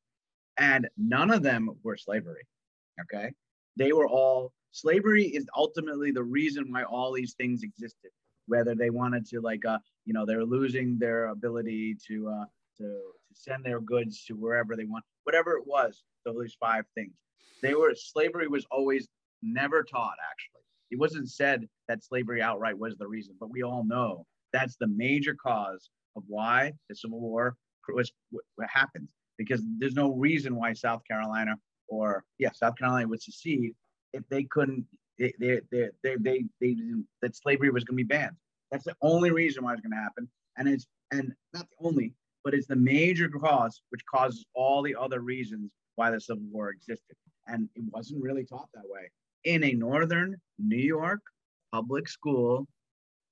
And 0.58 0.88
none 0.98 1.32
of 1.32 1.42
them 1.42 1.70
were 1.84 1.98
slavery. 1.98 2.44
Okay. 3.02 3.32
They 3.76 3.94
were 3.94 4.08
all, 4.08 4.52
slavery 4.72 5.26
is 5.26 5.48
ultimately 5.56 6.12
the 6.12 6.24
reason 6.24 6.72
why 6.72 6.84
all 6.84 7.14
these 7.14 7.34
things 7.34 7.64
existed. 7.64 8.12
Whether 8.48 8.76
they 8.76 8.90
wanted 8.90 9.26
to, 9.28 9.42
like, 9.42 9.66
uh, 9.66 9.80
you 10.06 10.14
know, 10.14 10.26
they're 10.26 10.46
losing 10.46 10.98
their 10.98 11.28
ability 11.28 11.96
to, 12.08 12.30
uh, 12.30 12.46
to, 12.78 12.84
to 12.84 13.34
send 13.34 13.64
their 13.64 13.80
goods 13.80 14.26
to 14.26 14.34
wherever 14.34 14.76
they 14.76 14.86
want, 14.86 15.06
whatever 15.24 15.54
it 15.54 15.66
was, 15.66 16.04
those 16.26 16.56
five 16.60 16.86
things. 16.96 17.14
They 17.62 17.74
were, 17.74 17.94
slavery 17.96 18.48
was 18.48 18.66
always 18.70 19.08
never 19.42 19.84
taught, 19.84 20.18
actually. 20.30 20.62
It 20.92 21.00
wasn't 21.00 21.30
said 21.30 21.68
that 21.88 22.04
slavery 22.04 22.42
outright 22.42 22.78
was 22.78 22.98
the 22.98 23.08
reason, 23.08 23.36
but 23.40 23.50
we 23.50 23.64
all 23.64 23.84
know 23.84 24.26
that's 24.52 24.76
the 24.78 24.88
major 24.88 25.36
cause 25.36 25.90
of 26.16 26.24
why 26.28 26.74
the 26.90 26.96
Civil 26.96 27.20
War 27.20 27.56
was 27.94 28.12
what 28.30 28.70
happened. 28.72 29.08
Because 29.38 29.64
there's 29.80 29.96
no 29.96 30.12
reason 30.12 30.56
why 30.56 30.74
South 30.74 31.02
Carolina 31.10 31.56
or 31.88 32.24
yeah, 32.38 32.52
South 32.54 32.78
Carolina 32.78 33.08
would 33.08 33.22
secede 33.22 33.74
if 34.14 34.24
they 34.30 34.44
couldn't. 34.44 34.86
They 35.20 35.34
they 35.40 35.62
they 35.72 35.90
they, 36.04 36.16
they, 36.20 36.44
they 36.60 36.76
that 37.22 37.36
slavery 37.36 37.70
was 37.70 37.84
going 37.84 37.98
to 37.98 38.04
be 38.04 38.08
banned. 38.08 38.36
That's 38.72 38.86
the 38.86 38.96
only 39.02 39.32
reason 39.32 39.64
why 39.64 39.74
it's 39.74 39.82
going 39.82 39.92
to 39.92 39.98
happen, 39.98 40.28
and 40.58 40.68
it's 40.68 40.88
and 41.12 41.34
not 41.54 41.68
the 41.70 41.88
only, 41.88 42.14
but 42.44 42.54
it's 42.54 42.68
the 42.68 42.76
major 42.76 43.30
cause 43.30 43.82
which 43.90 44.02
causes 44.12 44.46
all 44.56 44.82
the 44.82 44.96
other 44.96 45.20
reasons 45.20 45.72
why 45.96 46.10
the 46.10 46.20
Civil 46.20 46.44
War 46.52 46.72
existed, 46.72 47.16
and 47.48 47.70
it 47.76 47.84
wasn't 47.92 48.24
really 48.24 48.46
taught 48.46 48.70
that 48.74 48.84
way 48.86 49.12
in 49.44 49.64
a 49.64 49.74
northern 49.74 50.38
New 50.58 50.78
York 50.78 51.22
public 51.72 52.08
school 52.08 52.68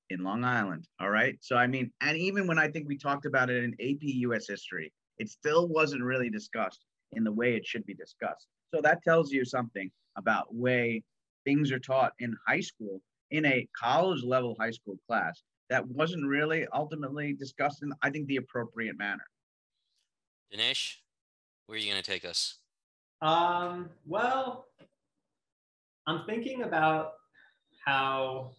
in 0.09 0.23
Long 0.23 0.43
Island. 0.43 0.87
All 0.99 1.09
right. 1.09 1.37
So, 1.41 1.55
I 1.55 1.67
mean, 1.67 1.91
and 2.01 2.17
even 2.17 2.47
when 2.47 2.59
I 2.59 2.67
think 2.67 2.87
we 2.87 2.97
talked 2.97 3.25
about 3.25 3.49
it 3.49 3.63
in 3.63 3.73
AP 3.73 4.01
US 4.01 4.47
history, 4.47 4.91
it 5.17 5.29
still 5.29 5.67
wasn't 5.67 6.03
really 6.03 6.29
discussed 6.29 6.85
in 7.13 7.23
the 7.23 7.31
way 7.31 7.55
it 7.55 7.65
should 7.65 7.85
be 7.85 7.93
discussed. 7.93 8.47
So, 8.73 8.81
that 8.81 9.03
tells 9.03 9.31
you 9.31 9.45
something 9.45 9.89
about 10.17 10.53
way 10.53 11.03
things 11.45 11.71
are 11.71 11.79
taught 11.79 12.13
in 12.19 12.35
high 12.47 12.61
school, 12.61 13.01
in 13.31 13.45
a 13.45 13.67
college 13.77 14.23
level 14.23 14.55
high 14.59 14.71
school 14.71 14.97
class 15.07 15.41
that 15.69 15.87
wasn't 15.87 16.25
really 16.27 16.67
ultimately 16.73 17.33
discussed 17.33 17.81
in, 17.81 17.93
I 18.01 18.09
think, 18.09 18.27
the 18.27 18.35
appropriate 18.37 18.97
manner. 18.97 19.23
Danesh, 20.53 20.95
where 21.65 21.77
are 21.77 21.79
you 21.79 21.89
going 21.89 22.03
to 22.03 22.09
take 22.09 22.25
us? 22.25 22.57
Um, 23.21 23.89
well, 24.05 24.65
I'm 26.07 26.25
thinking 26.25 26.63
about 26.63 27.13
how. 27.85 28.51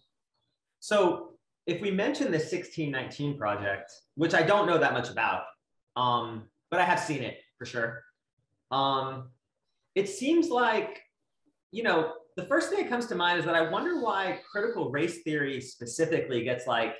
So, 0.79 1.33
if 1.65 1.81
we 1.81 1.91
mention 1.91 2.25
the 2.25 2.39
1619 2.39 3.37
project, 3.37 3.91
which 4.15 4.33
I 4.33 4.41
don't 4.41 4.67
know 4.67 4.77
that 4.77 4.93
much 4.93 5.09
about, 5.09 5.43
um, 5.95 6.43
but 6.71 6.79
I 6.79 6.83
have 6.83 6.99
seen 6.99 7.21
it 7.21 7.39
for 7.57 7.65
sure. 7.65 8.03
Um, 8.71 9.29
it 9.95 10.09
seems 10.09 10.49
like, 10.49 11.03
you 11.71 11.83
know, 11.83 12.13
the 12.35 12.45
first 12.45 12.69
thing 12.69 12.79
that 12.79 12.89
comes 12.89 13.05
to 13.07 13.15
mind 13.15 13.39
is 13.39 13.45
that 13.45 13.55
I 13.55 13.69
wonder 13.69 13.99
why 13.99 14.39
critical 14.49 14.89
race 14.89 15.21
theory 15.23 15.61
specifically 15.61 16.43
gets 16.43 16.67
like 16.67 16.95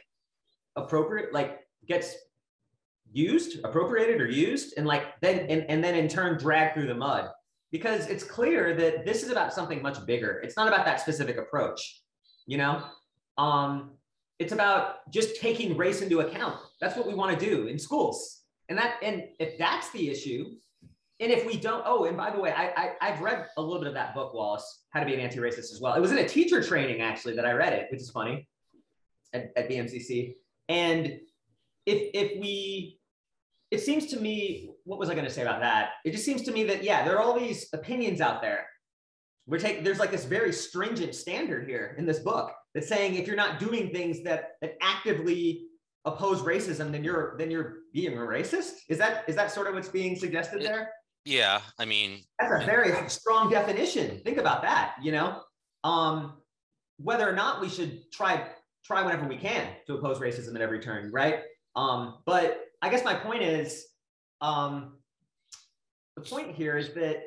appropriate, 0.76 1.34
like 1.34 1.60
gets 1.88 2.16
used, 3.12 3.64
appropriated 3.64 4.22
or 4.22 4.30
used, 4.30 4.74
and 4.78 4.86
like 4.86 5.20
then 5.22 5.46
and, 5.50 5.66
and 5.70 5.84
then 5.84 5.96
in 5.96 6.08
turn 6.08 6.38
dragged 6.38 6.76
through 6.76 6.88
the 6.88 6.96
mud 6.96 7.30
because 7.74 8.06
it's 8.08 8.24
clear 8.24 8.76
that 8.76 9.04
this 9.04 9.24
is 9.24 9.32
about 9.32 9.52
something 9.52 9.82
much 9.82 10.06
bigger. 10.06 10.40
It's 10.44 10.56
not 10.56 10.68
about 10.68 10.86
that 10.86 11.02
specific 11.02 11.38
approach, 11.38 12.02
you 12.46 12.58
know? 12.58 12.84
Um, 13.40 13.94
it's 14.38 14.54
about 14.54 15.12
just 15.12 15.42
taking 15.42 15.76
race 15.76 16.02
into 16.02 16.20
account. 16.20 16.60
That's 16.80 16.96
what 16.96 17.08
we 17.08 17.16
want 17.16 17.38
to 17.38 17.46
do 17.46 17.66
in 17.66 17.80
schools. 17.80 18.42
And 18.70 18.78
that, 18.78 18.98
and 19.02 19.24
if 19.40 19.58
that's 19.58 19.90
the 19.92 20.10
issue, 20.10 20.52
and 21.24 21.32
if 21.32 21.46
we 21.46 21.58
don't, 21.58 21.84
oh, 21.86 22.06
and 22.06 22.18
by 22.18 22.30
the 22.30 22.40
way, 22.40 22.52
I, 22.52 22.92
I 23.02 23.12
have 23.12 23.22
read 23.22 23.46
a 23.58 23.62
little 23.62 23.80
bit 23.80 23.88
of 23.88 23.94
that 23.94 24.14
book, 24.14 24.34
Wallace, 24.34 24.84
How 24.90 25.00
to 25.00 25.06
Be 25.06 25.14
an 25.14 25.20
Anti-Racist 25.20 25.72
as 25.72 25.80
well. 25.82 25.94
It 25.96 26.02
was 26.02 26.12
in 26.12 26.18
a 26.18 26.28
teacher 26.28 26.62
training 26.62 27.02
actually 27.02 27.36
that 27.36 27.46
I 27.46 27.54
read 27.54 27.74
it, 27.74 27.88
which 27.92 28.02
is 28.02 28.10
funny 28.10 28.48
at, 29.34 29.52
at 29.56 29.70
BMCC. 29.70 30.36
And 30.70 31.20
if 31.86 32.10
if 32.14 32.40
we 32.40 33.00
it 33.74 33.82
seems 33.82 34.06
to 34.06 34.20
me, 34.20 34.70
what 34.84 35.00
was 35.00 35.10
I 35.10 35.16
going 35.16 35.26
to 35.26 35.34
say 35.34 35.42
about 35.42 35.60
that? 35.62 35.94
It 36.06 36.12
just 36.12 36.24
seems 36.24 36.44
to 36.44 36.52
me 36.52 36.64
that, 36.66 36.84
yeah, 36.84 37.04
there 37.04 37.18
are 37.18 37.24
all 37.24 37.40
these 37.40 37.70
opinions 37.74 38.22
out 38.22 38.40
there. 38.40 38.68
We're 39.48 39.58
taking, 39.58 39.84
there's 39.84 39.98
like 39.98 40.12
this 40.12 40.26
very 40.26 40.54
stringent 40.54 41.16
standard 41.16 41.68
here 41.68 41.96
in 41.98 42.06
this 42.06 42.20
book 42.20 42.52
that's 42.76 42.88
saying 42.88 43.16
if 43.16 43.26
you're 43.26 43.36
not 43.36 43.60
doing 43.60 43.90
things 43.90 44.22
that, 44.26 44.52
that 44.62 44.76
actively 44.80 45.66
oppose 46.06 46.44
racism, 46.44 46.92
then 46.92 47.04
you're, 47.04 47.36
then 47.40 47.50
you're 47.50 47.78
being 47.94 48.14
a 48.14 48.22
racist. 48.22 48.74
Is 48.90 49.00
that, 49.00 49.24
is 49.28 49.36
that 49.36 49.52
sort 49.52 49.66
of 49.66 49.74
what's 49.74 49.90
being 49.90 50.16
suggested 50.16 50.62
there? 50.62 50.92
Yeah, 51.26 51.62
I 51.80 51.86
mean, 51.86 52.20
That's 52.40 52.64
a 52.64 52.66
very 52.66 53.10
strong 53.10 53.50
definition. 53.50 54.20
Think 54.24 54.38
about 54.38 54.62
that, 54.64 54.96
you 55.02 55.12
know? 55.12 55.42
Um, 55.84 56.34
whether 56.98 57.28
or 57.28 57.34
not 57.34 57.62
we 57.62 57.70
should 57.70 58.12
try, 58.12 58.46
try 58.86 59.04
whenever 59.04 59.28
we 59.28 59.38
can 59.38 59.68
to 59.88 59.96
oppose 59.96 60.20
racism 60.20 60.54
at 60.56 60.62
every 60.62 60.80
turn, 60.80 61.12
right? 61.12 61.40
Um, 61.76 62.20
but 62.26 62.66
I 62.82 62.90
guess 62.90 63.06
my 63.06 63.14
point 63.14 63.42
is, 63.42 63.86
um, 64.42 64.98
the 66.16 66.22
point 66.22 66.54
here 66.56 66.78
is 66.78 66.94
that 66.94 67.24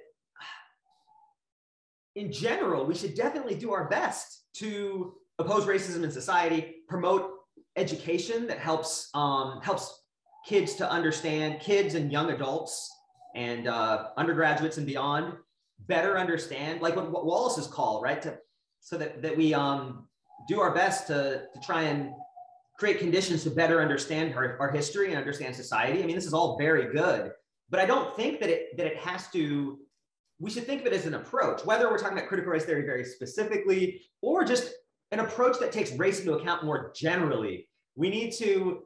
in 2.15 2.31
general, 2.33 2.87
we 2.87 2.95
should 2.95 3.15
definitely 3.15 3.55
do 3.55 3.73
our 3.73 3.89
best 3.89 4.45
to 4.55 5.15
oppose 5.39 5.65
racism 5.65 6.05
in 6.05 6.11
society, 6.11 6.77
promote 6.89 7.31
education 7.77 8.47
that 8.47 8.59
helps 8.59 9.11
um, 9.15 9.61
helps 9.63 10.03
kids 10.47 10.75
to 10.77 10.91
understand, 10.91 11.61
kids 11.61 11.95
and 11.95 12.13
young 12.13 12.31
adults 12.31 12.91
and 13.37 13.69
uh, 13.69 14.09
undergraduates 14.17 14.79
and 14.79 14.87
beyond 14.87 15.35
better 15.87 16.19
understand, 16.19 16.81
like 16.81 16.97
what, 16.97 17.11
what 17.13 17.27
Wallace's 17.27 17.67
call, 17.67 18.01
right? 18.01 18.21
To 18.23 18.39
so 18.81 18.97
that 18.99 19.23
that 19.23 19.37
we 19.37 19.55
um, 19.55 20.07
do 20.49 20.61
our 20.61 20.75
best 20.75 21.07
to 21.09 21.43
to 21.53 21.61
try 21.61 21.83
and 21.83 22.13
create 22.79 22.99
conditions 22.99 23.43
to 23.45 23.51
better 23.51 23.81
understand 23.81 24.35
our, 24.35 24.57
our 24.59 24.71
history 24.71 25.09
and 25.09 25.17
understand 25.17 25.55
society. 25.55 26.03
I 26.03 26.07
mean, 26.07 26.17
this 26.17 26.27
is 26.27 26.35
all 26.35 26.59
very 26.59 26.93
good, 26.93 27.33
but 27.71 27.81
I 27.81 27.87
don't 27.87 28.15
think 28.17 28.41
that 28.41 28.49
it 28.49 28.77
that 28.77 28.87
it 28.87 28.97
has 28.99 29.29
to. 29.29 29.79
We 30.39 30.51
should 30.51 30.67
think 30.67 30.83
of 30.83 30.87
it 30.89 30.93
as 30.93 31.07
an 31.07 31.15
approach, 31.15 31.65
whether 31.65 31.91
we're 31.91 31.99
talking 31.99 32.19
about 32.19 32.29
critical 32.29 32.53
race 32.53 32.65
theory 32.65 32.85
very 32.85 33.05
specifically, 33.05 34.03
or 34.21 34.45
just 34.45 34.71
an 35.13 35.21
approach 35.21 35.59
that 35.61 35.73
takes 35.73 35.93
race 35.93 36.21
into 36.21 36.35
account 36.35 36.65
more 36.65 36.93
generally. 36.95 37.69
We 37.95 38.09
need 38.11 38.33
to. 38.35 38.83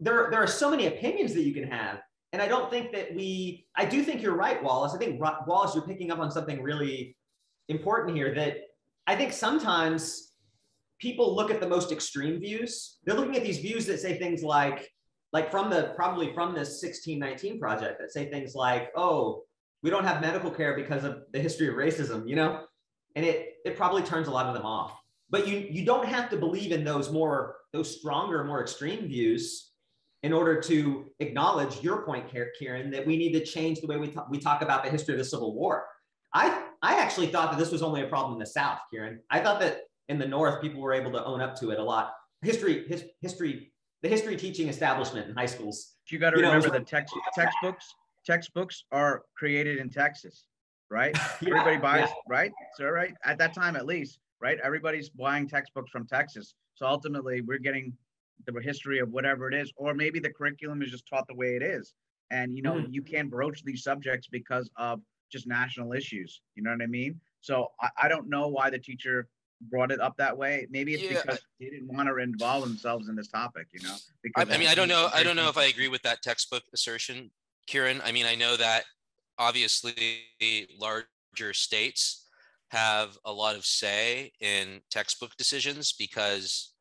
There, 0.00 0.28
there 0.30 0.42
are 0.42 0.46
so 0.46 0.70
many 0.70 0.86
opinions 0.86 1.34
that 1.34 1.42
you 1.42 1.52
can 1.52 1.64
have, 1.64 2.00
and 2.32 2.40
I 2.40 2.46
don't 2.46 2.70
think 2.70 2.92
that 2.92 3.14
we. 3.14 3.66
I 3.76 3.84
do 3.84 4.02
think 4.02 4.22
you're 4.22 4.36
right, 4.36 4.62
Wallace. 4.62 4.94
I 4.94 4.98
think 4.98 5.20
Wallace, 5.20 5.74
you're 5.74 5.86
picking 5.86 6.10
up 6.10 6.18
on 6.18 6.30
something 6.30 6.62
really 6.62 7.16
important 7.68 8.16
here. 8.16 8.34
That 8.34 8.58
I 9.06 9.16
think 9.16 9.32
sometimes 9.32 10.32
people 11.00 11.34
look 11.34 11.50
at 11.50 11.60
the 11.60 11.68
most 11.68 11.90
extreme 11.90 12.40
views. 12.40 12.98
They're 13.04 13.16
looking 13.16 13.36
at 13.36 13.42
these 13.42 13.58
views 13.58 13.86
that 13.86 13.98
say 13.98 14.18
things 14.18 14.42
like, 14.42 14.88
like 15.32 15.50
from 15.50 15.70
the 15.70 15.92
probably 15.96 16.32
from 16.32 16.54
this 16.54 16.80
1619 16.82 17.58
project 17.58 18.00
that 18.00 18.12
say 18.12 18.30
things 18.30 18.54
like, 18.54 18.90
oh, 18.94 19.42
we 19.82 19.90
don't 19.90 20.04
have 20.04 20.20
medical 20.20 20.50
care 20.50 20.76
because 20.76 21.04
of 21.04 21.22
the 21.32 21.40
history 21.40 21.68
of 21.68 21.74
racism, 21.74 22.28
you 22.28 22.36
know, 22.36 22.64
and 23.16 23.24
it 23.24 23.54
it 23.64 23.76
probably 23.76 24.02
turns 24.02 24.28
a 24.28 24.30
lot 24.30 24.46
of 24.46 24.54
them 24.54 24.64
off. 24.64 24.96
But 25.30 25.48
you 25.48 25.66
you 25.68 25.84
don't 25.84 26.06
have 26.06 26.30
to 26.30 26.36
believe 26.36 26.70
in 26.70 26.84
those 26.84 27.10
more 27.10 27.56
those 27.72 27.98
stronger, 27.98 28.44
more 28.44 28.60
extreme 28.60 29.08
views 29.08 29.69
in 30.22 30.32
order 30.32 30.60
to 30.60 31.06
acknowledge 31.20 31.80
your 31.82 32.02
point, 32.04 32.26
Kiran, 32.30 32.90
that 32.92 33.06
we 33.06 33.16
need 33.16 33.32
to 33.32 33.44
change 33.44 33.80
the 33.80 33.86
way 33.86 33.96
we 33.96 34.08
talk, 34.08 34.28
we 34.30 34.38
talk 34.38 34.62
about 34.62 34.84
the 34.84 34.90
history 34.90 35.14
of 35.14 35.18
the 35.18 35.24
Civil 35.24 35.54
War. 35.54 35.86
I 36.34 36.66
I 36.82 36.98
actually 37.00 37.28
thought 37.28 37.50
that 37.50 37.58
this 37.58 37.72
was 37.72 37.82
only 37.82 38.02
a 38.02 38.06
problem 38.06 38.34
in 38.34 38.38
the 38.38 38.46
South, 38.46 38.78
Kiran. 38.92 39.18
I 39.30 39.40
thought 39.40 39.60
that 39.60 39.82
in 40.08 40.18
the 40.18 40.26
North, 40.26 40.60
people 40.60 40.80
were 40.80 40.92
able 40.92 41.12
to 41.12 41.24
own 41.24 41.40
up 41.40 41.56
to 41.60 41.70
it 41.70 41.78
a 41.78 41.82
lot. 41.82 42.12
History, 42.42 42.86
his, 42.88 43.04
history, 43.20 43.72
the 44.02 44.08
history 44.08 44.36
teaching 44.36 44.68
establishment 44.68 45.28
in 45.28 45.34
high 45.36 45.46
schools. 45.46 45.94
You 46.08 46.18
got 46.18 46.30
to 46.30 46.36
You 46.36 46.42
know, 46.42 46.48
remember 46.48 46.70
that 46.70 46.86
text, 46.86 47.14
textbooks 47.34 47.94
textbooks 48.24 48.84
are 48.92 49.22
created 49.36 49.78
in 49.78 49.88
Texas. 49.90 50.46
right? 50.90 51.16
Yeah, 51.40 51.50
Everybody 51.58 51.76
buys, 51.78 52.08
yeah. 52.08 52.14
right? 52.28 52.52
So, 52.76 52.88
right 52.88 53.14
at 53.24 53.38
that 53.38 53.54
time, 53.54 53.76
at 53.76 53.86
least, 53.86 54.18
right? 54.40 54.58
Everybody's 54.62 55.08
buying 55.08 55.48
textbooks 55.48 55.90
from 55.90 56.06
Texas. 56.06 56.54
So 56.74 56.86
ultimately, 56.86 57.40
we're 57.40 57.58
getting 57.58 57.92
the 58.46 58.60
history 58.60 58.98
of 58.98 59.10
whatever 59.10 59.48
it 59.48 59.54
is, 59.54 59.72
or 59.76 59.94
maybe 59.94 60.18
the 60.18 60.30
curriculum 60.30 60.82
is 60.82 60.90
just 60.90 61.06
taught 61.06 61.26
the 61.28 61.34
way 61.34 61.56
it 61.56 61.62
is. 61.62 61.94
And 62.30 62.56
you 62.56 62.62
know, 62.62 62.74
Mhm. 62.74 62.92
you 62.92 63.02
can't 63.02 63.30
broach 63.30 63.64
these 63.64 63.82
subjects 63.82 64.28
because 64.28 64.70
of 64.76 65.02
just 65.30 65.46
national 65.46 65.92
issues. 65.92 66.40
You 66.54 66.62
know 66.62 66.70
what 66.70 66.82
I 66.82 66.86
mean? 66.86 67.20
So 67.40 67.72
I, 67.80 67.88
I 68.02 68.08
don't 68.08 68.28
know 68.28 68.48
why 68.48 68.70
the 68.70 68.78
teacher 68.78 69.28
brought 69.62 69.92
it 69.92 70.00
up 70.00 70.16
that 70.16 70.36
way. 70.36 70.66
Maybe 70.70 70.94
it's 70.94 71.02
Yeah. 71.02 71.22
because 71.22 71.40
they 71.58 71.70
didn't 71.70 71.88
want 71.88 72.08
to 72.08 72.16
involve 72.16 72.62
themselves 72.62 73.08
in 73.08 73.16
this 73.16 73.28
topic. 73.28 73.68
You 73.72 73.80
know? 73.82 73.96
I, 74.36 74.42
I 74.42 74.58
mean, 74.58 74.68
I 74.68 74.74
don't 74.74 74.88
know. 74.88 75.10
I 75.12 75.22
don't 75.22 75.36
know 75.36 75.48
if 75.48 75.58
I 75.58 75.64
agree 75.64 75.88
with 75.88 76.02
that 76.02 76.22
textbook 76.22 76.64
assertion, 76.72 77.30
Kiran. 77.68 78.00
I 78.04 78.12
mean, 78.12 78.26
I 78.26 78.34
know 78.34 78.56
that 78.56 78.84
obviously 79.38 80.24
larger 80.78 81.52
states 81.52 82.28
have 82.68 83.18
a 83.24 83.32
lot 83.32 83.56
of 83.56 83.64
say 83.66 84.32
in 84.40 84.80
textbook 84.90 85.36
decisions 85.36 85.92
because, 85.92 86.72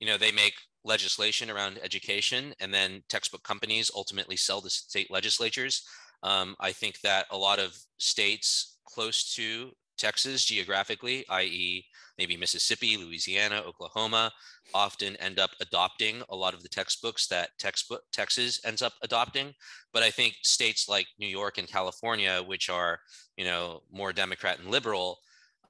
you 0.00 0.06
know, 0.06 0.18
they 0.18 0.32
make 0.32 0.54
legislation 0.86 1.50
around 1.50 1.78
education 1.82 2.54
and 2.60 2.72
then 2.72 3.02
textbook 3.08 3.42
companies 3.42 3.90
ultimately 3.94 4.36
sell 4.36 4.60
to 4.60 4.70
state 4.70 5.10
legislatures. 5.10 5.82
Um, 6.22 6.56
I 6.60 6.72
think 6.72 7.00
that 7.00 7.26
a 7.30 7.36
lot 7.36 7.58
of 7.58 7.76
states 7.98 8.78
close 8.86 9.34
to 9.34 9.72
Texas 9.98 10.44
geographically, 10.44 11.24
i.e., 11.28 11.84
maybe 12.18 12.36
Mississippi, 12.36 12.96
Louisiana, 12.96 13.62
Oklahoma, 13.66 14.32
often 14.74 15.16
end 15.16 15.38
up 15.38 15.50
adopting 15.60 16.22
a 16.28 16.36
lot 16.36 16.54
of 16.54 16.62
the 16.62 16.68
textbooks 16.68 17.26
that 17.28 17.50
textbook 17.58 18.02
Texas 18.12 18.60
ends 18.64 18.82
up 18.82 18.92
adopting. 19.02 19.54
But 19.92 20.02
I 20.02 20.10
think 20.10 20.34
states 20.42 20.88
like 20.88 21.06
New 21.18 21.26
York 21.26 21.58
and 21.58 21.68
California, 21.68 22.42
which 22.44 22.68
are 22.68 23.00
you 23.36 23.44
know 23.44 23.82
more 23.90 24.12
Democrat 24.12 24.58
and 24.58 24.70
liberal, 24.70 25.18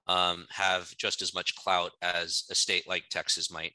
um, 0.09 0.47
have 0.51 0.97
just 0.97 1.23
as 1.23 1.35
much 1.35 1.55
clout 1.57 1.93
as 2.03 2.45
a 2.51 2.55
state 2.55 2.89
like 2.89 3.05
Texas 3.11 3.51
might. 3.51 3.73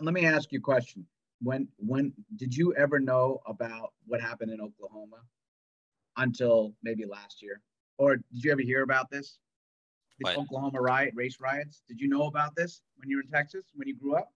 Let 0.00 0.14
me 0.14 0.26
ask 0.26 0.52
you 0.52 0.58
a 0.58 0.62
question. 0.62 1.06
When 1.40 1.68
when 1.78 2.12
did 2.36 2.56
you 2.56 2.74
ever 2.74 2.98
know 3.00 3.40
about 3.46 3.92
what 4.06 4.20
happened 4.20 4.52
in 4.52 4.60
Oklahoma 4.60 5.16
until 6.16 6.74
maybe 6.82 7.04
last 7.04 7.42
year? 7.42 7.60
Or 7.98 8.16
did 8.16 8.44
you 8.44 8.52
ever 8.52 8.62
hear 8.62 8.82
about 8.82 9.10
this? 9.10 9.38
The 10.18 10.24
What? 10.24 10.36
Oklahoma 10.38 10.80
riot, 10.80 11.12
race 11.14 11.38
riots. 11.40 11.82
Did 11.88 12.00
you 12.00 12.08
know 12.08 12.24
about 12.24 12.54
this 12.54 12.80
when 12.96 13.08
you 13.10 13.16
were 13.16 13.22
in 13.22 13.28
Texas, 13.28 13.64
when 13.74 13.88
you 13.88 13.96
grew 13.96 14.14
up? 14.14 14.32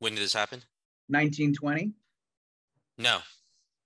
When 0.00 0.14
did 0.14 0.22
this 0.22 0.32
happen? 0.32 0.62
1920? 1.08 1.92
No, 2.98 3.18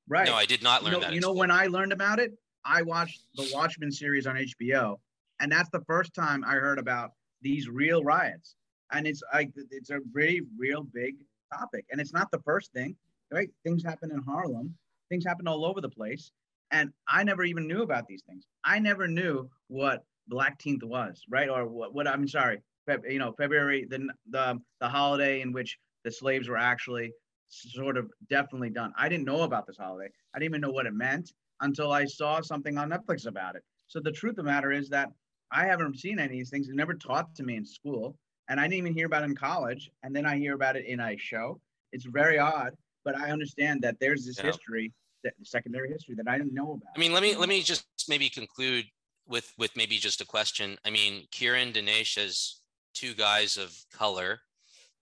Right. 0.07 0.27
no, 0.27 0.35
I 0.35 0.47
did 0.47 0.63
not 0.63 0.83
you 0.83 0.87
learn 0.87 0.93
know, 0.95 1.01
that. 1.01 1.13
you 1.13 1.21
know 1.21 1.33
when 1.33 1.51
I 1.51 1.67
learned 1.67 1.93
about 1.93 2.19
it, 2.19 2.33
I 2.65 2.83
watched 2.83 3.25
the 3.35 3.49
Watchmen 3.53 3.91
series 3.91 4.27
on 4.27 4.37
HBO, 4.37 5.01
and 5.41 5.51
that's 5.51 5.71
the 5.71 5.81
first 5.87 6.15
time 6.15 6.45
I 6.45 6.55
heard 6.55 6.79
about 6.79 7.13
these 7.41 7.69
real 7.69 8.03
riots. 8.05 8.55
And 8.93 9.07
it's 9.07 9.23
like 9.33 9.51
it's 9.71 9.91
a 9.91 10.01
very 10.13 10.43
real 10.57 10.83
big 10.83 11.17
topic, 11.53 11.85
and 11.91 12.01
it's 12.01 12.13
not 12.13 12.31
the 12.31 12.41
first 12.41 12.73
thing. 12.73 12.97
Right? 13.31 13.51
Things 13.65 13.85
happen 13.85 14.11
in 14.11 14.23
Harlem, 14.23 14.75
things 15.11 15.25
happen 15.25 15.47
all 15.47 15.65
over 15.65 15.81
the 15.81 15.89
place, 15.89 16.33
and 16.71 16.91
I 17.09 17.25
never 17.25 17.45
even 17.45 17.67
knew 17.67 17.83
about 17.83 18.07
these 18.07 18.23
things. 18.29 18.47
I 18.65 18.79
never 18.79 19.07
knew 19.07 19.49
what 19.69 20.05
Blackteenth 20.31 20.83
was, 20.83 21.23
right? 21.29 21.49
Or 21.49 21.67
what? 21.67 21.95
What 21.95 22.09
I'm 22.09 22.27
sorry, 22.29 22.63
you 23.09 23.19
know, 23.19 23.33
February, 23.33 23.87
the 23.89 24.09
the 24.31 24.59
the 24.81 24.89
holiday 24.89 25.41
in 25.41 25.53
which 25.53 25.79
the 26.05 26.11
slaves 26.11 26.49
were 26.49 26.57
actually 26.57 27.13
sort 27.49 27.97
of 27.97 28.11
definitely 28.29 28.71
done. 28.71 28.93
I 28.97 29.09
didn't 29.09 29.25
know 29.25 29.43
about 29.43 29.67
this 29.67 29.77
holiday. 29.79 30.11
I 30.35 30.39
didn't 30.39 30.53
even 30.53 30.61
know 30.61 30.71
what 30.71 30.87
it 30.87 30.95
meant 30.95 31.33
until 31.61 31.93
I 31.93 32.05
saw 32.05 32.41
something 32.41 32.79
on 32.79 32.91
Netflix 32.91 33.27
about 33.27 33.57
it. 33.57 33.63
So 33.89 34.01
the 34.01 34.13
truth 34.13 34.33
of 34.33 34.45
the 34.45 34.51
matter 34.51 34.71
is 34.71 34.89
that 34.91 35.09
I 35.51 35.67
haven't 35.67 35.99
seen 35.99 36.19
any 36.19 36.27
of 36.27 36.31
these 36.33 36.51
things. 36.51 36.69
It 36.69 36.75
never 36.77 36.95
taught 36.95 37.35
to 37.37 37.43
me 37.43 37.57
in 37.57 37.65
school, 37.65 38.17
and 38.49 38.59
I 38.59 38.65
didn't 38.65 38.79
even 38.79 38.95
hear 38.95 39.07
about 39.07 39.23
it 39.23 39.27
in 39.27 39.37
college. 39.37 39.91
And 40.03 40.15
then 40.15 40.27
I 40.27 40.39
hear 40.39 40.55
about 40.55 40.77
it 40.77 40.87
in 40.87 41.01
a 41.01 41.17
show. 41.17 41.61
It's 41.93 42.05
very 42.05 42.39
odd, 42.39 42.75
but 43.05 43.17
I 43.17 43.31
understand 43.31 43.83
that 43.83 43.99
there's 44.01 44.25
this 44.25 44.39
Yeah. 44.39 44.47
history, 44.47 44.93
that 45.25 45.35
secondary 45.43 45.91
history 45.91 46.15
that 46.17 46.29
I 46.29 46.39
didn't 46.39 46.55
know 46.55 46.73
about. 46.73 46.93
I 46.97 46.99
mean, 46.99 47.13
let 47.13 47.23
me 47.23 47.37
let 47.37 47.49
me 47.49 47.63
just 47.63 47.87
maybe 48.09 48.29
conclude 48.29 48.87
with 49.27 49.53
with 49.59 49.77
maybe 49.77 49.99
just 49.99 50.21
a 50.21 50.25
question. 50.25 50.79
I 50.85 50.91
mean, 50.91 51.27
Kiran 51.29 51.73
Danesh 51.73 52.17
as 52.17 52.63
two 52.95 53.15
guys 53.15 53.57
of 53.57 53.77
color, 53.93 54.41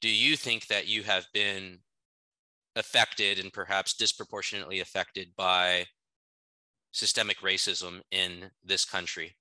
do 0.01 0.09
you 0.09 0.37
think 0.37 0.67
that 0.67 0.87
you 0.87 1.03
have 1.05 1.27
been 1.33 1.81
affected 2.75 3.39
and 3.39 3.53
perhaps 3.53 3.95
disproportionately 3.95 4.81
affected 4.81 5.35
by 5.37 5.87
systemic 6.93 7.39
racism 7.39 8.03
in 8.11 8.51
this 8.63 8.85
country? 8.85 9.37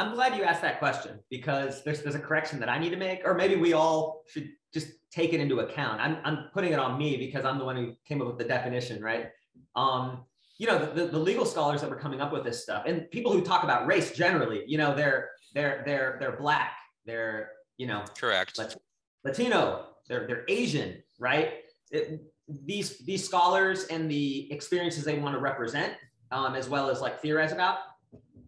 I'm 0.00 0.14
glad 0.14 0.34
you 0.34 0.44
asked 0.44 0.62
that 0.62 0.78
question 0.78 1.20
because 1.28 1.84
there's 1.84 2.02
there's 2.02 2.14
a 2.14 2.20
correction 2.20 2.58
that 2.60 2.70
I 2.70 2.78
need 2.78 2.90
to 2.90 2.96
make, 2.96 3.20
or 3.24 3.34
maybe 3.34 3.56
we 3.56 3.74
all 3.74 4.24
should 4.28 4.48
just 4.72 4.88
take 5.12 5.34
it 5.34 5.40
into 5.40 5.60
account. 5.60 6.00
I'm 6.00 6.16
I'm 6.24 6.48
putting 6.54 6.72
it 6.72 6.78
on 6.78 6.96
me 6.96 7.18
because 7.18 7.44
I'm 7.44 7.58
the 7.58 7.66
one 7.66 7.76
who 7.76 7.92
came 8.06 8.22
up 8.22 8.28
with 8.28 8.38
the 8.38 8.44
definition, 8.44 9.02
right? 9.02 9.26
Um, 9.76 10.24
you 10.58 10.66
know, 10.66 10.78
the, 10.78 11.04
the, 11.04 11.06
the 11.12 11.18
legal 11.18 11.44
scholars 11.44 11.82
that 11.82 11.90
were 11.90 11.96
coming 11.96 12.20
up 12.22 12.32
with 12.32 12.44
this 12.44 12.62
stuff, 12.62 12.84
and 12.86 13.10
people 13.10 13.30
who 13.30 13.42
talk 13.42 13.62
about 13.62 13.86
race 13.86 14.12
generally, 14.12 14.62
you 14.66 14.78
know, 14.78 14.94
they're 14.94 15.30
they're 15.52 15.82
they're 15.84 16.16
they're 16.18 16.36
black, 16.36 16.72
they're 17.04 17.50
you 17.76 17.86
know 17.86 18.02
Correct. 18.16 18.58
Latino, 19.22 19.86
they're 20.08 20.26
they're 20.26 20.44
Asian, 20.48 21.02
right? 21.18 21.54
It- 21.90 22.22
these 22.64 22.98
these 22.98 23.24
scholars 23.24 23.84
and 23.92 24.10
the 24.10 24.52
experiences 24.52 25.04
they 25.04 25.16
want 25.20 25.36
to 25.36 25.40
represent, 25.40 25.94
um, 26.32 26.56
as 26.56 26.68
well 26.68 26.90
as 26.90 27.00
like 27.00 27.22
theorize 27.22 27.52
about, 27.52 27.78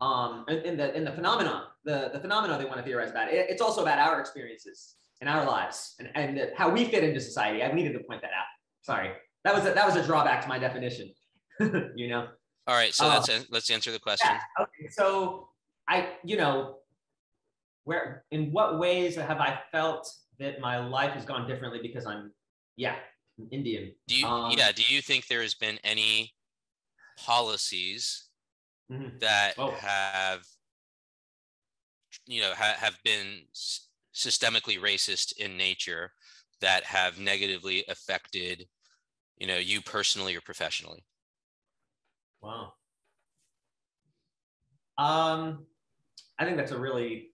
um, 0.03 0.45
in, 0.49 0.59
in 0.59 0.77
the 0.77 0.95
in 0.97 1.05
the 1.05 1.13
phenomenon, 1.13 1.65
the 1.85 2.11
the 2.13 2.19
phenomena 2.19 2.59
they 2.59 2.65
want 2.65 2.79
to 2.79 2.83
theorize 2.83 3.11
about. 3.11 3.29
It, 3.29 3.47
it's 3.49 3.63
also 3.63 3.83
about 3.83 3.99
our 3.99 4.21
experiences 4.21 4.97
and 5.21 5.31
our 5.31 5.47
lives 5.47 5.95
and 5.99 6.11
and 6.15 6.51
how 6.57 6.69
we 6.69 6.85
fit 6.87 7.05
into 7.05 7.21
society. 7.21 7.63
I 7.63 7.71
needed 7.73 7.93
to 7.93 8.01
point 8.01 8.21
that 8.23 8.33
out. 8.37 8.47
Sorry, 8.83 9.13
that 9.45 9.55
was 9.55 9.65
a, 9.65 9.73
that 9.73 9.87
was 9.87 9.97
a 9.97 10.05
drawback 10.05 10.43
to 10.43 10.49
my 10.49 10.59
definition. 10.59 11.13
you 11.95 12.09
know. 12.09 12.29
All 12.67 12.75
right. 12.75 12.93
So 12.93 13.07
Uh, 13.07 13.23
let's 13.27 13.51
let's 13.51 13.71
answer 13.71 13.93
the 13.93 14.01
question. 14.01 14.31
Yeah. 14.31 14.65
Okay. 14.65 14.89
So 14.91 15.49
I, 15.89 16.09
you 16.25 16.37
know, 16.37 16.79
where 17.85 18.25
in 18.31 18.53
what 18.53 18.79
ways 18.79 19.17
have 19.17 19.39
I 19.39 19.61
felt 19.71 20.13
that 20.39 20.61
my 20.61 20.79
life 20.79 21.13
has 21.13 21.25
gone 21.25 21.47
differently 21.47 21.81
because 21.83 22.07
I'm, 22.07 22.33
yeah, 22.77 22.97
I'm 23.39 23.49
Indian. 23.51 23.93
Do 24.09 24.17
you 24.17 24.27
Um, 24.27 24.53
yeah, 24.57 24.73
do 24.73 24.83
you 24.83 25.01
think 25.03 25.27
there 25.27 25.43
has 25.43 25.55
been 25.55 25.79
any 25.85 26.35
policies 27.19 28.29
Mhm. 28.93 29.21
that 29.21 29.55
Oh. 29.59 29.71
have 29.73 30.45
you 32.27 32.41
know 32.43 32.53
ha- 32.55 32.77
have 32.79 32.99
been 33.05 33.47
s- 33.51 33.89
systemically 34.15 34.79
racist 34.79 35.37
in 35.39 35.57
nature 35.57 36.13
that 36.61 36.85
have 36.85 37.19
negatively 37.19 37.85
affected 37.89 38.69
you 39.39 39.47
know 39.47 39.57
you 39.57 39.81
personally 39.81 40.37
or 40.37 40.41
professionally 40.41 41.05
Wow. 42.43 42.75
Um, 44.99 45.67
I 46.39 46.45
think 46.45 46.57
that's 46.57 46.73
a 46.73 46.79
really 46.79 47.31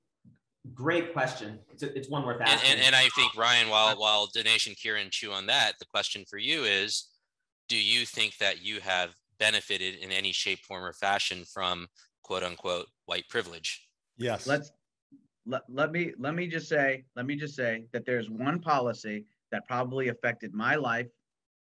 great 0.74 1.14
question. 1.14 1.58
It's, 1.72 1.82
a, 1.82 1.96
it's 1.96 2.08
one 2.10 2.26
worth 2.26 2.40
asking. 2.42 2.72
and, 2.72 2.80
and 2.80 2.94
i 2.94 3.08
think 3.16 3.34
ryan 3.36 3.68
while 3.70 3.98
while 3.98 4.28
danesh 4.28 4.66
and 4.66 4.76
kiran 4.76 5.10
chew 5.10 5.32
on 5.32 5.46
that 5.46 5.72
the 5.78 5.86
question 5.86 6.24
for 6.28 6.36
you 6.36 6.64
is 6.64 7.08
do 7.68 7.76
you 7.76 8.04
think 8.04 8.36
that 8.36 8.60
you 8.62 8.80
have 8.80 9.14
benefited 9.38 9.96
in 9.96 10.10
any 10.10 10.32
shape 10.32 10.60
form 10.60 10.84
or 10.84 10.92
fashion 10.92 11.44
from 11.44 11.88
quote 12.22 12.42
unquote 12.42 12.86
white 13.06 13.28
privilege. 13.28 13.88
Yes. 14.16 14.46
let's 14.46 14.72
let, 15.46 15.62
let 15.68 15.92
me 15.92 16.12
let 16.18 16.34
me 16.34 16.46
just 16.46 16.68
say 16.68 17.04
let 17.16 17.26
me 17.26 17.36
just 17.36 17.56
say 17.56 17.84
that 17.92 18.04
there's 18.04 18.28
one 18.28 18.60
policy 18.60 19.24
that 19.50 19.66
probably 19.66 20.08
affected 20.08 20.52
my 20.52 20.74
life 20.74 21.08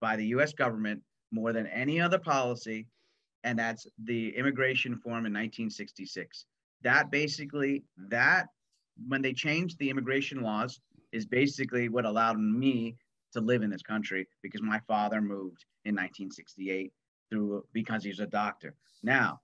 by 0.01 0.17
the 0.17 0.27
US 0.27 0.53
government 0.53 1.03
more 1.33 1.53
than 1.53 1.67
any 1.67 2.01
other 2.01 2.19
policy 2.19 2.87
and 3.45 3.59
that's 3.59 3.87
the 4.05 4.37
immigration 4.37 4.97
form 4.97 5.25
in 5.27 5.33
1966 5.33 6.45
that 6.83 7.11
basically 7.11 7.83
that 7.97 8.49
when 9.09 9.23
they 9.23 9.33
changed 9.33 9.79
the 9.79 9.89
immigration 9.89 10.43
laws 10.43 10.81
is 11.13 11.25
basically 11.25 11.89
what 11.89 12.05
allowed 12.05 12.39
me 12.39 12.97
to 13.33 13.41
live 13.41 13.63
in 13.63 13.71
this 13.71 13.83
country 13.83 14.27
because 14.43 14.61
my 14.63 14.81
father 14.87 15.21
moved 15.21 15.65
in 15.85 15.95
1968 15.95 16.93
through 17.31 17.65
because 17.73 18.05
he's 18.05 18.21
a 18.21 18.27
doctor. 18.27 18.75
Now 19.03 19.41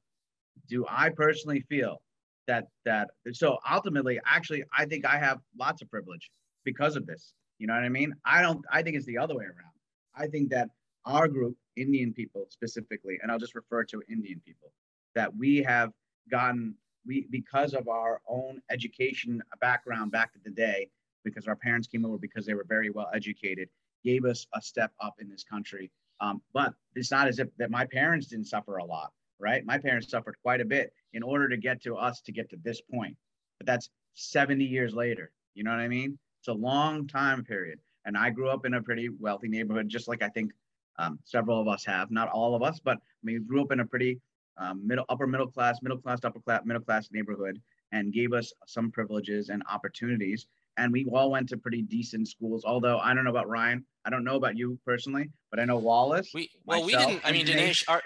do 0.68 0.84
i 0.88 1.10
personally 1.10 1.60
feel 1.68 2.00
that 2.46 2.64
that 2.84 3.08
so 3.32 3.58
ultimately 3.70 4.20
actually 4.24 4.62
i 4.76 4.84
think 4.84 5.04
i 5.04 5.18
have 5.18 5.38
lots 5.58 5.82
of 5.82 5.90
privilege 5.90 6.30
because 6.64 6.96
of 6.96 7.06
this. 7.06 7.34
You 7.58 7.66
know 7.66 7.74
what 7.74 7.84
i 7.84 7.88
mean? 7.88 8.14
I 8.24 8.42
don't 8.42 8.64
i 8.70 8.82
think 8.82 8.96
it's 8.96 9.06
the 9.06 9.18
other 9.18 9.36
way 9.36 9.44
around. 9.44 9.74
I 10.14 10.26
think 10.26 10.50
that 10.50 10.68
our 11.04 11.28
group 11.28 11.56
indian 11.76 12.12
people 12.12 12.46
specifically 12.50 13.18
and 13.22 13.30
i'll 13.30 13.38
just 13.38 13.54
refer 13.54 13.84
to 13.84 14.02
indian 14.08 14.40
people 14.44 14.72
that 15.14 15.34
we 15.36 15.62
have 15.62 15.92
gotten 16.30 16.74
we 17.06 17.26
because 17.30 17.74
of 17.74 17.86
our 17.86 18.20
own 18.28 18.60
education 18.70 19.40
background 19.60 20.10
back 20.10 20.30
in 20.34 20.40
the 20.44 20.50
day 20.50 20.88
because 21.24 21.46
our 21.46 21.54
parents 21.54 21.86
came 21.86 22.04
over 22.04 22.18
because 22.18 22.44
they 22.44 22.54
were 22.54 22.66
very 22.68 22.90
well 22.90 23.08
educated 23.14 23.68
gave 24.04 24.24
us 24.24 24.46
a 24.54 24.60
step 24.60 24.90
up 25.00 25.14
in 25.20 25.28
this 25.28 25.44
country 25.44 25.92
um, 26.20 26.40
but 26.52 26.72
it's 26.94 27.10
not 27.10 27.28
as 27.28 27.38
if 27.38 27.48
that 27.58 27.70
my 27.70 27.84
parents 27.86 28.26
didn't 28.26 28.46
suffer 28.46 28.76
a 28.76 28.84
lot 28.84 29.12
right? 29.38 29.64
My 29.64 29.78
parents 29.78 30.10
suffered 30.10 30.36
quite 30.42 30.60
a 30.60 30.64
bit 30.64 30.92
in 31.12 31.22
order 31.22 31.48
to 31.48 31.56
get 31.56 31.82
to 31.82 31.96
us 31.96 32.20
to 32.22 32.32
get 32.32 32.48
to 32.50 32.56
this 32.62 32.80
point. 32.80 33.16
But 33.58 33.66
that's 33.66 33.90
70 34.14 34.64
years 34.64 34.94
later. 34.94 35.30
You 35.54 35.64
know 35.64 35.70
what 35.70 35.80
I 35.80 35.88
mean? 35.88 36.18
It's 36.40 36.48
a 36.48 36.52
long 36.52 37.06
time 37.06 37.44
period. 37.44 37.78
And 38.04 38.16
I 38.16 38.30
grew 38.30 38.48
up 38.48 38.66
in 38.66 38.74
a 38.74 38.82
pretty 38.82 39.08
wealthy 39.08 39.48
neighborhood, 39.48 39.88
just 39.88 40.08
like 40.08 40.22
I 40.22 40.28
think 40.28 40.52
um, 40.98 41.18
several 41.24 41.60
of 41.60 41.68
us 41.68 41.84
have. 41.84 42.10
Not 42.10 42.28
all 42.28 42.54
of 42.54 42.62
us, 42.62 42.80
but 42.82 42.96
I 42.96 43.22
mean, 43.24 43.44
grew 43.46 43.62
up 43.62 43.72
in 43.72 43.80
a 43.80 43.86
pretty 43.86 44.20
um, 44.58 44.86
middle, 44.86 45.04
upper 45.08 45.26
middle 45.26 45.48
class, 45.48 45.82
middle 45.82 45.98
class, 45.98 46.20
upper 46.24 46.40
class, 46.40 46.62
middle 46.64 46.82
class 46.82 47.08
neighborhood, 47.12 47.60
and 47.92 48.12
gave 48.12 48.32
us 48.32 48.52
some 48.66 48.90
privileges 48.90 49.48
and 49.48 49.62
opportunities. 49.70 50.46
And 50.78 50.92
we 50.92 51.06
all 51.12 51.30
went 51.30 51.48
to 51.50 51.56
pretty 51.56 51.82
decent 51.82 52.28
schools. 52.28 52.64
Although 52.64 52.98
I 52.98 53.14
don't 53.14 53.24
know 53.24 53.30
about 53.30 53.48
Ryan, 53.48 53.84
I 54.04 54.10
don't 54.10 54.24
know 54.24 54.36
about 54.36 54.56
you 54.56 54.78
personally, 54.84 55.30
but 55.50 55.58
I 55.58 55.64
know 55.64 55.78
Wallace. 55.78 56.30
We 56.34 56.50
well, 56.64 56.84
we 56.84 56.94
didn't. 56.94 57.20
I 57.24 57.32
mean, 57.32 57.46
Danesh, 57.46 57.84
our, 57.88 58.02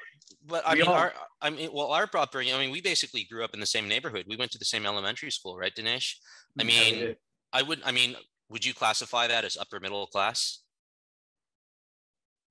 but 0.47 0.63
I 0.67 0.75
mean, 0.75 0.85
all, 0.85 0.95
our, 0.95 1.13
I 1.43 1.51
mean, 1.51 1.71
well, 1.73 1.89
our 1.93 2.09
upbringing. 2.15 2.55
I 2.55 2.59
mean, 2.59 2.71
we 2.71 2.81
basically 2.81 3.25
grew 3.25 3.45
up 3.45 3.55
in 3.55 3.61
the 3.61 3.67
same 3.67 3.89
neighborhood. 3.89 4.25
We 4.29 4.37
went 4.37 4.53
to 4.53 4.59
the 4.59 4.65
same 4.65 4.87
elementary 4.87 5.31
school, 5.31 5.59
right, 5.59 5.75
Danesh? 5.75 6.15
I 6.59 6.65
mean, 6.65 6.99
yeah, 6.99 7.13
I 7.53 7.63
would. 7.63 7.81
I 7.85 7.93
mean, 7.93 8.17
would 8.49 8.65
you 8.65 8.75
classify 8.75 9.27
that 9.27 9.45
as 9.45 9.57
upper 9.57 9.81
middle 9.81 10.07
class? 10.07 10.61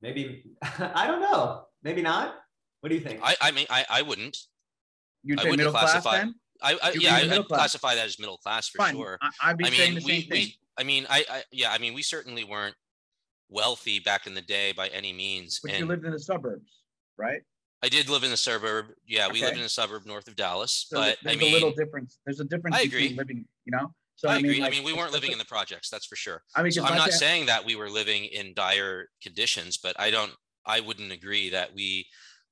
Maybe 0.01 0.43
I 0.61 1.07
don't 1.07 1.21
know. 1.21 1.65
Maybe 1.83 2.01
not. 2.01 2.35
What 2.81 2.89
do 2.89 2.95
you 2.95 3.01
think? 3.01 3.19
I, 3.23 3.35
I 3.41 3.51
mean, 3.51 3.67
I, 3.69 3.85
I 3.89 4.01
wouldn't. 4.01 4.37
You'd 5.23 5.39
say 5.39 5.51
middle 5.51 5.71
class 5.71 6.03
then? 6.03 6.35
I, 6.61 6.77
I 6.81 6.93
yeah, 6.99 7.15
I, 7.15 7.37
would 7.37 7.47
classify 7.47 7.95
that 7.95 8.05
as 8.05 8.19
middle 8.19 8.37
class 8.37 8.67
for 8.67 8.79
Fine. 8.79 8.95
sure. 8.95 9.17
I, 9.41 9.51
would 9.51 9.57
be 9.57 9.65
I 9.65 9.69
mean, 9.69 9.79
saying 9.79 9.95
the 9.95 10.01
we, 10.03 10.11
same 10.11 10.29
thing. 10.29 10.41
We, 10.41 10.57
I 10.77 10.83
mean, 10.83 11.05
I, 11.09 11.25
I, 11.29 11.43
yeah, 11.51 11.71
I 11.71 11.77
mean, 11.77 11.93
we 11.93 12.01
certainly 12.01 12.43
weren't 12.43 12.75
wealthy 13.49 13.99
back 13.99 14.27
in 14.27 14.33
the 14.33 14.41
day 14.41 14.71
by 14.71 14.87
any 14.89 15.13
means. 15.13 15.59
But 15.61 15.71
and 15.71 15.79
you 15.81 15.85
lived 15.85 16.05
in 16.05 16.11
the 16.11 16.19
suburbs, 16.19 16.71
right? 17.17 17.41
I 17.81 17.89
did 17.89 18.09
live 18.09 18.23
in 18.23 18.29
the 18.29 18.37
suburb. 18.37 18.87
Yeah, 19.07 19.31
we 19.31 19.41
lived 19.41 19.57
in 19.57 19.63
a 19.63 19.69
suburb 19.69 20.05
north 20.05 20.27
of 20.27 20.35
Dallas. 20.35 20.87
So 20.89 20.97
but 20.97 21.17
there's 21.23 21.37
I 21.37 21.39
mean, 21.39 21.51
a 21.51 21.53
little 21.53 21.71
difference. 21.71 22.19
There's 22.25 22.39
a 22.39 22.45
difference 22.45 22.75
I 22.75 22.83
between 22.83 23.05
agree. 23.05 23.17
living, 23.17 23.45
you 23.65 23.71
know. 23.71 23.93
So 24.15 24.27
I, 24.27 24.33
I, 24.33 24.41
mean, 24.41 24.51
agree. 24.51 24.63
I 24.65 24.69
mean, 24.69 24.83
we 24.83 24.91
weren't 24.91 25.13
living 25.13 25.31
in 25.31 25.37
the 25.37 25.45
projects, 25.45 25.89
that's 25.89 26.05
for 26.05 26.17
sure. 26.17 26.43
I 26.53 26.61
mean, 26.61 26.73
So 26.73 26.83
I'm 26.83 26.97
not 26.97 27.11
saying 27.11 27.45
that 27.45 27.63
we 27.63 27.77
were 27.77 27.89
living 27.89 28.25
in 28.25 28.53
dire 28.53 29.07
conditions, 29.23 29.77
but 29.77 29.97
I 29.99 30.11
don't. 30.11 30.33
I 30.65 30.81
wouldn't 30.81 31.11
agree 31.11 31.49
that 31.51 31.73
we 31.73 32.05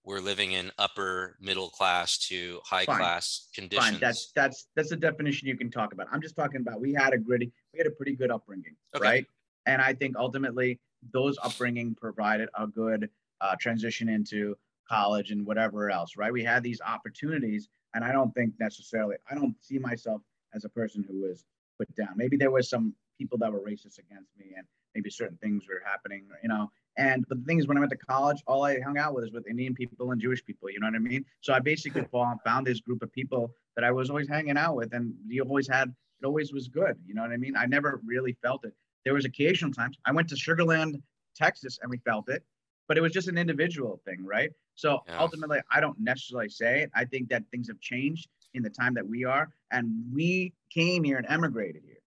were 0.07 0.21
living 0.21 0.53
in 0.53 0.71
upper 0.79 1.35
middle 1.41 1.69
class 1.69 2.17
to 2.17 2.61
high 2.63 2.85
Fine. 2.85 2.97
class 2.97 3.49
conditions. 3.53 3.89
Fine, 3.91 3.99
that's 3.99 4.31
that's 4.33 4.67
that's 4.73 4.91
a 4.93 4.95
definition 4.95 5.49
you 5.49 5.57
can 5.57 5.69
talk 5.69 5.91
about. 5.91 6.07
I'm 6.11 6.21
just 6.21 6.35
talking 6.35 6.61
about 6.61 6.79
we 6.79 6.93
had 6.93 7.13
a 7.13 7.17
gritty, 7.17 7.51
we 7.73 7.77
had 7.77 7.87
a 7.87 7.91
pretty 7.91 8.15
good 8.15 8.31
upbringing, 8.31 8.75
Okay. 8.95 9.03
right? 9.05 9.25
And 9.65 9.81
I 9.81 9.93
think 9.93 10.15
ultimately 10.17 10.79
those 11.11 11.37
upbringing 11.43 11.93
provided 11.93 12.47
a 12.57 12.65
good 12.65 13.09
uh, 13.41 13.57
transition 13.59 14.07
into 14.07 14.55
college 14.89 15.31
and 15.31 15.45
whatever 15.45 15.91
else, 15.91 16.15
right? 16.15 16.31
We 16.31 16.41
had 16.41 16.63
these 16.63 16.79
opportunities, 16.79 17.67
and 17.93 18.01
I 18.05 18.13
don't 18.13 18.33
think 18.33 18.53
necessarily 18.61 19.17
I 19.29 19.35
don't 19.35 19.55
see 19.61 19.77
myself 19.77 20.21
as 20.55 20.63
a 20.63 20.69
person 20.69 21.03
who 21.05 21.19
was 21.21 21.43
put 21.77 21.93
down. 21.95 22.13
Maybe 22.15 22.37
there 22.37 22.49
was 22.49 22.69
some 22.69 22.93
people 23.17 23.37
that 23.39 23.51
were 23.51 23.59
racist 23.59 23.99
against 23.99 24.31
me, 24.39 24.53
and 24.55 24.65
maybe 24.95 25.09
certain 25.09 25.37
things 25.43 25.67
were 25.67 25.81
happening, 25.85 26.23
you 26.41 26.47
know. 26.47 26.71
And 26.97 27.25
but 27.27 27.39
the 27.39 27.43
thing 27.45 27.59
is, 27.59 27.67
when 27.67 27.77
I 27.77 27.79
went 27.79 27.91
to 27.91 27.97
college, 27.97 28.41
all 28.47 28.63
I 28.63 28.79
hung 28.79 28.97
out 28.97 29.13
with 29.13 29.25
is 29.25 29.31
with 29.31 29.47
Indian 29.47 29.73
people 29.75 30.11
and 30.11 30.19
Jewish 30.19 30.43
people. 30.43 30.69
You 30.69 30.79
know 30.79 30.87
what 30.87 30.95
I 30.95 30.99
mean? 30.99 31.23
So 31.41 31.53
I 31.53 31.59
basically 31.59 32.03
found, 32.11 32.39
found 32.43 32.65
this 32.65 32.79
group 32.81 33.03
of 33.03 33.11
people 33.11 33.53
that 33.75 33.83
I 33.83 33.91
was 33.91 34.09
always 34.09 34.27
hanging 34.27 34.57
out 34.57 34.75
with, 34.75 34.93
and 34.93 35.13
you 35.27 35.43
always 35.43 35.67
had. 35.67 35.93
It 36.19 36.25
always 36.25 36.51
was 36.51 36.67
good. 36.67 36.95
You 37.05 37.13
know 37.13 37.21
what 37.21 37.31
I 37.31 37.37
mean? 37.37 37.55
I 37.55 37.67
never 37.67 38.01
really 38.03 38.35
felt 38.41 38.65
it. 38.65 38.73
There 39.05 39.13
was 39.13 39.25
occasional 39.25 39.71
times 39.71 39.97
I 40.05 40.11
went 40.11 40.27
to 40.29 40.35
Sugarland, 40.35 40.99
Texas, 41.35 41.77
and 41.81 41.91
we 41.91 41.99
felt 41.99 42.27
it, 42.27 42.43
but 42.87 42.97
it 42.97 43.01
was 43.01 43.11
just 43.11 43.27
an 43.27 43.37
individual 43.37 44.01
thing, 44.03 44.25
right? 44.25 44.51
So 44.73 45.03
Yeah. 45.07 45.19
ultimately, 45.19 45.59
I 45.69 45.79
don't 45.79 45.99
necessarily 45.99 46.49
say 46.49 46.81
it. 46.81 46.91
I 46.95 47.05
think 47.05 47.29
that 47.29 47.43
things 47.51 47.67
have 47.67 47.79
changed 47.79 48.29
in 48.55 48.63
the 48.63 48.69
time 48.71 48.95
that 48.95 49.07
we 49.07 49.25
are, 49.25 49.53
and 49.69 49.91
we 50.11 50.53
came 50.71 51.03
here 51.03 51.17
and 51.17 51.27
emigrated 51.29 51.83
here. 51.85 52.01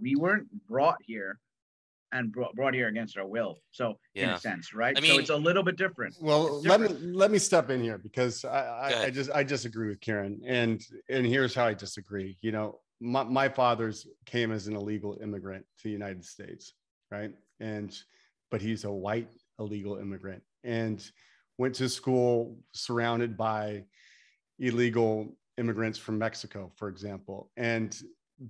We 0.00 0.16
weren't 0.16 0.48
brought 0.66 1.02
here 1.02 1.38
and 2.14 2.32
brought, 2.32 2.54
brought 2.54 2.72
here 2.72 2.88
against 2.88 3.18
our 3.18 3.26
will. 3.26 3.58
So 3.72 3.98
in 4.14 4.28
Yeah. 4.28 4.36
a 4.36 4.38
sense, 4.38 4.72
right? 4.72 4.96
I 4.96 5.00
so 5.00 5.18
it's 5.18 5.30
a 5.30 5.36
little 5.36 5.62
bit 5.62 5.76
different. 5.76 6.16
Well, 6.20 6.58
It's 6.58 6.66
let 6.66 6.80
me 6.80 6.88
let 6.88 7.30
me 7.30 7.38
step 7.38 7.68
in 7.70 7.82
here 7.82 7.98
because 7.98 8.44
I, 8.44 8.58
I, 8.58 9.02
I 9.06 9.10
just 9.10 9.30
I 9.32 9.42
disagree 9.42 9.88
with 9.88 10.00
Kiran, 10.00 10.38
and 10.46 10.80
and 11.10 11.26
here's 11.26 11.54
how 11.54 11.66
I 11.66 11.74
disagree. 11.74 12.38
You 12.40 12.52
know, 12.52 12.80
my 13.00 13.24
my 13.24 13.48
father's 13.48 14.06
came 14.24 14.52
as 14.52 14.68
an 14.68 14.76
illegal 14.76 15.18
immigrant 15.20 15.66
to 15.78 15.84
the 15.84 15.90
United 15.90 16.24
States, 16.24 16.74
right? 17.10 17.32
And 17.60 17.96
but 18.50 18.62
he's 18.62 18.84
a 18.84 18.90
white 18.92 19.30
illegal 19.58 19.96
immigrant 19.98 20.42
and 20.62 21.04
went 21.58 21.74
to 21.76 21.88
school 21.88 22.56
surrounded 22.72 23.36
by 23.36 23.84
illegal 24.58 25.36
immigrants 25.58 25.98
from 25.98 26.18
Mexico, 26.18 26.70
for 26.76 26.88
example, 26.88 27.50
and 27.56 28.00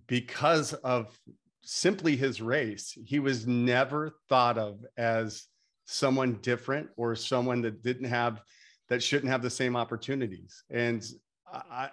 because 0.06 0.74
of 0.74 1.18
simply 1.64 2.16
his 2.16 2.40
race, 2.40 2.96
he 3.04 3.18
was 3.18 3.46
never 3.46 4.14
thought 4.28 4.58
of 4.58 4.84
as 4.96 5.46
someone 5.86 6.34
different 6.42 6.88
or 6.96 7.14
someone 7.14 7.62
that 7.62 7.82
didn't 7.82 8.08
have 8.08 8.40
that 8.88 9.02
shouldn't 9.02 9.30
have 9.30 9.42
the 9.42 9.50
same 9.50 9.76
opportunities. 9.76 10.62
And 10.70 11.04
I, 11.50 11.88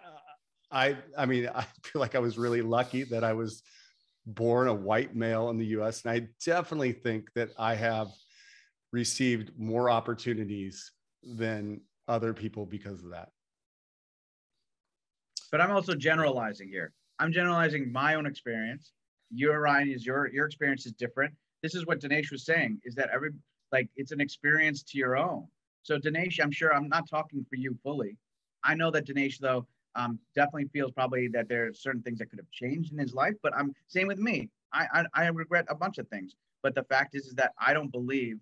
I, 0.72 0.98
I 1.18 1.26
mean, 1.26 1.50
I 1.54 1.66
feel 1.84 2.00
like 2.02 2.16
I 2.16 2.20
was 2.20 2.38
really 2.38 2.62
lucky 2.62 3.04
that 3.06 3.24
I 3.24 3.34
was 3.34 3.64
born 4.26 4.68
a 4.68 4.74
white 4.74 5.16
male 5.16 5.50
in 5.50 5.58
the 5.58 5.66
U.S. 5.68 6.04
And 6.04 6.12
I 6.12 6.28
definitely 6.46 6.92
think 6.92 7.32
that 7.34 7.50
I 7.58 7.76
have 7.76 8.08
received 8.92 9.52
more 9.58 9.90
opportunities 9.90 10.92
than 11.24 11.82
other 12.08 12.34
people 12.34 12.66
because 12.66 13.04
of 13.04 13.12
that. 13.12 13.30
but 15.52 15.62
I'm 15.62 15.72
also 15.72 15.96
generalizing 15.96 16.70
here. 16.70 16.94
I'm 17.20 17.32
generalizing 17.32 17.92
my 17.92 18.16
own 18.16 18.26
experience. 18.26 18.92
Your 19.34 19.62
Ryan 19.62 19.90
is 19.90 20.06
your 20.06 20.32
your 20.32 20.46
experience 20.46 20.86
is 20.86 20.94
different. 20.94 21.34
This 21.64 21.76
is 21.76 21.86
what 21.86 22.00
Danesh 22.00 22.32
was 22.32 22.46
saying 22.46 22.82
is 22.84 22.96
that 22.96 23.10
every 23.14 23.32
like 23.72 23.90
it's 23.96 24.12
an 24.12 24.22
experience 24.22 24.84
to 24.84 24.98
your 24.98 25.18
own. 25.18 25.48
So 25.84 25.98
Danesh, 25.98 26.40
I'm 26.42 26.52
sure 26.52 26.74
I'm 26.74 26.90
not 26.90 27.10
talking 27.10 27.46
for 27.50 27.56
you 27.56 27.78
fully. 27.84 28.18
I 28.64 28.76
know 28.76 28.92
that 28.92 29.08
Danesh 29.08 29.40
though 29.40 29.66
um, 29.96 30.20
definitely 30.36 30.70
feels 30.72 30.92
probably 30.92 31.28
that 31.30 31.50
there 31.50 31.68
are 31.68 31.74
certain 31.74 32.02
things 32.02 32.20
that 32.20 32.30
could 32.30 32.40
have 32.40 32.52
changed 32.52 32.94
in 32.94 33.00
his 33.00 33.14
life. 33.14 33.34
But 33.42 33.56
I'm 33.56 33.74
same 33.88 34.08
with 34.08 34.20
me. 34.20 34.50
I 34.74 35.06
I, 35.16 35.24
I 35.24 35.28
regret 35.28 35.66
a 35.70 35.76
bunch 35.76 35.98
of 35.98 36.08
things. 36.10 36.36
But 36.64 36.76
the 36.76 36.84
fact 36.84 37.16
is, 37.16 37.26
is 37.26 37.34
that 37.36 37.54
I 37.60 37.74
don't 37.74 37.92
believe 37.92 38.38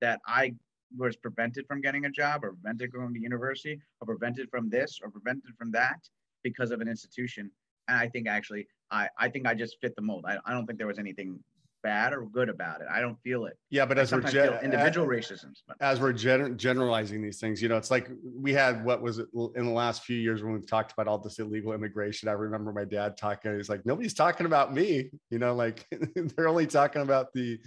that 0.00 0.20
I 0.26 0.54
was 0.96 1.16
prevented 1.16 1.66
from 1.66 1.80
getting 1.80 2.04
a 2.04 2.10
job 2.10 2.44
or 2.44 2.52
prevented 2.52 2.90
from 2.90 3.00
going 3.00 3.14
to 3.14 3.20
university 3.20 3.80
or 4.00 4.06
prevented 4.06 4.48
from 4.50 4.68
this 4.70 5.00
or 5.02 5.10
prevented 5.10 5.56
from 5.58 5.72
that 5.72 5.98
because 6.42 6.70
of 6.70 6.80
an 6.80 6.88
institution. 6.88 7.50
And 7.88 7.98
I 7.98 8.08
think 8.08 8.28
actually, 8.28 8.66
I, 8.90 9.08
I 9.18 9.28
think 9.28 9.46
I 9.46 9.54
just 9.54 9.76
fit 9.80 9.96
the 9.96 10.02
mold. 10.02 10.24
I, 10.26 10.38
I 10.44 10.52
don't 10.52 10.66
think 10.66 10.78
there 10.78 10.86
was 10.86 10.98
anything 10.98 11.40
bad 11.84 12.14
or 12.14 12.24
good 12.26 12.48
about 12.48 12.80
it. 12.80 12.88
I 12.90 13.00
don't 13.00 13.20
feel 13.22 13.44
it. 13.44 13.56
Yeah, 13.70 13.84
but 13.84 13.98
I 13.98 14.02
as 14.02 14.10
we're 14.12 14.22
gen- 14.22 14.58
individual 14.64 15.06
racisms. 15.06 15.62
But 15.68 15.76
as 15.80 16.00
we're 16.00 16.14
gen- 16.14 16.56
generalizing 16.56 17.22
these 17.22 17.38
things, 17.38 17.62
you 17.62 17.68
know, 17.68 17.76
it's 17.76 17.90
like 17.90 18.10
we 18.24 18.52
had 18.52 18.84
what 18.84 19.02
was 19.02 19.18
it 19.18 19.28
in 19.54 19.66
the 19.66 19.72
last 19.72 20.02
few 20.02 20.16
years 20.16 20.42
when 20.42 20.54
we've 20.54 20.66
talked 20.66 20.92
about 20.92 21.06
all 21.06 21.18
this 21.18 21.38
illegal 21.38 21.72
immigration. 21.72 22.28
I 22.28 22.32
remember 22.32 22.72
my 22.72 22.84
dad 22.84 23.16
talking. 23.16 23.54
He's 23.54 23.68
like, 23.68 23.86
nobody's 23.86 24.14
talking 24.14 24.46
about 24.46 24.74
me. 24.74 25.10
You 25.30 25.40
know, 25.40 25.54
like 25.54 25.86
they're 26.14 26.46
only 26.46 26.66
talking 26.66 27.02
about 27.02 27.32
the 27.34 27.58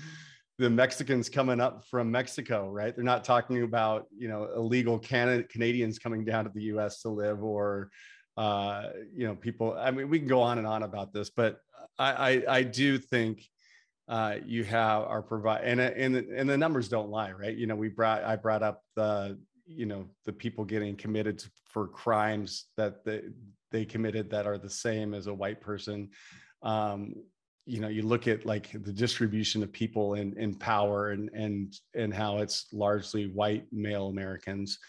the 0.58 0.70
Mexicans 0.70 1.28
coming 1.28 1.60
up 1.60 1.84
from 1.86 2.10
Mexico, 2.10 2.70
right? 2.70 2.96
They're 2.96 3.04
not 3.04 3.26
talking 3.26 3.64
about 3.64 4.06
you 4.18 4.30
know 4.30 4.48
illegal 4.56 4.98
Canada 4.98 5.44
Canadians 5.44 6.00
coming 6.00 6.24
down 6.24 6.46
to 6.46 6.52
the 6.54 6.64
U.S. 6.64 7.02
to 7.02 7.10
live 7.10 7.44
or 7.44 7.90
uh, 8.38 8.84
you 9.14 9.28
know 9.28 9.36
people. 9.36 9.76
I 9.78 9.92
mean, 9.92 10.10
we 10.10 10.20
can 10.20 10.28
go 10.28 10.42
on 10.42 10.60
and 10.60 10.68
on 10.68 10.84
about 10.84 11.12
this, 11.12 11.30
but 11.30 11.60
I 11.98 12.12
I, 12.12 12.44
I 12.58 12.64
do 12.64 12.98
think 12.98 13.44
uh, 14.08 14.36
you 14.46 14.64
have 14.64 15.04
our 15.04 15.22
provide 15.22 15.64
and 15.64 15.82
and 15.82 16.16
and 16.16 16.50
the 16.50 16.58
numbers 16.58 16.88
don't 16.88 17.10
lie, 17.10 17.32
right? 17.32 17.56
You 17.56 17.68
know, 17.68 17.76
we 17.76 17.90
brought 17.90 18.24
I 18.24 18.36
brought 18.36 18.64
up 18.64 18.84
the 18.96 19.38
you 19.66 19.86
know 19.86 20.06
the 20.26 20.32
people 20.32 20.64
getting 20.64 20.96
committed 20.96 21.44
for 21.66 21.88
crimes 21.88 22.66
that 22.78 23.04
they 23.04 23.24
they 23.72 23.86
committed 23.86 24.30
that 24.30 24.48
are 24.48 24.58
the 24.58 24.70
same 24.70 25.14
as 25.14 25.28
a 25.28 25.34
white 25.34 25.60
person. 25.60 26.10
Um, 26.62 27.16
you 27.66 27.82
know, 27.82 27.90
you 27.90 28.02
look 28.04 28.30
at 28.30 28.46
like 28.46 28.72
the 28.72 28.94
distribution 28.94 29.62
of 29.62 29.74
people 29.74 30.14
in 30.14 30.38
in 30.38 30.54
power 30.54 31.10
and 31.10 31.30
and 31.34 31.74
and 31.94 32.14
how 32.14 32.38
it's 32.38 32.68
largely 32.72 33.28
white 33.28 33.66
male 33.74 34.08
Americans. 34.08 34.80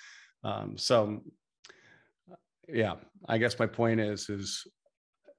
Um, 0.45 0.79
so 0.79 1.23
yeah, 2.69 2.95
I 3.29 3.39
guess 3.39 3.59
my 3.59 3.67
point 3.67 4.01
is 4.01 4.29
is 4.29 4.67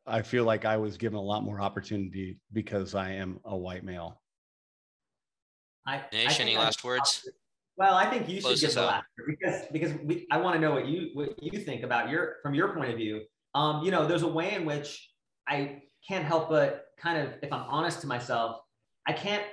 I 0.08 0.22
feel 0.22 0.44
like 0.44 0.66
I 0.66 0.78
was 0.78 0.98
given 0.98 1.18
a 1.18 1.22
lot 1.22 1.44
more 1.44 1.62
opportunity 1.62 2.40
because 2.52 2.96
I 2.96 3.12
am 3.12 3.40
a 3.46 3.56
white 3.56 3.84
male. 3.84 4.22
I, 5.86 5.96
I 5.98 6.04
Nish, 6.12 6.38
think 6.38 6.40
any 6.42 6.58
I- 6.58 6.60
last 6.60 6.84
words? 6.84 7.28
Well, 7.78 7.96
I 7.96 8.10
think 8.10 8.28
you 8.28 8.36
should 8.42 8.44
Close 8.44 8.60
give 8.60 8.68
this 8.72 8.76
the 8.76 8.82
last 8.82 9.06
because 9.26 9.62
because 9.72 9.94
we, 10.04 10.28
I 10.30 10.38
want 10.38 10.54
to 10.56 10.60
know 10.60 10.72
what 10.72 10.86
you 10.86 11.12
what 11.14 11.42
you 11.42 11.58
think 11.62 11.84
about 11.84 12.10
your 12.10 12.36
from 12.44 12.54
your 12.54 12.74
point 12.76 12.90
of 12.92 12.98
view. 12.98 13.22
Um, 13.56 13.86
you 13.86 13.90
know, 13.90 14.06
there's 14.06 14.24
a 14.24 14.28
way 14.28 14.54
in 14.54 14.66
which 14.66 15.10
I 15.48 15.84
can't 16.06 16.26
help 16.26 16.50
but 16.50 16.88
kind 16.98 17.18
of, 17.26 17.36
if 17.42 17.54
I'm 17.54 17.62
honest 17.70 18.02
to 18.02 18.08
myself, 18.08 18.60
I 19.08 19.14
can't 19.14 19.46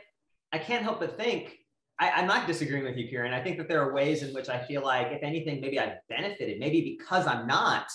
I 0.53 0.59
can't 0.59 0.83
help 0.83 0.99
but 0.99 1.17
think 1.17 1.57
I, 1.99 2.11
I'm 2.11 2.27
not 2.27 2.47
disagreeing 2.47 2.85
with 2.85 2.97
you, 2.97 3.09
Kiran. 3.09 3.33
I 3.33 3.43
think 3.43 3.57
that 3.59 3.69
there 3.69 3.83
are 3.83 3.93
ways 3.93 4.23
in 4.23 4.35
which 4.35 4.49
I 4.49 4.63
feel 4.65 4.83
like, 4.83 5.09
if 5.13 5.23
anything, 5.23 5.61
maybe 5.61 5.81
I've 5.81 5.99
benefited, 6.09 6.59
maybe 6.61 6.97
because 6.99 7.27
I'm 7.27 7.47
not 7.47 7.87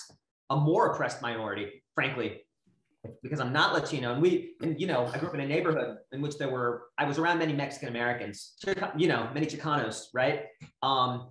a 0.50 0.56
more 0.56 0.92
oppressed 0.92 1.22
minority, 1.22 1.82
frankly, 1.94 2.42
because 3.22 3.40
I'm 3.40 3.52
not 3.52 3.72
Latino. 3.72 4.12
And 4.12 4.20
we, 4.20 4.54
and 4.60 4.80
you 4.80 4.86
know, 4.86 5.06
I 5.12 5.18
grew 5.18 5.28
up 5.28 5.34
in 5.34 5.40
a 5.40 5.46
neighborhood 5.46 5.98
in 6.12 6.20
which 6.20 6.36
there 6.36 6.50
were, 6.50 6.84
I 6.98 7.04
was 7.04 7.18
around 7.18 7.38
many 7.38 7.52
Mexican 7.52 7.88
Americans, 7.88 8.54
you 8.96 9.06
know, 9.06 9.28
many 9.34 9.46
Chicanos, 9.46 10.06
right? 10.12 10.46
Um, 10.82 11.30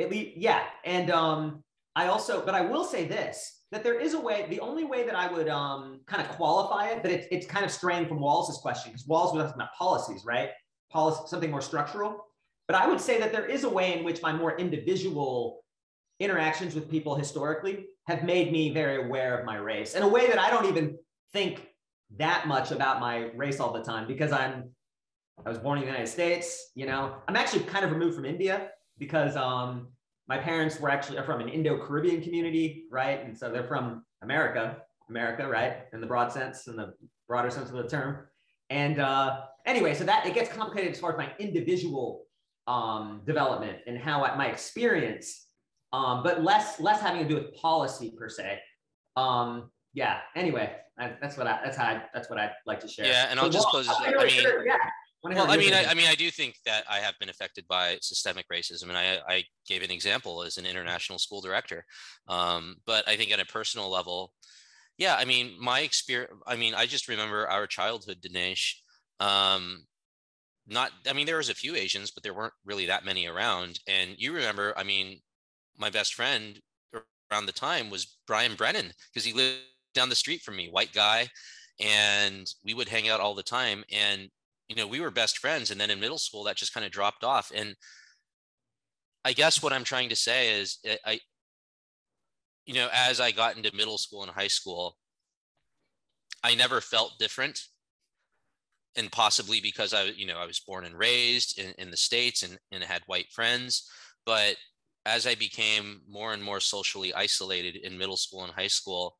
at 0.00 0.10
least, 0.10 0.36
yeah. 0.36 0.64
And 0.84 1.10
um, 1.10 1.62
I 1.94 2.08
also, 2.08 2.44
but 2.44 2.54
I 2.54 2.60
will 2.60 2.84
say 2.84 3.06
this, 3.06 3.62
that 3.72 3.82
there 3.82 3.98
is 3.98 4.14
a 4.14 4.20
way, 4.20 4.46
the 4.50 4.60
only 4.60 4.84
way 4.84 5.04
that 5.04 5.14
I 5.14 5.32
would 5.32 5.48
um, 5.48 6.00
kind 6.06 6.22
of 6.22 6.28
qualify 6.30 6.88
it, 6.88 7.02
but 7.02 7.10
it's, 7.10 7.26
it's 7.30 7.46
kind 7.46 7.64
of 7.64 7.70
straying 7.70 8.06
from 8.08 8.20
Wallace's 8.20 8.58
question, 8.58 8.92
because 8.92 9.06
Wallace 9.06 9.32
was 9.32 9.44
asking 9.44 9.60
about 9.60 9.74
policies, 9.78 10.24
right? 10.24 10.50
Policy, 10.90 11.22
something 11.26 11.50
more 11.50 11.60
structural. 11.60 12.24
But 12.66 12.76
I 12.76 12.86
would 12.86 13.00
say 13.00 13.18
that 13.20 13.32
there 13.32 13.46
is 13.46 13.64
a 13.64 13.68
way 13.68 13.96
in 13.98 14.04
which 14.04 14.22
my 14.22 14.32
more 14.32 14.56
individual 14.58 15.64
interactions 16.18 16.74
with 16.74 16.90
people 16.90 17.14
historically 17.14 17.86
have 18.06 18.24
made 18.24 18.50
me 18.50 18.72
very 18.72 19.04
aware 19.04 19.38
of 19.38 19.44
my 19.44 19.56
race 19.56 19.94
in 19.94 20.02
a 20.02 20.08
way 20.08 20.26
that 20.28 20.38
I 20.38 20.50
don't 20.50 20.66
even 20.66 20.96
think 21.32 21.66
that 22.16 22.46
much 22.46 22.70
about 22.70 23.00
my 23.00 23.30
race 23.34 23.60
all 23.60 23.72
the 23.72 23.82
time 23.82 24.06
because 24.06 24.32
I'm 24.32 24.70
I 25.44 25.50
was 25.50 25.58
born 25.58 25.76
in 25.76 25.84
the 25.84 25.90
United 25.90 26.08
States, 26.08 26.70
you 26.74 26.86
know. 26.86 27.16
I'm 27.28 27.36
actually 27.36 27.64
kind 27.64 27.84
of 27.84 27.90
removed 27.92 28.14
from 28.14 28.24
India 28.24 28.70
because 28.98 29.36
um 29.36 29.88
my 30.28 30.38
parents 30.38 30.80
were 30.80 30.90
actually 30.90 31.22
from 31.22 31.40
an 31.40 31.48
Indo-Caribbean 31.48 32.22
community, 32.22 32.86
right? 32.90 33.22
And 33.24 33.36
so 33.36 33.50
they're 33.52 33.68
from 33.68 34.04
America, 34.22 34.78
America, 35.08 35.46
right? 35.46 35.84
In 35.92 36.00
the 36.00 36.06
broad 36.06 36.32
sense, 36.32 36.66
in 36.66 36.76
the 36.76 36.94
broader 37.28 37.50
sense 37.50 37.70
of 37.70 37.76
the 37.76 37.88
term. 37.88 38.26
And 38.68 38.98
uh, 38.98 39.42
anyway, 39.66 39.94
so 39.94 40.04
that 40.04 40.26
it 40.26 40.34
gets 40.34 40.50
complicated 40.50 40.92
as 40.92 41.00
far 41.00 41.12
as 41.12 41.18
my 41.18 41.30
individual 41.38 42.26
um, 42.66 43.22
development 43.26 43.78
and 43.86 43.98
how 43.98 44.24
I, 44.24 44.36
my 44.36 44.46
experience 44.46 45.46
um, 45.92 46.22
but 46.22 46.42
less 46.42 46.80
less 46.80 47.00
having 47.00 47.22
to 47.22 47.28
do 47.28 47.34
with 47.36 47.54
policy 47.54 48.12
per 48.16 48.28
se. 48.28 48.60
Um, 49.16 49.70
yeah. 49.94 50.18
Anyway, 50.34 50.74
I, 50.98 51.14
that's 51.20 51.36
what 51.36 51.46
I 51.46 51.60
that's 51.64 51.76
how 51.76 51.84
I, 51.84 52.02
that's 52.12 52.28
what 52.28 52.38
I'd 52.38 52.52
like 52.66 52.80
to 52.80 52.88
share. 52.88 53.06
Yeah, 53.06 53.26
and 53.30 53.40
I'll 53.40 53.50
just 53.50 53.68
close. 53.68 53.88
I 53.88 54.10
mean, 54.10 54.44
yeah. 54.66 54.76
Well, 55.22 55.50
I 55.50 55.56
mean, 55.56 55.74
I, 55.74 55.86
I, 55.86 55.94
mean, 55.94 56.06
I 56.06 56.14
do 56.14 56.30
think 56.30 56.54
that 56.66 56.84
I 56.88 56.98
have 56.98 57.18
been 57.18 57.30
affected 57.30 57.66
by 57.66 57.98
systemic 58.00 58.46
racism, 58.52 58.84
and 58.84 58.96
I, 58.96 59.18
I 59.26 59.44
gave 59.66 59.82
an 59.82 59.90
example 59.90 60.44
as 60.44 60.56
an 60.56 60.66
international 60.66 61.18
school 61.18 61.40
director. 61.40 61.84
Um, 62.28 62.76
but 62.86 63.08
I 63.08 63.16
think 63.16 63.32
at 63.32 63.40
a 63.40 63.46
personal 63.46 63.90
level, 63.90 64.32
yeah, 64.98 65.16
I 65.16 65.24
mean, 65.24 65.56
my 65.58 65.80
experience. 65.80 66.32
I 66.46 66.54
mean, 66.54 66.74
I 66.74 66.86
just 66.86 67.08
remember 67.08 67.48
our 67.48 67.66
childhood, 67.66 68.18
Danesh. 68.22 68.74
Um, 69.20 69.84
not, 70.66 70.90
I 71.08 71.12
mean, 71.12 71.26
there 71.26 71.36
was 71.36 71.48
a 71.48 71.54
few 71.54 71.76
Asians, 71.76 72.10
but 72.10 72.22
there 72.22 72.34
weren't 72.34 72.54
really 72.64 72.86
that 72.86 73.04
many 73.04 73.26
around. 73.26 73.80
And 73.86 74.14
you 74.18 74.32
remember, 74.32 74.74
I 74.76 74.82
mean, 74.82 75.20
my 75.78 75.90
best 75.90 76.14
friend 76.14 76.60
around 77.30 77.46
the 77.46 77.52
time 77.52 77.90
was 77.90 78.16
Brian 78.26 78.54
Brennan 78.54 78.92
because 79.12 79.24
he 79.24 79.32
lived 79.32 79.60
down 79.94 80.08
the 80.08 80.14
street 80.14 80.42
from 80.42 80.56
me, 80.56 80.68
white 80.70 80.92
guy, 80.92 81.28
and 81.80 82.46
we 82.64 82.74
would 82.74 82.88
hang 82.88 83.08
out 83.08 83.20
all 83.20 83.34
the 83.34 83.42
time. 83.42 83.84
And 83.92 84.28
you 84.68 84.76
know, 84.76 84.86
we 84.86 85.00
were 85.00 85.10
best 85.10 85.38
friends. 85.38 85.70
And 85.70 85.80
then 85.80 85.90
in 85.90 86.00
middle 86.00 86.18
school, 86.18 86.44
that 86.44 86.56
just 86.56 86.74
kind 86.74 86.84
of 86.84 86.92
dropped 86.92 87.24
off. 87.24 87.52
And 87.54 87.76
I 89.24 89.32
guess 89.32 89.62
what 89.62 89.72
I'm 89.72 89.84
trying 89.84 90.08
to 90.08 90.16
say 90.16 90.60
is, 90.60 90.78
eh, 90.84 90.96
I, 91.04 91.20
you 92.64 92.74
know, 92.74 92.88
as 92.92 93.20
I 93.20 93.30
got 93.30 93.56
into 93.56 93.74
middle 93.74 93.98
school 93.98 94.22
and 94.22 94.30
high 94.30 94.48
school, 94.48 94.96
I 96.42 96.54
never 96.54 96.80
felt 96.80 97.18
different. 97.18 97.60
And 98.96 99.12
possibly 99.12 99.60
because 99.60 99.92
I, 99.92 100.04
you 100.04 100.26
know, 100.26 100.38
I 100.38 100.46
was 100.46 100.60
born 100.60 100.84
and 100.84 100.98
raised 100.98 101.58
in, 101.58 101.72
in 101.78 101.90
the 101.90 101.96
States 101.96 102.42
and, 102.42 102.58
and 102.72 102.82
had 102.82 103.02
white 103.06 103.30
friends. 103.30 103.88
But 104.24 104.56
as 105.04 105.26
I 105.26 105.34
became 105.34 106.00
more 106.08 106.32
and 106.32 106.42
more 106.42 106.60
socially 106.60 107.14
isolated 107.14 107.76
in 107.76 107.98
middle 107.98 108.16
school 108.16 108.44
and 108.44 108.52
high 108.52 108.66
school, 108.66 109.16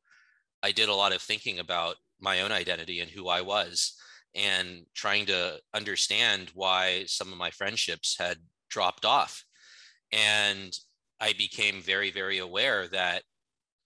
I 0.63 0.71
did 0.71 0.89
a 0.89 0.95
lot 0.95 1.13
of 1.13 1.21
thinking 1.21 1.59
about 1.59 1.95
my 2.19 2.41
own 2.41 2.51
identity 2.51 2.99
and 2.99 3.09
who 3.09 3.27
I 3.27 3.41
was 3.41 3.93
and 4.35 4.85
trying 4.93 5.25
to 5.27 5.59
understand 5.73 6.51
why 6.53 7.03
some 7.07 7.31
of 7.31 7.37
my 7.37 7.51
friendships 7.51 8.15
had 8.19 8.37
dropped 8.69 9.05
off. 9.05 9.43
And 10.11 10.77
I 11.19 11.33
became 11.33 11.81
very, 11.81 12.11
very 12.11 12.37
aware 12.37 12.87
that 12.89 13.23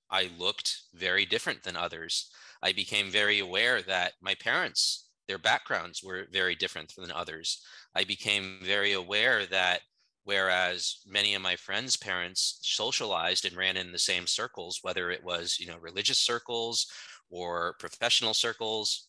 I 0.10 0.30
looked 0.38 0.82
very 0.94 1.26
different 1.26 1.64
than 1.64 1.78
others. 1.78 2.30
I 2.62 2.74
became 2.74 3.10
very 3.10 3.40
aware 3.40 3.82
that 3.84 4.14
my 4.22 4.36
parents, 4.36 5.10
their 5.32 5.38
backgrounds 5.38 6.04
were 6.04 6.28
very 6.30 6.56
different 6.56 6.94
than 6.98 7.10
others. 7.10 7.62
I 7.96 8.04
became 8.04 8.60
very 8.64 8.92
aware 8.92 9.46
that 9.46 9.80
whereas 10.26 10.98
many 11.08 11.36
of 11.36 11.42
my 11.42 11.56
friends 11.56 11.96
parents 11.96 12.60
socialized 12.64 13.46
and 13.46 13.56
ran 13.56 13.78
in 13.78 13.94
the 13.94 13.98
same 13.98 14.28
circles 14.28 14.80
whether 14.82 15.10
it 15.10 15.24
was 15.24 15.58
you 15.58 15.66
know 15.66 15.78
religious 15.82 16.20
circles 16.20 16.86
or 17.30 17.76
professional 17.80 18.34
circles 18.34 19.08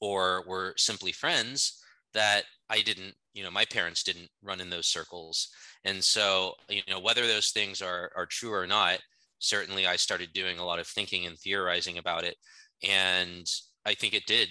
or 0.00 0.44
were 0.46 0.74
simply 0.76 1.12
friends 1.12 1.80
that 2.12 2.42
i 2.68 2.82
didn't 2.82 3.14
you 3.32 3.42
know 3.42 3.50
my 3.50 3.64
parents 3.64 4.02
didn't 4.02 4.28
run 4.42 4.60
in 4.60 4.68
those 4.68 4.86
circles 4.86 5.48
and 5.86 6.04
so 6.04 6.52
you 6.68 6.82
know 6.90 7.00
whether 7.00 7.26
those 7.26 7.52
things 7.52 7.80
are 7.80 8.10
are 8.14 8.26
true 8.26 8.52
or 8.52 8.66
not 8.66 8.98
certainly 9.38 9.86
i 9.86 9.96
started 9.96 10.28
doing 10.34 10.58
a 10.58 10.64
lot 10.64 10.78
of 10.78 10.86
thinking 10.86 11.24
and 11.24 11.38
theorizing 11.38 11.96
about 11.96 12.22
it 12.22 12.36
and 12.82 13.50
i 13.86 13.94
think 13.94 14.12
it 14.12 14.26
did 14.26 14.48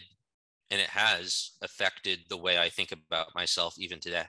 and 0.74 0.82
it 0.82 0.90
has 0.90 1.52
affected 1.62 2.20
the 2.30 2.38
way 2.38 2.58
i 2.58 2.68
think 2.68 2.92
about 2.92 3.28
myself 3.34 3.76
even 3.78 4.00
today 4.00 4.26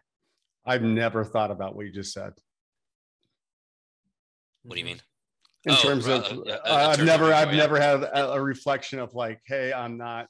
I've 0.67 0.83
never 0.83 1.25
thought 1.25 1.51
about 1.51 1.77
what 1.77 1.87
you 1.87 1.93
just 1.93 2.13
said. 2.13 2.33
What 4.63 4.75
do 4.75 4.81
you 4.81 4.87
mean? 4.87 5.01
In 5.67 5.75
oh, 5.75 5.77
terms 5.77 6.07
of, 6.07 6.25
uh, 6.25 6.59
uh, 6.65 6.93
I've 6.93 7.05
never, 7.05 7.33
I've 7.33 7.53
never 7.53 7.79
had 7.79 8.03
a, 8.03 8.33
a, 8.33 8.41
reflection 8.41 8.99
of 8.99 9.15
like, 9.15 9.41
hey, 9.47 9.73
I'm 9.73 9.97
not 9.97 10.29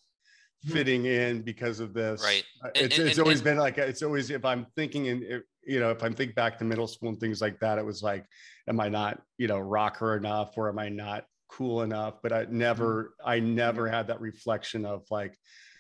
hmm. 0.65 0.73
fitting 0.73 1.07
in 1.07 1.43
because 1.43 1.81
of 1.81 1.93
this. 1.93 2.23
Right. 2.23 2.45
Uh, 2.65 2.71
it's, 2.75 2.99
and, 2.99 3.09
it's 3.09 3.19
and, 3.19 3.25
always 3.25 3.39
and, 3.39 3.45
been 3.45 3.57
like, 3.59 3.79
it's 3.79 4.03
always 4.03 4.31
if 4.31 4.45
I'm 4.45 4.67
thinking 4.77 5.07
in, 5.07 5.43
you 5.67 5.81
know, 5.81 5.91
if 5.91 6.03
I'm 6.03 6.15
think 6.15 6.35
back 6.35 6.59
to 6.59 6.65
middle 6.65 6.87
school 6.87 7.09
and 7.09 7.19
things 7.19 7.41
like 7.41 7.59
that, 7.61 7.79
it 7.79 7.85
was 7.85 8.03
like, 8.03 8.27
am 8.69 8.81
I 8.81 8.89
not, 8.89 9.23
you 9.39 9.49
know, 9.49 9.59
rocker 9.59 10.17
enough, 10.17 10.57
or 10.57 10.69
am 10.69 10.79
I 10.79 10.89
not 10.89 11.27
cool 11.49 11.83
enough? 11.83 12.15
But 12.23 12.33
I 12.33 12.47
never, 12.49 13.15
hmm. 13.21 13.29
I 13.29 13.41
never 13.41 13.89
had 13.89 14.09
that 14.09 14.21
reflection 14.21 14.85
of 14.85 15.05
like, 15.11 15.37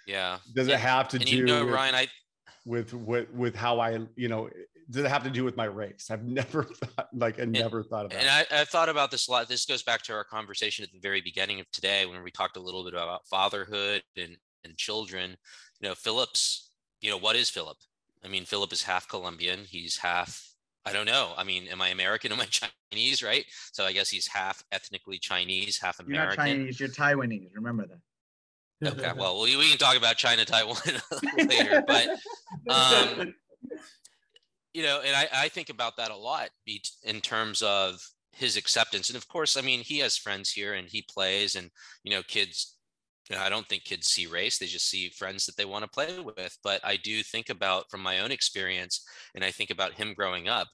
yeah. 0.06 0.38
Does 0.54 0.68
it 0.68 0.78
have 0.78 1.08
to 1.08 1.18
do? 1.18 1.36
You 1.36 1.44
know, 1.44 1.66
Ryan, 1.66 1.94
I 1.94 2.08
with 2.64 2.92
with 2.94 3.30
with 3.32 3.54
how 3.54 3.80
I 3.80 4.00
you 4.16 4.28
know 4.28 4.48
does 4.90 5.04
it 5.04 5.08
have 5.08 5.24
to 5.24 5.30
do 5.30 5.44
with 5.44 5.56
my 5.56 5.64
race? 5.64 6.08
I've 6.10 6.24
never 6.26 6.64
thought 6.64 7.08
like 7.14 7.40
I 7.40 7.44
never 7.44 7.82
thought 7.82 8.06
about. 8.06 8.18
It. 8.18 8.26
And 8.26 8.30
I, 8.30 8.60
I 8.60 8.64
thought 8.64 8.88
about 8.88 9.10
this 9.10 9.28
a 9.28 9.30
lot. 9.30 9.48
This 9.48 9.66
goes 9.66 9.82
back 9.82 10.02
to 10.02 10.12
our 10.12 10.24
conversation 10.24 10.82
at 10.84 10.92
the 10.92 11.00
very 11.00 11.20
beginning 11.20 11.60
of 11.60 11.70
today 11.70 12.06
when 12.06 12.22
we 12.22 12.30
talked 12.30 12.56
a 12.56 12.60
little 12.60 12.84
bit 12.84 12.94
about 12.94 13.26
fatherhood 13.26 14.02
and 14.16 14.36
and 14.64 14.76
children. 14.76 15.36
You 15.80 15.88
know, 15.88 15.94
Philip's. 15.94 16.70
You 17.00 17.10
know, 17.10 17.18
what 17.18 17.36
is 17.36 17.50
Philip? 17.50 17.76
I 18.24 18.28
mean, 18.28 18.46
Philip 18.46 18.72
is 18.72 18.82
half 18.82 19.06
Colombian. 19.06 19.60
He's 19.68 19.98
half. 19.98 20.54
I 20.86 20.92
don't 20.94 21.04
know. 21.04 21.34
I 21.36 21.44
mean, 21.44 21.68
am 21.68 21.82
I 21.82 21.88
American? 21.88 22.32
Am 22.32 22.40
I 22.40 22.46
Chinese? 22.46 23.22
Right. 23.22 23.44
So 23.72 23.84
I 23.84 23.92
guess 23.92 24.08
he's 24.08 24.26
half 24.26 24.62
ethnically 24.72 25.18
Chinese, 25.18 25.78
half 25.78 26.00
American. 26.00 26.14
You're 26.14 26.26
not 26.28 26.36
Chinese. 26.36 26.80
You're 26.80 26.88
Taiwanese. 26.88 27.50
Remember 27.54 27.86
that. 27.86 27.98
Okay, 28.86 29.12
well, 29.16 29.40
we, 29.40 29.56
we 29.56 29.68
can 29.68 29.78
talk 29.78 29.96
about 29.96 30.16
China, 30.16 30.44
Taiwan 30.44 30.76
later, 31.38 31.82
but 31.86 32.08
um, 32.68 33.34
you 34.72 34.82
know, 34.82 35.00
and 35.04 35.14
I, 35.14 35.28
I 35.32 35.48
think 35.48 35.70
about 35.70 35.96
that 35.96 36.10
a 36.10 36.16
lot 36.16 36.50
in 37.04 37.20
terms 37.20 37.62
of 37.62 38.00
his 38.32 38.56
acceptance. 38.56 39.08
And 39.08 39.16
of 39.16 39.28
course, 39.28 39.56
I 39.56 39.60
mean, 39.60 39.80
he 39.80 39.98
has 39.98 40.16
friends 40.16 40.50
here 40.50 40.74
and 40.74 40.88
he 40.88 41.02
plays, 41.08 41.54
and 41.54 41.70
you 42.02 42.10
know, 42.12 42.22
kids. 42.22 42.72
You 43.30 43.36
know, 43.36 43.42
I 43.42 43.48
don't 43.48 43.66
think 43.66 43.84
kids 43.84 44.08
see 44.08 44.26
race; 44.26 44.58
they 44.58 44.66
just 44.66 44.90
see 44.90 45.08
friends 45.08 45.46
that 45.46 45.56
they 45.56 45.64
want 45.64 45.82
to 45.82 45.90
play 45.90 46.18
with. 46.18 46.58
But 46.62 46.84
I 46.84 46.96
do 46.96 47.22
think 47.22 47.48
about 47.48 47.90
from 47.90 48.02
my 48.02 48.18
own 48.18 48.30
experience, 48.30 49.06
and 49.34 49.42
I 49.42 49.50
think 49.50 49.70
about 49.70 49.94
him 49.94 50.12
growing 50.12 50.46
up. 50.46 50.68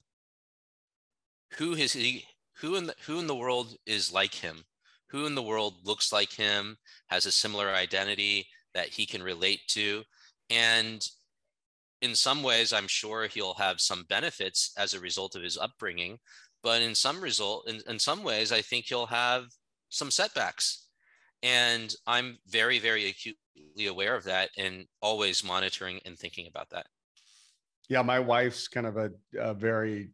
Who 1.57 1.73
is 1.73 1.93
he? 1.93 2.25
Who 2.57 2.75
in 2.75 2.87
the 2.87 2.95
who 3.05 3.19
in 3.19 3.27
the 3.27 3.35
world 3.35 3.75
is 3.85 4.11
like 4.11 4.33
him? 4.33 4.65
Who 5.11 5.25
in 5.25 5.35
the 5.35 5.43
world 5.43 5.75
looks 5.83 6.13
like 6.13 6.31
him, 6.31 6.77
has 7.07 7.25
a 7.25 7.31
similar 7.31 7.69
identity 7.69 8.47
that 8.73 8.87
he 8.87 9.05
can 9.05 9.21
relate 9.21 9.59
to. 9.67 10.03
And 10.49 11.05
in 12.01 12.15
some 12.15 12.43
ways, 12.43 12.73
I'm 12.73 12.87
sure 12.87 13.27
he'll 13.27 13.53
have 13.55 13.81
some 13.81 14.05
benefits 14.09 14.71
as 14.77 14.93
a 14.93 14.99
result 14.99 15.35
of 15.35 15.43
his 15.43 15.57
upbringing. 15.57 16.17
But 16.63 16.81
in 16.81 16.95
some 16.95 17.21
result, 17.21 17.67
in, 17.67 17.81
in 17.87 17.99
some 17.99 18.23
ways, 18.23 18.51
I 18.51 18.61
think 18.61 18.85
he'll 18.85 19.07
have 19.07 19.45
some 19.89 20.11
setbacks. 20.11 20.87
And 21.43 21.93
I'm 22.07 22.37
very, 22.47 22.79
very 22.79 23.09
acutely 23.09 23.87
aware 23.87 24.15
of 24.15 24.23
that 24.25 24.49
and 24.57 24.85
always 25.01 25.43
monitoring 25.43 25.99
and 26.05 26.17
thinking 26.17 26.47
about 26.47 26.69
that. 26.69 26.87
Yeah, 27.89 28.03
my 28.03 28.19
wife's 28.19 28.67
kind 28.67 28.87
of 28.87 28.95
a, 28.97 29.11
a 29.37 29.53
very 29.53 30.11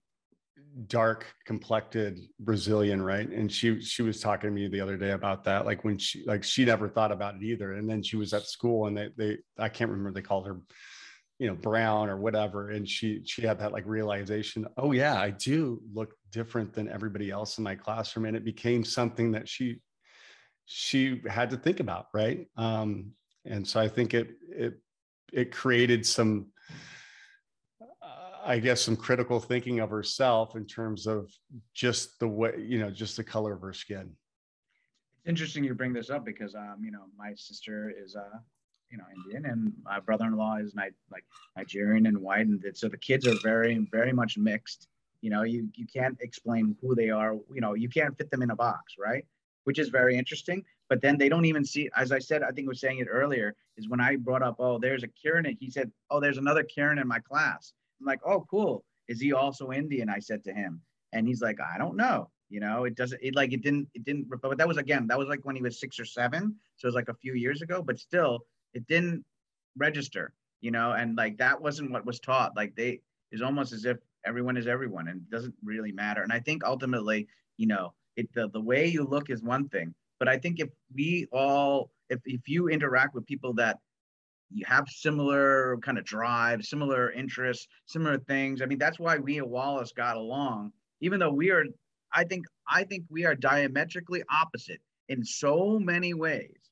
dark 0.87 1.25
complected 1.45 2.19
Brazilian, 2.39 3.01
right? 3.01 3.27
And 3.29 3.51
she 3.51 3.81
she 3.81 4.03
was 4.03 4.19
talking 4.19 4.49
to 4.49 4.53
me 4.53 4.67
the 4.67 4.81
other 4.81 4.97
day 4.97 5.11
about 5.11 5.43
that. 5.45 5.65
Like 5.65 5.83
when 5.83 5.97
she 5.97 6.23
like 6.25 6.43
she 6.43 6.65
never 6.65 6.87
thought 6.87 7.11
about 7.11 7.35
it 7.35 7.43
either. 7.43 7.73
And 7.73 7.89
then 7.89 8.03
she 8.03 8.15
was 8.15 8.33
at 8.33 8.47
school 8.47 8.87
and 8.87 8.97
they 8.97 9.09
they 9.17 9.37
I 9.57 9.69
can't 9.69 9.89
remember 9.89 10.11
they 10.11 10.21
called 10.21 10.47
her 10.47 10.61
you 11.39 11.47
know 11.47 11.55
brown 11.55 12.09
or 12.09 12.17
whatever 12.17 12.71
and 12.71 12.87
she 12.87 13.21
she 13.25 13.43
had 13.43 13.59
that 13.59 13.71
like 13.71 13.85
realization 13.85 14.65
oh 14.77 14.91
yeah 14.91 15.19
i 15.19 15.29
do 15.29 15.79
look 15.93 16.13
different 16.31 16.73
than 16.73 16.89
everybody 16.89 17.29
else 17.29 17.57
in 17.57 17.63
my 17.63 17.75
classroom 17.75 18.25
and 18.25 18.35
it 18.35 18.43
became 18.43 18.83
something 18.83 19.31
that 19.31 19.47
she 19.47 19.79
she 20.65 21.21
had 21.29 21.49
to 21.49 21.57
think 21.57 21.79
about 21.79 22.07
right 22.13 22.47
um 22.57 23.11
and 23.45 23.67
so 23.67 23.79
i 23.79 23.87
think 23.87 24.13
it 24.13 24.31
it 24.49 24.79
it 25.31 25.51
created 25.51 26.05
some 26.05 26.47
i 28.47 28.57
guess 28.59 28.81
some 28.81 28.95
critical 28.95 29.39
thinking 29.39 29.79
of 29.79 29.89
herself 29.89 30.55
in 30.55 30.65
terms 30.65 31.05
of 31.05 31.31
just 31.73 32.19
the 32.19 32.27
way 32.27 32.53
you 32.57 32.79
know 32.79 32.89
just 32.89 33.17
the 33.17 33.23
color 33.23 33.53
of 33.53 33.61
her 33.61 33.73
skin 33.73 34.09
it's 35.17 35.29
interesting 35.29 35.63
you 35.63 35.73
bring 35.73 35.93
this 35.93 36.09
up 36.09 36.25
because 36.25 36.55
um 36.55 36.77
you 36.83 36.91
know 36.91 37.05
my 37.17 37.33
sister 37.35 37.93
is 38.03 38.15
uh 38.15 38.39
you 38.91 38.97
know 38.97 39.03
Indian, 39.15 39.45
and 39.45 39.73
my 39.83 39.99
brother-in-law 39.99 40.57
is 40.57 40.73
like 40.75 40.93
Nigerian 41.55 42.05
and 42.05 42.17
white, 42.17 42.47
and 42.47 42.63
so 42.73 42.87
the 42.87 42.97
kids 42.97 43.27
are 43.27 43.35
very 43.43 43.77
very 43.91 44.13
much 44.13 44.37
mixed. 44.37 44.87
You 45.21 45.29
know, 45.29 45.43
you 45.43 45.69
you 45.75 45.85
can't 45.87 46.17
explain 46.21 46.75
who 46.81 46.95
they 46.95 47.09
are. 47.09 47.33
You 47.53 47.61
know, 47.61 47.73
you 47.73 47.89
can't 47.89 48.17
fit 48.17 48.29
them 48.31 48.41
in 48.41 48.51
a 48.51 48.55
box, 48.55 48.95
right? 48.99 49.25
Which 49.63 49.79
is 49.79 49.89
very 49.89 50.17
interesting. 50.17 50.63
But 50.89 51.01
then 51.01 51.17
they 51.17 51.27
don't 51.27 51.45
even 51.45 51.65
see. 51.65 51.89
As 51.95 52.11
I 52.11 52.19
said, 52.19 52.43
I 52.43 52.51
think 52.51 52.67
I 52.67 52.69
was 52.69 52.79
saying 52.79 52.99
it 52.99 53.07
earlier. 53.09 53.55
Is 53.75 53.89
when 53.89 53.99
I 53.99 54.15
brought 54.15 54.41
up, 54.41 54.55
oh, 54.59 54.79
there's 54.79 55.03
a 55.03 55.07
Kiran. 55.07 55.57
He 55.59 55.69
said, 55.69 55.91
oh, 56.09 56.19
there's 56.19 56.37
another 56.37 56.63
Kiran 56.63 57.01
in 57.01 57.07
my 57.07 57.19
class. 57.19 57.73
I'm 57.99 58.05
like, 58.05 58.19
oh, 58.25 58.45
cool. 58.49 58.83
Is 59.07 59.21
he 59.21 59.33
also 59.33 59.71
Indian? 59.71 60.09
I 60.09 60.19
said 60.19 60.43
to 60.45 60.53
him, 60.53 60.81
and 61.13 61.27
he's 61.27 61.41
like, 61.41 61.57
I 61.61 61.77
don't 61.77 61.95
know. 61.95 62.29
You 62.49 62.59
know, 62.59 62.85
it 62.85 62.95
doesn't. 62.95 63.21
It 63.21 63.35
like 63.35 63.51
it 63.51 63.61
didn't. 63.61 63.87
It 63.93 64.05
didn't. 64.05 64.27
But 64.29 64.57
that 64.57 64.67
was 64.67 64.77
again. 64.77 65.07
That 65.07 65.17
was 65.17 65.27
like 65.27 65.41
when 65.43 65.55
he 65.55 65.61
was 65.61 65.79
six 65.79 65.99
or 65.99 66.05
seven. 66.05 66.55
So 66.77 66.85
it 66.85 66.89
was 66.89 66.95
like 66.95 67.09
a 67.09 67.13
few 67.13 67.33
years 67.33 67.61
ago. 67.61 67.81
But 67.81 67.99
still, 67.99 68.45
it 68.73 68.87
didn't 68.87 69.25
register, 69.77 70.33
you 70.61 70.71
know, 70.71 70.93
and 70.93 71.17
like 71.17 71.37
that 71.37 71.61
wasn't 71.61 71.91
what 71.91 72.05
was 72.05 72.19
taught. 72.19 72.55
Like 72.55 72.75
they 72.75 73.01
is 73.31 73.41
almost 73.41 73.73
as 73.73 73.85
if 73.85 73.97
everyone 74.25 74.57
is 74.57 74.67
everyone 74.67 75.07
and 75.07 75.29
doesn't 75.29 75.53
really 75.63 75.91
matter. 75.91 76.21
And 76.21 76.31
I 76.31 76.39
think 76.39 76.63
ultimately, 76.63 77.27
you 77.57 77.67
know, 77.67 77.93
it 78.15 78.29
the, 78.33 78.49
the 78.49 78.61
way 78.61 78.87
you 78.87 79.03
look 79.03 79.29
is 79.29 79.43
one 79.43 79.67
thing, 79.69 79.93
but 80.19 80.27
I 80.27 80.37
think 80.37 80.59
if 80.59 80.69
we 80.93 81.27
all 81.31 81.91
if 82.09 82.19
if 82.25 82.47
you 82.47 82.69
interact 82.69 83.13
with 83.13 83.25
people 83.25 83.53
that 83.55 83.79
you 84.51 84.65
have 84.65 84.87
similar 84.87 85.77
kind 85.81 85.97
of 85.97 86.05
drive, 86.05 86.63
similar 86.63 87.11
interests, 87.11 87.67
similar 87.85 88.17
things. 88.19 88.61
I 88.61 88.65
mean, 88.65 88.77
that's 88.77 88.99
why 88.99 89.17
we 89.17 89.37
at 89.39 89.47
Wallace 89.47 89.91
got 89.91 90.17
along, 90.17 90.71
even 91.01 91.19
though 91.19 91.31
we 91.31 91.51
are, 91.51 91.65
I 92.13 92.23
think, 92.23 92.45
I 92.69 92.83
think 92.83 93.05
we 93.09 93.25
are 93.25 93.35
diametrically 93.35 94.23
opposite 94.31 94.79
in 95.09 95.23
so 95.23 95.79
many 95.79 96.13
ways 96.13 96.67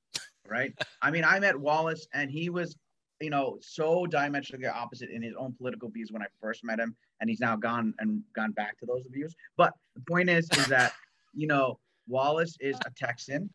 right? 0.50 0.74
I 1.02 1.12
mean, 1.12 1.24
I 1.24 1.40
met 1.40 1.60
Wallace 1.60 2.08
and 2.14 2.30
he 2.30 2.50
was, 2.50 2.76
you 3.22 3.30
know, 3.30 3.58
so 3.62 4.06
diametrically 4.06 4.68
opposite 4.68 5.10
in 5.10 5.22
his 5.22 5.34
own 5.38 5.54
political 5.54 5.90
views 5.90 6.12
when 6.12 6.22
I 6.22 6.28
first 6.42 6.64
met 6.64 6.80
him, 6.80 6.96
and 7.20 7.30
he's 7.30 7.40
now 7.40 7.56
gone 7.56 7.94
and 8.00 8.22
gone 8.36 8.52
back 8.52 8.78
to 8.80 8.86
those 8.86 9.04
views. 9.10 9.36
But 9.58 9.74
the 9.96 10.02
point 10.02 10.30
is, 10.30 10.50
is 10.58 10.68
that 10.68 10.94
you 11.34 11.48
know, 11.48 11.80
Wallace 12.08 12.56
is 12.60 12.78
a 12.86 12.92
Texan, 12.92 13.50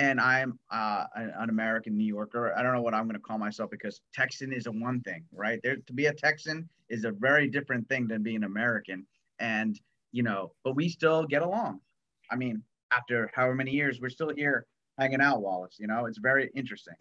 and 0.00 0.18
I'm 0.18 0.58
uh, 0.70 1.04
an 1.14 1.50
American 1.50 1.96
New 1.96 2.06
Yorker. 2.06 2.54
I 2.56 2.62
don't 2.62 2.72
know 2.72 2.80
what 2.80 2.94
I'm 2.94 3.04
going 3.04 3.16
to 3.16 3.20
call 3.20 3.36
myself 3.36 3.70
because 3.70 4.00
Texan 4.14 4.50
is 4.50 4.66
a 4.66 4.72
one 4.72 5.02
thing, 5.02 5.24
right? 5.30 5.60
There 5.62 5.76
to 5.76 5.92
be 5.92 6.06
a 6.06 6.12
Texan 6.12 6.68
is 6.88 7.04
a 7.04 7.10
very 7.10 7.46
different 7.48 7.86
thing 7.88 8.08
than 8.08 8.22
being 8.22 8.42
American, 8.42 9.06
and 9.38 9.78
you 10.10 10.22
know, 10.22 10.52
but 10.64 10.74
we 10.74 10.88
still 10.88 11.24
get 11.24 11.42
along. 11.42 11.80
I 12.30 12.36
mean, 12.36 12.62
after 12.90 13.30
however 13.34 13.54
many 13.54 13.72
years, 13.72 14.00
we're 14.00 14.08
still 14.08 14.32
here 14.34 14.66
hanging 14.98 15.20
out, 15.20 15.42
Wallace. 15.42 15.76
You 15.78 15.86
know, 15.86 16.06
it's 16.06 16.18
very 16.18 16.50
interesting. 16.54 16.94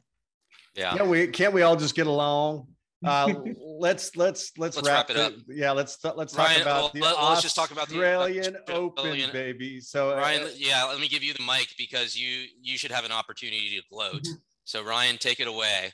Yeah. 0.76 0.96
Yeah. 0.96 1.04
We 1.04 1.28
can't 1.28 1.54
we 1.54 1.62
all 1.62 1.78
just 1.78 1.96
get 1.96 2.08
along? 2.08 2.68
Uh, 3.06 3.34
let's 3.80 4.16
let's 4.16 4.52
let's, 4.58 4.76
Let's 4.76 4.88
wrap 4.88 5.10
it 5.10 5.18
up. 5.18 5.34
Yeah, 5.48 5.72
let's 5.72 5.98
let's 6.04 6.36
Ryan, 6.36 6.54
talk 6.56 6.62
about 6.62 6.82
well, 6.82 6.92
the 6.94 7.00
let- 7.02 7.30
let's 7.30 7.42
just 7.42 7.56
talk 7.56 7.72
about 7.72 7.88
the 7.90 7.96
Australian 7.96 8.58
Open, 8.68 8.98
Australian- 8.98 9.32
baby. 9.32 9.80
So 9.80 10.12
uh, 10.12 10.18
Ryan, 10.18 10.50
yeah, 10.58 10.84
let 10.86 11.00
me 11.00 11.08
give 11.08 11.24
you 11.24 11.34
the 11.34 11.44
mic 11.44 11.74
because 11.78 12.18
you 12.18 12.46
you 12.62 12.78
should 12.78 12.92
have 12.92 13.06
an 13.06 13.12
opportunity 13.12 13.70
to 13.78 13.82
gloat. 13.90 14.28
So 14.66 14.84
Ryan, 14.84 15.18
take 15.18 15.40
it 15.40 15.48
away. 15.48 15.94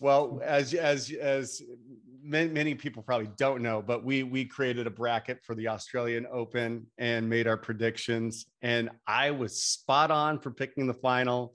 Well, 0.00 0.40
as 0.44 0.74
as 0.74 1.10
as 1.10 1.62
many, 2.22 2.50
many 2.50 2.74
people 2.74 3.02
probably 3.02 3.30
don't 3.36 3.62
know, 3.62 3.82
but 3.82 4.04
we 4.04 4.22
we 4.22 4.44
created 4.44 4.86
a 4.86 4.90
bracket 4.90 5.38
for 5.44 5.54
the 5.54 5.68
Australian 5.68 6.26
Open 6.30 6.86
and 6.98 7.28
made 7.28 7.46
our 7.46 7.56
predictions, 7.56 8.46
and 8.60 8.90
I 9.06 9.30
was 9.30 9.62
spot 9.62 10.10
on 10.10 10.40
for 10.40 10.50
picking 10.50 10.86
the 10.86 10.94
final 10.94 11.54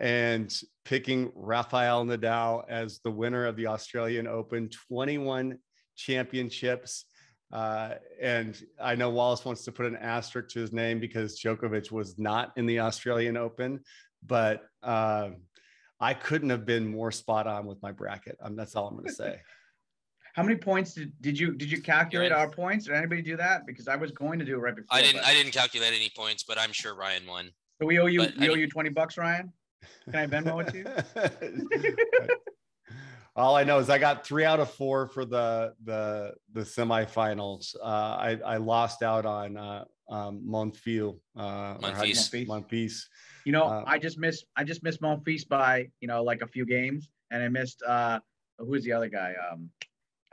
and 0.00 0.58
picking 0.86 1.30
Rafael 1.34 2.04
Nadal 2.04 2.64
as 2.68 3.00
the 3.04 3.10
winner 3.10 3.46
of 3.46 3.54
the 3.56 3.66
Australian 3.66 4.26
Open, 4.26 4.70
21 4.88 5.58
championships. 5.94 7.04
Uh, 7.52 7.94
and 8.20 8.60
I 8.80 8.94
know 8.94 9.10
Wallace 9.10 9.44
wants 9.44 9.62
to 9.64 9.72
put 9.72 9.86
an 9.86 9.96
asterisk 9.96 10.48
to 10.54 10.60
his 10.60 10.72
name 10.72 11.00
because 11.00 11.38
Djokovic 11.38 11.92
was 11.92 12.18
not 12.18 12.52
in 12.56 12.64
the 12.64 12.80
Australian 12.80 13.36
Open, 13.36 13.80
but 14.24 14.62
uh, 14.82 15.30
I 16.00 16.14
couldn't 16.14 16.50
have 16.50 16.64
been 16.64 16.90
more 16.90 17.12
spot 17.12 17.46
on 17.46 17.66
with 17.66 17.82
my 17.82 17.92
bracket. 17.92 18.38
Um, 18.42 18.56
that's 18.56 18.74
all 18.74 18.88
I'm 18.88 18.94
going 18.94 19.06
to 19.06 19.12
say. 19.12 19.40
How 20.32 20.44
many 20.44 20.56
points 20.56 20.94
did, 20.94 21.12
did 21.20 21.38
you 21.38 21.54
did 21.54 21.72
you 21.72 21.82
calculate 21.82 22.30
our 22.30 22.48
points? 22.48 22.86
Did 22.86 22.94
anybody 22.94 23.20
do 23.20 23.36
that? 23.36 23.66
Because 23.66 23.88
I 23.88 23.96
was 23.96 24.12
going 24.12 24.38
to 24.38 24.44
do 24.44 24.54
it 24.54 24.58
right 24.58 24.76
before. 24.76 24.96
I 24.96 25.02
didn't 25.02 25.16
but- 25.16 25.26
I 25.26 25.34
didn't 25.34 25.52
calculate 25.52 25.92
any 25.92 26.08
points, 26.16 26.44
but 26.44 26.56
I'm 26.56 26.72
sure 26.72 26.94
Ryan 26.94 27.26
won. 27.26 27.50
So 27.80 27.86
we 27.86 27.98
owe 27.98 28.06
you 28.06 28.20
but 28.20 28.34
I 28.36 28.40
we 28.42 28.46
owe 28.46 28.52
mean- 28.52 28.60
you 28.60 28.68
twenty 28.68 28.90
bucks, 28.90 29.18
Ryan. 29.18 29.52
Can 30.10 30.14
I 30.16 30.26
Venmo 30.26 30.60
it 30.66 30.72
to 30.72 30.78
you? 30.78 32.28
All 33.36 33.56
I 33.56 33.62
know 33.64 33.78
is 33.78 33.88
I 33.88 33.98
got 33.98 34.26
three 34.26 34.44
out 34.44 34.58
of 34.60 34.70
four 34.70 35.06
for 35.06 35.24
the 35.24 35.72
the 35.84 36.34
the 36.52 36.62
semifinals. 36.62 37.74
Uh, 37.80 37.84
I 37.86 38.38
I 38.44 38.56
lost 38.56 39.02
out 39.02 39.24
on 39.24 39.56
uh, 39.56 39.84
um, 40.10 40.42
Monfils. 40.46 41.18
Uh, 41.38 41.76
or 41.82 41.90
how 41.92 42.02
do 42.02 42.08
you- 42.08 42.14
Monfils. 42.14 42.46
Monfils. 42.48 43.02
You 43.46 43.52
know, 43.52 43.64
Uh, 43.64 43.84
I 43.86 43.98
just 43.98 44.18
missed 44.18 44.44
I 44.56 44.64
just 44.64 44.82
missed 44.82 45.00
Monfils 45.00 45.46
by 45.48 45.88
you 46.00 46.08
know 46.08 46.22
like 46.24 46.42
a 46.42 46.46
few 46.46 46.66
games, 46.66 47.10
and 47.30 47.42
I 47.42 47.48
missed 47.48 47.82
uh 47.86 48.18
who 48.58 48.74
is 48.74 48.84
the 48.84 48.92
other 48.92 49.08
guy? 49.08 49.34
Um, 49.50 49.70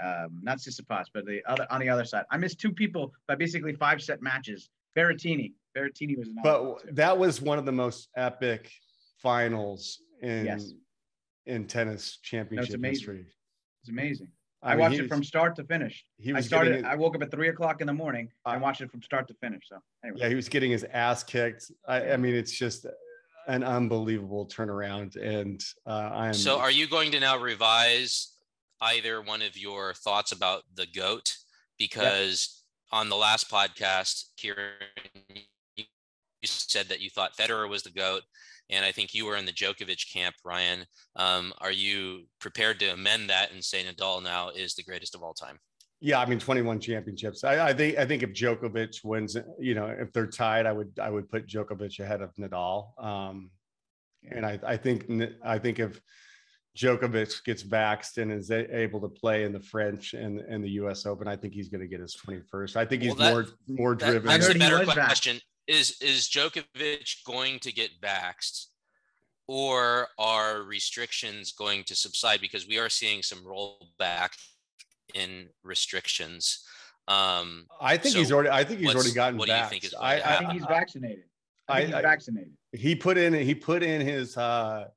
um, 0.03 0.39
not 0.43 0.57
Tsitsipas, 0.57 1.05
but 1.13 1.25
the 1.25 1.41
other 1.47 1.67
on 1.69 1.79
the 1.79 1.89
other 1.89 2.03
side. 2.03 2.25
I 2.31 2.37
missed 2.37 2.59
two 2.59 2.71
people 2.71 3.13
by 3.27 3.35
basically 3.35 3.73
five 3.73 4.01
set 4.01 4.21
matches. 4.21 4.69
Berrettini, 4.97 5.53
Berrettini 5.77 6.17
was 6.17 6.27
another. 6.29 6.63
one, 6.63 6.77
But 6.85 6.95
that 6.95 7.17
was 7.17 7.39
one 7.41 7.59
of 7.59 7.65
the 7.65 7.71
most 7.71 8.09
epic 8.17 8.71
finals 9.18 10.02
in 10.22 10.45
Yes. 10.45 10.72
in 11.45 11.65
tennis 11.68 12.18
championship 12.23 12.76
amazing. 12.76 12.94
history. 12.94 13.26
it's 13.81 13.89
amazing. 13.89 14.27
I, 14.64 14.72
mean, 14.72 14.80
watched 14.80 14.99
it 14.99 15.07
from 15.07 15.23
start 15.23 15.56
to 15.57 15.64
finish. 15.64 16.03
He 16.18 16.34
I 16.34 16.41
started. 16.41 16.69
getting, 16.72 16.85
I 16.85 16.95
woke 16.95 17.15
up 17.15 17.22
at 17.22 17.31
three 17.31 17.49
o'clock 17.49 17.80
in 17.80 17.88
the 17.88 17.94
morning 17.94 18.31
and 18.45 18.57
Uh, 18.57 18.60
watched 18.60 18.81
it 18.81 18.91
from 18.91 19.02
start 19.03 19.27
to 19.27 19.34
finish. 19.35 19.64
So 19.69 19.77
anyway, 20.03 20.19
yeah, 20.22 20.30
he 20.30 20.35
was 20.35 20.49
getting 20.49 20.72
his 20.72 20.84
ass 20.85 21.23
kicked. 21.23 21.72
I, 21.88 22.14
I 22.14 22.18
mean, 22.18 22.34
it's 22.34 22.52
just 22.52 22.85
an 23.48 23.64
unbelievable 23.64 24.48
turnaround, 24.48 25.15
and 25.15 25.61
uh, 25.85 26.10
I'm 26.11 26.34
So 26.34 26.60
are 26.60 26.72
you 26.72 26.88
going 26.88 27.11
to 27.11 27.19
now 27.19 27.38
revise 27.38 28.34
either 28.81 29.22
one 29.22 29.41
of 29.41 29.57
your 29.57 29.94
thoughts 29.94 30.31
about 30.31 30.64
the 30.76 30.88
GOAT? 30.88 31.34
Because 31.77 32.64
on 32.91 33.10
the 33.10 33.15
last 33.15 33.49
podcast, 33.49 34.26
Kiran, 34.39 34.72
you 35.76 35.84
you 36.41 36.48
said 36.48 36.88
that 36.89 36.99
you 36.99 37.10
thought 37.10 37.38
Federer 37.38 37.69
was 37.69 37.84
the 37.84 37.91
GOAT. 37.91 38.23
And 38.69 38.84
I 38.84 38.91
think 38.91 39.14
you 39.14 39.26
were 39.26 39.38
in 39.38 39.45
the 39.45 39.52
Djokovic 39.53 40.11
camp, 40.11 40.35
Ryan. 40.44 40.85
Um, 41.15 41.53
are 41.60 41.72
you 41.72 42.23
prepared 42.39 42.80
to 42.81 42.88
amend 42.94 43.30
that 43.30 43.52
and 43.52 43.64
say 43.64 43.84
Nadal 43.84 44.22
now 44.22 44.49
is 44.49 44.76
the 44.76 44.84
greatest 44.84 45.15
of 45.15 45.23
all 45.23 45.34
time? 45.34 45.57
Yeah, 45.99 46.19
I 46.19 46.26
mean, 46.26 46.38
21 46.39 46.80
championships. 46.80 47.44
I, 47.44 47.69
I 47.69 47.73
think 47.73 47.98
I 47.98 48.06
think 48.06 48.22
if 48.23 48.31
Djokovic 48.31 49.03
wins, 49.03 49.35
you 49.60 49.73
know, 49.73 49.88
if 49.88 50.14
they're 50.14 50.27
tied, 50.27 50.65
I 50.68 50.72
would 50.72 50.91
I 51.02 51.10
would 51.10 51.27
put 51.30 51.48
Djokovic 51.48 51.99
ahead 51.99 52.22
of 52.22 52.35
Nadal. 52.35 52.89
Um, 53.03 53.49
and 54.30 54.45
I, 54.45 54.60
I 54.65 54.77
think 54.77 55.06
N- 55.10 55.35
I 55.44 55.57
think 55.57 55.80
if 55.80 55.99
Djokovic 56.77 57.44
gets 57.45 57.64
vaxxed 57.64 58.18
and 58.22 58.31
is 58.31 58.52
able 58.52 59.02
to 59.02 59.07
play 59.10 59.44
in 59.44 59.52
the 59.53 59.60
French 59.60 60.14
and, 60.14 60.39
and 60.41 60.64
the 60.64 60.69
U.S. 60.72 61.07
Open, 61.07 61.27
I 61.27 61.35
think 61.35 61.53
he's 61.56 61.69
going 61.69 61.81
to 61.81 61.88
get 61.88 61.99
his 61.99 62.15
21st. 62.15 62.76
I 62.76 62.85
think 62.85 63.02
he's 63.02 63.15
Well, 63.15 63.18
that- 63.18 63.34
more 63.34 63.45
more 63.68 63.95
That- 63.95 64.10
driven. 64.11 64.27
that's 64.27 64.45
heard 64.48 64.56
the 64.56 64.60
better 64.60 64.80
was 64.80 64.89
vaxxed. 64.89 65.41
Question. 65.68 65.80
Is 65.81 66.02
is 66.02 66.30
Djokovic 66.30 67.23
going 67.26 67.60
to 67.60 67.72
get 67.72 67.89
vaxxed, 68.02 68.65
or 69.48 70.07
are 70.18 70.64
restrictions 70.64 71.52
going 71.52 71.84
to 71.85 71.95
subside? 71.95 72.41
Because 72.41 72.68
we 72.68 72.77
are 72.80 72.89
seeing 72.89 73.22
some 73.23 73.39
rollback 73.39 74.30
in 75.14 75.48
restrictions. 75.64 76.64
Um, 77.07 77.68
I 77.80 77.95
think 77.98 78.14
So 78.14 78.19
he's 78.19 78.31
already. 78.31 78.49
I 78.49 78.64
think 78.64 78.80
he's 78.81 78.94
already 78.94 79.14
gotten 79.14 79.38
what 79.38 79.48
do 79.48 79.56
you 79.56 79.65
think 79.65 79.85
is 79.85 79.94
I, 79.99 80.19
I 80.19 80.35
I, 80.35 80.38
think 80.39 80.52
he's 80.52 80.65
vaccinated. 80.65 81.23
I 81.69 81.81
think 81.81 81.84
I- 81.84 81.85
he's 81.85 81.94
I- 81.95 82.02
vaccinated. 82.02 82.53
he 82.73 82.95
put 82.95 83.18
in 83.18 83.34
he 83.34 83.56
put 83.56 83.84
in 83.84 84.02
his 84.02 84.38
uh 84.38 84.88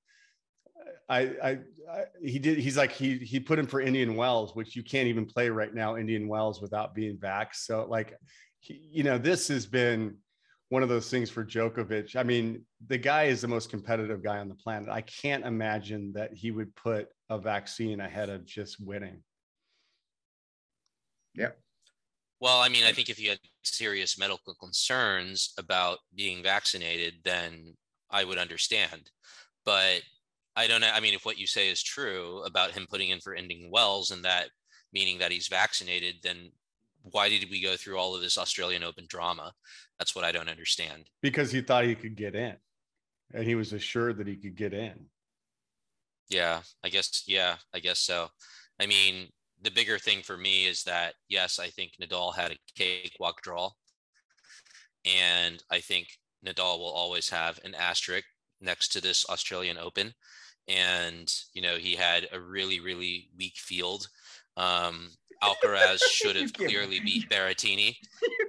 I, 1.09 1.21
I 1.21 1.51
I 1.91 2.05
he 2.23 2.39
did 2.39 2.59
he's 2.59 2.77
like 2.77 2.93
he 2.93 3.19
he 3.19 3.39
put 3.41 3.59
in 3.59 3.67
for 3.67 3.81
Indian 3.81 4.15
Wells 4.17 4.55
which 4.55 4.75
you 4.77 4.83
can't 4.83 5.07
even 5.09 5.25
play 5.27 5.51
right 5.51 5.73
now 5.75 5.97
Indian 5.97 6.29
Wells 6.29 6.61
without 6.61 6.95
being 6.95 7.17
vaxxed 7.17 7.65
so 7.67 7.87
like 7.89 8.17
he, 8.61 8.75
you 8.93 9.03
know 9.03 9.19
this 9.19 9.49
has 9.49 9.67
been 9.67 10.17
one 10.71 10.85
of 10.85 10.89
those 10.89 11.11
things 11.11 11.29
for 11.29 11.45
Djokovic. 11.45 12.17
I 12.17 12.23
mean, 12.23 12.65
the 12.87 12.97
guy 12.97 13.25
is 13.25 13.41
the 13.41 13.49
most 13.49 13.71
competitive 13.71 14.23
guy 14.23 14.39
on 14.39 14.49
the 14.49 14.55
planet. 14.55 14.89
I 14.89 15.03
can't 15.03 15.45
imagine 15.45 16.13
that 16.15 16.33
he 16.33 16.53
would 16.53 16.75
put 16.77 17.09
a 17.29 17.39
vaccine 17.39 18.01
ahead 18.01 18.31
of 18.31 18.47
just 18.47 18.81
winning. 18.81 19.23
Yep. 21.35 21.59
Well, 22.41 22.61
I 22.61 22.69
mean, 22.69 22.85
I 22.85 22.93
think 22.93 23.11
if 23.11 23.21
you 23.21 23.31
had 23.31 23.41
serious 23.65 24.17
medical 24.17 24.55
concerns 24.55 25.53
about 25.59 25.99
being 26.15 26.43
vaccinated, 26.43 27.15
then 27.25 27.75
I 28.09 28.25
would 28.25 28.39
understand. 28.39 29.11
But 29.65 30.03
I 30.55 30.69
don't 30.69 30.81
know. 30.81 30.91
I 30.93 31.01
mean, 31.01 31.15
if 31.15 31.27
what 31.27 31.39
you 31.39 31.49
say 31.49 31.69
is 31.69 31.83
true 31.83 32.43
about 32.47 32.71
him 32.71 32.87
putting 32.89 33.11
in 33.11 33.21
for 33.21 33.35
Indian 33.35 33.71
Wells 33.73 34.13
and 34.13 34.25
that 34.25 34.51
meaning 34.93 35.19
that 35.19 35.33
he's 35.33 35.49
vaccinated, 35.49 36.17
then 36.23 36.53
why 37.02 37.28
did 37.28 37.48
we 37.51 37.62
go 37.62 37.77
through 37.77 37.98
all 37.98 38.14
of 38.14 38.22
this 38.22 38.39
Australian 38.39 38.85
Open 38.85 39.06
drama? 39.09 39.52
That's 39.98 40.14
what 40.14 40.24
I 40.24 40.32
don't 40.32 40.48
understand. 40.48 41.09
Because 41.22 41.51
he 41.51 41.60
thought 41.60 41.85
he 41.85 41.94
could 41.94 42.16
get 42.16 42.35
in 42.35 42.56
and 43.32 43.44
he 43.44 43.55
was 43.55 43.72
assured 43.72 44.18
that 44.18 44.27
he 44.27 44.36
could 44.36 44.56
get 44.56 44.72
in. 44.72 45.06
Yeah, 46.28 46.60
I 46.85 46.89
guess. 46.89 47.24
Yeah, 47.27 47.56
I 47.74 47.81
guess 47.81 47.98
so. 47.98 48.28
I 48.81 48.86
mean, 48.86 49.28
the 49.62 49.70
bigger 49.70 49.98
thing 49.98 50.22
for 50.22 50.36
me 50.36 50.66
is 50.66 50.85
that, 50.85 51.14
yes, 51.28 51.59
I 51.59 51.68
think 51.68 51.93
Nadal 52.01 52.35
had 52.35 52.52
a 52.52 52.59
cakewalk 52.77 53.43
draw. 53.43 53.70
And 55.05 55.62
I 55.70 55.81
think 55.81 56.09
Nadal 56.47 56.78
will 56.78 56.93
always 56.93 57.28
have 57.31 57.59
an 57.64 57.74
asterisk 57.74 58.27
next 58.60 58.89
to 58.89 59.01
this 59.01 59.27
Australian 59.28 59.78
Open. 59.78 60.14
And, 60.68 61.32
you 61.52 61.62
know, 61.62 61.77
he 61.77 61.94
had 61.97 62.28
a 62.32 62.40
really, 62.40 62.81
really 62.81 63.28
weak 63.36 63.56
field. 63.56 64.09
Um, 64.61 65.09
Alcaraz 65.43 66.01
should 66.11 66.37
have 66.37 66.53
clearly 66.53 67.01
beat 67.01 67.28
Berrettini, 67.31 67.97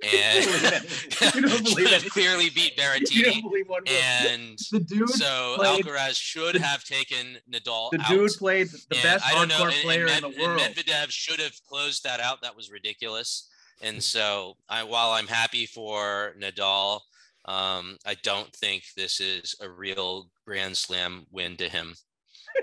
and 0.03 0.43
should 0.45 1.88
have 1.89 2.05
clearly 2.09 2.49
beat 2.49 2.75
Berrettini. 2.77 3.41
And 3.88 4.59
the 4.71 4.79
dude 4.81 5.09
so 5.09 5.53
played, 5.57 5.85
Alcaraz 5.85 6.15
should 6.19 6.55
have 6.57 6.83
taken 6.83 7.38
Nadal. 7.49 7.91
The 7.91 8.01
out. 8.01 8.09
dude 8.09 8.31
played 8.38 8.67
the 8.67 8.95
And 8.95 9.03
best 9.03 9.25
I 9.25 9.33
don't 9.33 9.47
know, 9.47 9.55
hard 9.55 9.73
court 9.73 9.73
and- 9.73 9.77
and 9.77 9.83
player 9.85 10.05
Med- 10.05 10.23
in 10.23 10.31
the 10.31 10.38
and 10.43 10.47
world. 10.57 10.59
Medvedev 10.61 11.11
should 11.11 11.39
have 11.39 11.53
closed 11.69 12.03
that 12.03 12.19
out. 12.19 12.41
That 12.41 12.55
was 12.57 12.69
ridiculous. 12.69 13.47
And 13.81 14.03
so, 14.03 14.57
I, 14.69 14.83
while 14.83 15.11
I'm 15.11 15.27
happy 15.27 15.65
for 15.65 16.35
Nadal, 16.39 16.99
um, 17.45 17.97
I 18.05 18.15
don't 18.21 18.53
think 18.55 18.83
this 18.95 19.19
is 19.19 19.55
a 19.61 19.69
real 19.69 20.29
Grand 20.45 20.77
Slam 20.77 21.25
win 21.31 21.55
to 21.57 21.67
him. 21.69 21.95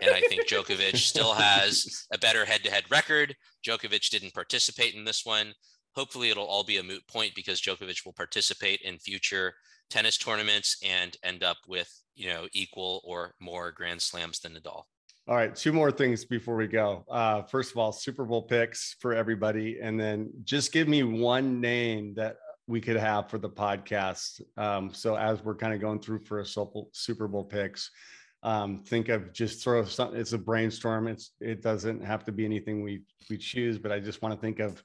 And 0.03 0.11
I 0.11 0.21
think 0.21 0.49
Djokovic 0.49 0.97
still 0.97 1.35
has 1.35 2.07
a 2.13 2.19
better 2.19 2.45
head-to-head 2.45 2.85
record. 2.91 3.35
Djokovic 3.67 4.11
didn't 4.11 4.35
participate 4.35 4.95
in 4.95 5.05
this 5.05 5.25
one. 5.25 5.55
Hopefully, 5.95 6.31
it'll 6.31 6.47
all 6.47 6.65
be 6.65 6.77
a 6.77 6.83
moot 6.83 7.07
point 7.09 7.35
because 7.35 7.61
Djokovic 7.61 8.05
will 8.05 8.13
participate 8.13 8.81
in 8.83 8.99
future 8.99 9.55
tennis 9.91 10.19
tournaments 10.19 10.77
and 10.85 11.17
end 11.23 11.43
up 11.43 11.57
with 11.67 11.91
you 12.15 12.29
know 12.29 12.47
equal 12.53 13.01
or 13.05 13.35
more 13.41 13.73
Grand 13.73 14.01
Slams 14.01 14.41
than 14.41 14.53
Nadal. 14.53 14.85
All 15.27 15.37
right, 15.37 15.55
two 15.55 15.73
more 15.73 15.91
things 15.91 16.25
before 16.25 16.57
we 16.57 16.67
go. 16.67 17.05
Uh, 17.11 17.43
first 17.43 17.71
of 17.71 17.77
all, 17.77 17.93
Super 17.93 18.25
Bowl 18.25 18.43
picks 18.43 18.97
for 19.01 19.13
everybody, 19.13 19.79
and 19.83 20.01
then 20.01 20.31
just 20.45 20.73
give 20.73 20.89
me 20.89 21.03
one 21.03 21.61
name 21.61 22.15
that 22.15 22.37
we 22.67 22.81
could 22.81 22.97
have 22.97 23.29
for 23.29 23.39
the 23.39 23.49
podcast. 23.49 24.41
Um, 24.57 24.93
so 24.93 25.17
as 25.17 25.43
we're 25.43 25.55
kind 25.55 25.75
of 25.75 25.81
going 25.81 26.01
through 26.01 26.21
for 26.21 26.41
a 26.41 26.47
Super 26.47 26.83
Super 26.93 27.29
Bowl 27.29 27.45
picks, 27.45 27.91
um, 28.43 28.83
think 28.85 29.09
of 29.09 29.33
just 29.33 29.63
throw 29.63 29.85
something. 29.85 30.19
It's 30.19 30.33
a 30.33 30.39
brainstorm. 30.39 31.09
It's 31.09 31.33
it 31.41 31.63
doesn't 31.63 32.05
have 32.05 32.25
to 32.27 32.33
be 32.33 32.45
anything 32.45 32.83
we 32.83 33.03
we 33.29 33.37
choose, 33.37 33.79
but 33.79 33.93
I 33.93 33.99
just 33.99 34.23
want 34.23 34.35
to 34.35 34.41
think 34.41 34.61
of 34.61 34.83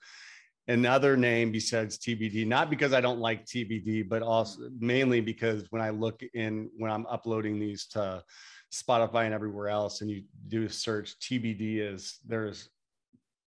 another 0.68 1.16
name 1.16 1.52
besides 1.52 1.98
TBD. 1.98 2.48
Not 2.48 2.70
because 2.70 2.94
I 2.94 3.02
don't 3.02 3.20
like 3.20 3.46
TBD, 3.46 4.08
but 4.10 4.24
also 4.24 4.70
mainly 4.80 5.22
because 5.22 5.66
when 5.70 5.82
I 5.82 5.92
look 5.92 6.22
in 6.34 6.70
when 6.78 6.92
I'm 6.92 7.06
uploading 7.08 7.60
these 7.60 7.86
to 7.88 8.24
Spotify 8.74 9.26
and 9.26 9.34
everywhere 9.34 9.70
else, 9.70 10.02
and 10.02 10.10
you 10.10 10.24
do 10.48 10.64
a 10.64 10.70
search, 10.70 11.16
TBD 11.20 11.78
is 11.94 12.20
there's 12.26 12.70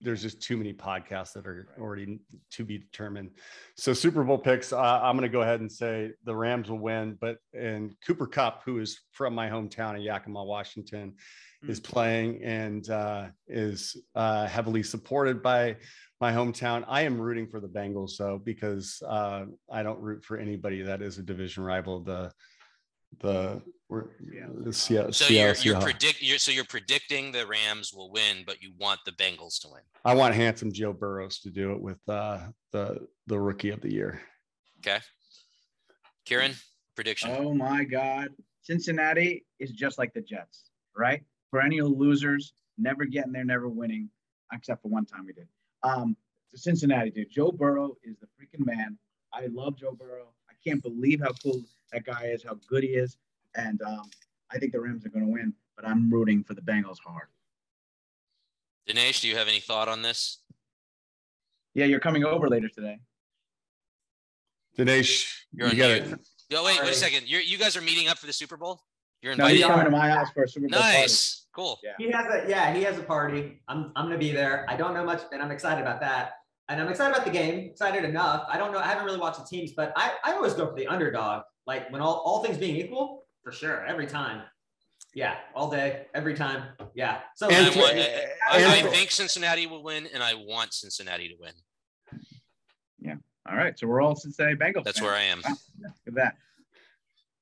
there's 0.01 0.23
just 0.23 0.41
too 0.41 0.57
many 0.57 0.73
podcasts 0.73 1.33
that 1.35 1.47
are 1.47 1.69
already 1.79 2.19
to 2.53 2.65
be 2.65 2.79
determined. 2.79 3.31
So 3.77 3.93
Super 3.93 4.25
Bowl 4.25 4.39
picks, 4.39 4.73
uh, 4.73 5.01
I'm 5.03 5.17
going 5.17 5.29
to 5.29 5.33
go 5.33 5.43
ahead 5.43 5.61
and 5.61 5.71
say 5.71 6.13
the 6.25 6.35
Rams 6.35 6.71
will 6.71 6.79
win, 6.79 7.19
but 7.21 7.39
and 7.53 7.95
Cooper 8.07 8.27
Kupp, 8.27 8.63
who 8.65 8.79
is 8.79 9.01
from 9.13 9.35
my 9.35 9.49
hometown 9.49 9.97
of 9.97 10.03
Yakima, 10.03 10.43
Washington, 10.43 11.15
is 11.69 11.79
playing 11.79 12.43
and 12.43 12.89
uh, 12.89 13.27
is 13.47 13.97
uh, 14.15 14.47
heavily 14.47 14.83
supported 14.83 15.43
by 15.43 15.77
my 16.21 16.33
hometown. 16.33 16.85
I 16.89 17.03
am 17.03 17.21
rooting 17.21 17.47
for 17.47 17.61
the 17.61 17.69
Bengals 17.69 18.17
though 18.19 18.41
because 18.43 19.03
uh, 19.07 19.45
I 19.71 19.83
don't 19.83 20.01
root 20.01 20.25
for 20.25 20.39
anybody 20.39 20.83
that 20.83 21.03
is 21.03 21.19
a 21.19 21.23
division 21.23 21.63
rival. 21.63 22.01
The 22.01 22.33
the 23.19 23.61
we're 23.89 24.05
the 24.63 24.73
Seattle, 24.73 25.13
So 25.13 25.25
you're, 25.27 25.55
Seattle 25.55 25.65
you're 25.65 25.75
Seahawks. 25.77 25.83
predict 25.83 26.23
you're 26.23 26.39
so 26.39 26.53
you're 26.53 26.65
predicting 26.65 27.33
the 27.33 27.47
Rams 27.47 27.93
will 27.93 28.11
win, 28.13 28.45
but 28.47 28.63
you 28.63 28.73
want 28.79 29.01
the 29.05 29.13
Bengals 29.13 29.61
to 29.63 29.69
win. 29.69 29.83
I 30.05 30.15
want 30.15 30.35
handsome 30.35 30.73
Joe 30.73 30.93
Burrows 30.93 31.41
to 31.41 31.51
do 31.51 31.73
it 31.73 31.81
with 31.81 31.99
uh, 32.09 32.39
the 32.73 33.07
the 33.27 33.39
rookie 33.39 33.71
of 33.71 33.81
the 33.81 33.93
year. 33.93 34.21
Okay. 34.79 35.01
Kiran, 36.27 36.55
prediction. 36.95 37.31
Oh 37.37 37.53
my 37.53 37.85
God. 37.85 38.29
Cincinnati 38.63 39.45
is 39.59 39.73
just 39.73 39.99
like 39.99 40.13
the 40.15 40.21
Jets, 40.21 40.71
right? 40.97 41.23
Perennial 41.51 41.91
losers, 41.91 42.53
never 42.79 43.05
getting 43.05 43.33
there, 43.33 43.45
never 43.45 43.69
winning, 43.69 44.09
except 44.53 44.83
for 44.83 44.89
one 44.89 45.05
time 45.07 45.27
we 45.27 45.33
did. 45.33 45.49
Um, 45.83 46.17
Cincinnati, 46.55 47.11
dude. 47.11 47.31
Joe 47.31 47.51
Burrow 47.51 47.97
is 48.05 48.17
the 48.21 48.27
freaking 48.27 48.65
man. 48.65 48.99
I 49.33 49.47
love 49.47 49.77
Joe 49.77 49.93
Burrow. 49.93 50.29
I 50.61 50.69
can't 50.69 50.83
believe 50.83 51.21
how 51.21 51.33
cool 51.43 51.63
that 51.93 52.05
guy 52.05 52.27
is, 52.27 52.45
how 52.45 52.57
good 52.69 52.83
he 52.83 52.91
is. 52.91 53.17
And 53.55 53.81
um, 53.83 54.11
I 54.53 54.59
think 54.59 54.73
the 54.73 54.81
Rams 54.81 55.07
are 55.07 55.09
going 55.09 55.25
to 55.25 55.31
win, 55.33 55.55
but 55.77 55.87
I'm 55.87 56.11
rooting 56.13 56.45
for 56.45 56.55
the 56.55 56.61
Bengals 56.61 56.99
hard. 57.05 57.29
Danesh, 58.89 59.21
do 59.21 59.29
you 59.29 59.37
have 59.37 59.49
any 59.49 59.61
thought 59.61 59.89
on 59.89 60.03
this? 60.03 60.39
Yeah, 61.75 61.87
you're 61.87 62.01
coming 62.01 62.25
over 62.25 62.49
later 62.49 62.69
today. 62.69 62.99
Danesh, 64.77 65.27
You're 65.53 65.69
you 65.69 65.73
on 65.73 65.79
got 65.79 65.91
it. 65.91 66.21
Oh, 66.53 66.65
wait, 66.65 66.81
wait 66.83 66.91
a 66.91 66.95
second. 66.95 67.29
You're, 67.29 67.43
you 67.43 67.59
guys 67.59 67.77
are 67.77 67.81
meeting 67.81 68.09
up 68.09 68.19
for 68.19 68.27
the 68.27 68.33
Super 68.33 68.57
Bowl? 68.57 68.83
You're 69.23 69.33
invited. 69.33 69.53
No, 69.53 69.57
he's 69.57 69.67
coming 69.67 69.85
to 69.85 69.91
my 69.91 70.09
house 70.11 70.31
for 70.33 70.45
a 70.45 70.49
Super 70.49 70.69
Bowl 70.69 70.81
party. 70.81 70.99
nice. 70.99 71.47
Cool. 71.55 71.79
Yeah. 71.83 71.93
He 71.99 72.11
has 72.11 72.27
a 72.27 72.49
yeah, 72.49 72.73
he 72.73 72.83
has 72.85 72.97
a 72.97 73.03
party. 73.03 73.61
I'm 73.69 73.93
I'm 73.97 74.07
gonna 74.07 74.17
be 74.17 74.31
there. 74.31 74.65
I 74.69 74.77
don't 74.77 74.95
know 74.95 75.05
much, 75.05 75.23
and 75.33 75.43
I'm 75.43 75.51
excited 75.51 75.83
about 75.83 76.01
that. 76.01 76.40
And 76.71 76.81
I'm 76.81 76.89
excited 76.89 77.13
about 77.13 77.27
the 77.27 77.33
game. 77.33 77.67
Excited 77.69 78.05
enough. 78.05 78.47
I 78.49 78.57
don't 78.57 78.71
know. 78.71 78.79
I 78.79 78.85
haven't 78.87 79.05
really 79.05 79.19
watched 79.19 79.41
the 79.41 79.45
teams, 79.45 79.73
but 79.73 79.93
I, 79.97 80.13
I 80.23 80.33
always 80.35 80.55
go 80.55 80.69
for 80.69 80.77
the 80.77 80.87
underdog. 80.87 81.43
Like 81.67 81.91
when 81.91 82.01
all, 82.01 82.23
all 82.25 82.45
things 82.45 82.57
being 82.59 82.77
equal, 82.77 83.25
for 83.43 83.51
sure, 83.51 83.85
every 83.87 84.07
time. 84.07 84.43
Yeah, 85.13 85.35
all 85.57 85.69
day, 85.69 86.07
every 86.15 86.35
time. 86.35 86.63
Yeah. 86.95 87.19
So 87.35 87.49
And 87.49 87.67
I, 87.67 87.77
want, 87.77 87.97
I, 87.97 88.27
I 88.53 88.77
and- 88.77 88.89
think 88.91 89.11
Cincinnati 89.11 89.67
will 89.67 89.83
win, 89.83 90.07
and 90.15 90.23
I 90.23 90.35
want 90.35 90.73
Cincinnati 90.73 91.29
to 91.29 91.35
win. 91.41 91.53
Yeah. 93.01 93.17
All 93.51 93.57
right. 93.57 93.77
So 93.77 93.89
we're 93.89 94.01
all 94.01 94.15
Cincinnati 94.15 94.55
Bengals. 94.55 94.85
That's 94.85 95.01
fans. 95.01 95.07
where 95.09 95.17
I 95.17 95.23
am. 95.23 95.43
Wow, 95.45 95.55
Look 95.83 95.93
at 96.07 96.15
that. 96.15 96.35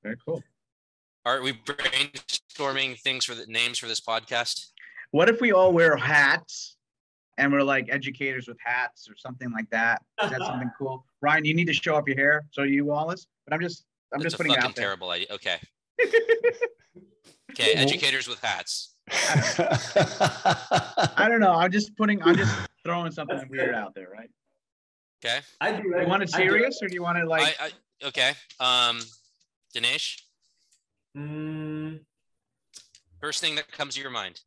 Very 0.01 0.17
cool. 0.25 0.41
Are 1.25 1.43
we 1.43 1.53
brainstorming 1.53 2.99
things 2.99 3.25
for 3.25 3.35
the 3.35 3.45
names 3.45 3.77
for 3.77 3.85
this 3.85 4.01
podcast? 4.01 4.69
What 5.11 5.29
if 5.29 5.39
we 5.39 5.51
all 5.51 5.71
wear 5.71 5.95
hats 5.95 6.77
and 7.39 7.51
we're 7.51 7.63
like 7.63 7.87
educators 7.89 8.47
with 8.47 8.57
hats 8.63 9.09
or 9.09 9.15
something 9.15 9.51
like 9.51 9.67
that? 9.71 10.03
Is 10.23 10.29
that 10.29 10.41
something 10.45 10.69
cool? 10.77 11.05
Ryan, 11.21 11.45
you 11.45 11.55
need 11.55 11.65
to 11.67 11.73
show 11.73 11.95
up 11.95 12.07
your 12.07 12.17
hair. 12.17 12.45
So 12.51 12.63
you, 12.63 12.85
Wallace. 12.85 13.25
But 13.45 13.53
I'm 13.55 13.61
just, 13.61 13.85
I'm 14.13 14.19
That's 14.19 14.33
just 14.33 14.35
a 14.35 14.37
putting 14.37 14.51
it 14.51 14.55
fucking 14.55 14.69
out 14.69 14.75
there. 14.75 14.85
terrible 14.85 15.09
idea. 15.09 15.27
Okay. 15.31 15.57
Okay. 17.51 17.73
Educators 17.73 18.27
with 18.27 18.39
hats. 18.41 18.93
I 19.11 21.25
don't 21.27 21.39
know. 21.41 21.51
I'm 21.51 21.71
just 21.71 21.97
putting, 21.97 22.21
I'm 22.23 22.37
just 22.37 22.55
throwing 22.85 23.11
something 23.11 23.41
weird 23.49 23.73
out 23.75 23.93
there, 23.95 24.07
right? 24.09 24.29
Okay. 25.25 25.39
I 25.59 25.71
do. 25.73 25.83
You 25.99 26.07
want 26.07 26.23
it 26.23 26.33
I 26.35 26.43
do 26.43 26.49
serious 26.49 26.79
or 26.81 26.87
do 26.87 26.93
you 26.93 27.01
want 27.01 27.17
it 27.17 27.27
like? 27.27 27.57
I, 27.59 27.65
I, 27.65 27.71
okay. 28.07 28.29
Um, 28.59 28.99
Danesh, 29.75 30.21
Mm, 31.17 32.01
first 33.19 33.41
thing 33.41 33.55
that 33.55 33.69
comes 33.71 33.95
to 33.95 34.01
your 34.01 34.11
mind. 34.11 34.41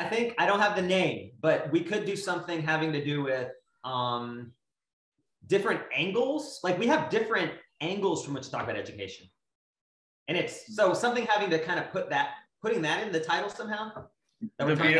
I 0.00 0.04
think 0.04 0.34
I 0.38 0.46
don't 0.46 0.60
have 0.60 0.76
the 0.76 0.82
name, 0.82 1.32
but 1.42 1.70
we 1.70 1.82
could 1.82 2.06
do 2.06 2.16
something 2.16 2.62
having 2.62 2.90
to 2.92 3.04
do 3.04 3.22
with 3.22 3.50
um, 3.84 4.52
different 5.46 5.82
angles. 5.94 6.58
Like 6.64 6.78
we 6.78 6.86
have 6.86 7.10
different 7.10 7.52
angles 7.82 8.24
from 8.24 8.32
which 8.32 8.44
to 8.44 8.50
talk 8.50 8.64
about 8.64 8.76
education, 8.76 9.28
and 10.26 10.38
it's 10.38 10.74
so 10.74 10.94
something 10.94 11.26
having 11.26 11.50
to 11.50 11.58
kind 11.58 11.78
of 11.78 11.90
put 11.92 12.08
that, 12.08 12.30
putting 12.62 12.80
that 12.80 13.06
in 13.06 13.12
the 13.12 13.20
title 13.20 13.50
somehow. 13.50 14.06
That 14.58 14.68
The 14.68 14.74
view? 14.74 14.98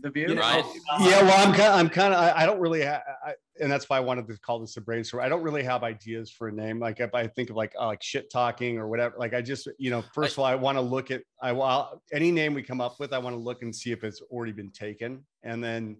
About- 0.00 0.14
the 0.14 0.20
view? 0.20 0.28
you 0.30 0.34
know, 0.34 0.40
Right. 0.40 0.64
uh, 0.64 0.98
yeah, 1.08 1.22
well, 1.22 1.46
I'm 1.46 1.54
kind, 1.54 1.72
I'm 1.72 1.88
kind 1.88 2.14
of, 2.14 2.20
I, 2.20 2.42
I 2.42 2.46
don't 2.46 2.60
really, 2.60 2.82
ha- 2.84 3.02
I, 3.24 3.34
and 3.60 3.70
that's 3.70 3.88
why 3.88 3.96
I 3.98 4.00
wanted 4.00 4.26
to 4.28 4.38
call 4.38 4.58
this 4.60 4.76
a 4.76 4.80
brainstorm. 4.80 5.22
I 5.22 5.28
don't 5.28 5.42
really 5.42 5.62
have 5.62 5.82
ideas 5.82 6.30
for 6.30 6.48
a 6.48 6.52
name. 6.52 6.78
Like 6.78 7.00
if 7.00 7.14
I 7.14 7.26
think 7.26 7.50
of 7.50 7.56
like 7.56 7.74
uh, 7.78 7.86
like 7.86 8.02
shit 8.02 8.30
talking 8.30 8.78
or 8.78 8.88
whatever, 8.88 9.16
like 9.18 9.34
I 9.34 9.42
just, 9.42 9.68
you 9.78 9.90
know, 9.90 10.02
first 10.14 10.32
of 10.34 10.38
all, 10.40 10.44
I 10.46 10.54
want 10.54 10.76
to 10.78 10.82
look 10.82 11.10
at, 11.10 11.22
I 11.42 11.52
want 11.52 11.98
any 12.12 12.30
name 12.32 12.54
we 12.54 12.62
come 12.62 12.80
up 12.80 12.98
with, 12.98 13.12
I 13.12 13.18
want 13.18 13.36
to 13.36 13.40
look 13.40 13.62
and 13.62 13.74
see 13.74 13.92
if 13.92 14.02
it's 14.04 14.20
already 14.22 14.52
been 14.52 14.70
taken, 14.70 15.24
and 15.42 15.62
then 15.62 15.96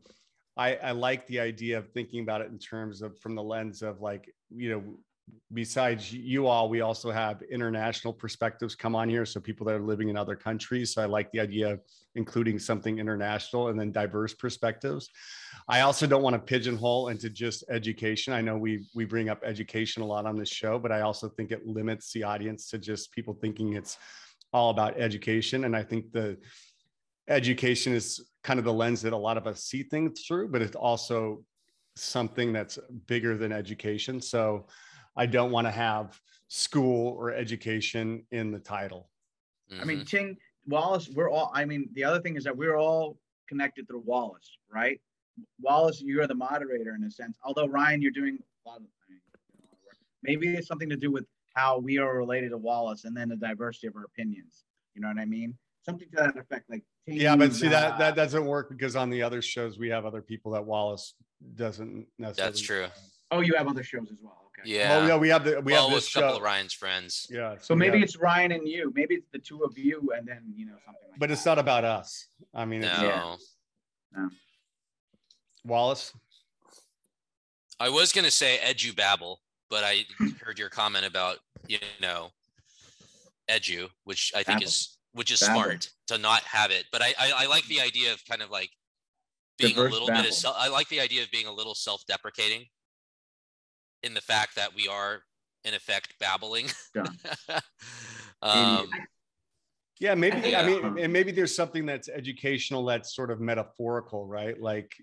I, 0.57 0.77
I 0.77 0.91
like 0.93 1.27
the 1.27 1.41
idea 1.41 1.79
of 1.79 1.89
thinking 1.91 2.23
about 2.23 2.41
it 2.41 2.51
in 2.51 2.59
terms 2.59 3.03
of 3.03 3.19
from 3.21 3.35
the 3.35 3.43
lens 3.43 3.83
of 3.83 4.01
like, 4.01 4.29
you 4.55 4.71
know, 4.71 4.83
besides 5.53 6.13
you 6.13 6.47
all, 6.47 6.69
we 6.69 6.81
also 6.81 7.11
have 7.11 7.43
international 7.43 8.13
perspectives 8.13 8.75
come 8.75 8.95
on 8.95 9.09
here. 9.09 9.25
So 9.25 9.41
people 9.41 9.67
that 9.67 9.75
are 9.75 9.81
living 9.81 10.09
in 10.09 10.17
other 10.17 10.37
countries. 10.37 10.95
So 10.95 11.03
I 11.03 11.07
like 11.07 11.31
the 11.33 11.41
idea 11.41 11.73
of 11.73 11.81
including 12.15 12.59
something 12.59 12.99
international 12.99 13.69
and 13.69 13.79
then 13.79 13.93
diverse 13.93 14.35
perspectives. 14.35 15.09
I 15.69 15.81
also 15.81 16.07
don't 16.07 16.23
want 16.23 16.35
to 16.35 16.41
pigeonhole 16.41 17.09
into 17.09 17.31
just 17.31 17.65
education. 17.71 18.33
I 18.33 18.41
know 18.41 18.57
we 18.57 18.87
we 18.95 19.05
bring 19.05 19.29
up 19.29 19.43
education 19.45 20.03
a 20.03 20.07
lot 20.07 20.27
on 20.27 20.37
this 20.37 20.51
show, 20.51 20.79
but 20.79 20.93
I 20.93 21.03
also 21.03 21.29
think 21.29 21.51
it 21.53 21.67
limits 21.67 22.13
the 22.13 22.25
audience 22.25 22.69
to 22.71 22.79
just 22.79 23.13
people 23.13 23.35
thinking 23.35 23.75
it's 23.75 23.99
all 24.53 24.71
about 24.71 24.99
education. 24.99 25.65
And 25.65 25.77
I 25.77 25.83
think 25.83 26.13
the 26.13 26.39
education 27.29 27.93
is 27.93 28.21
kind 28.43 28.59
of 28.59 28.65
the 28.65 28.73
lens 28.73 29.03
that 29.03 29.13
a 29.13 29.17
lot 29.17 29.37
of 29.37 29.47
us 29.47 29.65
see 29.65 29.83
things 29.85 30.23
through, 30.27 30.49
but 30.49 30.63
it's 30.63 30.77
also 30.77 31.45
something 31.97 32.53
that's 32.53 32.79
bigger 33.07 33.37
than 33.37 33.53
education. 33.53 34.21
So 34.21 34.67
I 35.17 35.27
don't 35.27 35.51
want 35.51 35.67
to 35.67 35.71
have 35.71 36.19
school 36.49 37.15
or 37.19 37.33
education 37.33 38.25
in 38.31 38.51
the 38.51 38.59
title. 38.59 39.11
I 39.81 39.85
mean. 39.85 40.05
Ting 40.05 40.37
Wallace, 40.67 41.09
we're 41.15 41.31
all. 41.31 41.51
I 41.55 41.65
mean, 41.65 41.89
the 41.95 42.05
other 42.05 42.21
thing 42.21 42.37
is 42.37 42.45
that 42.45 42.57
we're 42.57 42.77
all 42.77 43.19
connected 43.49 43.87
through 43.87 44.03
Wallace, 44.05 44.59
right? 44.73 45.01
Wallace, 45.61 46.03
you're 46.03 46.27
the 46.27 46.35
moderator 46.35 46.95
in 46.95 47.05
a 47.05 47.11
sense. 47.11 47.37
Although 47.45 47.67
Ryan, 47.67 48.03
you're 48.03 48.11
doing 48.11 48.39
a 48.67 48.69
lot 48.69 48.77
of. 48.79 48.83
I 48.83 49.11
mean, 49.11 49.21
doing 49.33 49.51
a 49.57 49.67
lot 49.67 49.73
of 49.73 49.79
work. 49.85 49.97
Maybe 50.23 50.49
it's 50.57 50.67
something 50.67 50.91
to 50.91 50.97
do 50.97 51.11
with 51.11 51.25
how 51.55 51.79
we 51.79 51.99
are 51.99 52.17
related 52.17 52.51
to 52.51 52.59
Wallace, 52.59 53.05
and 53.05 53.17
then 53.17 53.29
the 53.29 53.37
diversity 53.37 53.87
of 53.87 53.97
our 53.97 54.05
opinions. 54.05 54.65
You 54.95 55.03
know 55.03 55.09
what 55.09 55.19
I 55.19 55.25
mean? 55.25 55.55
Something 55.85 56.09
to 56.11 56.17
that 56.17 56.37
effect, 56.37 56.69
like. 56.69 56.85
Ting, 57.07 57.17
Yeah, 57.17 57.37
but 57.37 57.55
see 57.55 57.69
uh, 57.69 57.71
that 57.71 57.99
that 57.99 58.17
doesn't 58.17 58.45
work 58.45 58.69
because 58.69 58.97
on 58.97 59.11
the 59.11 59.23
other 59.23 59.41
shows 59.41 59.79
we 59.79 59.89
have 59.89 60.05
other 60.05 60.23
people 60.23 60.53
that 60.53 60.65
Wallace 60.65 61.15
doesn't 61.55 62.07
necessarily. 62.19 62.53
That's 62.53 62.61
true. 62.61 62.87
Oh, 63.31 63.41
you 63.41 63.55
have 63.57 63.69
other 63.69 63.83
shows 63.83 64.09
as 64.11 64.19
well. 64.21 64.50
Okay. 64.61 64.71
Yeah. 64.77 64.99
Well, 64.99 65.09
yeah, 65.09 65.17
we 65.17 65.29
have 65.29 65.45
the 65.45 65.61
we 65.61 65.73
well, 65.73 65.85
have 65.89 65.95
with 65.95 66.05
this 66.05 66.11
a 66.11 66.21
couple 66.21 66.31
show. 66.31 66.37
of 66.39 66.43
Ryan's 66.43 66.73
friends. 66.73 67.27
Yeah. 67.31 67.57
So 67.61 67.75
maybe 67.75 67.99
have- 67.99 68.05
it's 68.05 68.17
Ryan 68.17 68.53
and 68.53 68.69
you. 68.69 68.93
Maybe 68.95 69.15
it's 69.15 69.29
the 69.33 69.39
two 69.39 69.63
of 69.63 69.77
you, 69.79 70.11
and 70.17 70.27
then 70.27 70.43
you 70.55 70.67
know 70.67 70.77
something 70.85 71.03
like. 71.11 71.19
but 71.19 71.29
that. 71.29 71.33
it's 71.35 71.47
not 71.47 71.59
about 71.59 71.85
us. 71.85 72.27
I 72.55 72.65
mean, 72.65 72.83
it's 72.85 73.01
No. 73.01 73.37
Yeah. 74.17 74.29
Wallace. 75.65 76.13
I 77.79 77.89
was 77.89 78.13
gonna 78.13 78.31
say 78.31 78.59
edu 78.63 78.95
babble, 78.95 79.41
but 79.69 79.85
I 79.85 80.05
heard 80.43 80.59
your 80.59 80.69
comment 80.69 81.07
about 81.07 81.39
you 81.67 81.79
know 82.01 82.31
edu, 83.49 83.89
which 84.05 84.33
I 84.35 84.43
think 84.43 84.59
Babble. 84.59 84.65
is 84.65 84.97
which 85.13 85.31
is 85.31 85.41
Babble. 85.41 85.55
smart 85.63 85.91
to 86.09 86.19
not 86.19 86.43
have 86.43 86.71
it. 86.71 86.85
But 86.93 87.03
I, 87.03 87.15
I 87.19 87.33
I 87.39 87.47
like 87.47 87.67
the 87.67 87.81
idea 87.81 88.13
of 88.13 88.23
kind 88.27 88.43
of 88.43 88.51
like 88.51 88.71
being 89.59 89.75
Diverse 89.75 89.91
a 89.91 89.93
little 89.93 90.09
bit 90.09 90.27
of 90.27 90.33
self. 90.35 90.57
I 90.59 90.69
like 90.69 90.89
the 90.89 91.01
idea 91.01 91.23
of 91.23 91.31
being 91.31 91.47
a 91.47 91.53
little 91.53 91.75
self-deprecating 91.75 92.67
in 94.03 94.15
the 94.15 94.21
fact 94.21 94.57
that 94.57 94.75
we 94.75 94.89
are 94.89 95.23
in 95.65 95.75
effect 95.75 96.15
babbling. 96.19 96.67
Done. 96.95 97.17
um, 98.43 98.89
Yeah, 99.99 100.15
maybe. 100.15 100.41
think, 100.41 100.57
I 100.57 100.67
mean, 100.67 100.85
um, 100.85 100.99
and 100.99 101.13
maybe 101.13 101.31
there's 101.31 101.55
something 101.55 101.85
that's 101.85 102.09
educational 102.09 102.85
that's 102.87 103.15
sort 103.15 103.31
of 103.31 103.39
metaphorical, 103.41 104.27
right? 104.27 104.59
Like 104.61 104.95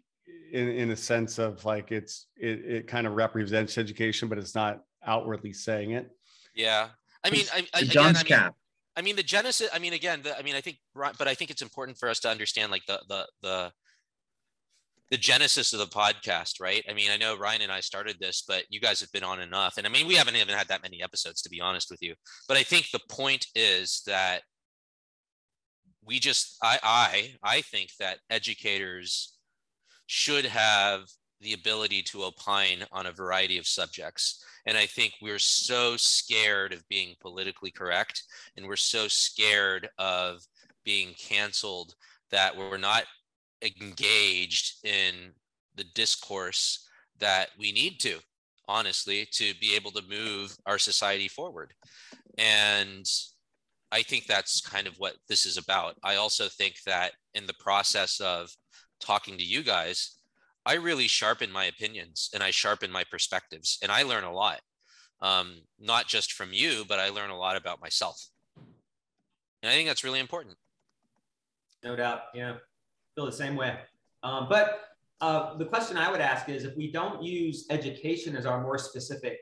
in 0.52 0.70
in 0.70 0.92
a 0.92 0.96
sense 0.96 1.38
of 1.38 1.64
like 1.66 1.92
it's 1.92 2.28
it 2.36 2.66
it 2.66 2.88
kind 2.88 3.06
of 3.06 3.14
represents 3.14 3.78
education, 3.78 4.28
but 4.28 4.38
it's 4.38 4.56
not 4.56 4.82
outwardly 5.06 5.54
saying 5.54 5.92
it. 5.92 6.10
yeah. 6.56 6.90
I 7.24 7.30
mean, 7.30 7.46
I, 7.54 7.68
I, 7.74 7.80
again, 7.82 8.16
I 8.16 8.24
mean. 8.24 8.50
I 8.96 9.02
mean 9.04 9.16
the 9.16 9.24
genesis. 9.24 9.70
I 9.72 9.80
mean 9.80 9.94
again, 9.94 10.22
the, 10.24 10.38
I 10.38 10.42
mean 10.42 10.56
I 10.56 10.62
think, 10.62 10.80
but 10.96 11.28
I 11.28 11.36
think 11.36 11.52
it's 11.52 11.62
important 11.62 12.00
for 12.00 12.10
us 12.10 12.20
to 12.22 12.30
understand 12.30 12.72
like 12.72 12.86
the 12.88 13.00
the 13.08 13.28
the 13.44 13.72
the 15.10 15.18
genesis 15.18 15.74
of 15.74 15.80
the 15.80 15.86
podcast, 15.86 16.60
right? 16.60 16.84
I 16.90 16.94
mean, 16.94 17.12
I 17.12 17.18
know 17.18 17.38
Ryan 17.38 17.62
and 17.62 17.72
I 17.72 17.80
started 17.80 18.18
this, 18.20 18.44
but 18.48 18.64
you 18.70 18.80
guys 18.80 19.00
have 19.00 19.12
been 19.12 19.24
on 19.24 19.40
enough, 19.40 19.78
and 19.78 19.88
I 19.88 19.90
mean 19.90 20.08
we 20.08 20.16
haven't 20.16 20.36
even 20.36 20.56
had 20.56 20.68
that 20.68 20.84
many 20.84 21.02
episodes 21.02 21.42
to 21.44 21.50
be 21.50 21.62
honest 21.62 21.90
with 21.90 22.02
you. 22.02 22.14
But 22.48 22.58
I 22.58 22.64
think 22.64 22.90
the 22.90 23.02
point 23.10 23.48
is 23.56 24.04
that 24.08 24.42
we 26.06 26.20
just 26.20 26.58
I 26.64 26.80
I 26.84 27.36
I 27.44 27.62
think 27.62 27.92
that 28.00 28.20
educators 28.30 29.38
should 30.08 30.46
have 30.46 31.04
the 31.42 31.54
ability 31.54 32.02
to 32.02 32.24
opine 32.24 32.84
on 32.92 33.06
a 33.06 33.12
variety 33.12 33.58
of 33.58 33.68
subjects. 33.68 34.44
And 34.66 34.78
I 34.78 34.86
think 34.86 35.14
we're 35.22 35.40
so 35.40 35.96
scared 35.98 36.74
of 36.74 36.88
being 36.90 37.16
politically 37.22 37.72
correct 37.72 38.24
and 38.56 38.66
we're 38.66 38.76
so 38.76 39.08
scared 39.08 39.88
of 40.00 40.42
being 40.84 41.14
canceled 41.14 41.94
that 42.32 42.58
we're 42.58 42.78
not 42.78 43.04
engaged 43.62 44.86
in 44.86 45.34
the 45.76 45.86
discourse 45.96 46.88
that 47.20 47.50
we 47.58 47.72
need 47.72 48.00
to, 48.02 48.20
honestly, 48.68 49.28
to 49.34 49.54
be 49.60 49.76
able 49.76 49.92
to 49.92 50.04
move 50.10 50.56
our 50.66 50.78
society 50.78 51.28
forward. 51.28 51.74
And 52.38 53.06
I 53.92 54.02
think 54.04 54.26
that's 54.26 54.62
kind 54.62 54.88
of 54.88 54.96
what 54.98 55.16
this 55.30 55.46
is 55.46 55.58
about. 55.58 55.96
I 56.04 56.16
also 56.16 56.48
think 56.48 56.76
that 56.86 57.14
in 57.34 57.46
the 57.46 57.56
process 57.60 58.20
of 58.20 58.50
talking 59.00 59.38
to 59.38 59.44
you 59.44 59.64
guys, 59.64 60.16
I 60.66 60.74
really 60.74 61.08
sharpen 61.08 61.52
my 61.52 61.66
opinions 61.66 62.30
and 62.34 62.44
I 62.44 62.52
sharpen 62.52 62.92
my 62.92 63.06
perspectives 63.10 63.80
and 63.82 63.92
I 63.92 64.04
learn 64.04 64.26
a 64.26 64.34
lot. 64.34 64.60
Um, 65.22 65.62
not 65.80 66.08
just 66.08 66.34
from 66.34 66.50
you, 66.52 66.84
but 66.88 67.00
I 67.00 67.10
learn 67.10 67.32
a 67.32 67.38
lot 67.38 67.56
about 67.56 67.82
myself. 67.82 68.28
And 69.64 69.72
I 69.72 69.74
think 69.74 69.88
that's 69.88 70.04
really 70.04 70.20
important. 70.20 70.58
No 71.84 71.96
doubt. 71.96 72.24
Yeah. 72.36 72.56
Feel 73.18 73.26
the 73.26 73.32
same 73.32 73.56
way. 73.56 73.80
Um, 74.22 74.46
but 74.48 74.82
uh, 75.22 75.58
the 75.58 75.66
question 75.66 75.98
I 75.98 76.12
would 76.12 76.22
ask 76.22 76.50
is 76.50 76.64
if 76.66 76.78
we 76.78 76.92
don't 76.92 77.24
use 77.24 77.66
education 77.72 78.36
as 78.36 78.46
our 78.46 78.62
more 78.62 78.78
specific, 78.78 79.40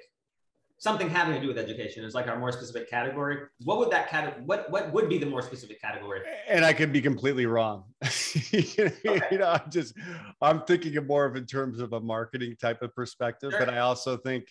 something 0.77 1.09
having 1.09 1.35
to 1.35 1.41
do 1.41 1.49
with 1.49 1.57
education 1.57 2.05
is 2.05 2.15
like 2.15 2.29
our 2.29 2.39
more 2.39 2.53
specific 2.53 2.89
category, 2.89 3.39
what 3.65 3.79
would 3.79 3.91
that 3.91 4.07
category, 4.07 4.41
what, 4.45 4.71
what 4.71 4.93
would 4.93 5.09
be 5.09 5.17
the 5.17 5.25
more 5.25 5.41
specific 5.41 5.81
category? 5.81 6.21
And 6.47 6.63
I 6.63 6.71
could 6.71 6.93
be 6.93 7.01
completely 7.01 7.47
wrong. 7.47 7.83
you 8.51 8.91
know, 9.33 9.59
I'm 9.59 9.69
just 9.69 9.93
I'm 10.41 10.61
thinking 10.61 10.95
of 10.95 11.05
more 11.05 11.25
of 11.25 11.35
in 11.35 11.45
terms 11.45 11.81
of 11.81 11.91
a 11.91 11.99
marketing 11.99 12.55
type 12.61 12.81
of 12.81 12.95
perspective, 12.95 13.51
but 13.59 13.67
I 13.67 13.79
also 13.79 14.15
think 14.15 14.47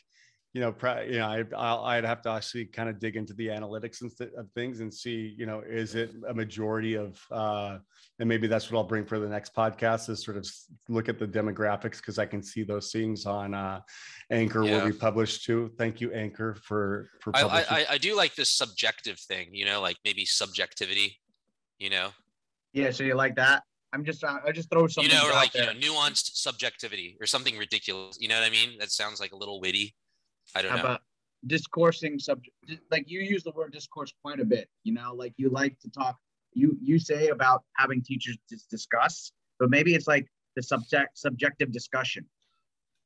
you 0.54 0.60
know, 0.60 0.70
pri- 0.70 1.02
you 1.02 1.18
know, 1.18 1.26
I, 1.26 1.44
I'll, 1.56 1.84
I'd 1.84 2.04
have 2.04 2.22
to 2.22 2.30
actually 2.30 2.66
kind 2.66 2.88
of 2.88 3.00
dig 3.00 3.16
into 3.16 3.34
the 3.34 3.48
analytics 3.48 4.02
and 4.02 4.16
th- 4.16 4.30
of 4.38 4.48
things 4.52 4.78
and 4.78 4.94
see, 4.94 5.34
you 5.36 5.46
know, 5.46 5.60
is 5.68 5.96
it 5.96 6.12
a 6.28 6.32
majority 6.32 6.94
of, 6.94 7.20
uh, 7.32 7.78
and 8.20 8.28
maybe 8.28 8.46
that's 8.46 8.70
what 8.70 8.78
I'll 8.78 8.84
bring 8.86 9.04
for 9.04 9.18
the 9.18 9.28
next 9.28 9.52
podcast 9.52 10.08
is 10.08 10.22
sort 10.24 10.36
of 10.36 10.48
look 10.88 11.08
at 11.08 11.18
the 11.18 11.26
demographics 11.26 11.96
because 11.96 12.20
I 12.20 12.26
can 12.26 12.40
see 12.40 12.62
those 12.62 12.92
things 12.92 13.26
on 13.26 13.52
uh, 13.52 13.80
Anchor 14.30 14.62
where 14.62 14.70
Yeah. 14.78 14.84
we 14.84 14.92
publish 14.92 15.44
too. 15.44 15.72
Thank 15.76 16.00
you, 16.00 16.12
Anchor, 16.12 16.54
for 16.62 17.10
for 17.20 17.32
I, 17.36 17.42
publishing. 17.42 17.66
I, 17.74 17.80
I- 17.80 17.86
I 17.94 17.98
do 17.98 18.16
like 18.16 18.36
this 18.36 18.50
subjective 18.50 19.18
thing, 19.18 19.48
you 19.52 19.64
know, 19.64 19.80
like 19.80 19.96
maybe 20.04 20.24
subjectivity, 20.24 21.18
you 21.80 21.90
know, 21.90 22.10
Yeah, 22.72 22.92
so 22.92 23.02
you 23.02 23.14
like 23.16 23.34
that? 23.36 23.64
I'm 23.92 24.04
just 24.04 24.22
I 24.22 24.52
just 24.52 24.70
throw 24.70 24.86
something. 24.86 25.10
you 25.10 25.16
know, 25.18 25.24
or 25.26 25.30
out 25.32 25.34
like, 25.34 25.54
you 25.54 25.62
know, 25.62 25.72
nuanced 25.72 26.36
subjectivity 26.36 27.16
or 27.20 27.26
something 27.26 27.58
ridiculous. 27.58 28.16
You 28.20 28.28
know 28.28 28.38
what 28.38 28.46
I 28.46 28.50
mean? 28.50 28.78
That 28.78 28.92
sounds 28.92 29.18
like 29.18 29.32
a 29.32 29.36
little 29.36 29.60
witty. 29.60 29.94
I 30.54 30.62
don't 30.62 30.70
How 30.70 30.76
know. 30.76 30.82
about 30.84 31.00
discoursing 31.46 32.18
subject? 32.18 32.56
Like 32.90 33.10
you 33.10 33.20
use 33.20 33.42
the 33.42 33.50
word 33.52 33.72
discourse 33.72 34.12
quite 34.22 34.40
a 34.40 34.44
bit. 34.44 34.68
You 34.84 34.92
know, 34.94 35.14
like 35.14 35.34
you 35.36 35.50
like 35.50 35.78
to 35.80 35.90
talk. 35.90 36.16
You 36.52 36.76
you 36.80 36.98
say 36.98 37.28
about 37.28 37.64
having 37.76 38.02
teachers 38.02 38.36
dis- 38.48 38.66
discuss, 38.66 39.32
but 39.58 39.70
maybe 39.70 39.94
it's 39.94 40.06
like 40.06 40.26
the 40.56 40.62
subject 40.62 41.18
subjective 41.18 41.72
discussion, 41.72 42.24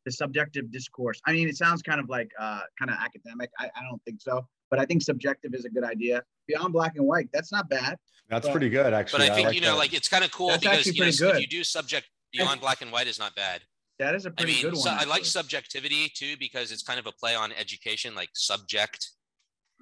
the 0.04 0.12
subjective 0.12 0.70
discourse. 0.70 1.20
I 1.26 1.32
mean, 1.32 1.48
it 1.48 1.56
sounds 1.56 1.80
kind 1.82 2.00
of 2.00 2.08
like 2.10 2.30
uh 2.38 2.60
kind 2.78 2.90
of 2.90 2.98
academic. 2.98 3.50
I, 3.58 3.66
I 3.74 3.82
don't 3.88 4.02
think 4.04 4.20
so, 4.20 4.46
but 4.70 4.78
I 4.78 4.84
think 4.84 5.02
subjective 5.02 5.54
is 5.54 5.64
a 5.64 5.70
good 5.70 5.84
idea. 5.84 6.22
Beyond 6.46 6.72
black 6.74 6.96
and 6.96 7.06
white, 7.06 7.28
that's 7.32 7.50
not 7.50 7.68
bad. 7.70 7.96
That's 8.28 8.46
but- 8.46 8.52
pretty 8.52 8.68
good, 8.68 8.92
actually. 8.92 9.20
but 9.20 9.30
I 9.32 9.34
think, 9.34 9.46
like 9.46 9.54
you 9.54 9.62
know, 9.62 9.72
that. 9.72 9.78
like 9.78 9.94
it's 9.94 10.08
kind 10.08 10.22
of 10.24 10.30
cool 10.30 10.48
That's 10.48 10.60
because, 10.60 10.78
actually 10.86 10.92
you 10.92 11.00
know, 11.00 11.04
pretty 11.06 11.24
if 11.24 11.32
good. 11.32 11.40
you 11.40 11.46
do 11.48 11.64
subject 11.64 12.10
beyond 12.30 12.60
black 12.60 12.82
and 12.82 12.92
white 12.92 13.06
is 13.06 13.18
not 13.18 13.34
bad. 13.34 13.62
That 13.98 14.14
is 14.14 14.26
a 14.26 14.28
I 14.28 14.32
pretty 14.32 14.52
mean, 14.52 14.62
good 14.62 14.72
one. 14.74 14.82
so 14.82 14.90
I 14.90 15.04
like 15.04 15.24
subjectivity 15.24 16.10
too 16.14 16.36
because 16.38 16.70
it's 16.72 16.82
kind 16.82 17.00
of 17.00 17.06
a 17.06 17.12
play 17.12 17.34
on 17.34 17.52
education, 17.52 18.14
like 18.14 18.28
subject, 18.34 19.10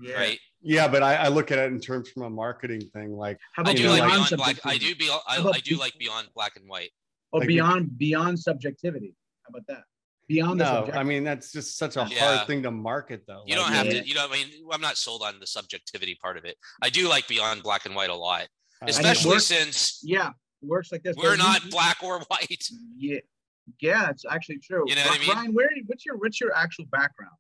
Yeah. 0.00 0.14
right? 0.14 0.38
yeah, 0.62 0.88
but 0.88 1.02
I, 1.02 1.16
I 1.16 1.28
look 1.28 1.50
at 1.52 1.58
it 1.58 1.70
in 1.72 1.80
terms 1.80 2.08
from 2.10 2.22
a 2.22 2.30
marketing 2.30 2.80
thing. 2.94 3.12
Like, 3.12 3.38
How 3.52 3.62
I 3.62 3.70
about 3.70 3.76
do 3.76 3.82
know, 3.84 3.90
like 3.90 4.00
like- 4.00 4.08
beyond 4.10 4.36
black. 4.36 4.56
subjectivity? 4.56 4.74
I 4.74 4.88
do 4.88 4.94
be. 4.96 5.10
I, 5.10 5.50
I 5.56 5.60
do 5.60 5.76
like 5.78 5.98
beyond 5.98 6.28
black 6.34 6.56
and 6.56 6.68
white. 6.68 6.90
Oh, 7.32 7.38
like- 7.38 7.48
beyond 7.48 7.98
beyond 7.98 8.38
subjectivity. 8.38 9.14
How 9.44 9.50
about 9.50 9.66
that? 9.68 9.82
Beyond 10.28 10.58
no, 10.58 10.64
subject. 10.64 10.96
I 10.96 11.02
mean 11.04 11.22
that's 11.22 11.52
just 11.52 11.76
such 11.76 11.96
a 11.96 12.06
Yeah. 12.10 12.18
hard 12.36 12.46
thing 12.48 12.62
to 12.64 12.70
market, 12.72 13.22
though. 13.28 13.42
You 13.46 13.56
Like, 13.56 13.64
don't 13.66 13.74
have 13.74 13.86
yeah. 13.86 14.00
to. 14.00 14.08
You 14.08 14.14
know, 14.14 14.26
I 14.28 14.32
mean, 14.32 14.48
I'm 14.72 14.80
not 14.80 14.96
sold 14.96 15.22
on 15.22 15.38
the 15.38 15.46
subjectivity 15.46 16.16
part 16.20 16.36
of 16.36 16.44
it. 16.44 16.56
I 16.82 16.88
do 16.90 17.08
like 17.08 17.28
beyond 17.28 17.62
black 17.62 17.86
and 17.86 17.94
white 17.94 18.10
a 18.10 18.14
lot, 18.14 18.42
uh, 18.82 18.86
I- 18.86 18.88
especially 18.88 19.32
works- 19.32 19.44
since 19.46 20.00
yeah, 20.02 20.30
it 20.30 20.66
works 20.68 20.90
like 20.90 21.02
this. 21.04 21.14
we're 21.16 21.36
but 21.36 21.42
you- 21.44 21.44
not 21.44 21.70
black 21.70 22.02
or 22.02 22.18
white. 22.28 22.64
Yeah, 22.96 23.18
yeah, 23.80 24.10
it's 24.10 24.24
actually 24.28 24.58
true. 24.58 24.84
You 24.86 24.94
know 24.94 25.02
what 25.02 25.20
I 25.20 25.42
mean? 25.44 25.54
Where 25.54 25.68
what's 25.86 26.04
your 26.06 26.16
what's 26.16 26.40
your 26.40 26.54
actual 26.54 26.86
background? 26.86 27.36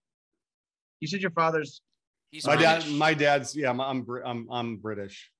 You 1.00 1.08
said 1.08 1.20
your 1.20 1.30
father's 1.32 1.82
He's 2.30 2.46
my 2.46 2.56
dad, 2.56 2.86
my 2.90 3.14
dad's, 3.14 3.54
yeah, 3.56 3.70
I'm, 3.70 3.80
I'm, 3.80 4.04
I'm, 4.24 4.48
I'm 4.50 4.76
British. 4.78 5.30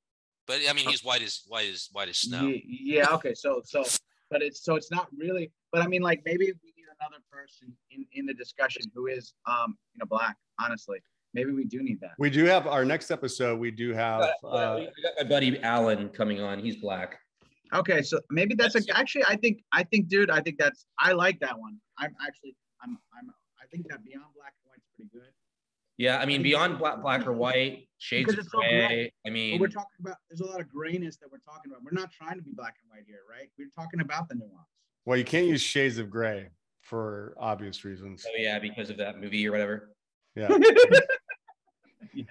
but 0.47 0.61
I 0.69 0.73
mean, 0.73 0.89
he's 0.89 1.03
white 1.05 1.23
as 1.23 1.43
white 1.49 1.69
as 1.69 1.89
white 1.93 2.09
as 2.09 2.19
snow. 2.19 2.47
Yeah, 2.47 2.61
yeah, 2.65 3.15
okay. 3.15 3.35
So 3.35 3.61
so 3.65 3.85
but 4.31 4.41
it's 4.43 4.65
so 4.65 4.77
it's 4.77 4.91
not 4.91 5.09
really. 5.17 5.51
But 5.73 5.83
I 5.83 5.89
mean, 5.89 6.03
like 6.03 6.23
maybe 6.25 6.47
we 6.47 6.73
need 6.77 6.85
another 7.01 7.23
person 7.31 7.77
in 7.91 8.07
in 8.13 8.25
the 8.27 8.35
discussion 8.35 8.83
who 8.95 9.09
is 9.09 9.35
um 9.47 9.77
you 9.95 9.99
know 9.99 10.07
black. 10.07 10.37
Honestly, 10.61 10.99
maybe 11.35 11.53
we 11.53 11.65
do 11.65 11.83
need 11.83 12.01
that. 12.01 12.13
We 12.19 12.31
do 12.31 12.45
have 12.45 12.67
our 12.67 12.85
next 12.85 13.11
episode. 13.11 13.59
We 13.59 13.71
do 13.73 13.93
have. 13.93 14.23
Uh, 14.43 14.47
Uh, 14.47 14.77
we 14.79 15.03
got 15.03 15.13
my 15.19 15.29
buddy 15.29 15.61
Alan 15.63 16.09
coming 16.11 16.41
on. 16.41 16.61
He's 16.61 16.77
black. 16.77 17.19
Okay, 17.75 18.03
so 18.03 18.21
maybe 18.31 18.55
that's 18.55 18.75
a 18.75 18.83
actually. 18.95 19.25
I 19.25 19.37
think 19.37 19.63
I 19.73 19.83
think, 19.83 20.09
dude. 20.09 20.31
I 20.31 20.41
think 20.41 20.59
that's. 20.59 20.87
I 20.99 21.13
like 21.13 21.41
that 21.41 21.59
one. 21.59 21.79
I'm 21.99 22.15
actually. 22.27 22.57
I'm. 22.83 22.99
I'm. 23.19 23.31
I 23.63 23.67
think 23.67 23.89
that 23.89 24.05
Beyond 24.05 24.25
Black 24.37 24.53
and 24.63 24.71
White's 24.71 24.87
pretty 24.97 25.11
good. 25.13 25.33
Yeah, 25.99 26.19
I 26.19 26.27
mean, 26.27 26.43
beyond 26.43 26.79
black, 26.79 27.01
black 27.01 27.27
or 27.27 27.33
white, 27.33 27.89
shades 27.97 28.31
of 28.31 28.39
it's 28.39 28.53
so 28.53 28.59
gray. 28.59 28.87
gray. 28.87 29.05
I 29.07 29.11
But 29.25 29.33
mean, 29.33 29.59
we're 29.61 29.69
talking 29.69 29.97
about. 30.01 30.17
There's 30.29 30.41
a 30.41 30.47
lot 30.47 30.61
of 30.61 30.69
grayness 30.69 31.17
that 31.17 31.31
we're 31.33 31.39
talking 31.39 31.73
about. 31.73 31.83
We're 31.83 31.99
not 31.99 32.11
trying 32.13 32.37
to 32.37 32.43
be 32.43 32.53
black 32.55 32.75
and 32.83 32.91
white 32.91 33.07
here, 33.07 33.21
right? 33.31 33.49
We're 33.59 33.71
talking 33.75 34.01
about 34.01 34.29
the 34.29 34.35
nuance. 34.35 34.69
well, 35.07 35.17
you 35.17 35.25
can't 35.25 35.47
use 35.47 35.63
shades 35.63 35.97
of 35.99 36.11
gray 36.11 36.51
for 36.83 37.35
obvious 37.41 37.83
reasons. 37.85 38.25
oh 38.29 38.35
yeah, 38.37 38.59
because 38.59 38.91
of 38.91 38.99
that 38.99 39.21
movie 39.21 39.49
or 39.49 39.53
whatever. 39.53 39.91
Yeah, 40.35 40.49
yes. 42.15 42.27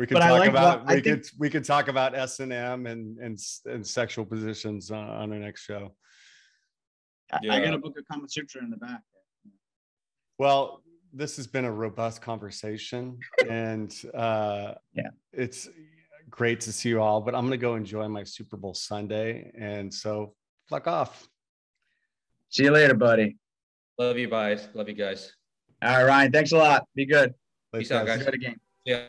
We 0.00 0.06
could 0.06 0.14
But 0.14 0.20
talk 0.20 0.38
like 0.38 0.48
about. 0.48 0.80
what- 0.84 0.90
I 0.92 0.94
we 0.94 1.02
could 1.02 1.26
we 1.38 1.50
could 1.50 1.62
talk 1.64 1.88
about 1.88 2.14
S 2.16 2.40
and 2.40 2.54
M 2.54 2.86
and 2.86 3.18
and 3.18 3.38
and 3.66 3.86
sexual 3.86 4.24
positions 4.24 4.90
on, 4.90 5.06
on 5.06 5.30
our 5.30 5.38
next 5.38 5.60
show. 5.60 5.94
I, 7.30 7.38
I 7.50 7.60
got 7.62 7.74
a 7.74 7.78
book 7.78 7.98
of 7.98 8.04
Kama 8.10 8.26
Sutra 8.26 8.62
in 8.64 8.70
the 8.70 8.78
back. 8.78 9.02
Well, 10.38 10.82
this 11.12 11.36
has 11.36 11.46
been 11.46 11.66
a 11.66 11.70
robust 11.70 12.22
conversation, 12.22 13.18
and 13.50 13.94
uh, 14.14 14.72
Yeah. 14.94 15.10
it's 15.34 15.68
great 16.30 16.62
to 16.62 16.72
see 16.72 16.88
you 16.88 17.02
all. 17.02 17.20
But 17.20 17.34
I'm 17.34 17.44
gonna 17.44 17.58
go 17.58 17.74
enjoy 17.74 18.08
my 18.08 18.24
Super 18.24 18.56
Bowl 18.56 18.72
Sunday, 18.72 19.52
and 19.54 19.92
so 19.92 20.34
fuck 20.70 20.86
off. 20.86 21.28
See 22.48 22.64
you 22.64 22.70
later, 22.70 22.94
buddy. 22.94 23.36
Love 23.98 24.16
you 24.16 24.28
guys. 24.30 24.66
Love 24.72 24.88
you 24.88 24.94
guys. 24.94 25.30
All 25.82 25.90
right, 25.98 26.04
Ryan. 26.04 26.32
Thanks 26.32 26.52
a 26.52 26.56
lot. 26.56 26.88
Be 26.94 27.04
good. 27.04 27.34
Later, 27.74 27.82
Peace 27.82 27.92
out, 27.92 28.06
guys. 28.06 28.20
Enjoy 28.20 28.30
the 28.30 28.38
game. 28.38 28.56
Yeah. 28.86 29.04